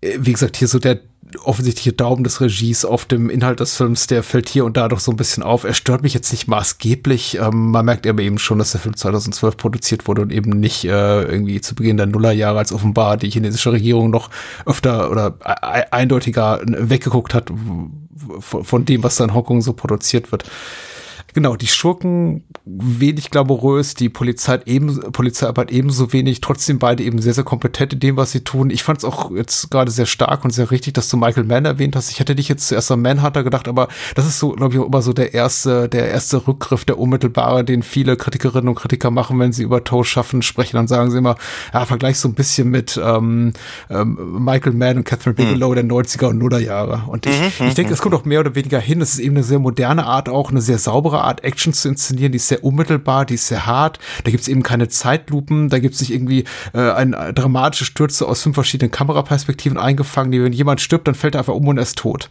Äh, 0.00 0.18
wie 0.20 0.32
gesagt, 0.32 0.56
hier 0.56 0.68
so 0.68 0.78
der 0.78 1.00
offensichtliche 1.44 1.92
Daumen 1.92 2.24
des 2.24 2.40
Regies 2.40 2.84
auf 2.84 3.04
dem 3.04 3.30
Inhalt 3.30 3.60
des 3.60 3.76
Films, 3.76 4.06
der 4.06 4.22
fällt 4.22 4.48
hier 4.48 4.64
und 4.64 4.76
da 4.76 4.88
doch 4.88 5.00
so 5.00 5.10
ein 5.10 5.16
bisschen 5.16 5.42
auf. 5.42 5.64
Er 5.64 5.74
stört 5.74 6.02
mich 6.02 6.14
jetzt 6.14 6.30
nicht 6.30 6.46
maßgeblich. 6.46 7.38
Ähm, 7.38 7.70
man 7.70 7.84
merkt 7.84 8.06
aber 8.06 8.22
eben 8.22 8.38
schon, 8.38 8.58
dass 8.58 8.72
der 8.72 8.80
Film 8.80 8.96
2012 8.96 9.56
produziert 9.56 10.06
wurde 10.06 10.22
und 10.22 10.32
eben 10.32 10.50
nicht 10.50 10.84
äh, 10.84 11.22
irgendwie 11.22 11.60
zu 11.60 11.74
Beginn 11.74 11.96
der 11.96 12.06
Nullerjahre, 12.06 12.58
als 12.58 12.72
offenbar 12.72 13.16
die 13.16 13.30
chinesische 13.30 13.72
Regierung 13.72 14.10
noch 14.10 14.30
öfter 14.64 15.10
oder 15.10 15.38
e 15.44 15.82
eindeutiger 15.90 16.60
weggeguckt 16.64 17.34
hat 17.34 17.50
von, 18.40 18.84
dem, 18.84 19.02
was 19.02 19.16
da 19.16 19.24
in 19.24 19.34
Hongkong 19.34 19.62
so 19.62 19.72
produziert 19.72 20.32
wird. 20.32 20.44
Genau, 21.36 21.54
die 21.54 21.66
Schurken 21.66 22.44
wenig 22.64 23.30
glamourös, 23.30 23.92
die 23.92 24.08
Polizei 24.08 24.58
eben, 24.64 25.12
Polizeiarbeit 25.12 25.70
ebenso 25.70 26.14
wenig, 26.14 26.40
trotzdem 26.40 26.78
beide 26.78 27.02
eben 27.02 27.20
sehr, 27.20 27.34
sehr 27.34 27.44
kompetent 27.44 27.92
in 27.92 28.00
dem, 28.00 28.16
was 28.16 28.32
sie 28.32 28.40
tun. 28.40 28.70
Ich 28.70 28.82
fand 28.82 29.00
es 29.00 29.04
auch 29.04 29.30
jetzt 29.30 29.70
gerade 29.70 29.90
sehr 29.90 30.06
stark 30.06 30.44
und 30.44 30.50
sehr 30.52 30.70
richtig, 30.70 30.94
dass 30.94 31.10
du 31.10 31.18
Michael 31.18 31.44
Mann 31.44 31.66
erwähnt 31.66 31.94
hast. 31.94 32.10
Ich 32.10 32.20
hätte 32.20 32.34
dich 32.34 32.48
jetzt 32.48 32.68
zuerst 32.68 32.90
an 32.90 33.02
Manhunter 33.02 33.44
gedacht, 33.44 33.68
aber 33.68 33.88
das 34.14 34.26
ist 34.26 34.38
so, 34.38 34.52
glaube 34.52 34.72
ich, 34.72 34.80
auch 34.80 34.86
immer 34.86 35.02
so 35.02 35.12
der 35.12 35.34
erste, 35.34 35.90
der 35.90 36.08
erste 36.08 36.46
Rückgriff, 36.46 36.86
der 36.86 36.98
unmittelbare, 36.98 37.64
den 37.64 37.82
viele 37.82 38.16
Kritikerinnen 38.16 38.68
und 38.70 38.76
Kritiker 38.76 39.10
machen, 39.10 39.38
wenn 39.38 39.52
sie 39.52 39.64
über 39.64 39.84
Toe 39.84 40.06
schaffen 40.06 40.40
sprechen, 40.40 40.76
dann 40.76 40.88
sagen 40.88 41.10
sie 41.10 41.18
immer, 41.18 41.36
ja, 41.74 41.84
vergleich 41.84 42.18
so 42.18 42.28
ein 42.28 42.34
bisschen 42.34 42.70
mit 42.70 42.98
ähm, 43.04 43.52
ähm, 43.90 44.42
Michael 44.42 44.72
Mann 44.72 44.96
und 44.96 45.04
Catherine 45.04 45.34
Bigelow 45.34 45.74
der 45.74 45.84
90er 45.84 46.28
und 46.28 46.38
Nullerjahre. 46.38 47.02
Und 47.08 47.26
ich, 47.26 47.60
ich 47.60 47.74
denke, 47.74 47.92
es 47.92 48.00
kommt 48.00 48.14
auch 48.14 48.24
mehr 48.24 48.40
oder 48.40 48.54
weniger 48.54 48.80
hin. 48.80 49.02
Es 49.02 49.10
ist 49.10 49.18
eben 49.18 49.36
eine 49.36 49.44
sehr 49.44 49.58
moderne 49.58 50.06
Art 50.06 50.30
auch, 50.30 50.48
eine 50.50 50.62
sehr 50.62 50.78
saubere 50.78 51.25
Art 51.25 51.25
Action 51.42 51.72
zu 51.72 51.88
inszenieren, 51.88 52.32
die 52.32 52.36
ist 52.36 52.48
sehr 52.48 52.64
unmittelbar, 52.64 53.24
die 53.24 53.34
ist 53.34 53.48
sehr 53.48 53.66
hart, 53.66 53.98
da 54.24 54.30
gibt's 54.30 54.48
eben 54.48 54.62
keine 54.62 54.88
Zeitlupen, 54.88 55.68
da 55.68 55.78
gibt's 55.78 56.00
nicht 56.00 56.12
irgendwie 56.12 56.44
äh, 56.72 56.90
ein, 56.90 57.12
äh, 57.12 57.32
dramatische 57.32 57.84
Stürze 57.84 58.26
aus 58.26 58.42
fünf 58.42 58.54
verschiedenen 58.54 58.90
Kameraperspektiven 58.90 59.78
eingefangen, 59.78 60.32
die 60.32 60.42
wenn 60.42 60.52
jemand 60.52 60.80
stirbt, 60.80 61.08
dann 61.08 61.14
fällt 61.14 61.34
er 61.34 61.40
einfach 61.40 61.54
um 61.54 61.66
und 61.68 61.78
er 61.78 61.82
ist 61.82 61.98
tot. 61.98 62.30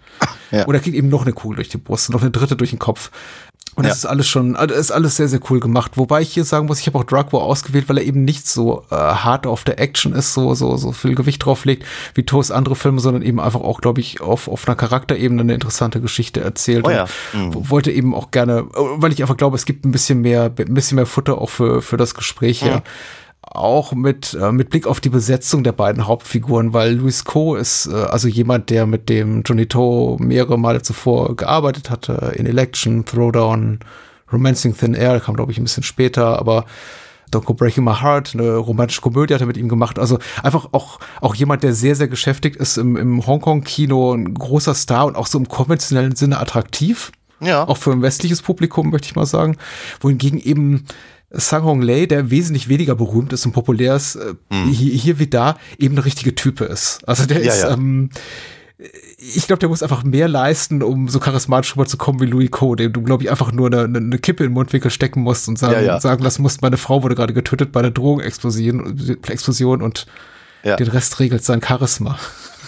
Ja. 0.51 0.67
Oder 0.67 0.79
kriegt 0.79 0.95
eben 0.95 1.09
noch 1.09 1.23
eine 1.23 1.33
Kugel 1.33 1.57
durch 1.57 1.69
die 1.69 1.77
Brust, 1.77 2.09
noch 2.11 2.21
eine 2.21 2.31
dritte 2.31 2.55
durch 2.55 2.69
den 2.69 2.79
Kopf. 2.79 3.11
Und 3.75 3.83
das 3.85 4.03
Ja. 4.03 4.07
ist 4.09 4.11
alles 4.11 4.27
schon, 4.29 4.55
also 4.55 4.73
ist 4.73 4.91
alles 4.91 5.17
sehr, 5.17 5.27
sehr 5.27 5.41
cool 5.49 5.59
gemacht. 5.59 5.91
Wobei 5.95 6.21
ich 6.21 6.31
hier 6.33 6.45
sagen 6.45 6.65
muss, 6.67 6.79
ich 6.79 6.87
habe 6.87 6.97
auch 6.97 7.03
Drug 7.03 7.25
War 7.33 7.41
ausgewählt, 7.41 7.89
weil 7.89 7.97
er 7.97 8.05
eben 8.05 8.23
nicht 8.23 8.47
so 8.47 8.83
äh, 8.89 8.95
hart 8.95 9.45
auf 9.45 9.65
der 9.65 9.79
Action 9.81 10.13
ist, 10.13 10.33
so, 10.33 10.53
so, 10.55 10.77
so 10.77 10.93
viel 10.93 11.13
Gewicht 11.13 11.43
drauf 11.45 11.65
legt 11.65 11.83
wie 12.13 12.23
Toast 12.23 12.51
andere 12.53 12.75
Filme, 12.77 13.01
sondern 13.01 13.21
eben 13.21 13.39
einfach 13.39 13.59
auch, 13.59 13.81
glaube 13.81 13.99
ich, 13.99 14.21
auf, 14.21 14.47
auf 14.47 14.65
einer 14.67 14.75
Charakterebene 14.75 15.41
eine 15.41 15.53
interessante 15.55 15.99
Geschichte 15.99 16.39
erzählt. 16.39 16.85
Oh 16.87 16.89
ja. 16.89 17.05
W- 17.33 17.69
wollte 17.69 17.91
eben 17.91 18.15
auch 18.15 18.31
gerne, 18.31 18.59
äh, 18.59 18.65
weil 18.95 19.11
ich 19.11 19.21
einfach 19.21 19.35
glaube, 19.37 19.57
es 19.57 19.65
gibt 19.65 19.83
ein 19.85 19.91
bisschen 19.91 20.21
mehr, 20.21 20.45
ein 20.57 20.73
bisschen 20.73 20.95
mehr 20.95 21.05
Futter 21.05 21.37
auch 21.41 21.49
für, 21.49 21.81
für 21.81 21.97
das 21.97 22.15
Gespräch 22.15 22.59
hier. 22.63 22.81
Auch 23.47 23.93
mit, 23.93 24.33
äh, 24.33 24.51
mit 24.51 24.69
Blick 24.69 24.87
auf 24.87 24.99
die 24.99 25.09
Besetzung 25.09 25.63
der 25.63 25.71
beiden 25.71 26.07
Hauptfiguren, 26.07 26.73
weil 26.73 26.93
Luis 26.93 27.23
Co. 27.23 27.55
ist 27.55 27.87
äh, 27.87 27.93
also 27.93 28.27
jemand, 28.27 28.69
der 28.69 28.85
mit 28.85 29.07
dem 29.07 29.43
Johnny 29.43 29.67
To 29.67 30.17
mehrere 30.19 30.57
Male 30.57 30.81
zuvor 30.81 31.35
gearbeitet 31.35 31.89
hatte, 31.89 32.33
in 32.35 32.47
Election, 32.47 33.05
Throwdown, 33.05 33.79
Romancing 34.31 34.75
Thin 34.75 34.93
Air, 34.93 35.19
kam 35.19 35.35
glaube 35.35 35.51
ich 35.51 35.57
ein 35.57 35.63
bisschen 35.63 35.83
später, 35.83 36.39
aber 36.39 36.65
Don't 37.31 37.45
Go 37.45 37.53
Breaking 37.53 37.83
My 37.83 37.93
Heart, 37.93 38.31
eine 38.33 38.55
romantische 38.57 39.01
Komödie 39.01 39.33
hat 39.33 39.41
er 39.41 39.47
mit 39.47 39.57
ihm 39.57 39.69
gemacht. 39.69 39.99
Also 39.99 40.19
einfach 40.41 40.69
auch, 40.71 40.99
auch 41.21 41.35
jemand, 41.35 41.63
der 41.63 41.73
sehr, 41.73 41.95
sehr 41.95 42.07
geschäftigt 42.07 42.55
ist 42.55 42.77
im, 42.77 42.95
im 42.95 43.25
Hongkong-Kino, 43.25 44.13
ein 44.13 44.33
großer 44.33 44.73
Star 44.73 45.05
und 45.05 45.15
auch 45.15 45.27
so 45.27 45.37
im 45.37 45.47
konventionellen 45.47 46.15
Sinne 46.15 46.39
attraktiv. 46.39 47.11
Ja. 47.41 47.67
Auch 47.67 47.77
für 47.77 47.91
ein 47.91 48.01
westliches 48.01 48.41
Publikum, 48.41 48.91
möchte 48.91 49.07
ich 49.07 49.15
mal 49.15 49.25
sagen. 49.25 49.57
Wohingegen 49.99 50.39
eben 50.39 50.85
Sang 51.37 51.63
Hong 51.63 51.81
Lei, 51.81 52.05
der 52.05 52.29
wesentlich 52.31 52.69
weniger 52.69 52.95
berühmt 52.95 53.33
ist 53.33 53.45
und 53.45 53.51
populär 53.51 53.95
ist, 53.95 54.15
äh, 54.15 54.33
hier, 54.71 54.93
hier 54.93 55.19
wie 55.19 55.27
da 55.27 55.57
eben 55.77 55.95
eine 55.95 56.05
richtige 56.05 56.33
Type 56.35 56.65
ist. 56.65 56.99
Also 57.07 57.25
der 57.25 57.43
Ja, 57.43 57.51
ist, 57.53 57.61
ja. 57.63 57.73
ähm, 57.73 58.09
ich 59.17 59.47
glaube, 59.47 59.59
der 59.59 59.69
muss 59.69 59.81
einfach 59.83 60.03
mehr 60.03 60.27
leisten, 60.27 60.83
um 60.83 61.07
so 61.07 61.19
charismatisch 61.19 61.75
rüberzukommen 61.75 62.19
wie 62.21 62.25
Louis 62.25 62.51
Co., 62.51 62.75
dem 62.75 62.91
du, 62.91 63.01
glaube 63.01 63.23
ich, 63.23 63.31
einfach 63.31 63.51
nur 63.53 63.67
eine, 63.67 63.83
eine, 63.85 63.97
eine 63.99 64.17
Kippe 64.19 64.43
in 64.43 64.49
den 64.49 64.53
Mundwinkel 64.53 64.91
stecken 64.91 65.21
musst 65.21 65.47
und 65.47 65.57
sagen, 65.57 65.73
Ja, 65.75 65.81
ja. 65.81 65.99
sagen 66.01 66.21
lassen 66.23 66.41
musst, 66.41 66.61
meine 66.61 66.77
Frau 66.77 67.01
wurde 67.01 67.15
gerade 67.15 67.33
getötet 67.33 67.71
bei 67.71 67.79
einer 67.79 67.91
Drogenexplosion 67.91 69.17
Explosion 69.27 69.81
und 69.81 70.05
Ja. 70.63 70.75
den 70.75 70.87
Rest 70.89 71.19
regelt 71.21 71.43
sein 71.43 71.61
Charisma. 71.61 72.17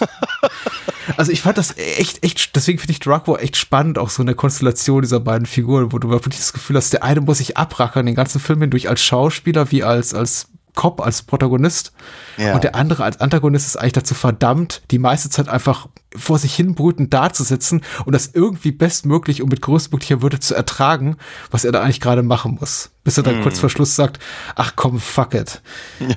Also 1.16 1.32
ich 1.32 1.42
fand 1.42 1.58
das 1.58 1.76
echt, 1.76 2.24
echt, 2.24 2.54
deswegen 2.54 2.78
finde 2.78 2.92
ich 2.92 3.00
Drug 3.00 3.22
War 3.26 3.40
echt 3.40 3.56
spannend, 3.56 3.98
auch 3.98 4.10
so 4.10 4.22
in 4.22 4.26
der 4.26 4.36
Konstellation 4.36 5.02
dieser 5.02 5.20
beiden 5.20 5.46
Figuren, 5.46 5.92
wo 5.92 5.98
du 5.98 6.10
wirklich 6.10 6.36
das 6.36 6.52
Gefühl 6.52 6.76
hast, 6.76 6.92
der 6.92 7.02
eine 7.02 7.20
muss 7.20 7.38
sich 7.38 7.56
abrackern, 7.56 8.06
den 8.06 8.14
ganzen 8.14 8.40
Film 8.40 8.60
hindurch 8.60 8.88
als 8.88 9.02
Schauspieler, 9.02 9.70
wie 9.70 9.82
als, 9.82 10.14
als 10.14 10.48
Cop, 10.78 11.00
als 11.00 11.22
Protagonist. 11.22 11.92
Ja. 12.36 12.54
Und 12.54 12.62
der 12.62 12.76
andere 12.76 13.02
als 13.02 13.20
Antagonist 13.20 13.66
ist 13.66 13.76
eigentlich 13.76 13.94
dazu 13.94 14.14
verdammt, 14.14 14.82
die 14.92 15.00
meiste 15.00 15.28
Zeit 15.28 15.48
einfach 15.48 15.88
vor 16.14 16.38
sich 16.38 16.54
hin 16.54 16.76
brütend 16.76 17.12
dazusitzen 17.12 17.82
und 18.04 18.12
das 18.12 18.30
irgendwie 18.32 18.70
bestmöglich 18.70 19.42
und 19.42 19.50
mit 19.50 19.60
größtmöglicher 19.60 20.22
Würde 20.22 20.38
zu 20.38 20.54
ertragen, 20.54 21.16
was 21.50 21.64
er 21.64 21.72
da 21.72 21.80
eigentlich 21.80 22.00
gerade 22.00 22.22
machen 22.22 22.58
muss. 22.60 22.90
Bis 23.02 23.16
er 23.16 23.24
dann 23.24 23.42
kurz 23.42 23.58
vor 23.58 23.70
Schluss 23.70 23.96
sagt, 23.96 24.20
ach 24.54 24.74
komm, 24.76 25.00
fuck 25.00 25.34
it. 25.34 25.60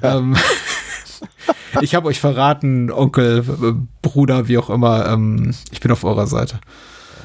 Ähm, 0.04 0.38
ich 1.82 1.95
habe 1.95 2.07
euch 2.07 2.19
verraten, 2.19 2.91
Onkel, 2.91 3.39
äh, 3.39 3.74
Bruder, 4.01 4.47
wie 4.47 4.57
auch 4.57 4.69
immer, 4.69 5.07
ähm, 5.07 5.53
ich 5.72 5.80
bin 5.80 5.91
auf 5.91 6.03
eurer 6.03 6.28
Seite. 6.28 6.59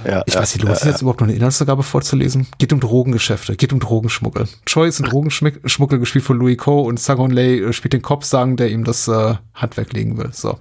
ja, 0.04 0.22
Ich 0.26 0.34
ja, 0.34 0.40
weiß 0.40 0.54
nicht, 0.54 0.64
lohnt 0.64 0.76
es 0.76 0.82
sich 0.82 0.90
jetzt 0.90 1.02
überhaupt 1.02 1.20
noch 1.20 1.26
eine 1.26 1.36
Inhaltsangabe 1.36 1.82
vorzulesen? 1.82 2.46
Geht 2.58 2.72
um 2.72 2.80
Drogengeschäfte, 2.80 3.56
geht 3.56 3.72
um 3.72 3.80
Drogenschmuggel. 3.80 4.48
Choi 4.66 4.88
ist 4.88 5.00
ein 5.00 5.04
Drogenschmuggel 5.10 5.98
gespielt 5.98 6.24
von 6.24 6.38
Louis 6.38 6.58
Ko 6.58 6.82
und 6.82 7.00
Sang 7.00 7.18
Hon 7.18 7.30
Lei 7.30 7.58
äh, 7.58 7.72
spielt 7.72 7.92
den 7.92 8.02
Kopf 8.02 8.24
sagen, 8.24 8.56
der 8.56 8.70
ihm 8.70 8.84
das 8.84 9.08
äh, 9.08 9.34
Handwerk 9.54 9.92
legen 9.92 10.16
will. 10.18 10.30
So. 10.32 10.58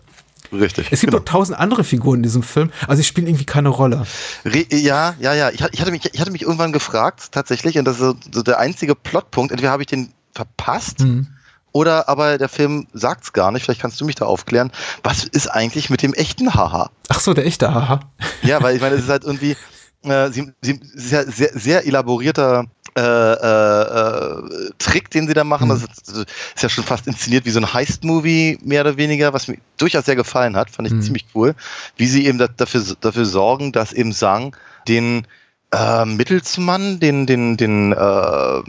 Richtig. 0.52 0.88
Es 0.92 1.02
gibt 1.02 1.12
genau. 1.12 1.22
noch 1.22 1.26
tausend 1.26 1.58
andere 1.60 1.84
Figuren 1.84 2.18
in 2.18 2.24
diesem 2.24 2.44
Film, 2.44 2.72
also 2.88 2.98
sie 2.98 3.04
spielen 3.04 3.28
irgendwie 3.28 3.46
keine 3.46 3.70
Rolle. 3.70 4.06
Re 4.46 4.66
ja, 4.70 5.16
ja, 5.20 5.34
ja. 5.34 5.50
Ich, 5.50 5.62
ich, 5.72 5.82
hatte 5.82 5.92
mich, 5.92 6.02
ich 6.14 6.20
hatte 6.20 6.32
mich 6.32 6.44
irgendwann 6.44 6.72
gefragt, 6.72 7.32
tatsächlich, 7.32 7.78
und 7.78 7.86
das 7.86 7.96
ist 7.96 8.02
so, 8.02 8.16
so 8.32 8.42
der 8.44 8.60
einzige 8.60 8.96
Plotpunkt. 8.96 9.52
Entweder 9.52 9.72
habe 9.72 9.84
ich 9.84 9.88
den 9.88 10.10
verpasst 10.34 11.00
Mhm. 11.00 11.28
Oder 11.76 12.08
aber 12.08 12.38
der 12.38 12.48
Film 12.48 12.88
sagt's 12.94 13.34
gar 13.34 13.52
nicht. 13.52 13.64
Vielleicht 13.64 13.82
kannst 13.82 14.00
du 14.00 14.06
mich 14.06 14.16
da 14.16 14.24
aufklären. 14.24 14.72
Was 15.04 15.26
ist 15.26 15.48
eigentlich 15.50 15.90
mit 15.90 16.02
dem 16.02 16.14
echten 16.14 16.54
Haha? 16.54 16.90
Ach 17.10 17.20
so, 17.20 17.34
der 17.34 17.46
echte 17.46 17.74
Haha. 17.74 18.00
Ja, 18.44 18.64
weil 18.64 18.78
ich 18.78 18.82
meine, 18.82 18.96
es 18.96 19.02
ist 19.04 19.10
halt 19.10 19.26
irgendwie, 19.26 19.58
äh, 20.04 20.30
sie, 20.32 20.54
sie, 20.62 20.80
es 20.96 21.04
ist 21.04 21.12
ja 21.12 21.24
sehr, 21.26 21.52
sehr 21.54 21.86
elaborierter 21.86 22.64
äh, 22.98 23.02
äh, 23.02 23.82
äh, 23.82 24.70
Trick, 24.80 25.10
den 25.12 25.28
sie 25.28 25.34
da 25.34 25.44
machen. 25.44 25.68
Das 25.68 25.82
ist, 25.82 26.08
das 26.08 26.18
ist 26.20 26.64
ja 26.64 26.70
schon 26.70 26.86
fast 26.86 27.08
inszeniert 27.08 27.44
wie 27.44 27.50
so 27.52 27.60
ein 27.60 27.74
Heist-Movie, 27.74 28.58
mehr 28.64 28.80
oder 28.80 28.96
weniger, 28.96 29.34
was 29.34 29.50
mir 29.50 29.58
durchaus 29.76 30.06
sehr 30.06 30.16
gefallen 30.16 30.56
hat. 30.56 30.70
Fand 30.70 30.88
ich 30.88 30.94
Mhm. 30.94 31.02
ziemlich 31.02 31.26
cool. 31.36 31.56
Wie 31.98 32.08
sie 32.08 32.26
eben 32.26 32.38
da, 32.38 32.48
dafür, 32.48 32.84
dafür 33.02 33.26
sorgen, 33.26 33.74
dass 33.74 33.92
eben 33.92 34.14
Sang 34.14 34.56
den 34.88 35.28
äh, 35.74 36.06
Mittelsmann, 36.06 37.02
den, 37.02 37.26
den, 37.26 37.58
den 37.58 37.92
äh, 37.92 38.62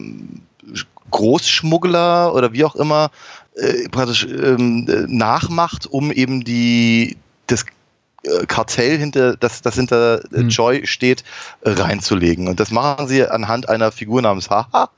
Großschmuggler 1.11 2.35
oder 2.35 2.53
wie 2.53 2.65
auch 2.65 2.77
immer 2.77 3.11
äh, 3.55 3.89
praktisch 3.89 4.25
ähm, 4.25 4.87
äh, 4.89 5.05
nachmacht, 5.09 5.87
um 5.87 6.11
eben 6.13 6.45
die 6.45 7.17
das 7.47 7.65
äh, 8.25 8.47
Kartell 8.47 8.99
hinter 8.99 9.37
das 9.37 9.63
das 9.63 9.77
hinter 9.77 10.25
äh, 10.33 10.39
Hm. 10.39 10.49
Joy 10.49 10.87
steht 10.87 11.25
reinzulegen 11.63 12.49
und 12.49 12.61
das 12.61 12.71
machen 12.71 13.09
sie 13.09 13.27
anhand 13.27 13.69
einer 13.69 13.93
Figur 13.93 14.23
namens 14.23 14.51
Haha 14.51 14.91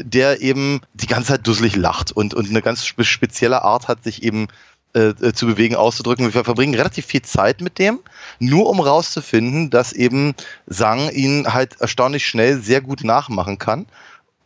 der 0.00 0.40
eben 0.40 0.80
die 0.94 1.06
ganze 1.06 1.32
Zeit 1.32 1.46
dusselig 1.46 1.76
lacht 1.76 2.10
und 2.12 2.34
und 2.34 2.48
eine 2.48 2.62
ganz 2.62 2.84
spe 2.84 3.04
spezielle 3.04 3.62
Art 3.62 3.86
hat 3.86 4.02
sich 4.02 4.22
eben 4.22 4.48
äh, 4.94 5.32
zu 5.32 5.46
bewegen, 5.46 5.76
auszudrücken. 5.76 6.32
Wir 6.32 6.44
verbringen 6.44 6.74
relativ 6.74 7.06
viel 7.06 7.22
Zeit 7.22 7.60
mit 7.60 7.78
dem, 7.78 8.00
nur 8.38 8.68
um 8.68 8.80
rauszufinden, 8.80 9.70
dass 9.70 9.92
eben 9.92 10.34
Sang 10.66 11.10
ihn 11.10 11.52
halt 11.52 11.80
erstaunlich 11.80 12.26
schnell 12.26 12.60
sehr 12.60 12.80
gut 12.80 13.04
nachmachen 13.04 13.58
kann 13.58 13.86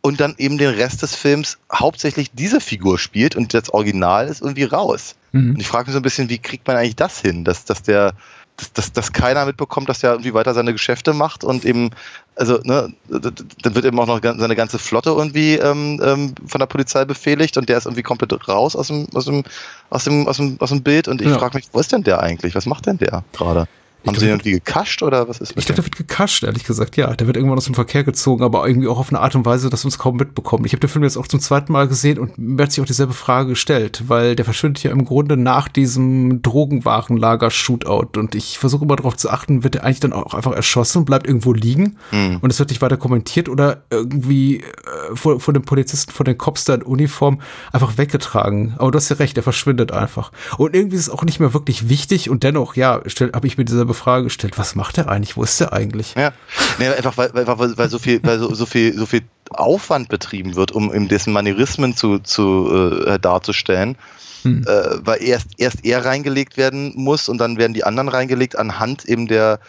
und 0.05 0.19
dann 0.19 0.35
eben 0.37 0.57
den 0.57 0.69
Rest 0.75 1.01
des 1.01 1.15
Films 1.15 1.57
hauptsächlich 1.73 2.29
diese 2.33 2.59
Figur 2.59 2.99
spielt 2.99 3.35
und 3.37 3.53
das 3.53 3.69
Original 3.69 4.27
ist 4.27 4.41
irgendwie 4.41 4.65
raus. 4.65 5.15
Mhm. 5.31 5.51
Und 5.51 5.59
ich 5.61 5.67
frage 5.67 5.85
mich 5.85 5.93
so 5.93 5.99
ein 5.99 6.03
bisschen, 6.03 6.29
wie 6.29 6.37
kriegt 6.39 6.67
man 6.67 6.75
eigentlich 6.75 6.97
das 6.97 7.19
hin, 7.21 7.45
dass, 7.45 7.63
dass 7.63 7.83
der, 7.83 8.11
dass, 8.57 8.73
dass, 8.73 8.91
dass 8.91 9.13
keiner 9.13 9.45
mitbekommt, 9.45 9.87
dass 9.87 9.99
der 9.99 10.11
irgendwie 10.11 10.33
weiter 10.33 10.53
seine 10.53 10.73
Geschäfte 10.73 11.13
macht 11.13 11.45
und 11.45 11.63
eben, 11.63 11.89
also, 12.35 12.59
ne, 12.63 12.93
dann 13.07 13.75
wird 13.75 13.85
eben 13.85 13.97
auch 13.97 14.05
noch 14.05 14.19
seine 14.21 14.55
ganze 14.57 14.77
Flotte 14.77 15.11
irgendwie 15.11 15.55
ähm, 15.55 16.01
ähm, 16.03 16.35
von 16.47 16.59
der 16.59 16.67
Polizei 16.67 17.05
befehligt 17.05 17.55
und 17.57 17.69
der 17.69 17.77
ist 17.77 17.85
irgendwie 17.85 18.03
komplett 18.03 18.47
raus 18.49 18.75
aus 18.75 18.87
dem, 18.87 19.07
aus 19.13 19.23
dem, 19.25 19.43
aus 19.89 20.03
dem, 20.03 20.27
aus 20.27 20.35
dem, 20.35 20.57
aus 20.59 20.69
dem 20.69 20.83
Bild 20.83 21.07
und 21.07 21.21
ich 21.21 21.29
Ja. 21.29 21.39
frage 21.39 21.55
mich, 21.57 21.65
wo 21.71 21.79
ist 21.79 21.93
denn 21.93 22.03
der 22.03 22.19
eigentlich? 22.19 22.55
Was 22.55 22.65
macht 22.65 22.87
denn 22.87 22.97
der 22.97 23.23
gerade? 23.31 23.67
Haben 24.05 24.13
glaub, 24.13 24.19
sie 24.19 24.25
ihn 24.25 24.27
der 24.27 24.35
irgendwie 24.35 24.51
gekascht 24.51 25.01
oder 25.01 25.27
was 25.29 25.39
ist 25.39 25.53
Ich 25.55 25.65
glaube, 25.65 25.75
der 25.75 25.85
wird 25.85 25.95
gekascht, 25.95 26.43
ehrlich 26.43 26.63
gesagt. 26.63 26.97
Ja, 26.97 27.13
der 27.15 27.27
wird 27.27 27.37
irgendwann 27.37 27.57
aus 27.57 27.65
dem 27.65 27.73
Verkehr 27.75 28.03
gezogen, 28.03 28.43
aber 28.43 28.67
irgendwie 28.67 28.87
auch 28.87 28.99
auf 28.99 29.09
eine 29.09 29.19
Art 29.19 29.35
und 29.35 29.45
Weise, 29.45 29.69
dass 29.69 29.83
wir 29.83 29.87
uns 29.87 29.97
kaum 29.97 30.17
mitbekommen. 30.17 30.65
Ich 30.65 30.73
habe 30.73 30.81
den 30.81 30.89
Film 30.89 31.03
jetzt 31.03 31.17
auch 31.17 31.27
zum 31.27 31.39
zweiten 31.39 31.71
Mal 31.71 31.87
gesehen 31.87 32.19
und 32.19 32.37
mir 32.37 32.63
hat 32.63 32.71
sich 32.71 32.81
auch 32.81 32.87
dieselbe 32.87 33.13
Frage 33.13 33.49
gestellt, 33.49 34.03
weil 34.07 34.35
der 34.35 34.45
verschwindet 34.45 34.83
ja 34.83 34.91
im 34.91 35.05
Grunde 35.05 35.37
nach 35.37 35.67
diesem 35.67 36.41
Drogenwarenlager-Shootout 36.41 38.19
und 38.19 38.35
ich 38.35 38.59
versuche 38.59 38.85
immer 38.85 38.95
darauf 38.95 39.17
zu 39.17 39.29
achten, 39.29 39.63
wird 39.63 39.75
er 39.75 39.83
eigentlich 39.83 39.99
dann 40.01 40.13
auch 40.13 40.33
einfach 40.33 40.53
erschossen 40.53 40.99
und 40.99 41.05
bleibt 41.05 41.27
irgendwo 41.27 41.53
liegen 41.53 41.97
Hm. 42.09 42.39
und 42.41 42.49
es 42.51 42.59
wird 42.59 42.69
nicht 42.69 42.81
weiter 42.81 42.97
kommentiert 42.97 43.49
oder 43.49 43.83
irgendwie 43.89 44.57
äh, 44.57 45.15
vor, 45.15 45.39
vor 45.39 45.53
den 45.53 45.63
Polizisten, 45.63 46.11
vor 46.11 46.25
den 46.25 46.37
Cops 46.37 46.65
da 46.65 46.75
in 46.75 46.81
Uniform 46.83 47.39
einfach 47.71 47.97
weggetragen. 47.97 48.75
Aber 48.77 48.91
du 48.91 48.97
hast 48.97 49.09
ja 49.09 49.15
recht, 49.17 49.37
er 49.37 49.43
verschwindet 49.43 49.91
einfach. 49.91 50.31
Und 50.57 50.75
irgendwie 50.75 50.95
ist 50.95 51.03
es 51.03 51.09
auch 51.09 51.23
nicht 51.23 51.39
mehr 51.39 51.53
wirklich 51.53 51.89
wichtig 51.89 52.29
und 52.29 52.43
dennoch, 52.43 52.75
ja, 52.75 53.01
habe 53.33 53.47
ich 53.47 53.57
mir 53.57 53.65
dieselbe 53.65 53.92
Frage 53.93 54.25
gestellt, 54.25 54.57
was 54.57 54.75
macht 54.75 54.97
er 54.97 55.09
eigentlich? 55.09 55.37
Wo 55.37 55.43
ist 55.43 55.59
er 55.61 55.73
eigentlich? 55.73 56.15
Ja, 56.15 56.31
nee, 56.79 56.87
einfach 56.87 57.17
weil, 57.17 57.33
weil, 57.33 57.77
weil, 57.77 57.89
so 57.89 57.99
viel, 57.99 58.19
weil 58.23 58.39
so, 58.39 58.53
so 58.53 58.65
viel, 58.65 58.97
so 58.97 59.05
viel 59.05 59.21
Aufwand 59.49 60.09
betrieben 60.09 60.55
wird, 60.55 60.71
um 60.71 60.93
eben 60.93 61.07
dessen 61.07 61.33
Manierismen 61.33 61.95
zu, 61.95 62.19
zu 62.19 63.03
äh, 63.05 63.19
darzustellen, 63.19 63.97
Hm. 64.43 64.65
äh, 64.67 65.05
weil 65.05 65.23
erst 65.23 65.51
erst 65.57 65.85
er 65.85 66.03
reingelegt 66.03 66.57
werden 66.57 66.91
muss 66.95 67.29
und 67.29 67.37
dann 67.37 67.57
werden 67.57 67.73
die 67.73 67.85
anderen 67.85 68.09
reingelegt 68.09 68.57
anhand 68.57 69.05
eben 69.05 69.29
der 69.29 69.59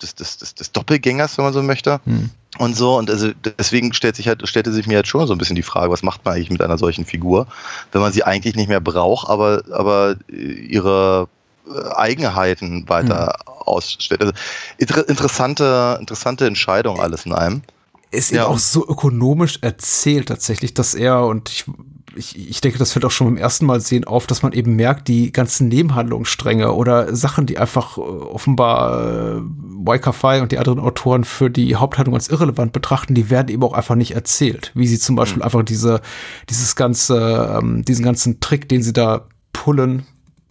des, 0.00 0.14
des, 0.14 0.38
des, 0.38 0.54
des 0.54 0.72
Doppelgängers, 0.72 1.36
wenn 1.36 1.44
man 1.44 1.52
so 1.52 1.62
möchte. 1.62 2.00
Hm. 2.04 2.30
Und 2.58 2.76
so, 2.76 2.98
und 2.98 3.10
also 3.10 3.30
deswegen 3.58 3.92
stellt 3.92 4.16
sich 4.16 4.28
halt, 4.28 4.46
stellte 4.48 4.72
sich 4.72 4.86
mir 4.86 4.94
jetzt 4.94 5.08
schon 5.08 5.26
so 5.26 5.34
ein 5.34 5.38
bisschen 5.38 5.56
die 5.56 5.62
Frage, 5.62 5.90
was 5.90 6.02
macht 6.02 6.24
man 6.24 6.34
eigentlich 6.34 6.50
mit 6.50 6.62
einer 6.62 6.78
solchen 6.78 7.04
Figur, 7.04 7.46
wenn 7.92 8.00
man 8.00 8.12
sie 8.12 8.24
eigentlich 8.24 8.56
nicht 8.56 8.68
mehr 8.68 8.80
braucht, 8.80 9.28
aber, 9.28 9.62
aber 9.70 10.16
ihre 10.28 11.28
Eigenheiten 11.94 12.88
weiter 12.88 13.36
ausstellt. 13.46 14.20
Also 14.20 14.32
inter 14.78 15.08
interessante, 15.08 15.96
interessante 16.00 16.46
Entscheidung 16.46 17.00
alles 17.00 17.26
in 17.26 17.32
einem. 17.32 17.62
ist 18.10 18.30
Ja, 18.30 18.44
eben 18.44 18.54
auch 18.54 18.58
so 18.58 18.86
ökonomisch 18.88 19.58
erzählt 19.62 20.28
tatsächlich, 20.28 20.74
dass 20.74 20.94
er 20.94 21.24
und 21.24 21.48
ich 21.50 21.64
ich, 22.16 22.50
ich 22.50 22.60
denke, 22.60 22.78
das 22.78 22.92
fällt 22.92 23.04
auch 23.04 23.10
schon 23.10 23.26
beim 23.28 23.36
ersten 23.36 23.66
Mal 23.66 23.80
sehen 23.80 24.04
auf, 24.04 24.26
dass 24.26 24.42
man 24.42 24.52
eben 24.52 24.76
merkt, 24.76 25.08
die 25.08 25.32
ganzen 25.32 25.68
Nebenhandlungsstränge 25.68 26.72
oder 26.72 27.14
Sachen, 27.14 27.46
die 27.46 27.58
einfach 27.58 27.98
äh, 27.98 28.00
offenbar 28.00 29.36
äh, 29.36 29.40
Waikafai 29.42 30.42
und 30.42 30.52
die 30.52 30.58
anderen 30.58 30.80
Autoren 30.80 31.24
für 31.24 31.50
die 31.50 31.76
Haupthandlung 31.76 32.14
als 32.14 32.28
irrelevant 32.28 32.72
betrachten, 32.72 33.14
die 33.14 33.30
werden 33.30 33.48
eben 33.48 33.62
auch 33.62 33.72
einfach 33.72 33.94
nicht 33.94 34.14
erzählt. 34.14 34.72
Wie 34.74 34.86
sie 34.86 34.98
zum 34.98 35.16
Beispiel 35.16 35.38
mhm. 35.38 35.44
einfach 35.44 35.62
diese, 35.62 36.00
dieses 36.48 36.76
ganze, 36.76 37.58
ähm, 37.58 37.84
diesen 37.84 38.04
ganzen 38.04 38.40
Trick, 38.40 38.68
den 38.68 38.82
sie 38.82 38.92
da 38.92 39.26
pullen, 39.52 40.06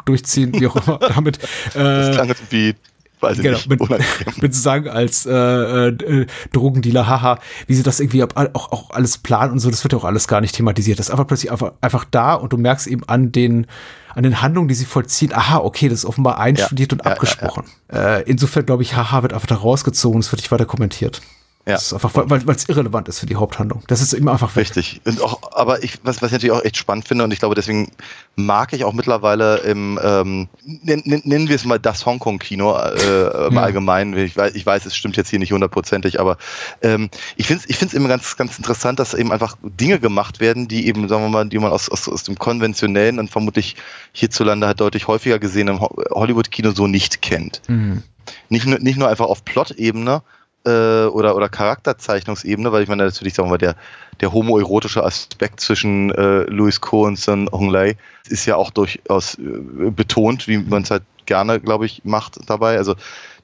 durchziehen, 0.09 0.51
wie 0.59 0.67
auch 0.67 0.75
immer, 0.75 0.97
damit. 1.15 1.37
Äh, 1.73 1.79
das 1.79 2.15
klang 2.15 2.27
jetzt 2.27 2.51
wie 2.51 2.75
weiß 3.21 3.37
ich 3.37 3.43
genau, 3.43 3.57
nicht. 3.57 3.69
Mit, 3.69 4.41
mit 4.41 4.55
sagen 4.55 4.87
als 4.87 5.25
äh, 5.25 5.33
äh, 5.33 6.25
Drogendealer, 6.53 7.07
haha, 7.07 7.39
wie 7.67 7.73
sie 7.73 7.83
das 7.83 7.99
irgendwie 7.99 8.23
auch, 8.23 8.29
auch 8.35 8.91
alles 8.91 9.17
planen 9.17 9.53
und 9.53 9.59
so, 9.59 9.69
das 9.69 9.83
wird 9.83 9.93
ja 9.93 9.99
auch 9.99 10.05
alles 10.05 10.27
gar 10.27 10.41
nicht 10.41 10.55
thematisiert. 10.55 10.99
Das 10.99 11.07
ist 11.07 11.11
einfach 11.11 11.27
plötzlich 11.27 11.51
einfach, 11.51 11.73
einfach 11.81 12.05
da 12.05 12.33
und 12.33 12.53
du 12.53 12.57
merkst 12.57 12.87
eben 12.87 13.03
an 13.05 13.31
den 13.31 13.67
an 14.15 14.23
den 14.23 14.41
Handlungen, 14.41 14.67
die 14.67 14.73
sie 14.73 14.85
vollziehen, 14.85 15.33
aha, 15.33 15.59
okay, 15.59 15.87
das 15.87 15.99
ist 15.99 16.05
offenbar 16.05 16.39
einstudiert 16.39 16.91
ja, 16.91 16.97
und 16.97 17.05
ja, 17.05 17.11
abgesprochen. 17.11 17.65
Ja, 17.93 18.17
äh, 18.17 18.23
insofern 18.23 18.65
glaube 18.65 18.81
ich, 18.81 18.95
haha, 18.95 19.21
wird 19.21 19.33
einfach 19.33 19.47
da 19.47 19.55
rausgezogen, 19.55 20.19
es 20.19 20.31
wird 20.31 20.41
nicht 20.41 20.51
weiter 20.51 20.65
kommentiert. 20.65 21.21
Ja. 21.69 21.75
Das 21.75 21.83
ist 21.83 21.93
einfach, 21.93 22.11
weil 22.15 22.55
es 22.55 22.67
irrelevant 22.67 23.07
ist 23.07 23.19
für 23.19 23.27
die 23.27 23.35
Haupthandlung. 23.35 23.83
Das 23.87 24.01
ist 24.01 24.13
immer 24.13 24.31
einfach 24.31 24.55
weg. 24.55 24.61
Richtig. 24.61 25.01
Und 25.05 25.21
auch, 25.21 25.39
aber 25.53 25.83
ich, 25.83 25.99
was, 26.03 26.21
was 26.21 26.29
ich 26.29 26.33
natürlich 26.33 26.51
auch 26.51 26.63
echt 26.63 26.77
spannend 26.77 27.07
finde, 27.07 27.23
und 27.23 27.31
ich 27.31 27.37
glaube, 27.37 27.53
deswegen 27.53 27.91
mag 28.35 28.73
ich 28.73 28.83
auch 28.83 28.93
mittlerweile 28.93 29.57
im, 29.57 29.99
ähm, 30.03 30.47
nennen 30.65 31.47
wir 31.47 31.55
es 31.55 31.65
mal 31.65 31.79
das 31.79 32.07
Hongkong-Kino 32.07 32.75
äh, 32.75 33.47
im 33.47 33.53
ja. 33.53 33.61
Allgemeinen. 33.61 34.17
Ich 34.17 34.35
weiß, 34.35 34.55
ich 34.55 34.65
weiß, 34.65 34.87
es 34.87 34.95
stimmt 34.95 35.15
jetzt 35.15 35.29
hier 35.29 35.37
nicht 35.37 35.51
hundertprozentig, 35.51 36.19
aber 36.19 36.37
ähm, 36.81 37.09
ich 37.35 37.45
finde 37.45 37.63
es 37.63 37.69
ich 37.69 37.77
find's 37.77 37.93
immer 37.93 38.07
ganz, 38.07 38.35
ganz 38.35 38.57
interessant, 38.57 38.97
dass 38.99 39.13
eben 39.13 39.31
einfach 39.31 39.55
Dinge 39.61 39.99
gemacht 39.99 40.39
werden, 40.39 40.67
die 40.67 40.87
eben, 40.87 41.07
sagen 41.07 41.23
wir 41.23 41.29
mal, 41.29 41.47
die 41.47 41.59
man 41.59 41.71
aus, 41.71 41.87
aus, 41.89 42.09
aus 42.09 42.23
dem 42.23 42.39
konventionellen 42.39 43.19
und 43.19 43.29
vermutlich 43.29 43.75
hierzulande 44.11 44.65
halt 44.65 44.79
deutlich 44.79 45.07
häufiger 45.07 45.37
gesehen 45.37 45.67
im 45.67 45.79
Hollywood-Kino 45.79 46.71
so 46.71 46.87
nicht 46.87 47.21
kennt. 47.21 47.61
Mhm. 47.67 48.01
Nicht, 48.49 48.65
nicht 48.65 48.97
nur 48.97 49.07
einfach 49.07 49.27
auf 49.27 49.45
Plot-Ebene, 49.45 50.23
äh, 50.69 51.07
oder, 51.07 51.35
oder 51.35 51.49
Charakterzeichnungsebene, 51.49 52.71
weil 52.71 52.83
ich 52.83 52.89
meine 52.89 53.03
natürlich, 53.03 53.33
sagen 53.33 53.49
wir 53.49 53.57
der, 53.57 53.75
der 54.21 54.31
homoerotische 54.31 55.03
Aspekt 55.03 55.59
zwischen 55.59 56.11
äh, 56.11 56.43
Louis 56.43 56.81
Ko 56.81 57.05
und 57.05 57.17
Sun 57.17 57.49
Honglei 57.51 57.97
ist 58.27 58.45
ja 58.45 58.55
auch 58.55 58.69
durchaus 58.69 59.35
äh, 59.35 59.89
betont, 59.91 60.47
wie 60.47 60.57
man 60.57 60.83
es 60.83 60.91
halt 60.91 61.03
gerne, 61.25 61.59
glaube 61.59 61.85
ich, 61.85 62.03
macht 62.05 62.39
dabei. 62.47 62.77
Also 62.77 62.95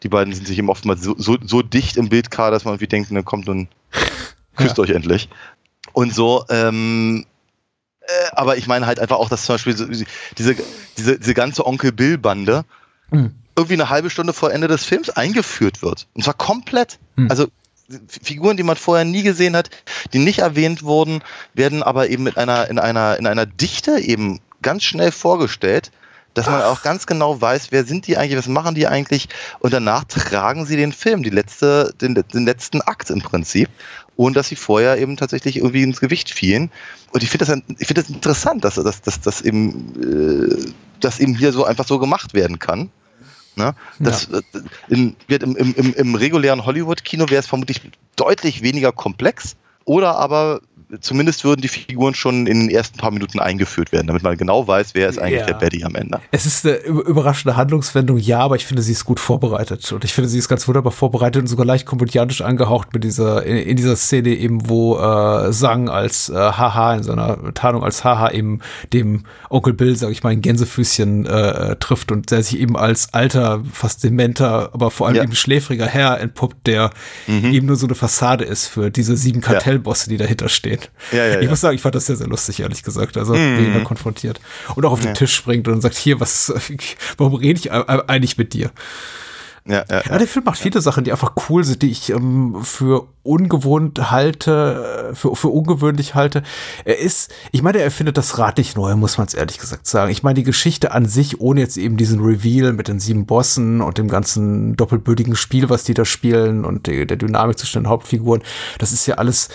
die 0.04 0.10
beiden 0.10 0.34
sind 0.34 0.48
sich 0.48 0.58
eben 0.58 0.70
oftmals 0.70 1.02
so, 1.02 1.16
so, 1.18 1.38
so 1.44 1.62
dicht 1.62 1.98
im 1.98 2.10
Bildkader, 2.10 2.52
dass 2.52 2.66
man 2.66 2.74
irgendwie 2.74 2.88
denkt, 2.88 3.12
dann 3.12 3.26
kommt 3.26 3.50
und 3.50 3.68
küsst 4.56 4.78
ja. 4.78 4.84
euch 4.84 4.92
endlich. 4.92 5.30
Und 5.94 6.14
so, 6.14 6.46
ähm, 6.50 7.26
äh, 8.02 8.08
aber 8.34 8.58
ich 8.58 8.68
meine 8.68 8.86
halt 8.86 9.00
einfach 9.00 9.18
auch, 9.18 9.30
dass 9.30 9.46
zum 9.46 9.56
Beispiel 9.56 9.76
so, 9.76 9.86
diese, 9.86 10.56
diese, 10.98 11.20
diese 11.20 11.34
ganze 11.34 11.66
Onkel 11.66 11.92
Bill-Bande, 11.92 12.66
mhm 13.10 13.36
irgendwie 13.56 13.74
eine 13.76 13.90
halbe 13.90 14.10
Stunde 14.10 14.34
vor 14.34 14.52
Ende 14.52 14.68
des 14.68 14.84
Films 14.84 15.10
eingeführt 15.10 15.82
wird. 15.82 16.08
Und 16.14 16.24
zwar 16.24 16.34
komplett. 16.34 17.00
Hm. 17.16 17.30
Also 17.30 17.48
Figuren, 18.22 18.58
die 18.58 18.64
man 18.64 18.78
vorher 18.78 19.06
nie 19.06 19.22
gesehen 19.22 19.56
hat, 19.56 19.70
die 20.14 20.20
nicht 20.20 20.40
erwähnt 20.40 20.84
wurden, 20.84 21.22
werden 21.54 21.84
aber 21.84 22.10
eben 22.10 22.24
mit 22.24 22.38
einer, 22.38 22.68
in 22.70 22.80
einer, 22.80 23.18
in 23.18 23.28
einer 23.28 23.46
Dichte 23.46 24.00
eben 24.00 24.40
ganz 24.62 24.84
schnell 24.84 25.12
vorgestellt, 25.12 25.92
dass 26.34 26.48
man 26.48 26.62
auch 26.64 26.82
ganz 26.82 27.08
genau 27.08 27.40
weiß, 27.40 27.68
wer 27.72 27.86
sind 27.86 28.08
die 28.08 28.18
eigentlich, 28.18 28.38
was 28.38 28.48
machen 28.48 28.76
die 28.76 28.88
eigentlich 28.88 29.30
und 29.60 29.74
danach 29.74 30.04
tragen 30.04 30.66
sie 30.66 30.76
den 30.76 30.92
Film, 30.92 31.24
die 31.24 31.30
letzte, 31.30 31.94
den, 32.02 32.14
den 32.14 32.46
letzten 32.46 32.82
Akt 32.82 33.10
im 33.10 33.22
Prinzip, 33.22 33.70
ohne 34.18 34.36
dass 34.36 34.50
sie 34.50 34.58
vorher 34.58 34.98
eben 34.98 35.16
tatsächlich 35.16 35.58
irgendwie 35.58 35.84
ins 35.84 36.02
Gewicht 36.02 36.30
fielen. 36.30 36.72
Und 37.12 37.24
ich 37.24 37.30
finde 37.30 37.46
das, 37.46 37.58
ich 37.80 37.88
finde 37.88 38.02
das 38.02 38.10
interessant, 38.10 38.66
dass, 38.66 38.76
dass, 38.76 39.02
dass, 39.02 39.22
dass 39.22 39.42
eben, 39.42 40.52
äh, 40.60 40.72
dass 41.00 41.20
eben 41.20 41.36
hier 41.36 41.54
so 41.54 41.64
einfach 41.64 41.88
so 41.88 42.00
gemacht 42.00 42.34
werden 42.34 42.60
kann. 42.60 42.90
Ne? 43.56 43.76
Das, 44.00 44.28
ja. 44.32 44.40
Äh, 44.40 44.62
in, 44.90 45.16
im, 45.28 45.56
im, 45.56 45.94
im 45.94 46.16
regulären 46.16 46.66
Hollywood-Kino 46.66 47.30
wäre 47.30 47.40
es 47.40 47.48
vermutlich 47.48 47.82
deutlich 48.16 48.62
weniger 48.62 48.92
komplex 48.92 49.56
oder 49.86 50.18
aber 50.18 50.62
zumindest 51.02 51.44
würden 51.44 51.62
die 51.62 51.68
Figuren 51.68 52.14
schon 52.14 52.48
in 52.48 52.60
den 52.62 52.70
ersten 52.70 52.98
paar 52.98 53.12
Minuten 53.12 53.40
eingeführt 53.40 53.92
werden, 53.92 54.08
damit 54.08 54.24
man 54.24 54.38
genau 54.38 54.68
weiß, 54.68 54.94
wer 54.94 55.10
ist 55.10 55.20
eigentlich 55.20 55.42
ja. 55.42 55.46
der 55.46 55.54
Betty 55.56 55.84
am 55.84 55.96
Ende. 55.96 56.20
Es 56.32 56.46
ist 56.46 56.66
eine 56.66 56.78
überraschende 56.78 57.56
Handlungswendung, 57.56 58.18
ja, 58.18 58.40
aber 58.40 58.56
ich 58.56 58.66
finde, 58.66 58.82
sie 58.82 58.92
ist 58.92 59.06
gut 59.06 59.20
vorbereitet. 59.20 59.92
Und 59.92 60.04
ich 60.04 60.14
finde, 60.14 60.30
sie 60.30 60.38
ist 60.38 60.48
ganz 60.48 60.68
wunderbar 60.68 60.92
vorbereitet 60.92 61.42
und 61.42 61.48
sogar 61.48 61.66
leicht 61.66 61.86
komödiantisch 61.86 62.42
angehaucht 62.42 62.94
mit 62.94 63.04
dieser, 63.04 63.46
in, 63.46 63.58
in 63.58 63.76
dieser 63.76 63.96
Szene 63.96 64.30
eben, 64.30 64.70
wo 64.70 64.98
äh, 64.98 65.52
Sang 65.52 65.90
als 65.90 66.30
äh, 66.30 66.34
Haha 66.36 66.96
in 66.96 67.04
seiner 67.04 67.54
Tarnung 67.54 67.84
als 67.84 68.04
Haha 68.04 68.32
eben 68.32 68.60
dem 68.94 69.24
Onkel 69.50 69.74
Bill, 69.74 69.96
sag 69.96 70.12
ich 70.12 70.24
mal, 70.24 70.30
ein 70.30 70.42
Gänsefüßchen 70.42 71.26
äh, 71.26 71.76
trifft 71.78 72.12
und 72.12 72.32
der 72.32 72.44
sich 72.44 72.60
eben 72.60 72.78
als 72.78 73.14
alter, 73.14 73.64
fast 73.72 74.04
dementer, 74.04 74.70
aber 74.74 74.92
vor 74.92 75.08
allem 75.08 75.18
ja. 75.18 75.24
eben 75.24 75.36
schläfriger 75.36 75.88
Herr 75.88 76.20
entpuppt, 76.20 76.68
der 76.68 76.92
mhm. 77.28 77.54
eben 77.54 77.68
nur 77.68 77.76
so 77.76 77.88
eine 77.88 77.96
Fassade 77.96 78.44
ist 78.44 78.68
für 78.68 78.92
diese 78.92 79.18
sieben 79.18 79.42
Kartellbosse, 79.42 80.10
die 80.10 80.18
dahinter 80.18 80.50
stehen. 80.50 80.75
Ja, 81.12 81.26
ja, 81.26 81.40
ich 81.40 81.50
muss 81.50 81.62
sagen, 81.62 81.76
ich 81.76 81.82
fand 81.82 81.96
das 81.96 82.06
sehr, 82.06 82.16
sehr 82.16 82.28
lustig, 82.28 82.60
ehrlich 82.60 82.84
gesagt. 82.84 83.18
Also, 83.18 83.34
mhm. 83.34 83.58
wie 83.58 83.74
da 83.74 83.84
konfrontiert. 83.84 84.40
Und 84.76 84.86
auch 84.86 84.92
auf 84.92 85.02
den 85.02 85.14
Tisch 85.14 85.34
springt 85.34 85.68
und 85.68 85.82
sagt, 85.82 85.96
hier, 85.96 86.20
was, 86.20 86.54
warum 87.18 87.36
rede 87.36 87.60
ich 87.60 87.72
eigentlich 87.72 88.38
mit 88.38 88.54
dir? 88.54 88.72
Ja, 89.68 89.84
ja, 89.90 90.04
ja. 90.08 90.18
der 90.20 90.28
Film 90.28 90.46
macht 90.46 90.60
viele 90.60 90.80
Sachen, 90.80 91.06
die 91.06 91.12
einfach 91.12 91.34
cool 91.50 91.64
sind, 91.64 91.82
die 91.82 91.90
ich 91.90 92.12
ähm, 92.12 92.58
für 92.62 93.08
ungewohnt 93.24 94.12
halte, 94.12 95.12
für, 95.16 95.36
für 95.36 95.48
ungewöhnlich 95.48 96.14
halte. 96.14 96.44
Er 96.84 97.00
ist, 97.00 97.34
ich 97.52 97.64
meine, 97.64 97.80
er 97.80 97.90
findet 97.90 98.16
das 98.18 98.38
Rad 98.38 98.60
nicht 98.60 98.78
neu, 98.78 98.96
muss 98.96 99.18
man 99.18 99.26
es 99.26 99.34
ehrlich 99.34 99.58
gesagt 99.58 99.88
sagen. 99.88 100.12
Ich 100.12 100.22
meine, 100.22 100.36
die 100.36 100.44
Geschichte 100.44 100.92
an 100.92 101.08
sich, 101.08 101.42
ohne 101.42 101.62
jetzt 101.62 101.78
eben 101.78 101.98
diesen 101.98 102.20
Reveal 102.24 102.74
mit 102.74 102.88
den 102.88 103.00
sieben 103.00 103.26
Bossen 103.26 103.82
und 103.82 103.98
dem 103.98 104.08
ganzen 104.08 104.76
doppelbödigen 104.76 105.36
Spiel, 105.36 105.68
was 105.68 105.84
die 105.84 105.96
da 105.96 106.06
spielen 106.06 106.64
und 106.64 106.86
der, 106.86 107.08
der 107.08 107.18
Dynamik 107.18 107.58
zwischen 107.58 107.82
den 107.82 107.90
Hauptfiguren, 107.90 108.44
das 108.78 108.92
ist 108.92 109.08
ja 109.08 109.16
alles 109.16 109.50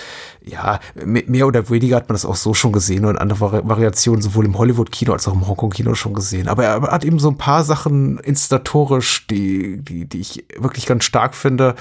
ja, 0.45 0.81
mehr 1.05 1.47
oder 1.47 1.69
weniger 1.69 1.97
hat 1.97 2.09
man 2.09 2.15
das 2.15 2.25
auch 2.25 2.37
so 2.37 2.55
schon 2.55 2.73
gesehen 2.73 3.05
und 3.05 3.19
andere 3.19 3.69
Variationen 3.69 4.23
sowohl 4.23 4.47
im 4.47 4.57
Hollywood-Kino 4.57 5.13
als 5.13 5.29
auch 5.29 5.35
im 5.35 5.47
Hongkong-Kino 5.47 5.95
schon 5.95 6.15
gesehen. 6.15 6.49
Aber 6.49 6.65
er 6.65 6.81
hat 6.83 7.05
eben 7.05 7.19
so 7.19 7.29
ein 7.29 7.37
paar 7.37 7.63
Sachen 7.63 8.19
instatorisch, 8.19 9.27
die, 9.27 9.83
die, 9.83 10.07
die 10.07 10.21
ich 10.21 10.45
wirklich 10.59 10.87
ganz 10.87 11.05
stark 11.05 11.35
finde. 11.35 11.75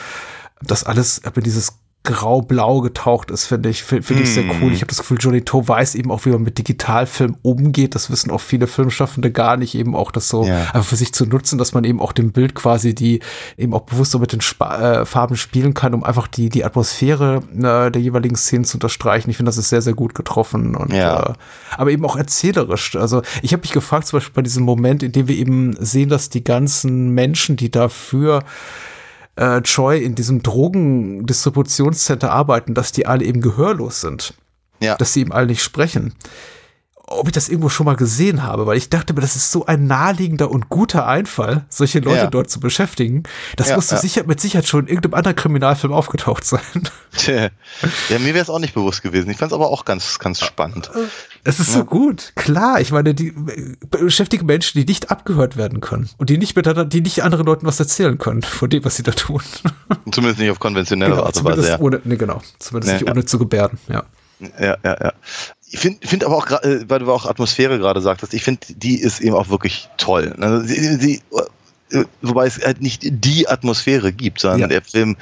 Das 0.61 0.83
alles, 0.83 1.21
aber 1.23 1.41
dieses 1.41 1.78
grau-blau 2.03 2.79
getaucht 2.79 3.29
ist, 3.29 3.45
finde 3.45 3.69
ich, 3.69 3.83
finde 3.83 4.03
find 4.03 4.21
ich 4.21 4.33
sehr 4.33 4.45
cool. 4.61 4.71
Ich 4.71 4.79
habe 4.79 4.87
das 4.87 4.99
Gefühl, 4.99 5.17
Johnny 5.19 5.41
To 5.41 5.67
weiß 5.67 5.95
eben 5.95 6.11
auch, 6.11 6.25
wie 6.25 6.29
man 6.29 6.43
mit 6.43 6.57
Digitalfilm 6.57 7.35
umgeht. 7.41 7.93
Das 7.93 8.09
wissen 8.09 8.31
auch 8.31 8.39
viele 8.39 8.67
Filmschaffende 8.67 9.31
gar 9.31 9.57
nicht, 9.57 9.75
eben 9.75 9.95
auch 9.95 10.11
das 10.11 10.29
so 10.29 10.45
ja. 10.45 10.61
einfach 10.61 10.85
für 10.85 10.95
sich 10.95 11.13
zu 11.13 11.25
nutzen, 11.25 11.57
dass 11.57 11.73
man 11.73 11.83
eben 11.83 11.99
auch 11.99 12.13
dem 12.13 12.31
Bild 12.31 12.55
quasi 12.55 12.95
die 12.95 13.19
eben 13.57 13.73
auch 13.73 13.81
bewusst 13.81 14.11
so 14.11 14.19
mit 14.19 14.31
den 14.31 14.39
Sp 14.39 14.63
äh, 14.63 15.05
Farben 15.05 15.35
spielen 15.35 15.73
kann, 15.73 15.93
um 15.93 16.03
einfach 16.03 16.27
die, 16.27 16.49
die 16.49 16.63
Atmosphäre 16.63 17.41
äh, 17.53 17.91
der 17.91 18.01
jeweiligen 18.01 18.35
Szenen 18.37 18.63
zu 18.63 18.77
unterstreichen. 18.77 19.29
Ich 19.29 19.37
finde, 19.37 19.49
das 19.49 19.57
ist 19.57 19.69
sehr, 19.69 19.81
sehr 19.81 19.93
gut 19.93 20.15
getroffen 20.15 20.75
und 20.75 20.93
ja. 20.93 21.31
äh, 21.31 21.33
aber 21.77 21.91
eben 21.91 22.05
auch 22.05 22.15
erzählerisch. 22.15 22.95
Also 22.95 23.21
ich 23.41 23.51
habe 23.51 23.61
mich 23.61 23.71
gefragt, 23.71 24.07
zum 24.07 24.17
Beispiel 24.17 24.35
bei 24.35 24.41
diesem 24.41 24.63
Moment, 24.63 25.03
in 25.03 25.11
dem 25.11 25.27
wir 25.27 25.35
eben 25.35 25.75
sehen, 25.79 26.09
dass 26.09 26.29
die 26.29 26.45
ganzen 26.45 27.09
Menschen, 27.09 27.57
die 27.57 27.69
dafür 27.69 28.43
äh, 29.39 29.61
Choi 29.61 29.97
in 29.97 30.15
diesem 30.15 30.43
Drogendistributionscenter 30.43 32.31
arbeiten, 32.31 32.73
dass 32.73 32.91
die 32.91 33.05
alle 33.07 33.23
eben 33.25 33.41
gehörlos 33.41 34.01
sind. 34.01 34.33
Ja. 34.81 34.95
Dass 34.95 35.13
sie 35.13 35.21
eben 35.21 35.31
alle 35.31 35.47
nicht 35.47 35.63
sprechen 35.63 36.13
ob 37.11 37.27
ich 37.27 37.33
das 37.33 37.49
irgendwo 37.49 37.69
schon 37.69 37.85
mal 37.85 37.95
gesehen 37.95 38.43
habe, 38.43 38.67
weil 38.67 38.77
ich 38.77 38.89
dachte 38.89 39.13
mir, 39.13 39.21
das 39.21 39.35
ist 39.35 39.51
so 39.51 39.65
ein 39.65 39.87
naheliegender 39.87 40.51
und 40.51 40.69
guter 40.69 41.07
Einfall, 41.07 41.65
solche 41.67 41.99
Leute 41.99 42.17
ja. 42.17 42.27
dort 42.27 42.49
zu 42.49 42.59
beschäftigen. 42.59 43.23
Das 43.55 43.69
ja, 43.69 43.75
muss 43.75 43.89
ja. 43.89 43.97
Sicher, 43.97 44.23
mit 44.25 44.39
Sicherheit 44.39 44.67
schon 44.67 44.81
in 44.81 44.87
irgendeinem 44.87 45.15
anderen 45.15 45.35
Kriminalfilm 45.35 45.91
aufgetaucht 45.91 46.45
sein. 46.45 46.59
Tja. 47.15 47.49
Ja, 48.09 48.19
mir 48.19 48.33
wäre 48.33 48.43
es 48.43 48.49
auch 48.49 48.59
nicht 48.59 48.75
bewusst 48.75 49.01
gewesen. 49.01 49.29
Ich 49.31 49.37
fand 49.37 49.51
es 49.51 49.55
aber 49.55 49.69
auch 49.69 49.85
ganz, 49.85 50.19
ganz 50.19 50.39
spannend. 50.39 50.91
Es 51.43 51.59
ist 51.59 51.73
so 51.73 51.83
gut. 51.83 52.33
Klar, 52.35 52.79
ich 52.79 52.91
meine, 52.91 53.15
die 53.15 53.33
beschäftigen 53.89 54.45
Menschen, 54.45 54.79
die 54.79 54.85
nicht 54.85 55.09
abgehört 55.09 55.57
werden 55.57 55.81
können 55.81 56.09
und 56.17 56.29
die 56.29 56.37
nicht 56.37 56.55
miteinander, 56.55 56.85
die 56.85 57.01
nicht 57.01 57.23
anderen 57.23 57.45
Leuten 57.45 57.65
was 57.65 57.79
erzählen 57.79 58.19
können 58.19 58.43
von 58.43 58.69
dem, 58.69 58.85
was 58.85 58.97
sie 58.97 59.03
da 59.03 59.11
tun. 59.11 59.41
Zumindest 60.11 60.39
nicht 60.39 60.51
auf 60.51 60.59
konventionelle 60.59 61.15
genau, 61.15 61.25
Art 61.25 61.37
und 61.37 61.45
Weise. 61.45 61.67
Ja. 61.67 61.79
Ohne, 61.79 62.01
nee, 62.03 62.17
genau. 62.17 62.41
Zumindest 62.59 62.93
nee, 62.93 62.99
nicht 63.01 63.11
ohne 63.11 63.25
zu 63.25 63.39
gebärden, 63.39 63.79
ja. 63.87 64.03
Ja, 64.57 64.77
ja, 64.83 64.97
ja 65.01 65.13
ich 65.71 65.79
finde 65.79 66.07
find 66.07 66.23
aber 66.23 66.37
auch, 66.37 66.49
äh, 66.63 66.89
weil 66.89 66.99
du 66.99 67.11
auch 67.11 67.25
Atmosphäre 67.25 67.77
gerade 67.77 68.01
sagtest, 68.01 68.33
ich 68.33 68.43
finde, 68.43 68.61
die 68.69 68.99
ist 68.99 69.21
eben 69.21 69.35
auch 69.35 69.49
wirklich 69.49 69.89
toll. 69.97 70.35
Also 70.39 70.65
sie, 70.65 70.95
sie, 70.95 71.21
äh, 71.91 72.05
wobei 72.21 72.47
es 72.47 72.63
halt 72.63 72.81
nicht 72.81 73.01
die 73.03 73.47
Atmosphäre 73.47 74.11
gibt, 74.11 74.39
sondern 74.39 74.61
ja. 74.61 74.67
der 74.67 74.81
Film, 74.81 75.15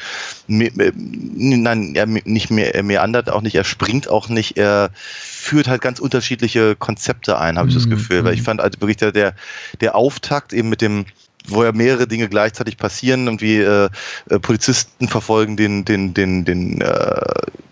nein, 0.48 1.96
er 1.96 2.06
nicht 2.06 2.50
mehr, 2.50 2.76
er 2.76 2.84
meandert 2.84 3.30
auch 3.30 3.42
nicht, 3.42 3.56
er 3.56 3.64
springt 3.64 4.10
auch 4.10 4.30
nicht, 4.30 4.58
er 4.58 4.92
führt 4.94 5.68
halt 5.68 5.82
ganz 5.82 6.00
unterschiedliche 6.00 6.76
Konzepte 6.76 7.40
ein, 7.40 7.58
habe 7.58 7.70
ich 7.70 7.76
das 7.76 7.86
mhm, 7.86 7.92
Gefühl, 7.92 8.24
weil 8.24 8.34
ich 8.34 8.42
mhm. 8.42 8.46
fand 8.46 8.62
halt 8.62 8.82
wirklich 8.82 8.98
der, 8.98 9.12
der, 9.12 9.34
der 9.82 9.96
Auftakt 9.96 10.54
eben 10.54 10.70
mit 10.70 10.82
dem, 10.82 11.06
wo 11.48 11.64
ja 11.64 11.72
mehrere 11.72 12.08
Dinge 12.08 12.30
gleichzeitig 12.30 12.78
passieren 12.78 13.28
und 13.28 13.42
wie 13.42 13.58
äh, 13.58 13.90
äh, 14.30 14.40
Polizisten 14.40 15.08
verfolgen 15.08 15.58
den, 15.58 15.86
den, 15.86 16.14
den, 16.14 16.46
den 16.46 16.82
äh, 16.82 17.22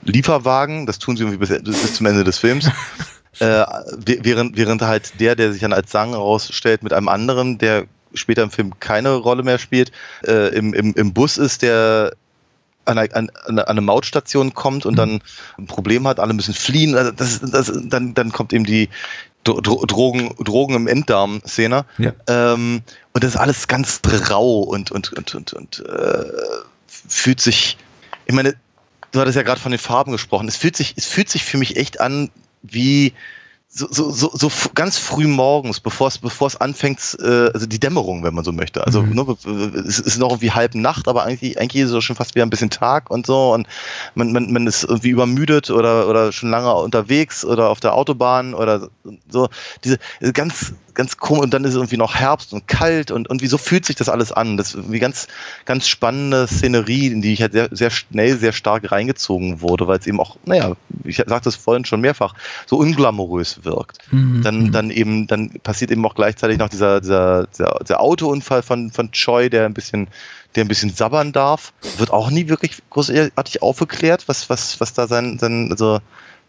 Lieferwagen, 0.03 0.86
das 0.86 0.99
tun 0.99 1.17
sie 1.17 1.23
irgendwie 1.23 1.39
bis, 1.39 1.49
bis 1.63 1.95
zum 1.95 2.05
Ende 2.05 2.23
des 2.23 2.38
Films. 2.38 2.69
Äh, 3.39 3.65
während, 3.97 4.55
während 4.55 4.82
halt 4.82 5.19
der, 5.19 5.36
der 5.36 5.51
sich 5.51 5.59
dann 5.59 5.73
als 5.73 5.91
Sang 5.91 6.11
herausstellt, 6.11 6.84
mit 6.84 6.93
einem 6.93 7.09
anderen, 7.09 7.57
der 7.57 7.84
später 8.13 8.43
im 8.43 8.49
Film 8.49 8.80
keine 8.80 9.13
Rolle 9.13 9.43
mehr 9.43 9.59
spielt, 9.59 9.91
äh, 10.26 10.55
im, 10.55 10.73
im, 10.73 10.93
im 10.93 11.13
Bus 11.13 11.38
ist, 11.38 11.61
der 11.61 12.13
an 12.86 12.97
eine, 12.97 13.30
an 13.47 13.59
eine 13.59 13.82
Mautstation 13.82 14.53
kommt 14.53 14.86
und 14.86 14.93
mhm. 14.93 14.97
dann 14.97 15.21
ein 15.57 15.65
Problem 15.65 16.07
hat, 16.07 16.19
alle 16.19 16.34
müssen 16.34 16.53
fliehen. 16.53 16.95
Also 16.95 17.11
das, 17.11 17.41
das, 17.41 17.71
dann, 17.84 18.13
dann 18.13 18.32
kommt 18.32 18.53
eben 18.53 18.63
die 18.63 18.89
Drogen, 19.43 20.34
Drogen 20.39 20.76
im 20.76 20.88
Enddarm-Szene. 20.88 21.86
Ja. 21.97 22.13
Ähm, 22.28 22.82
und 23.16 23.24
das 23.24 23.36
ist 23.36 23.39
alles 23.39 23.70
ganz 23.70 24.01
rau 24.30 24.59
und, 24.59 24.91
und, 24.91 25.13
und, 25.13 25.36
und, 25.36 25.53
und 25.53 25.80
äh, 25.88 26.26
fühlt 27.07 27.39
sich, 27.39 27.78
ich 28.26 28.36
meine, 28.36 28.55
du 29.11 29.22
hattest 29.22 29.38
ja 29.38 29.43
gerade 29.43 29.61
von 29.61 29.72
den 29.72 29.80
Farben 29.80 30.11
gesprochen. 30.11 30.49
Es 30.49 30.57
fühlt 30.57 30.76
sich, 30.76 30.95
es 30.97 31.05
fühlt 31.05 31.30
sich 31.30 31.45
für 31.45 31.57
mich 31.57 31.78
echt 31.78 32.01
an 32.01 32.30
wie 32.61 33.13
so, 33.70 33.88
so, 33.89 34.11
so, 34.11 34.32
so 34.34 34.51
ganz 34.74 34.97
früh 34.97 35.28
morgens, 35.28 35.80
bevor 35.80 36.09
es, 36.09 36.18
bevor 36.18 36.47
es 36.47 36.57
anfängt, 36.57 37.18
äh, 37.22 37.51
also 37.53 37.66
die 37.68 37.80
Dämmerung, 37.80 38.22
wenn 38.26 38.34
man 38.34 38.43
so 38.43 38.51
möchte. 38.51 38.86
Also 38.86 39.01
mhm. 39.01 39.16
ne, 39.16 39.38
es 39.88 39.99
ist 39.99 40.18
noch 40.18 40.32
irgendwie 40.32 40.51
halb 40.51 40.76
Nacht, 40.76 41.07
aber 41.07 41.24
eigentlich, 41.24 41.57
eigentlich 41.57 41.84
ist 41.84 41.91
es 41.91 42.03
schon 42.03 42.18
fast 42.18 42.36
wieder 42.36 42.45
ein 42.45 42.49
bisschen 42.49 42.70
Tag 42.70 43.09
und 43.09 43.26
so 43.26 43.53
und 43.53 43.66
man, 44.16 44.34
man, 44.34 44.51
man 44.51 44.68
ist 44.68 44.84
irgendwie 44.84 45.11
übermüdet 45.11 45.70
oder, 45.70 46.09
oder 46.09 46.34
schon 46.34 46.49
lange 46.49 46.74
unterwegs 46.74 47.45
oder 47.45 47.70
auf 47.70 47.80
der 47.80 47.93
Autobahn 47.93 48.53
oder 48.53 48.89
so. 49.30 49.47
Diese 49.86 49.99
ganz, 50.34 50.74
ganz 50.96 51.18
komisch 51.18 51.43
und 51.43 51.54
dann 51.54 51.64
ist 51.64 51.72
es 51.72 51.76
irgendwie 51.76 51.98
noch 51.98 52.16
Herbst 52.16 52.54
und 52.54 52.68
kalt 52.68 53.12
und 53.12 53.28
irgendwie 53.28 53.48
so 53.48 53.58
fühlt 53.58 53.86
sich 53.86 53.96
das 53.96 54.10
alles 54.10 54.32
an. 54.32 54.58
Das 54.58 54.70
ist 54.70 54.76
irgendwie 54.76 55.00
ganz, 55.00 55.28
ganz 55.66 55.88
spannende 55.88 56.48
Szenerie, 56.48 57.08
in 57.08 57.22
die 57.22 57.34
ich 57.34 57.41
halt 57.41 57.52
sehr, 57.52 57.70
sehr 57.72 57.91
schnell, 57.91 58.38
sehr 58.38 58.54
stark 58.54 58.91
reingezogen 58.91 59.62
wurde, 59.62 59.88
weil 59.88 60.00
es 60.00 60.08
eben 60.08 60.20
auch, 60.20 60.38
naja, 60.46 60.76
ich 61.04 61.18
sagte 61.18 61.50
es 61.50 61.56
vorhin 61.56 61.86
schon 61.86 62.02
mehrfach, 62.02 62.34
so 62.66 62.78
unglamourös 62.78 63.64
wirkt. 63.64 64.00
Mhm. 64.12 64.41
Dann, 64.41 64.72
dann 64.72 64.89
eben, 64.89 65.28
dann 65.28 65.52
passiert 65.62 65.91
eben 65.91 66.06
auch 66.06 66.16
gleichzeitig 66.16 66.58
noch 66.58 66.70
dieser, 66.70 67.02
dieser, 67.02 67.48
dieser, 67.48 67.80
der 67.88 68.02
Autounfall 68.02 68.64
von, 68.64 68.91
von 68.91 69.12
Choi, 69.12 69.50
der 69.50 69.66
ein 69.66 69.74
bisschen 69.74 70.08
der 70.56 70.64
ein 70.64 70.70
bisschen 70.70 70.89
sabbern 70.89 71.34
darf, 71.34 71.74
wird 71.98 72.12
auch 72.12 72.30
nie 72.30 72.48
wirklich 72.48 72.78
großartig 72.89 73.62
aufgeklärt, 73.62 74.28
was, 74.28 74.50
was, 74.50 74.80
was 74.80 74.93
da 74.93 75.08
sein, 75.08 75.38
sein 75.38 75.70
also 75.70 76.00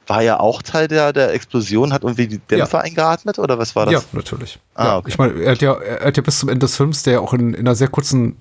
war 0.07 0.23
ja 0.23 0.41
auch 0.41 0.63
Teil 0.63 0.89
der, 0.89 1.13
der 1.13 1.33
Explosion, 1.33 1.93
hat 1.93 2.03
irgendwie 2.03 2.29
die 2.29 2.39
Dämpfer 2.39 2.79
ja. 2.79 2.85
eingeatmet 2.85 3.39
oder 3.39 3.59
was 3.59 3.75
war 3.75 3.87
das? 3.87 3.95
Ja, 3.95 4.01
natürlich. 4.13 4.59
Ah, 4.75 4.85
ja, 4.85 4.97
okay. 4.99 5.09
Ich 5.11 5.19
meine, 5.19 5.41
er 5.43 5.53
hat 5.53 5.63
ja, 5.63 5.75
er 5.75 6.07
hat 6.07 6.17
ja 6.17 6.23
bis 6.23 6.39
zum 6.39 6.49
Ende 6.49 6.67
des 6.67 6.77
Films, 6.77 7.03
der 7.03 7.15
ja 7.15 7.21
auch 7.21 7.35
in, 7.35 7.55
in 7.55 7.61
einer 7.61 7.75
sehr 7.75 7.89
kurzen 7.89 8.37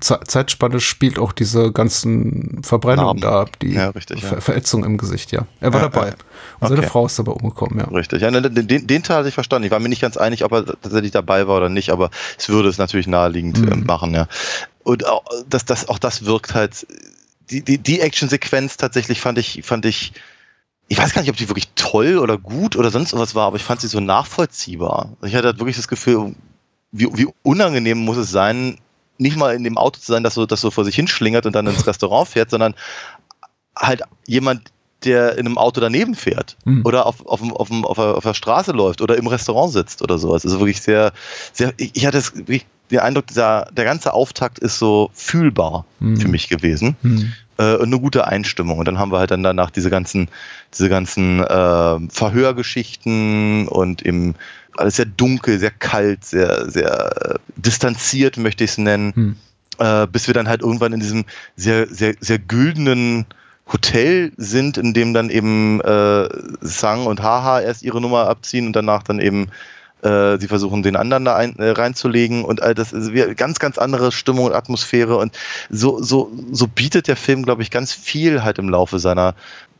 Zeitspanne 0.00 0.80
spielt 0.80 1.18
auch 1.18 1.32
diese 1.32 1.72
ganzen 1.72 2.60
Verbrennungen 2.62 3.20
da, 3.20 3.46
die 3.62 3.72
ja, 3.72 3.88
richtig, 3.90 4.22
Ver 4.22 4.40
Verätzung 4.40 4.84
im 4.84 4.98
Gesicht, 4.98 5.32
ja. 5.32 5.46
Er 5.60 5.72
war 5.72 5.80
dabei. 5.80 6.14
Und 6.60 6.68
seine 6.68 6.82
Frau 6.82 7.06
ist 7.06 7.18
dabei 7.18 7.32
umgekommen, 7.32 7.78
ja. 7.78 7.86
Richtig. 7.86 8.20
Ja, 8.20 8.30
den, 8.30 8.86
den 8.86 9.02
Teil 9.02 9.18
hatte 9.18 9.28
ich 9.28 9.34
verstanden. 9.34 9.64
Ich 9.64 9.70
war 9.70 9.80
mir 9.80 9.88
nicht 9.88 10.02
ganz 10.02 10.16
einig, 10.16 10.44
ob 10.44 10.52
er 10.52 10.66
tatsächlich 10.66 11.12
dabei 11.12 11.46
war 11.48 11.56
oder 11.56 11.68
nicht, 11.68 11.90
aber 11.90 12.10
es 12.36 12.48
würde 12.48 12.68
es 12.68 12.78
natürlich 12.78 13.06
naheliegend 13.06 13.58
mhm. 13.60 13.72
Äh, 13.72 13.76
machen, 13.76 14.14
ja. 14.14 14.28
Und 14.84 15.06
auch 15.06 15.24
das, 15.48 15.64
das, 15.64 15.88
auch 15.88 15.98
das 15.98 16.24
wirkt 16.24 16.54
halt. 16.54 16.86
Die, 17.50 17.62
die, 17.62 17.78
die 17.78 18.00
Action-Sequenz 18.00 18.76
tatsächlich 18.76 19.22
fand 19.22 19.38
ich, 19.38 19.62
fand 19.64 19.86
ich 19.86 20.12
ich 20.88 20.98
weiß 20.98 21.12
gar 21.12 21.20
nicht, 21.20 21.30
ob 21.30 21.36
die 21.36 21.48
wirklich 21.48 21.68
toll 21.74 22.18
oder 22.18 22.38
gut 22.38 22.76
oder 22.76 22.90
sonst 22.90 23.16
was 23.16 23.34
war, 23.34 23.46
aber 23.46 23.56
ich 23.56 23.62
fand 23.62 23.80
sie 23.80 23.88
so 23.88 24.00
nachvollziehbar. 24.00 25.10
Ich 25.22 25.34
hatte 25.34 25.48
halt 25.48 25.58
wirklich 25.58 25.76
das 25.76 25.88
Gefühl, 25.88 26.34
wie, 26.92 27.08
wie 27.12 27.28
unangenehm 27.42 27.98
muss 27.98 28.16
es 28.16 28.30
sein, 28.30 28.78
nicht 29.18 29.36
mal 29.36 29.54
in 29.54 29.64
dem 29.64 29.76
Auto 29.76 30.00
zu 30.00 30.10
sein, 30.10 30.22
das 30.22 30.34
so, 30.34 30.46
das 30.46 30.60
so 30.60 30.70
vor 30.70 30.84
sich 30.84 30.94
hinschlingert 30.94 31.44
und 31.44 31.54
dann 31.54 31.66
ins 31.66 31.86
Restaurant 31.86 32.28
fährt, 32.28 32.50
sondern 32.50 32.74
halt 33.76 34.02
jemand, 34.26 34.72
der 35.04 35.38
in 35.38 35.46
einem 35.46 35.58
Auto 35.58 35.80
daneben 35.80 36.14
fährt 36.14 36.56
mhm. 36.64 36.82
oder 36.84 37.06
auf, 37.06 37.24
auf, 37.26 37.40
auf, 37.42 37.70
auf, 37.70 37.98
auf 37.98 38.24
der 38.24 38.34
Straße 38.34 38.72
läuft 38.72 39.00
oder 39.00 39.16
im 39.16 39.26
Restaurant 39.26 39.72
sitzt 39.72 40.02
oder 40.02 40.18
sowas. 40.18 40.44
Also 40.44 40.58
wirklich 40.58 40.80
sehr, 40.80 41.12
sehr, 41.52 41.72
ich 41.76 42.04
hatte 42.06 42.16
das, 42.16 42.32
den 42.32 42.98
Eindruck, 42.98 43.26
dieser, 43.26 43.68
der 43.72 43.84
ganze 43.84 44.14
Auftakt 44.14 44.58
ist 44.58 44.78
so 44.78 45.10
fühlbar 45.12 45.84
mhm. 46.00 46.16
für 46.16 46.28
mich 46.28 46.48
gewesen. 46.48 46.96
Mhm 47.02 47.32
äh, 47.58 47.82
eine 47.82 47.98
gute 47.98 48.26
Einstimmung. 48.26 48.78
Und 48.78 48.88
dann 48.88 48.98
haben 48.98 49.12
wir 49.12 49.18
halt 49.18 49.30
dann 49.30 49.42
danach 49.42 49.70
diese 49.70 49.90
ganzen, 49.90 50.28
diese 50.72 50.88
ganzen 50.88 51.40
äh, 51.40 52.00
Verhörgeschichten 52.08 53.68
und 53.68 54.02
im 54.02 54.34
alles 54.76 54.96
sehr 54.96 55.06
dunkel, 55.06 55.58
sehr 55.58 55.72
kalt, 55.72 56.24
sehr, 56.24 56.70
sehr 56.70 57.34
äh, 57.34 57.38
distanziert, 57.56 58.36
möchte 58.36 58.64
ich 58.64 58.70
es 58.70 58.78
nennen. 58.78 59.12
Hm. 59.14 59.36
Äh, 59.78 60.06
bis 60.06 60.26
wir 60.26 60.34
dann 60.34 60.48
halt 60.48 60.62
irgendwann 60.62 60.92
in 60.92 61.00
diesem 61.00 61.24
sehr, 61.56 61.86
sehr, 61.88 62.14
sehr 62.20 62.38
güldenen 62.38 63.26
Hotel 63.72 64.32
sind, 64.36 64.78
in 64.78 64.94
dem 64.94 65.12
dann 65.12 65.30
eben 65.30 65.80
äh, 65.80 66.28
Sang 66.60 67.06
und 67.06 67.22
Haha 67.22 67.60
erst 67.60 67.82
ihre 67.82 68.00
Nummer 68.00 68.28
abziehen 68.28 68.66
und 68.66 68.72
danach 68.74 69.02
dann 69.02 69.20
eben 69.20 69.50
äh, 70.02 70.38
sie 70.38 70.48
versuchen 70.48 70.82
den 70.82 70.96
anderen 70.96 71.24
da 71.24 71.36
ein, 71.36 71.56
äh, 71.58 71.70
reinzulegen 71.70 72.44
und 72.44 72.62
all 72.62 72.74
das 72.74 72.92
ist 72.92 73.12
ganz, 73.36 73.58
ganz 73.58 73.78
andere 73.78 74.12
Stimmung 74.12 74.46
und 74.46 74.52
Atmosphäre 74.52 75.16
und 75.16 75.36
so, 75.70 76.02
so, 76.02 76.30
so 76.52 76.66
bietet 76.66 77.08
der 77.08 77.16
Film, 77.16 77.44
glaube 77.44 77.62
ich, 77.62 77.70
ganz 77.70 77.92
viel 77.92 78.42
halt 78.42 78.58
im 78.58 78.68
Laufe 78.68 78.98
seiner, 78.98 79.34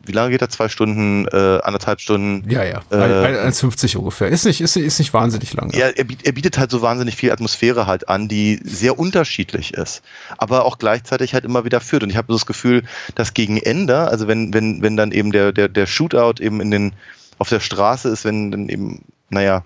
wie 0.05 0.13
lange 0.13 0.31
geht 0.31 0.41
er? 0.41 0.49
Zwei 0.49 0.69
Stunden, 0.69 1.27
äh, 1.29 1.61
anderthalb 1.63 2.01
Stunden? 2.01 2.49
Ja, 2.51 2.65
ja. 2.65 2.83
Äh, 2.91 3.49
1,50 3.49 3.97
ungefähr. 3.97 4.29
Ist 4.29 4.45
nicht, 4.45 4.61
ist, 4.61 4.77
ist 4.77 4.99
nicht 4.99 5.13
wahnsinnig 5.13 5.53
lang. 5.53 5.71
Ja, 5.73 5.89
er, 5.89 6.05
er 6.25 6.33
bietet 6.33 6.59
halt 6.59 6.71
so 6.71 6.83
wahnsinnig 6.83 7.17
viel 7.17 7.31
Atmosphäre 7.31 7.87
halt 7.87 8.09
an, 8.09 8.27
die 8.27 8.61
sehr 8.65 8.99
unterschiedlich 8.99 9.75
ist, 9.75 10.03
aber 10.39 10.65
auch 10.65 10.79
gleichzeitig 10.79 11.35
halt 11.35 11.45
immer 11.45 11.65
wieder 11.65 11.81
führt. 11.81 12.03
Und 12.03 12.11
ich 12.11 12.17
habe 12.17 12.33
das 12.33 12.47
Gefühl, 12.47 12.83
dass 13.15 13.35
gegen 13.35 13.59
Ende, 13.59 14.09
also 14.09 14.27
wenn, 14.27 14.55
wenn, 14.55 14.83
wenn 14.83 14.97
dann 14.97 15.13
eben 15.13 15.31
der, 15.31 15.53
der, 15.53 15.69
der 15.69 15.87
Shootout 15.87 16.43
eben 16.43 16.61
in 16.61 16.71
den, 16.71 16.93
auf 17.39 17.49
der 17.49 17.61
Straße 17.61 18.09
ist, 18.09 18.25
wenn 18.25 18.51
dann 18.51 18.69
eben, 18.69 19.05
naja, 19.31 19.63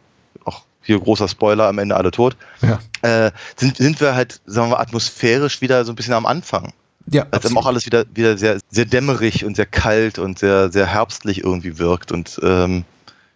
hier 0.83 0.99
großer 0.99 1.29
Spoiler, 1.29 1.69
am 1.69 1.79
Ende 1.79 1.97
alle 1.97 2.11
tot, 2.11 2.37
ja. 2.61 2.81
äh, 3.03 3.31
sind, 3.57 3.77
sind 3.77 4.01
wir 4.01 4.15
halt, 4.15 4.41
sagen 4.47 4.71
wir, 4.71 4.81
atmosphärisch 4.81 5.61
wieder 5.61 5.85
so 5.85 5.93
ein 5.93 5.97
bisschen 5.97 6.15
am 6.15 6.27
Anfang. 6.27 6.73
Ja, 7.11 7.27
als 7.31 7.45
eben 7.45 7.59
auch 7.59 7.67
alles 7.67 7.85
wieder, 7.87 8.05
wieder 8.15 8.39
sehr, 8.39 8.59
sehr 8.71 8.85
dämmerig 8.85 9.45
und 9.45 9.57
sehr 9.57 9.67
kalt 9.67 10.19
und 10.19 10.39
sehr, 10.39 10.71
sehr 10.71 10.87
herbstlich 10.87 11.43
irgendwie 11.43 11.79
wirkt. 11.79 12.13
Und 12.13 12.39
ähm, 12.43 12.85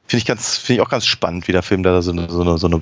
finde 0.07 0.19
ich 0.19 0.25
ganz, 0.25 0.57
finde 0.57 0.81
ich 0.81 0.87
auch 0.87 0.91
ganz 0.91 1.07
spannend, 1.07 1.49
wie 1.49 1.53
der 1.53 1.63
Film 1.63 1.83
da 1.83 2.01
so 2.01 2.13
eine, 2.13 2.31
so 2.31 2.43
eine, 2.43 2.59
so 2.59 2.69
eine 2.69 2.81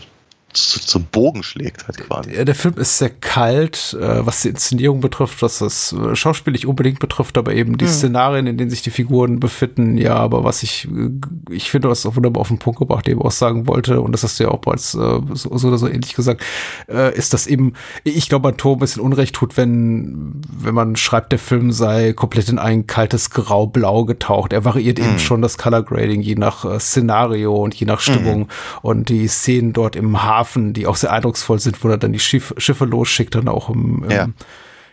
zum 0.54 1.04
Bogen 1.04 1.42
schlägt 1.42 1.86
halt 1.86 1.98
quasi. 1.98 2.30
Der, 2.30 2.44
der 2.44 2.54
Film 2.54 2.74
ist 2.78 2.98
sehr 2.98 3.10
kalt, 3.10 3.96
äh, 4.00 4.24
was 4.24 4.42
die 4.42 4.48
Inszenierung 4.48 5.00
betrifft, 5.00 5.42
was 5.42 5.58
das 5.58 5.92
äh, 5.92 6.14
Schauspiel 6.14 6.52
nicht 6.52 6.66
unbedingt 6.66 6.98
betrifft, 7.00 7.36
aber 7.36 7.52
eben 7.54 7.78
die 7.78 7.86
hm. 7.86 7.92
Szenarien, 7.92 8.46
in 8.46 8.56
denen 8.56 8.70
sich 8.70 8.82
die 8.82 8.90
Figuren 8.90 9.40
befinden, 9.40 9.96
ja, 9.96 10.14
aber 10.14 10.44
was 10.44 10.62
ich, 10.62 10.88
äh, 10.88 11.10
ich 11.50 11.70
finde, 11.70 11.88
du 11.88 11.90
hast 11.90 12.06
auch 12.06 12.16
wunderbar 12.16 12.40
auf 12.40 12.48
den 12.48 12.58
Punkt 12.58 12.78
gebracht, 12.78 13.08
eben 13.08 13.20
auch 13.20 13.30
sagen 13.30 13.66
wollte, 13.66 14.00
und 14.00 14.12
das 14.12 14.22
hast 14.22 14.38
du 14.38 14.44
ja 14.44 14.50
auch 14.50 14.60
bereits 14.60 14.94
äh, 14.94 15.20
so, 15.32 15.56
so 15.56 15.68
oder 15.68 15.78
so 15.78 15.88
ähnlich 15.88 16.14
gesagt, 16.14 16.42
äh, 16.88 17.14
ist 17.16 17.34
das 17.34 17.46
eben, 17.46 17.74
ich 18.04 18.28
glaube, 18.28 18.48
man 18.48 18.56
Tor 18.56 18.76
ein 18.76 18.80
bisschen 18.80 19.02
Unrecht 19.02 19.34
tut, 19.34 19.56
wenn, 19.56 20.40
wenn 20.48 20.74
man 20.74 20.96
schreibt, 20.96 21.32
der 21.32 21.38
Film 21.38 21.72
sei 21.72 22.12
komplett 22.12 22.48
in 22.48 22.58
ein 22.58 22.86
kaltes 22.86 23.30
Grau-Blau 23.30 24.04
getaucht. 24.04 24.52
Er 24.52 24.64
variiert 24.64 24.98
hm. 24.98 25.06
eben 25.06 25.18
schon 25.18 25.42
das 25.42 25.58
Color 25.58 25.82
Grading 25.82 26.20
je 26.20 26.36
nach 26.36 26.64
äh, 26.64 26.78
Szenario 26.78 27.56
und 27.56 27.74
je 27.74 27.86
nach 27.86 28.00
Stimmung 28.00 28.42
hm. 28.42 28.48
und 28.82 29.08
die 29.08 29.26
Szenen 29.26 29.72
dort 29.72 29.96
im 29.96 30.22
Hafen 30.22 30.43
Hafen, 30.44 30.72
die 30.72 30.86
auch 30.86 30.96
sehr 30.96 31.12
eindrucksvoll 31.12 31.58
sind, 31.58 31.82
wo 31.82 31.88
er 31.88 31.98
dann 31.98 32.12
die 32.12 32.20
Schiff, 32.20 32.54
Schiffe 32.58 32.84
losschickt, 32.84 33.34
dann 33.34 33.48
auch 33.48 33.70
im, 33.70 34.04
im, 34.04 34.10
ja. 34.10 34.28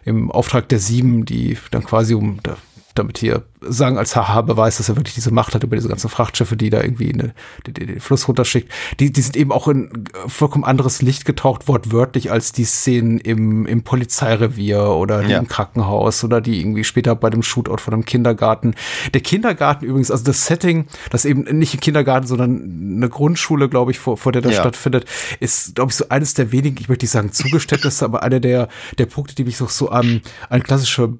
im 0.06 0.32
Auftrag 0.32 0.70
der 0.70 0.80
Sieben, 0.80 1.26
die 1.26 1.58
dann 1.72 1.84
quasi 1.84 2.14
um, 2.14 2.40
da 2.44 2.58
damit 2.96 3.18
hier 3.18 3.44
sagen 3.62 3.98
als 3.98 4.16
Haha-Beweis, 4.16 4.78
dass 4.78 4.90
er 4.90 4.96
wirklich 4.96 5.14
diese 5.14 5.32
Macht 5.32 5.54
hat 5.54 5.64
über 5.64 5.76
diese 5.76 5.88
ganzen 5.88 6.10
Frachtschiffe, 6.10 6.58
die 6.58 6.70
da 6.70 6.82
irgendwie 6.82 7.10
in 7.12 7.18
den, 7.20 7.34
den 7.68 8.00
Fluss 8.00 8.28
runterschickt. 8.28 8.72
Die, 9.00 9.12
die 9.12 9.22
sind 9.22 9.38
eben 9.38 9.52
auch 9.52 9.68
in 9.68 10.06
vollkommen 10.28 10.64
anderes 10.64 11.02
Licht 11.02 11.26
getaucht, 11.26 11.68
wortwörtlich, 11.68 12.32
als 12.32 12.52
die 12.52 12.66
Szenen 12.66 13.20
im, 13.20 13.66
im 13.66 13.84
Polizeirevier 13.84 14.84
oder 14.84 15.22
ja. 15.22 15.38
im 15.38 15.48
Krankenhaus 15.48 16.24
oder 16.24 16.42
die 16.42 16.60
irgendwie 16.60 16.84
später 16.84 17.16
bei 17.16 17.30
dem 17.30 17.44
Shootout 17.44 17.78
von 17.78 17.94
einem 17.94 18.06
Kindergarten. 18.06 18.74
Der 19.14 19.22
Kindergarten 19.22 19.86
übrigens, 19.86 20.12
also 20.12 20.24
das 20.24 20.46
Setting, 20.46 20.88
das 21.12 21.26
eben 21.26 21.42
nicht 21.58 21.76
ein 21.76 21.80
Kindergarten, 21.80 22.28
sondern 22.28 22.96
eine 22.98 23.10
Grundschule, 23.10 23.70
glaube 23.70 23.92
ich, 23.92 24.00
vor, 24.00 24.18
vor 24.18 24.32
der 24.32 24.42
das 24.42 24.54
ja. 24.54 24.62
stattfindet, 24.62 25.06
ist, 25.40 25.76
glaube 25.76 25.92
ich, 25.92 25.98
so 25.98 26.06
eines 26.10 26.34
der 26.34 26.52
wenigen, 26.52 26.78
ich 26.80 26.90
möchte 26.90 27.06
nicht 27.06 27.12
sagen 27.12 27.32
Zugeständnisse, 27.32 28.06
aber 28.06 28.24
einer 28.24 28.40
der, 28.40 28.70
der 28.98 29.06
Punkte, 29.06 29.36
die 29.36 29.44
mich 29.44 29.58
so, 29.58 29.68
so 29.68 29.90
an, 29.90 30.22
an 30.50 30.64
klassische 30.64 31.14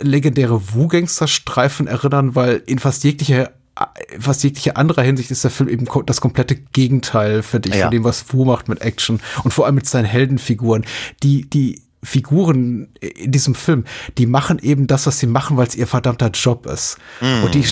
legendäre 0.00 0.74
Wu-Gangster-Streifen 0.74 1.86
erinnern, 1.86 2.34
weil 2.34 2.62
in 2.66 2.78
fast 2.78 3.04
jeglicher 3.04 3.52
fast 4.18 4.42
jegliche 4.42 4.76
anderer 4.76 5.02
Hinsicht 5.02 5.30
ist 5.30 5.42
der 5.42 5.50
Film 5.50 5.68
eben 5.68 5.86
das 6.04 6.20
komplette 6.20 6.54
Gegenteil 6.54 7.42
für 7.42 7.60
dich, 7.60 7.74
ja. 7.74 7.82
von 7.82 7.90
dem, 7.90 8.04
was 8.04 8.32
Wu 8.32 8.44
macht 8.44 8.68
mit 8.68 8.82
Action 8.82 9.20
und 9.42 9.52
vor 9.52 9.64
allem 9.64 9.76
mit 9.76 9.86
seinen 9.86 10.04
Heldenfiguren. 10.04 10.84
Die, 11.22 11.48
die 11.48 11.80
Figuren 12.02 12.88
in 13.00 13.32
diesem 13.32 13.54
Film, 13.54 13.84
die 14.18 14.26
machen 14.26 14.58
eben 14.58 14.86
das, 14.86 15.06
was 15.06 15.18
sie 15.18 15.26
machen, 15.26 15.56
weil 15.56 15.66
es 15.66 15.76
ihr 15.76 15.86
verdammter 15.86 16.30
Job 16.30 16.66
ist. 16.66 16.98
Mhm. 17.20 17.44
Und 17.44 17.54
die 17.54 17.64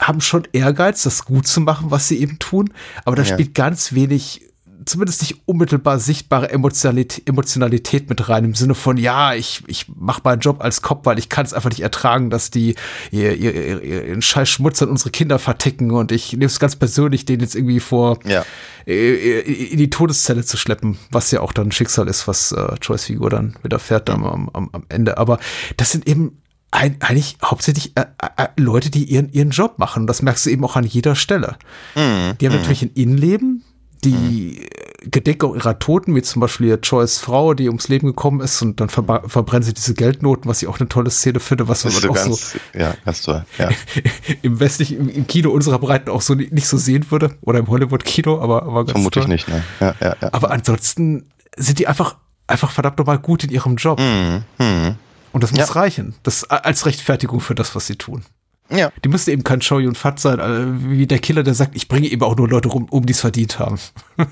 haben 0.00 0.20
schon 0.20 0.46
Ehrgeiz, 0.52 1.02
das 1.02 1.24
gut 1.24 1.46
zu 1.46 1.60
machen, 1.60 1.90
was 1.90 2.08
sie 2.08 2.18
eben 2.18 2.38
tun, 2.38 2.72
aber 3.04 3.16
da 3.16 3.22
ja. 3.22 3.32
spielt 3.32 3.54
ganz 3.54 3.92
wenig 3.94 4.47
zumindest 4.88 5.22
nicht 5.22 5.36
unmittelbar 5.46 5.98
sichtbare 5.98 6.50
Emotionalität, 6.50 7.28
Emotionalität 7.28 8.08
mit 8.08 8.28
rein, 8.28 8.44
im 8.44 8.54
Sinne 8.54 8.74
von, 8.74 8.96
ja, 8.96 9.34
ich, 9.34 9.62
ich 9.66 9.86
mache 9.96 10.22
meinen 10.24 10.40
Job 10.40 10.62
als 10.62 10.82
Cop, 10.82 11.06
weil 11.06 11.18
ich 11.18 11.28
kann 11.28 11.44
es 11.46 11.52
einfach 11.54 11.70
nicht 11.70 11.80
ertragen, 11.80 12.30
dass 12.30 12.50
die 12.50 12.74
ihr, 13.10 13.34
ihr, 13.36 13.54
ihr, 13.54 14.04
ihren 14.06 14.22
scheiß 14.22 14.48
Schmutz 14.48 14.82
an 14.82 14.88
unsere 14.88 15.10
Kinder 15.10 15.38
verticken 15.38 15.90
und 15.90 16.10
ich 16.12 16.32
nehme 16.32 16.46
es 16.46 16.58
ganz 16.58 16.76
persönlich, 16.76 17.24
den 17.24 17.40
jetzt 17.40 17.54
irgendwie 17.54 17.80
vor 17.80 18.18
Ja. 18.24 18.44
äh, 18.86 19.40
in 19.40 19.78
die 19.78 19.90
Todeszelle 19.90 20.44
zu 20.44 20.56
schleppen, 20.56 20.98
was 21.10 21.30
ja 21.30 21.40
auch 21.40 21.52
dann 21.52 21.68
ein 21.68 21.72
Schicksal 21.72 22.08
ist, 22.08 22.26
was 22.26 22.52
äh, 22.52 22.74
Joyce 22.82 23.04
Figur 23.04 23.30
dann 23.30 23.54
widerfährt 23.62 24.08
dann 24.08 24.24
am, 24.24 24.48
am, 24.52 24.70
am 24.72 24.84
Ende. 24.88 25.18
Aber 25.18 25.38
das 25.76 25.92
sind 25.92 26.06
eben 26.08 26.38
ein, 26.70 26.96
eigentlich 27.00 27.38
hauptsächlich 27.42 27.92
äh, 27.96 28.02
äh, 28.36 28.48
Leute, 28.56 28.90
die 28.90 29.04
ihren, 29.04 29.32
ihren 29.32 29.50
Job 29.50 29.78
machen. 29.78 30.06
Das 30.06 30.20
merkst 30.22 30.46
du 30.46 30.50
eben 30.50 30.64
auch 30.64 30.76
an 30.76 30.84
jeder 30.84 31.14
Stelle. 31.14 31.56
Mhm. 31.94 32.36
Die 32.40 32.46
haben 32.46 32.56
natürlich 32.56 32.82
ein 32.82 32.90
Innenleben, 32.94 33.64
die 34.04 34.68
Gedeckung 35.10 35.54
ihrer 35.54 35.78
Toten, 35.78 36.14
wie 36.14 36.22
zum 36.22 36.40
Beispiel 36.40 36.66
ihr 36.68 36.78
Joyce 36.82 37.18
Frau, 37.18 37.54
die 37.54 37.68
ums 37.68 37.88
Leben 37.88 38.06
gekommen 38.08 38.40
ist 38.40 38.60
und 38.62 38.80
dann 38.80 38.88
verba- 38.88 39.28
verbrennen 39.28 39.62
sie 39.62 39.74
diese 39.74 39.94
Geldnoten, 39.94 40.48
was 40.48 40.62
ich 40.62 40.68
auch 40.68 40.78
eine 40.80 40.88
tolle 40.88 41.10
Szene 41.10 41.40
finde, 41.40 41.68
was 41.68 41.84
man 41.84 41.92
ist 41.92 42.08
auch 42.08 42.14
ganz, 42.14 42.52
so 42.52 42.58
ja, 42.78 42.94
ganz 43.04 43.22
toll. 43.22 43.44
Ja. 43.58 43.70
im 44.42 44.60
westlichen, 44.60 45.08
im, 45.08 45.26
Kino 45.26 45.50
unserer 45.50 45.78
Breiten 45.78 46.10
auch 46.10 46.22
so 46.22 46.34
ni- 46.34 46.48
nicht 46.50 46.66
so 46.68 46.76
sehen 46.76 47.10
würde 47.10 47.30
oder 47.42 47.58
im 47.58 47.68
Hollywood-Kino, 47.68 48.40
aber, 48.40 48.62
aber 48.64 48.80
ganz 48.84 48.92
Vermutlich 48.92 49.24
toll. 49.24 49.32
nicht, 49.32 49.48
ne? 49.48 49.64
Ja, 49.80 49.94
ja, 50.00 50.16
ja. 50.20 50.28
Aber 50.32 50.50
ansonsten 50.50 51.26
sind 51.56 51.78
die 51.78 51.86
einfach, 51.86 52.16
einfach 52.46 52.70
verdammt 52.70 52.98
nochmal 52.98 53.18
gut 53.18 53.44
in 53.44 53.50
ihrem 53.50 53.76
Job. 53.76 53.98
Mhm. 54.00 54.44
Mhm. 54.58 54.96
Und 55.32 55.42
das 55.44 55.50
muss 55.52 55.60
Ja. 55.60 55.66
reichen. 55.66 56.14
Das 56.22 56.44
als 56.44 56.86
Rechtfertigung 56.86 57.40
für 57.40 57.54
das, 57.54 57.74
was 57.74 57.86
sie 57.86 57.96
tun. 57.96 58.24
Ja. 58.70 58.92
Die 59.04 59.08
müssen 59.08 59.30
eben 59.30 59.44
kein 59.44 59.62
Show 59.62 59.76
und 59.76 59.96
Fat 59.96 60.20
sein, 60.20 60.38
äh, 60.38 60.90
wie 60.90 61.06
der 61.06 61.18
Killer, 61.18 61.42
der 61.42 61.54
sagt, 61.54 61.74
ich 61.74 61.88
bringe 61.88 62.08
eben 62.08 62.22
auch 62.22 62.36
nur 62.36 62.48
Leute 62.48 62.68
rum, 62.68 62.86
um 62.90 63.06
die 63.06 63.12
es 63.12 63.20
verdient 63.20 63.58
haben. 63.58 63.78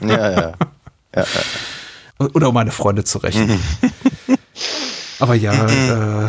Ja, 0.00 0.30
ja. 0.30 0.40
ja, 0.40 0.54
ja. 1.14 1.24
Oder 2.34 2.48
um 2.48 2.54
meine 2.54 2.70
Freunde 2.70 3.04
zu 3.04 3.18
rächen. 3.18 3.60
Aber 5.18 5.34
ja, 5.34 5.52
äh, 5.52 6.28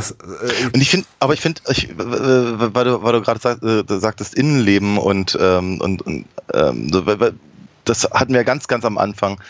Und 0.74 0.82
ich 0.82 0.90
finde, 0.90 1.08
aber 1.20 1.34
ich 1.34 1.42
finde, 1.42 1.62
äh, 1.68 1.84
weil 1.98 2.86
du, 2.86 3.04
weil 3.04 3.12
du 3.12 3.22
gerade 3.22 3.40
sag, 3.42 3.62
äh, 3.62 3.84
sagtest 3.88 4.34
Innenleben 4.36 4.98
und, 4.98 5.38
ähm, 5.40 5.82
und, 5.82 6.02
und 6.04 6.26
ähm, 6.54 6.90
das 7.84 8.10
hatten 8.12 8.34
wir 8.34 8.46
ganz, 8.46 8.68
ganz 8.68 8.86
am 8.86 8.98
Anfang. 8.98 9.42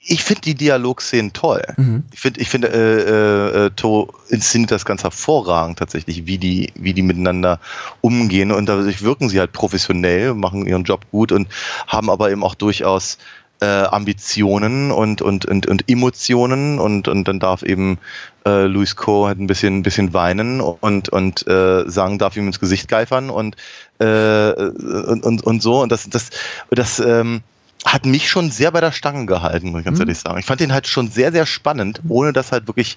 Ich 0.00 0.22
finde 0.22 0.42
die 0.42 0.54
Dialogszenen 0.54 1.32
toll. 1.32 1.62
Mhm. 1.76 2.04
Ich 2.12 2.20
finde, 2.20 2.40
ich 2.40 2.48
finde, 2.48 2.68
äh, 2.68 3.62
äh, 3.62 3.66
äh, 3.66 3.70
To 3.76 4.14
inszeniert 4.28 4.70
das 4.70 4.84
ganz 4.84 5.02
hervorragend 5.02 5.78
tatsächlich, 5.78 6.26
wie 6.26 6.38
die, 6.38 6.72
wie 6.76 6.94
die 6.94 7.02
miteinander 7.02 7.60
umgehen 8.00 8.52
und 8.52 8.66
dadurch 8.68 9.02
wirken 9.02 9.28
sie 9.28 9.38
halt 9.40 9.52
professionell, 9.52 10.34
machen 10.34 10.66
ihren 10.66 10.84
Job 10.84 11.04
gut 11.10 11.32
und 11.32 11.48
haben 11.86 12.10
aber 12.10 12.30
eben 12.30 12.44
auch 12.44 12.54
durchaus 12.54 13.18
äh, 13.60 13.66
Ambitionen 13.66 14.92
und, 14.92 15.20
und, 15.20 15.46
und, 15.46 15.66
und 15.66 15.90
Emotionen 15.90 16.78
und, 16.78 17.08
und 17.08 17.26
dann 17.26 17.40
darf 17.40 17.62
eben 17.62 17.98
äh, 18.46 18.66
Louis 18.66 18.94
Co. 18.96 19.26
halt 19.26 19.40
ein 19.40 19.46
bisschen, 19.46 19.78
ein 19.78 19.82
bisschen 19.82 20.14
weinen 20.14 20.60
und, 20.60 21.08
und 21.08 21.46
äh, 21.46 21.88
sagen, 21.88 22.18
darf 22.18 22.36
ihm 22.36 22.46
ins 22.46 22.60
Gesicht 22.60 22.88
geifern 22.88 23.30
und, 23.30 23.56
äh, 23.98 24.52
und, 24.52 25.24
und, 25.24 25.44
und 25.44 25.62
so. 25.62 25.82
Und 25.82 25.90
das, 25.90 26.08
das, 26.08 26.30
das 26.70 27.00
ähm, 27.00 27.42
hat 27.84 28.04
mich 28.06 28.28
schon 28.28 28.50
sehr 28.50 28.70
bei 28.70 28.80
der 28.80 28.92
Stange 28.92 29.26
gehalten, 29.26 29.70
muss 29.70 29.80
ich 29.80 29.84
ganz 29.86 29.98
Mhm. 29.98 30.02
ehrlich 30.02 30.18
sagen. 30.18 30.38
Ich 30.38 30.46
fand 30.46 30.60
den 30.60 30.72
halt 30.72 30.86
schon 30.86 31.10
sehr, 31.10 31.32
sehr 31.32 31.46
spannend, 31.46 32.00
ohne 32.08 32.32
dass 32.32 32.52
halt 32.52 32.66
wirklich 32.66 32.96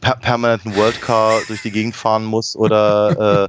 per 0.00 0.16
permanent 0.16 0.64
ein 0.64 0.74
Worldcar 0.74 1.44
durch 1.46 1.60
die 1.60 1.72
Gegend 1.72 1.96
fahren 1.96 2.24
muss 2.24 2.56
oder 2.56 3.48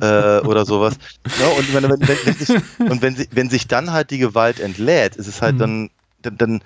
äh, 0.00 0.38
äh, 0.38 0.40
oder 0.42 0.64
sowas. 0.66 0.98
Ja, 1.36 1.48
und 1.48 1.72
wenn, 1.72 1.82
wenn, 1.84 2.06
wenn, 2.06 2.18
wenn, 2.24 2.36
sich, 2.36 2.50
und 2.78 3.02
wenn, 3.02 3.26
wenn 3.32 3.50
sich 3.50 3.66
dann 3.66 3.92
halt 3.92 4.10
die 4.10 4.18
Gewalt 4.18 4.60
entlädt, 4.60 5.16
ist 5.16 5.26
es 5.26 5.42
halt 5.42 5.54
Mhm. 5.56 5.58
dann, 5.58 5.90
dann, 6.22 6.38
dann 6.38 6.62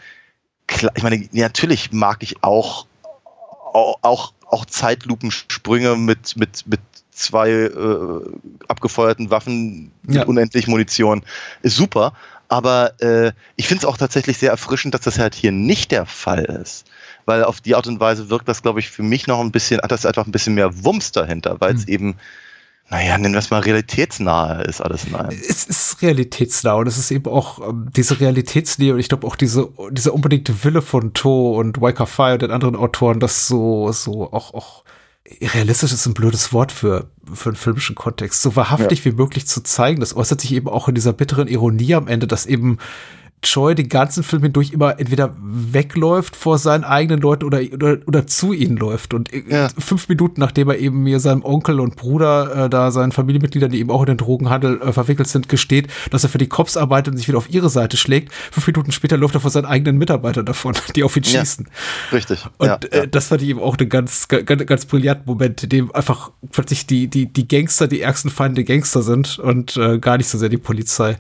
klar, 0.67 0.93
ich 0.97 1.03
meine, 1.03 1.27
natürlich 1.33 1.93
mag 1.93 2.23
ich 2.23 2.43
auch 2.43 2.87
auch, 3.73 4.33
auch, 4.47 4.65
Zeitlupensprünge 4.65 5.97
mit, 5.97 6.37
mit, 6.37 6.67
mit 6.67 6.81
zwei 7.11 7.51
äh, 7.51 8.21
abgefeuerten 8.67 9.31
Waffen 9.31 9.93
mit 10.03 10.17
Ja. 10.17 10.25
unendlich 10.25 10.67
Munition. 10.67 11.23
Ist 11.63 11.77
super. 11.77 12.13
Aber 12.49 13.01
äh, 13.01 13.33
ich 13.57 13.69
finde 13.69 13.83
es 13.83 13.85
auch 13.85 13.97
tatsächlich 13.99 14.39
sehr 14.39 14.51
erfrischend, 14.51 14.95
dass 14.95 15.03
das 15.03 15.19
halt 15.19 15.35
hier 15.35 15.53
nicht 15.53 15.91
der 15.91 16.07
Fall 16.07 16.45
ist. 16.45 16.87
Weil 17.27 17.45
auf 17.45 17.61
die 17.61 17.75
Art 17.75 17.87
und 17.87 18.01
Weise 18.01 18.31
wirkt 18.31 18.49
das, 18.49 18.63
glaube 18.63 18.81
ich, 18.81 18.89
für 18.89 19.03
mich 19.03 19.27
noch 19.27 19.41
ein 19.41 19.53
bisschen, 19.53 19.81
hat 19.83 19.93
das 19.93 20.07
einfach 20.07 20.27
ein 20.27 20.33
bisschen 20.33 20.55
mehr 20.55 20.83
Wumms 20.85 21.13
dahinter, 21.13 21.61
weil 21.61 21.75
es 21.75 21.87
Mhm. 21.87 21.93
eben, 21.93 22.15
naja, 22.89 23.19
nennen 23.19 23.35
wir 23.35 23.39
es 23.41 23.51
mal 23.51 23.61
realitätsnahe 23.61 24.63
ist 24.63 24.81
alles 24.81 25.05
in 25.05 25.15
allem. 25.15 25.39
es 25.47 25.67
ist 25.67 26.01
realitätsnah 26.01 26.73
und 26.73 26.87
es 26.87 26.97
ist 26.97 27.11
eben 27.11 27.31
auch 27.31 27.69
ähm, 27.69 27.91
diese 27.95 28.19
Realitätsnähe 28.19 28.95
und 28.95 28.99
ich 29.01 29.11
glaube 29.11 29.27
auch 29.27 29.37
diese, 29.37 29.69
dieser 29.91 30.15
unbedingte 30.15 30.65
Wille 30.65 30.81
von 30.81 31.13
To 31.13 31.59
und 31.59 31.83
Waker 31.83 32.07
Fire 32.07 32.33
und 32.33 32.41
den 32.43 32.51
anderen 32.51 32.77
Autoren, 32.77 33.21
das 33.21 33.47
so, 33.47 33.93
so 33.93 34.33
auch, 34.33 34.55
auch 34.55 34.85
realistisch 35.41 35.93
ist 35.93 36.07
ein 36.07 36.15
blödes 36.15 36.53
Wort 36.53 36.73
für, 36.73 37.11
für 37.33 37.51
einen 37.51 37.57
filmischen 37.57 37.95
Kontext, 37.95 38.43
so 38.43 38.57
wahrhaftig 38.57 39.05
wie 39.05 39.13
möglich 39.13 39.47
zu 39.47 39.63
zeigen. 39.63 40.01
Das 40.01 40.17
äußert 40.17 40.41
sich 40.41 40.53
eben 40.53 40.69
auch 40.69 40.89
in 40.89 40.95
dieser 40.95 41.13
bitteren 41.13 41.49
Ironie 41.49 41.95
am 41.95 42.09
Ende, 42.09 42.27
dass 42.27 42.47
eben 42.47 42.79
Choi 43.43 43.75
den 43.75 43.89
ganzen 43.89 44.23
Film 44.23 44.43
hindurch 44.43 44.73
immer 44.73 44.99
entweder 44.99 45.35
wegläuft 45.41 46.35
vor 46.35 46.59
seinen 46.59 46.85
eigenen 46.85 47.21
Leuten 47.21 47.45
oder, 47.45 47.61
oder, 47.73 47.99
oder 48.07 48.27
zu 48.27 48.53
ihnen 48.53 48.77
läuft. 48.77 49.15
Und 49.15 49.33
äh, 49.33 49.43
Ja. 49.49 49.69
fünf 49.79 50.09
Minuten, 50.09 50.41
nachdem 50.41 50.69
er 50.71 50.79
eben 50.79 51.03
mir 51.03 51.21
seinem 51.21 51.45
Onkel 51.45 51.81
und 51.81 51.97
Bruder, 51.97 52.65
äh, 52.67 52.71
da 52.71 52.91
seinen 52.91 53.13
Familienmitgliedern, 53.13 53.71
die 53.71 53.79
eben 53.79 53.91
auch 53.91 54.01
in 54.01 54.07
den 54.07 54.17
Drogenhandel 54.17 54.81
äh, 54.83 54.93
verwickelt 54.93 55.29
sind, 55.29 55.49
gesteht, 55.49 55.89
dass 56.11 56.25
er 56.25 56.31
für 56.31 56.39
die 56.39 56.49
Cops 56.49 56.77
arbeitet 56.77 57.13
und 57.13 57.19
sich 57.19 57.29
wieder 57.29 57.39
auf 57.39 57.49
ihre 57.51 57.69
Seite 57.71 57.97
schlägt. 57.97 58.33
Fünf 58.51 58.67
Minuten 58.67 58.93
später 58.93 59.17
läuft 59.17 59.35
er 59.35 59.41
vor 59.41 59.51
seinen 59.51 59.67
eigenen 59.67 59.99
Mitarbeitern 59.99 60.45
davon, 60.47 60.75
die 60.97 61.05
auf 61.05 61.17
ihn 61.17 61.23
Ja. 61.25 61.41
schießen. 61.41 61.69
Richtig. 62.13 62.45
Und 62.59 62.67
ja, 62.67 62.79
Äh, 62.91 62.99
ja. 63.01 63.07
das 63.07 63.27
fand 63.29 63.43
ich 63.43 63.49
eben 63.51 63.61
auch 63.61 63.77
einen 63.79 63.89
ganz, 63.89 64.29
ganz, 64.29 64.67
ganz 64.67 64.87
brillanten 64.87 65.25
Moment, 65.27 65.63
in 65.63 65.69
dem 65.69 65.95
einfach 65.95 66.33
plötzlich 66.51 66.87
die, 66.87 67.09
die, 67.09 67.33
die 67.33 67.47
Gangster 67.47 67.87
die 67.89 68.01
ärgsten 68.01 68.31
Feinde 68.31 68.65
Gangster 68.65 69.03
sind 69.03 69.39
und 69.39 69.77
äh, 69.77 69.99
gar 69.99 70.17
nicht 70.17 70.29
so 70.29 70.39
sehr 70.39 70.49
die 70.49 70.57
Polizei. 70.59 71.17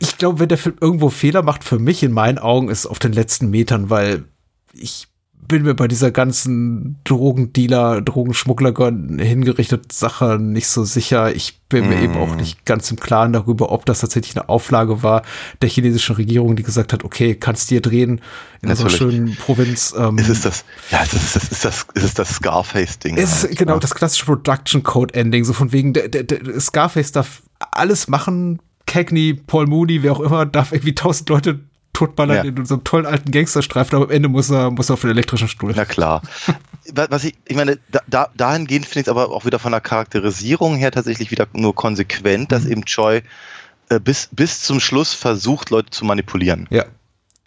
Ich 0.00 0.18
glaube, 0.18 0.38
wenn 0.40 0.48
der 0.48 0.58
Film 0.58 0.76
irgendwo 0.80 1.10
Fehler 1.10 1.42
macht, 1.42 1.64
für 1.64 1.78
mich 1.78 2.02
in 2.02 2.12
meinen 2.12 2.38
Augen, 2.38 2.68
ist 2.68 2.86
auf 2.86 2.98
den 2.98 3.12
letzten 3.12 3.50
Metern, 3.50 3.90
weil 3.90 4.24
ich 4.72 5.08
bin 5.46 5.62
mir 5.62 5.72
bei 5.74 5.88
dieser 5.88 6.10
ganzen 6.10 6.98
Drogendealer, 7.04 8.02
Drogenschmuggler 8.02 8.74
hingerichteten 9.18 9.88
Sache 9.90 10.38
nicht 10.38 10.68
so 10.68 10.84
sicher. 10.84 11.34
Ich 11.34 11.60
bin 11.70 11.88
mir 11.88 11.96
Mm. 11.96 12.04
eben 12.04 12.16
auch 12.18 12.34
nicht 12.36 12.66
ganz 12.66 12.90
im 12.90 13.00
Klaren 13.00 13.32
darüber, 13.32 13.72
ob 13.72 13.86
das 13.86 14.00
tatsächlich 14.00 14.36
eine 14.36 14.50
Auflage 14.50 15.02
war 15.02 15.22
der 15.62 15.70
chinesischen 15.70 16.16
Regierung, 16.16 16.54
die 16.54 16.62
gesagt 16.64 16.92
hat, 16.92 17.02
okay, 17.02 17.34
kannst 17.34 17.70
dir 17.70 17.80
drehen 17.80 18.20
in 18.60 18.68
unserer 18.68 18.90
Natürlich. 18.90 19.14
schönen 19.16 19.36
Provinz. 19.36 19.94
Ähm, 19.96 20.18
Es 20.18 20.28
ist 20.28 20.44
das, 20.44 20.64
ja, 20.90 21.00
es 21.02 21.14
ist 21.14 21.34
das, 21.36 21.44
ist 21.50 21.64
das, 21.64 21.86
es 21.94 22.04
ist 22.04 22.18
das 22.18 22.28
Scarface-Ding. 22.34 23.16
es 23.16 23.42
halt, 23.42 23.52
ist 23.52 23.58
genau 23.58 23.74
ne? 23.74 23.80
das 23.80 23.94
klassische 23.94 24.26
Production 24.26 24.82
Code 24.82 25.14
Ending, 25.14 25.44
so 25.44 25.54
von 25.54 25.72
wegen, 25.72 25.94
der, 25.94 26.08
der, 26.08 26.24
der 26.24 26.60
Scarface 26.60 27.12
darf 27.12 27.42
alles 27.58 28.06
machen, 28.06 28.60
Cagney, 28.88 29.34
Paul 29.34 29.66
Mooney, 29.68 30.02
wer 30.02 30.12
auch 30.12 30.20
immer, 30.20 30.44
darf 30.46 30.72
irgendwie 30.72 30.94
tausend 30.94 31.28
Leute 31.28 31.60
totballern 31.92 32.36
Ja. 32.38 32.42
in 32.44 32.58
unserem 32.58 32.82
tollen 32.84 33.06
alten 33.06 33.30
Gangsterstreifen, 33.30 33.94
aber 33.96 34.06
am 34.06 34.10
Ende 34.10 34.28
muss 34.28 34.50
er, 34.50 34.70
muss 34.70 34.88
er 34.90 34.94
auf 34.94 35.00
den 35.02 35.10
elektrischen 35.10 35.48
Stuhl. 35.48 35.72
Na 35.76 35.84
klar. 35.84 36.22
Wa- 36.94 37.06
Was 37.10 37.24
ich, 37.24 37.34
ich 37.46 37.56
meine, 37.56 37.78
da, 37.90 38.00
da, 38.06 38.28
dahingehend 38.36 38.86
finde 38.86 39.00
ich 39.00 39.06
es 39.06 39.10
aber 39.10 39.30
auch 39.30 39.44
wieder 39.44 39.58
von 39.58 39.72
der 39.72 39.80
Charakterisierung 39.80 40.76
her 40.76 40.90
tatsächlich 40.90 41.30
wieder 41.30 41.46
nur 41.52 41.74
konsequent, 41.74 42.50
dass 42.52 42.66
eben 42.66 42.84
Choi 42.84 43.20
äh, 43.90 44.00
bis, 44.00 44.28
bis 44.32 44.62
zum 44.62 44.80
Schluss 44.80 45.12
versucht, 45.12 45.70
Leute 45.70 45.90
zu 45.90 46.04
manipulieren 46.04 46.66
Ja. 46.70 46.84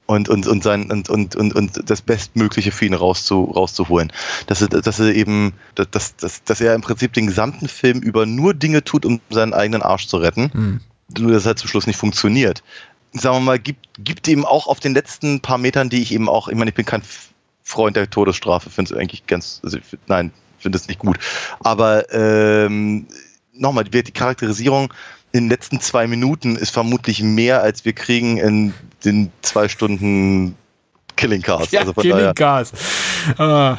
und, 0.06 0.28
und, 0.28 0.46
und, 0.48 0.64
sein, 0.64 0.92
und, 0.92 1.10
und, 1.10 1.36
und, 1.36 1.56
und 1.56 1.90
das 1.90 2.02
Bestmögliche 2.02 2.72
für 2.72 2.86
ihn 2.86 2.94
rauszu, 2.94 3.46
rauszuholen. 3.46 4.12
Dass 4.48 4.62
er, 4.62 4.68
dass 4.68 5.00
er 5.00 5.16
eben, 5.16 5.54
dass, 5.76 6.16
dass, 6.18 6.44
dass 6.44 6.60
er 6.62 6.76
im 6.76 6.82
Prinzip 6.82 7.14
den 7.14 7.28
gesamten 7.28 7.68
Film 7.70 8.00
über 8.00 8.26
nur 8.26 8.54
Dinge 8.54 8.84
tut, 8.84 9.06
um 9.06 9.22
seinen 9.30 9.54
eigenen 9.54 9.82
Arsch 9.82 10.08
zu 10.08 10.18
retten, 10.18 10.52
Hm. 10.54 10.80
Nur 11.18 11.32
dass 11.32 11.42
es 11.42 11.48
halt 11.48 11.60
zum 11.60 11.70
Schluss 11.70 11.88
nicht 11.88 11.98
funktioniert. 11.98 12.64
Sagen 13.14 13.38
wir 13.38 13.42
mal, 13.42 13.60
gibt, 13.60 13.88
gibt 14.00 14.28
ihm 14.28 14.46
auch 14.46 14.68
auf 14.68 14.80
den 14.80 14.94
letzten 14.94 15.42
paar 15.42 15.58
Metern, 15.58 15.90
die 15.90 16.02
ich 16.02 16.14
eben 16.14 16.30
auch, 16.30 16.48
ich 16.48 16.56
meine, 16.56 16.70
ich 16.70 16.76
bin 16.76 16.86
kein 16.86 17.02
Freund 17.64 17.96
der 17.96 18.10
Todesstrafe, 18.10 18.70
finde 18.70 18.94
es 18.94 19.00
eigentlich 19.00 19.28
ganz, 19.28 19.60
also 19.64 19.78
nein, 20.08 20.32
finde 20.60 20.78
es 20.78 20.88
nicht 20.88 21.00
gut. 21.00 21.18
Aber 21.60 22.12
ähm, 22.14 23.08
nochmal, 23.54 23.84
die, 23.84 24.04
Charakterisierung 24.04 24.94
in 25.32 25.46
den 25.46 25.50
letzten 25.50 25.80
zwei 25.80 26.08
Minuten 26.08 26.56
ist 26.56 26.72
vermutlich 26.72 27.22
mehr, 27.22 27.62
als 27.62 27.86
wir 27.86 27.94
kriegen 27.94 28.38
in 28.38 28.74
den 29.06 29.32
zwei 29.42 29.68
Stunden 29.68 30.56
Killing 31.16 31.42
Cars. 31.42 31.72
Ja, 31.72 31.82
also 31.82 31.94
Killing 31.94 32.18
daher, 32.18 32.34
Cars. 32.34 32.72
Ah, 33.38 33.78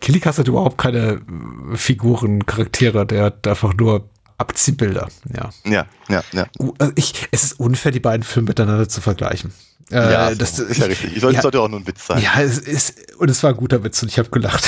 Killing 0.00 0.20
Cars 0.20 0.38
hat 0.38 0.48
überhaupt 0.48 0.78
keine 0.78 1.20
äh, 1.72 1.76
Figuren, 1.76 2.46
Charaktere, 2.46 3.06
der 3.06 3.24
hat 3.24 3.46
einfach 3.46 3.74
nur 3.74 4.08
Abziehbilder. 4.40 5.08
Ja. 5.34 5.50
ja, 5.64 5.86
ja, 6.08 6.24
ja. 6.32 6.46
Also 6.78 6.92
ich, 6.96 7.28
es 7.30 7.44
ist 7.44 7.60
unfair, 7.60 7.92
die 7.92 8.00
beiden 8.00 8.22
Filme 8.22 8.48
miteinander 8.48 8.88
zu 8.88 9.00
vergleichen. 9.00 9.52
Äh, 9.90 10.12
ja, 10.12 10.34
das 10.34 10.58
ist 10.58 10.78
ja 10.78 10.86
richtig. 10.86 11.16
Ich 11.16 11.20
soll, 11.20 11.34
ja. 11.34 11.42
sollte 11.42 11.60
auch 11.60 11.68
nur 11.68 11.80
ein 11.80 11.86
Witz 11.86 12.06
sein. 12.06 12.22
Ja, 12.22 12.40
es 12.40 12.58
ist, 12.58 13.16
und 13.16 13.28
es 13.28 13.42
war 13.42 13.50
ein 13.50 13.56
guter 13.56 13.82
Witz 13.82 14.02
und 14.02 14.08
ich 14.08 14.18
habe 14.18 14.30
gelacht. 14.30 14.66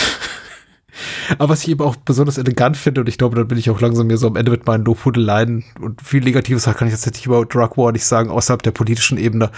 Aber 1.39 1.51
was 1.51 1.63
ich 1.63 1.71
eben 1.71 1.83
auch 1.83 1.97
besonders 1.97 2.39
elegant 2.39 2.77
finde, 2.77 3.03
und 3.03 3.09
ich 3.09 3.19
glaube, 3.19 3.37
dann 3.37 3.49
bin 3.49 3.59
ich 3.59 3.71
auch 3.71 3.81
langsam 3.81 4.07
mir 4.07 4.19
so 4.19 4.27
am 4.27 4.37
Ende 4.37 4.51
mit 4.51 4.67
meinen 4.67 4.85
Lobhudeleien 4.85 5.65
und 5.81 6.03
viel 6.03 6.23
Negatives 6.23 6.65
kann 6.65 6.89
ich 6.89 6.95
tatsächlich 6.95 7.27
über 7.27 7.45
Drug 7.45 7.77
War 7.77 7.93
nicht 7.93 8.05
sagen, 8.05 8.31
außerhalb 8.31 8.63
der 8.63 8.71
politischen 8.71 9.19
Ebene. 9.19 9.51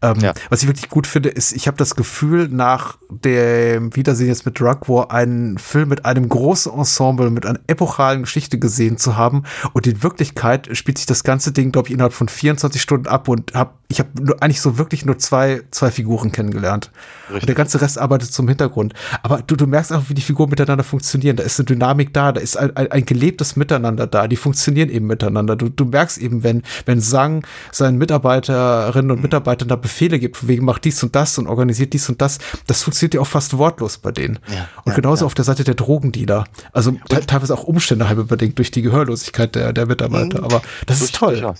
Ähm, 0.00 0.20
ja. 0.20 0.32
Was 0.48 0.62
ich 0.62 0.68
wirklich 0.68 0.88
gut 0.88 1.08
finde, 1.08 1.28
ist, 1.28 1.52
ich 1.52 1.66
habe 1.66 1.76
das 1.76 1.96
Gefühl, 1.96 2.48
nach 2.48 2.98
dem 3.10 3.94
Wiedersehen 3.96 4.28
jetzt 4.28 4.46
mit 4.46 4.60
Drug 4.60 4.88
War 4.88 5.10
einen 5.10 5.58
Film 5.58 5.88
mit 5.88 6.04
einem 6.04 6.28
großen 6.28 6.72
Ensemble, 6.72 7.30
mit 7.30 7.44
einer 7.44 7.58
epochalen 7.66 8.22
Geschichte 8.22 8.60
gesehen 8.60 8.96
zu 8.96 9.16
haben. 9.16 9.42
Und 9.72 9.88
in 9.88 10.02
Wirklichkeit 10.04 10.68
spielt 10.76 10.98
sich 10.98 11.06
das 11.06 11.24
ganze 11.24 11.50
Ding, 11.50 11.72
glaube 11.72 11.88
ich, 11.88 11.94
innerhalb 11.94 12.12
von 12.12 12.28
24 12.28 12.80
Stunden 12.80 13.08
ab 13.08 13.26
und 13.26 13.54
hab, 13.54 13.78
ich 13.88 13.98
habe 13.98 14.10
eigentlich 14.40 14.60
so 14.60 14.78
wirklich 14.78 15.04
nur 15.04 15.18
zwei, 15.18 15.62
zwei 15.72 15.90
Figuren 15.90 16.30
kennengelernt. 16.30 16.92
Richtig. 17.24 17.42
Und 17.42 17.48
der 17.48 17.56
ganze 17.56 17.80
Rest 17.80 17.98
arbeitet 17.98 18.32
zum 18.32 18.46
Hintergrund. 18.46 18.94
Aber 19.24 19.42
du, 19.42 19.56
du 19.56 19.66
merkst 19.66 19.90
einfach, 19.90 20.10
wie 20.10 20.14
die 20.14 20.22
Figuren 20.22 20.50
miteinander 20.50 20.84
funktionieren. 20.84 21.07
Da 21.36 21.42
ist 21.42 21.58
eine 21.58 21.66
Dynamik 21.66 22.12
da, 22.12 22.32
da 22.32 22.40
ist 22.40 22.56
ein, 22.56 22.76
ein, 22.76 22.90
ein 22.90 23.04
gelebtes 23.04 23.56
Miteinander 23.56 24.06
da. 24.06 24.28
Die 24.28 24.36
funktionieren 24.36 24.88
eben 24.88 25.06
miteinander. 25.06 25.56
Du, 25.56 25.68
du 25.68 25.84
merkst 25.84 26.18
eben, 26.18 26.42
wenn, 26.42 26.62
wenn 26.86 27.00
Sang 27.00 27.44
seinen 27.72 27.98
Mitarbeiterinnen 27.98 29.10
und 29.10 29.22
Mitarbeitern 29.22 29.68
da 29.68 29.76
Befehle 29.76 30.18
gibt, 30.18 30.46
wegen 30.46 30.64
macht 30.64 30.84
dies 30.84 31.02
und 31.02 31.14
das 31.14 31.38
und 31.38 31.46
organisiert 31.46 31.92
dies 31.92 32.08
und 32.08 32.20
das, 32.20 32.38
das 32.66 32.82
funktioniert 32.82 33.14
ja 33.14 33.20
auch 33.20 33.26
fast 33.26 33.56
wortlos 33.56 33.98
bei 33.98 34.12
denen. 34.12 34.38
Ja, 34.48 34.68
und 34.84 34.92
ja, 34.92 34.96
genauso 34.96 35.22
ja. 35.22 35.26
auf 35.26 35.34
der 35.34 35.44
Seite 35.44 35.64
der 35.64 35.74
Drogendealer. 35.74 36.44
Also 36.72 36.92
teilweise 37.26 37.54
auch 37.54 37.64
Umstände 37.64 38.08
halb 38.08 38.28
bedingt 38.28 38.58
durch 38.58 38.70
die 38.70 38.82
Gehörlosigkeit 38.82 39.54
der, 39.54 39.72
der 39.72 39.86
Mitarbeiter. 39.86 40.38
Mhm. 40.38 40.44
Aber 40.44 40.62
das 40.86 41.00
ist 41.00 41.14
toll. 41.14 41.54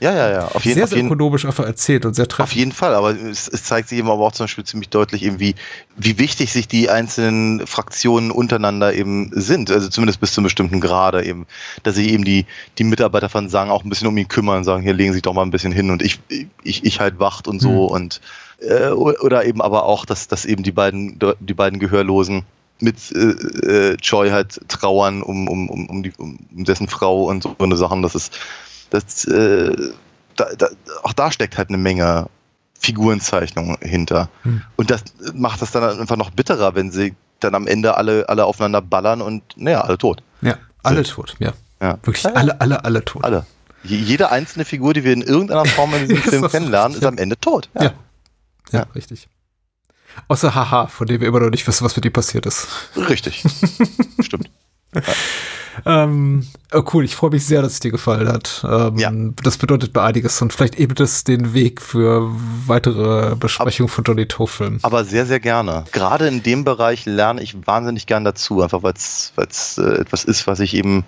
Ja, 0.00 0.14
ja, 0.14 0.30
ja. 0.30 0.44
Auf 0.48 0.64
jeden, 0.64 0.76
sehr, 0.76 0.84
auf 0.84 0.90
sehr 0.90 1.04
ökonomisch 1.04 1.44
einfach 1.44 1.64
erzählt 1.64 2.06
und 2.06 2.14
sehr 2.14 2.28
treffend. 2.28 2.50
Auf 2.50 2.56
jeden 2.56 2.72
Fall, 2.72 2.94
aber 2.94 3.10
es, 3.10 3.48
es, 3.48 3.64
zeigt 3.64 3.88
sich 3.88 3.98
eben 3.98 4.10
aber 4.10 4.24
auch 4.24 4.32
zum 4.32 4.44
Beispiel 4.44 4.64
ziemlich 4.64 4.90
deutlich 4.90 5.24
eben, 5.24 5.40
wie, 5.40 5.56
wie 5.96 6.18
wichtig 6.18 6.52
sich 6.52 6.68
die 6.68 6.88
einzelnen 6.88 7.66
Fraktionen 7.66 8.30
untereinander 8.30 8.94
eben 8.94 9.30
sind. 9.32 9.70
Also 9.70 9.88
zumindest 9.88 10.20
bis 10.20 10.32
zu 10.32 10.40
einem 10.40 10.44
bestimmten 10.44 10.80
Grade 10.80 11.24
eben, 11.24 11.46
dass 11.82 11.96
sich 11.96 12.08
eben 12.12 12.24
die, 12.24 12.46
die 12.78 12.84
Mitarbeiter 12.84 13.28
von 13.28 13.48
Sang 13.48 13.70
auch 13.70 13.82
ein 13.82 13.88
bisschen 13.88 14.08
um 14.08 14.16
ihn 14.16 14.28
kümmern, 14.28 14.62
sagen, 14.62 14.82
hier 14.82 14.94
legen 14.94 15.12
Sie 15.12 15.16
sich 15.16 15.22
doch 15.22 15.34
mal 15.34 15.42
ein 15.42 15.50
bisschen 15.50 15.72
hin 15.72 15.90
und 15.90 16.02
ich, 16.02 16.20
ich, 16.62 16.84
ich 16.84 17.00
halt 17.00 17.18
wacht 17.18 17.48
und 17.48 17.60
so 17.60 17.70
mhm. 17.70 17.94
und 17.94 18.20
äh, 18.60 18.90
oder 18.90 19.44
eben 19.44 19.60
aber 19.60 19.84
auch, 19.84 20.04
dass, 20.04 20.28
dass 20.28 20.44
eben 20.44 20.62
die 20.62 20.72
beiden, 20.72 21.18
die 21.40 21.54
beiden 21.54 21.78
Gehörlosen 21.78 22.44
mit 22.80 22.96
äh, 23.12 23.92
äh, 23.92 23.96
Joy 24.00 24.30
halt 24.30 24.60
trauern 24.68 25.22
um, 25.22 25.48
um, 25.48 25.68
um, 25.68 25.86
um, 25.88 26.02
die, 26.02 26.12
um 26.16 26.38
dessen 26.52 26.88
Frau 26.88 27.24
und 27.24 27.42
so 27.42 27.56
eine 27.58 27.76
Sachen. 27.76 28.02
Das 28.02 28.14
ist 28.14 28.32
das, 28.90 29.24
äh, 29.26 29.74
da, 30.36 30.46
da, 30.56 30.68
auch 31.02 31.12
da 31.12 31.30
steckt 31.30 31.58
halt 31.58 31.68
eine 31.68 31.78
Menge 31.78 32.28
Figurenzeichnung 32.78 33.78
hinter. 33.80 34.28
Hm. 34.42 34.62
Und 34.76 34.90
das 34.90 35.02
macht 35.34 35.62
das 35.62 35.72
dann 35.72 35.98
einfach 35.98 36.16
noch 36.16 36.30
bitterer, 36.30 36.74
wenn 36.74 36.90
sie 36.90 37.14
dann 37.40 37.54
am 37.54 37.66
Ende 37.66 37.96
alle, 37.96 38.28
alle 38.28 38.44
aufeinander 38.44 38.82
ballern 38.82 39.20
und 39.20 39.42
naja, 39.56 39.82
alle 39.82 39.98
tot. 39.98 40.22
Ja, 40.40 40.56
alle 40.82 41.04
so. 41.04 41.14
tot, 41.16 41.36
ja. 41.38 41.52
ja. 41.80 41.98
Wirklich 42.02 42.22
ja, 42.24 42.32
alle, 42.32 42.60
alle, 42.60 42.84
alle 42.84 43.04
tot. 43.04 43.24
Alle. 43.24 43.46
Jede 43.84 44.30
einzelne 44.30 44.64
Figur, 44.64 44.92
die 44.92 45.04
wir 45.04 45.12
in 45.12 45.22
irgendeiner 45.22 45.64
Form 45.64 45.94
in 45.94 46.08
diesem 46.08 46.22
Film 46.22 46.48
kennenlernen, 46.48 46.96
ist 46.96 47.04
am 47.04 47.18
Ende 47.18 47.38
tot. 47.38 47.68
Ja. 47.80 47.92
Ja, 48.72 48.86
richtig. 48.94 49.28
Außer 50.26 50.54
Haha, 50.54 50.88
von 50.88 51.06
dem 51.06 51.20
wir 51.20 51.28
immer 51.28 51.40
noch 51.40 51.50
nicht 51.50 51.66
wissen, 51.66 51.84
was 51.84 51.94
mit 51.94 52.04
ihm 52.04 52.12
passiert 52.12 52.44
ist. 52.44 52.66
Richtig. 52.96 53.44
Stimmt. 54.20 54.50
Ähm, 55.86 56.46
oh 56.72 56.82
cool, 56.92 57.04
ich 57.04 57.14
freue 57.14 57.30
mich 57.30 57.46
sehr, 57.46 57.62
dass 57.62 57.72
es 57.72 57.80
dir 57.80 57.90
gefallen 57.90 58.28
hat. 58.28 58.64
Ähm, 58.68 58.98
ja. 58.98 59.10
Das 59.42 59.58
bedeutet 59.58 59.94
mir 59.94 60.02
einiges 60.02 60.40
und 60.42 60.52
vielleicht 60.52 60.78
ebnet 60.78 61.00
es 61.00 61.24
den 61.24 61.54
Weg 61.54 61.80
für 61.80 62.30
weitere 62.66 63.36
Besprechungen 63.36 63.88
von 63.88 64.04
Johnny 64.04 64.26
Toe-Filmen. 64.26 64.80
Aber 64.82 65.04
sehr, 65.04 65.26
sehr 65.26 65.40
gerne. 65.40 65.84
Gerade 65.92 66.28
in 66.28 66.42
dem 66.42 66.64
Bereich 66.64 67.06
lerne 67.06 67.42
ich 67.42 67.66
wahnsinnig 67.66 68.06
gern 68.06 68.24
dazu, 68.24 68.62
einfach 68.62 68.82
weil 68.82 68.94
es 68.94 69.78
äh, 69.78 70.00
etwas 70.00 70.24
ist, 70.24 70.46
was 70.46 70.60
ich 70.60 70.74
eben 70.74 71.04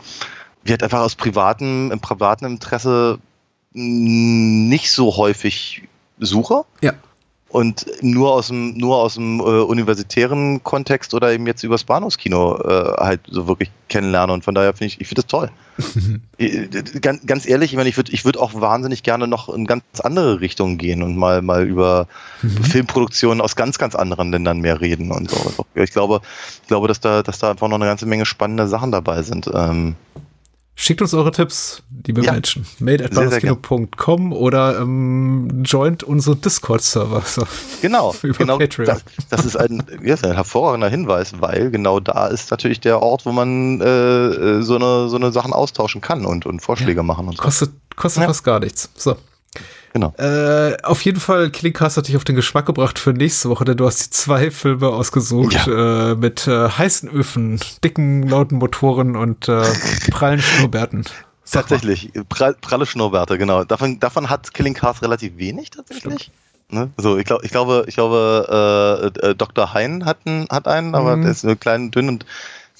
wird 0.62 0.82
einfach 0.82 1.00
aus 1.00 1.14
privatem, 1.14 1.90
im 1.90 2.00
privaten 2.00 2.44
Interesse 2.44 3.18
nicht 3.72 4.90
so 4.90 5.16
häufig 5.16 5.88
suche. 6.18 6.64
Ja 6.80 6.92
und 7.50 7.84
nur 8.00 8.32
aus 8.32 8.46
dem 8.46 8.74
nur 8.74 8.96
aus 8.98 9.14
dem 9.14 9.40
äh, 9.40 9.42
universitären 9.42 10.62
Kontext 10.62 11.14
oder 11.14 11.32
eben 11.32 11.46
jetzt 11.46 11.64
übers 11.64 11.82
Bahnhofskino 11.82 12.60
äh, 12.62 12.92
halt 12.96 13.20
so 13.28 13.48
wirklich 13.48 13.70
kennenlernen. 13.88 14.34
Und 14.34 14.44
von 14.44 14.54
daher 14.54 14.72
finde 14.72 14.86
ich 14.86 15.00
ich 15.00 15.08
finde 15.08 15.22
das 15.22 15.30
toll. 15.30 15.50
Äh, 16.38 16.68
ganz, 17.02 17.26
ganz 17.26 17.46
ehrlich 17.46 17.72
ich 17.72 17.76
meine 17.76 17.88
ich 17.90 17.98
würde 17.98 18.12
ich 18.12 18.24
würde 18.24 18.40
auch 18.40 18.58
wahnsinnig 18.58 19.02
gerne 19.02 19.26
noch 19.26 19.50
in 19.50 19.66
ganz 19.66 19.82
andere 20.02 20.40
Richtungen 20.40 20.78
gehen 20.78 21.02
und 21.02 21.14
mal 21.14 21.42
mal 21.42 21.66
über 21.66 22.06
mhm. 22.40 22.64
Filmproduktionen 22.64 23.42
aus 23.42 23.56
ganz 23.56 23.78
ganz 23.78 23.94
anderen 23.94 24.30
Ländern 24.32 24.60
mehr 24.60 24.80
reden 24.80 25.12
und 25.12 25.30
so. 25.30 25.52
Ich 25.74 25.90
glaube 25.90 26.22
ich 26.62 26.68
glaube 26.68 26.88
dass 26.88 27.00
da 27.00 27.22
dass 27.22 27.40
da 27.40 27.50
einfach 27.50 27.68
noch 27.68 27.76
eine 27.76 27.84
ganze 27.84 28.06
Menge 28.06 28.24
spannende 28.24 28.68
Sachen 28.68 28.90
dabei 28.90 29.22
sind. 29.22 29.50
Ähm, 29.52 29.96
Schickt 30.76 31.02
uns 31.02 31.12
eure 31.12 31.30
Tipps, 31.30 31.82
liebe 32.06 32.22
ja. 32.22 32.32
Menschen. 32.32 32.64
Mail 32.78 33.02
at 33.02 33.12
oder 34.32 34.80
ähm, 34.80 35.62
joint 35.62 36.02
unsere 36.02 36.36
Discord-Server. 36.36 37.20
So. 37.26 37.46
Genau, 37.82 38.14
genau. 38.22 38.58
Das, 38.58 39.04
das, 39.28 39.44
ist 39.44 39.56
ein, 39.56 39.82
ja, 40.02 40.16
ein 40.22 40.32
hervorragender 40.32 40.88
Hinweis, 40.88 41.34
weil 41.38 41.70
genau 41.70 42.00
da 42.00 42.28
ist 42.28 42.50
natürlich 42.50 42.80
der 42.80 43.02
Ort, 43.02 43.26
wo 43.26 43.32
man 43.32 43.80
äh, 43.82 43.84
äh 43.84 44.62
so, 44.62 44.76
eine, 44.76 45.08
so 45.10 45.16
eine 45.16 45.32
Sachen 45.32 45.52
austauschen 45.52 46.00
kann 46.00 46.24
und, 46.24 46.46
und 46.46 46.60
Vorschläge 46.60 47.00
ja. 47.00 47.02
machen. 47.02 47.28
Und 47.28 47.36
so. 47.36 47.42
Kostet, 47.42 47.72
kostet 47.96 48.24
fast 48.24 48.44
gar 48.44 48.60
nichts. 48.60 48.88
So. 48.94 49.16
Genau. 49.92 50.14
Äh, 50.18 50.76
auf 50.82 51.02
jeden 51.02 51.18
Fall, 51.18 51.50
Klinkcast 51.50 51.96
hat 51.96 52.06
dich 52.06 52.16
auf 52.16 52.24
den 52.24 52.36
Geschmack 52.36 52.66
gebracht 52.66 52.98
für 52.98 53.12
nächste 53.12 53.48
Woche, 53.48 53.64
denn 53.64 53.76
du 53.76 53.86
hast 53.86 54.06
die 54.06 54.10
zwei 54.10 54.50
Filme 54.50 54.88
ausgesucht 54.88 55.66
ja. 55.66 56.12
äh, 56.12 56.14
mit 56.14 56.46
äh, 56.46 56.68
heißen 56.68 57.08
Öfen, 57.08 57.60
dicken, 57.82 58.22
lauten 58.22 58.58
Motoren 58.58 59.16
und 59.16 59.48
äh, 59.48 59.64
prallen 60.10 60.40
Schnurrbärten. 60.40 61.04
Tatsächlich, 61.50 62.12
prall, 62.28 62.54
pralle 62.60 62.86
Schnurrbärte, 62.86 63.36
genau. 63.36 63.64
Davon, 63.64 63.98
davon 63.98 64.30
hat 64.30 64.54
Killing 64.54 64.74
Cast 64.74 65.02
relativ 65.02 65.36
wenig 65.36 65.70
tatsächlich. 65.70 66.30
Ne? 66.68 66.90
So, 66.96 67.18
ich, 67.18 67.24
glaub, 67.24 67.42
ich 67.42 67.50
glaube, 67.50 67.84
ich 67.88 67.94
glaube, 67.94 69.10
äh, 69.20 69.30
äh, 69.30 69.34
Dr. 69.34 69.74
Hein 69.74 70.04
hat 70.04 70.18
einen, 70.24 70.46
hat 70.48 70.68
einen 70.68 70.94
aber 70.94 71.16
mhm. 71.16 71.22
der 71.22 71.30
ist 71.32 71.42
nur 71.42 71.56
klein, 71.56 71.90
dünn 71.90 72.08
und 72.08 72.24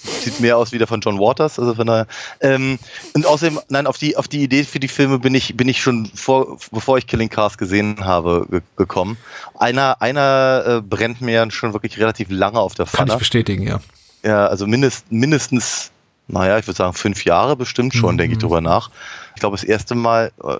Sieht 0.03 0.41
mehr 0.41 0.57
aus 0.57 0.73
wie 0.73 0.79
der 0.79 0.87
von 0.87 1.01
John 1.01 1.19
Waters, 1.19 1.59
also 1.59 1.75
von 1.75 1.87
daher. 1.87 2.07
Ähm, 2.41 2.79
und 3.13 3.27
außerdem, 3.27 3.61
nein, 3.69 3.87
auf 3.87 3.99
die, 3.99 4.17
auf 4.17 4.29
die 4.29 4.43
Idee 4.43 4.65
für 4.65 4.81
die 4.81 4.89
Filme 4.89 5.19
bin 5.19 5.35
ich, 5.35 5.57
bin 5.57 5.69
ich 5.69 5.83
schon 5.83 6.07
vor, 6.15 6.59
bevor 6.73 6.97
ich 6.97 7.07
Killing 7.07 7.29
Cars 7.29 7.59
gesehen 7.59 8.05
habe, 8.05 8.47
ge 8.51 8.61
gekommen. 8.77 9.19
Einer, 9.59 10.01
einer 10.01 10.65
äh, 10.67 10.81
brennt 10.81 11.21
mir 11.21 11.51
schon 11.51 11.75
wirklich 11.75 11.99
relativ 11.99 12.29
lange 12.31 12.61
auf 12.61 12.75
der 12.75 12.87
Pfanne. 12.87 13.09
Kann 13.09 13.17
ich 13.17 13.19
bestätigen, 13.19 13.67
ja. 13.67 13.81
Ja, 14.23 14.47
also 14.47 14.67
mindest, 14.67 15.13
mindestens, 15.13 15.91
naja, 16.29 16.59
ich 16.59 16.67
würde 16.67 16.77
sagen 16.77 16.95
fünf 16.95 17.25
Jahre 17.25 17.57
bestimmt 17.57 17.95
schon, 17.95 18.15
mhm. 18.15 18.19
denke 18.19 18.33
ich 18.35 18.39
drüber 18.39 18.61
nach. 18.61 18.91
Ich 19.35 19.41
glaube, 19.41 19.57
das 19.57 19.65
erste 19.65 19.95
Mal, 19.95 20.33
äh, 20.43 20.57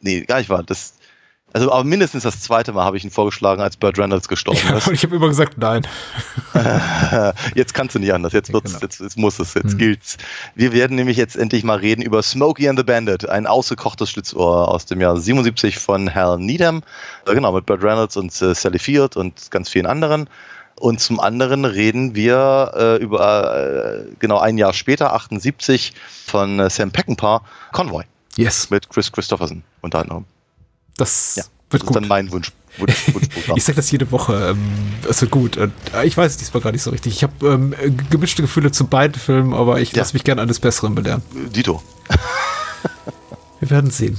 nee, 0.00 0.22
gar 0.22 0.38
nicht 0.38 0.48
wahr, 0.48 0.62
das, 0.62 0.94
also 1.52 1.72
aber 1.72 1.84
mindestens 1.84 2.24
das 2.24 2.40
zweite 2.40 2.72
Mal 2.72 2.84
habe 2.84 2.96
ich 2.96 3.04
ihn 3.04 3.10
vorgeschlagen, 3.10 3.62
als 3.62 3.76
Burt 3.76 3.98
Reynolds 3.98 4.28
gestorben 4.28 4.60
ist. 4.76 4.86
und 4.86 4.94
ich 4.94 5.02
habe 5.02 5.16
immer 5.16 5.28
gesagt, 5.28 5.56
nein. 5.56 5.86
jetzt 7.54 7.72
kannst 7.72 7.94
du 7.94 7.98
nicht 7.98 8.12
anders, 8.12 8.32
jetzt, 8.32 8.52
wird's, 8.52 8.72
genau. 8.72 8.82
jetzt, 8.82 9.00
jetzt 9.00 9.16
muss 9.16 9.38
es, 9.38 9.54
jetzt 9.54 9.74
mhm. 9.74 9.78
gilt's. 9.78 10.18
Wir 10.54 10.72
werden 10.72 10.96
nämlich 10.96 11.16
jetzt 11.16 11.36
endlich 11.36 11.64
mal 11.64 11.78
reden 11.78 12.02
über 12.02 12.22
Smokey 12.22 12.68
and 12.68 12.78
the 12.78 12.84
Bandit, 12.84 13.28
ein 13.28 13.46
ausgekochtes 13.46 14.10
Schlitzohr 14.10 14.68
aus 14.68 14.84
dem 14.84 15.00
Jahr 15.00 15.16
77 15.16 15.78
von 15.78 16.14
Hal 16.14 16.38
Needham. 16.38 16.82
Genau, 17.24 17.52
mit 17.52 17.64
Burt 17.64 17.82
Reynolds 17.82 18.16
und 18.16 18.30
äh, 18.42 18.54
Sally 18.54 18.78
Field 18.78 19.16
und 19.16 19.50
ganz 19.50 19.70
vielen 19.70 19.86
anderen. 19.86 20.28
Und 20.78 21.00
zum 21.00 21.18
anderen 21.18 21.64
reden 21.64 22.14
wir 22.14 22.72
äh, 22.76 22.96
über 23.02 23.56
äh, 23.56 24.04
genau 24.18 24.38
ein 24.38 24.58
Jahr 24.58 24.72
später, 24.72 25.12
78, 25.12 25.92
von 26.26 26.60
äh, 26.60 26.70
Sam 26.70 26.92
Peckinpah, 26.92 27.42
Convoy. 27.72 28.04
Yes. 28.36 28.70
Mit 28.70 28.88
Chris 28.88 29.10
Christopherson 29.10 29.64
unter 29.80 30.00
anderem. 30.00 30.24
Das 30.98 31.36
ja, 31.36 31.44
wird 31.70 31.82
das 31.82 31.86
gut. 31.86 31.96
ist 31.96 32.02
dann 32.02 32.08
mein 32.08 32.30
Wunsch. 32.30 32.52
Ich 33.56 33.64
sage 33.64 33.76
das 33.76 33.90
jede 33.90 34.12
Woche. 34.12 34.50
Ähm, 34.50 34.58
es 35.08 35.20
wird 35.20 35.30
gut. 35.30 35.56
Und, 35.56 35.72
äh, 35.94 36.04
ich 36.04 36.16
weiß 36.16 36.32
es 36.32 36.36
diesmal 36.36 36.62
gar 36.62 36.70
nicht 36.70 36.82
so 36.82 36.90
richtig. 36.90 37.14
Ich 37.14 37.22
habe 37.22 37.32
ähm, 37.46 37.74
gemischte 38.10 38.42
Gefühle 38.42 38.70
zu 38.70 38.86
beiden 38.86 39.18
Filmen, 39.18 39.54
aber 39.54 39.80
ich 39.80 39.92
ja. 39.92 39.98
lasse 39.98 40.12
mich 40.14 40.22
gerne 40.22 40.42
eines 40.42 40.60
Besseren 40.60 40.94
belehren. 40.94 41.22
Dito. 41.54 41.82
Wir 43.60 43.70
werden 43.70 43.90
sehen. 43.90 44.18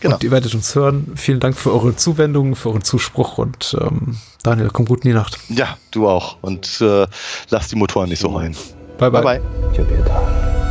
Genau. 0.00 0.16
Und 0.16 0.24
ihr 0.24 0.30
werdet 0.30 0.54
uns 0.54 0.74
hören. 0.74 1.12
Vielen 1.14 1.40
Dank 1.40 1.56
für 1.56 1.72
eure 1.72 1.96
Zuwendung, 1.96 2.56
für 2.56 2.70
euren 2.70 2.82
Zuspruch 2.82 3.38
und 3.38 3.74
ähm, 3.80 4.18
Daniel, 4.42 4.68
komm 4.70 4.84
gut 4.84 5.04
in 5.04 5.12
die 5.12 5.14
Nacht. 5.14 5.38
Ja, 5.48 5.78
du 5.92 6.08
auch. 6.08 6.36
Und 6.42 6.80
äh, 6.82 7.06
lass 7.48 7.68
die 7.68 7.76
Motoren 7.76 8.10
nicht 8.10 8.20
so 8.20 8.32
heulen. 8.32 8.54
Bye, 8.98 9.10
bye. 9.10 9.22
bye, 9.22 9.40
bye. 9.40 10.63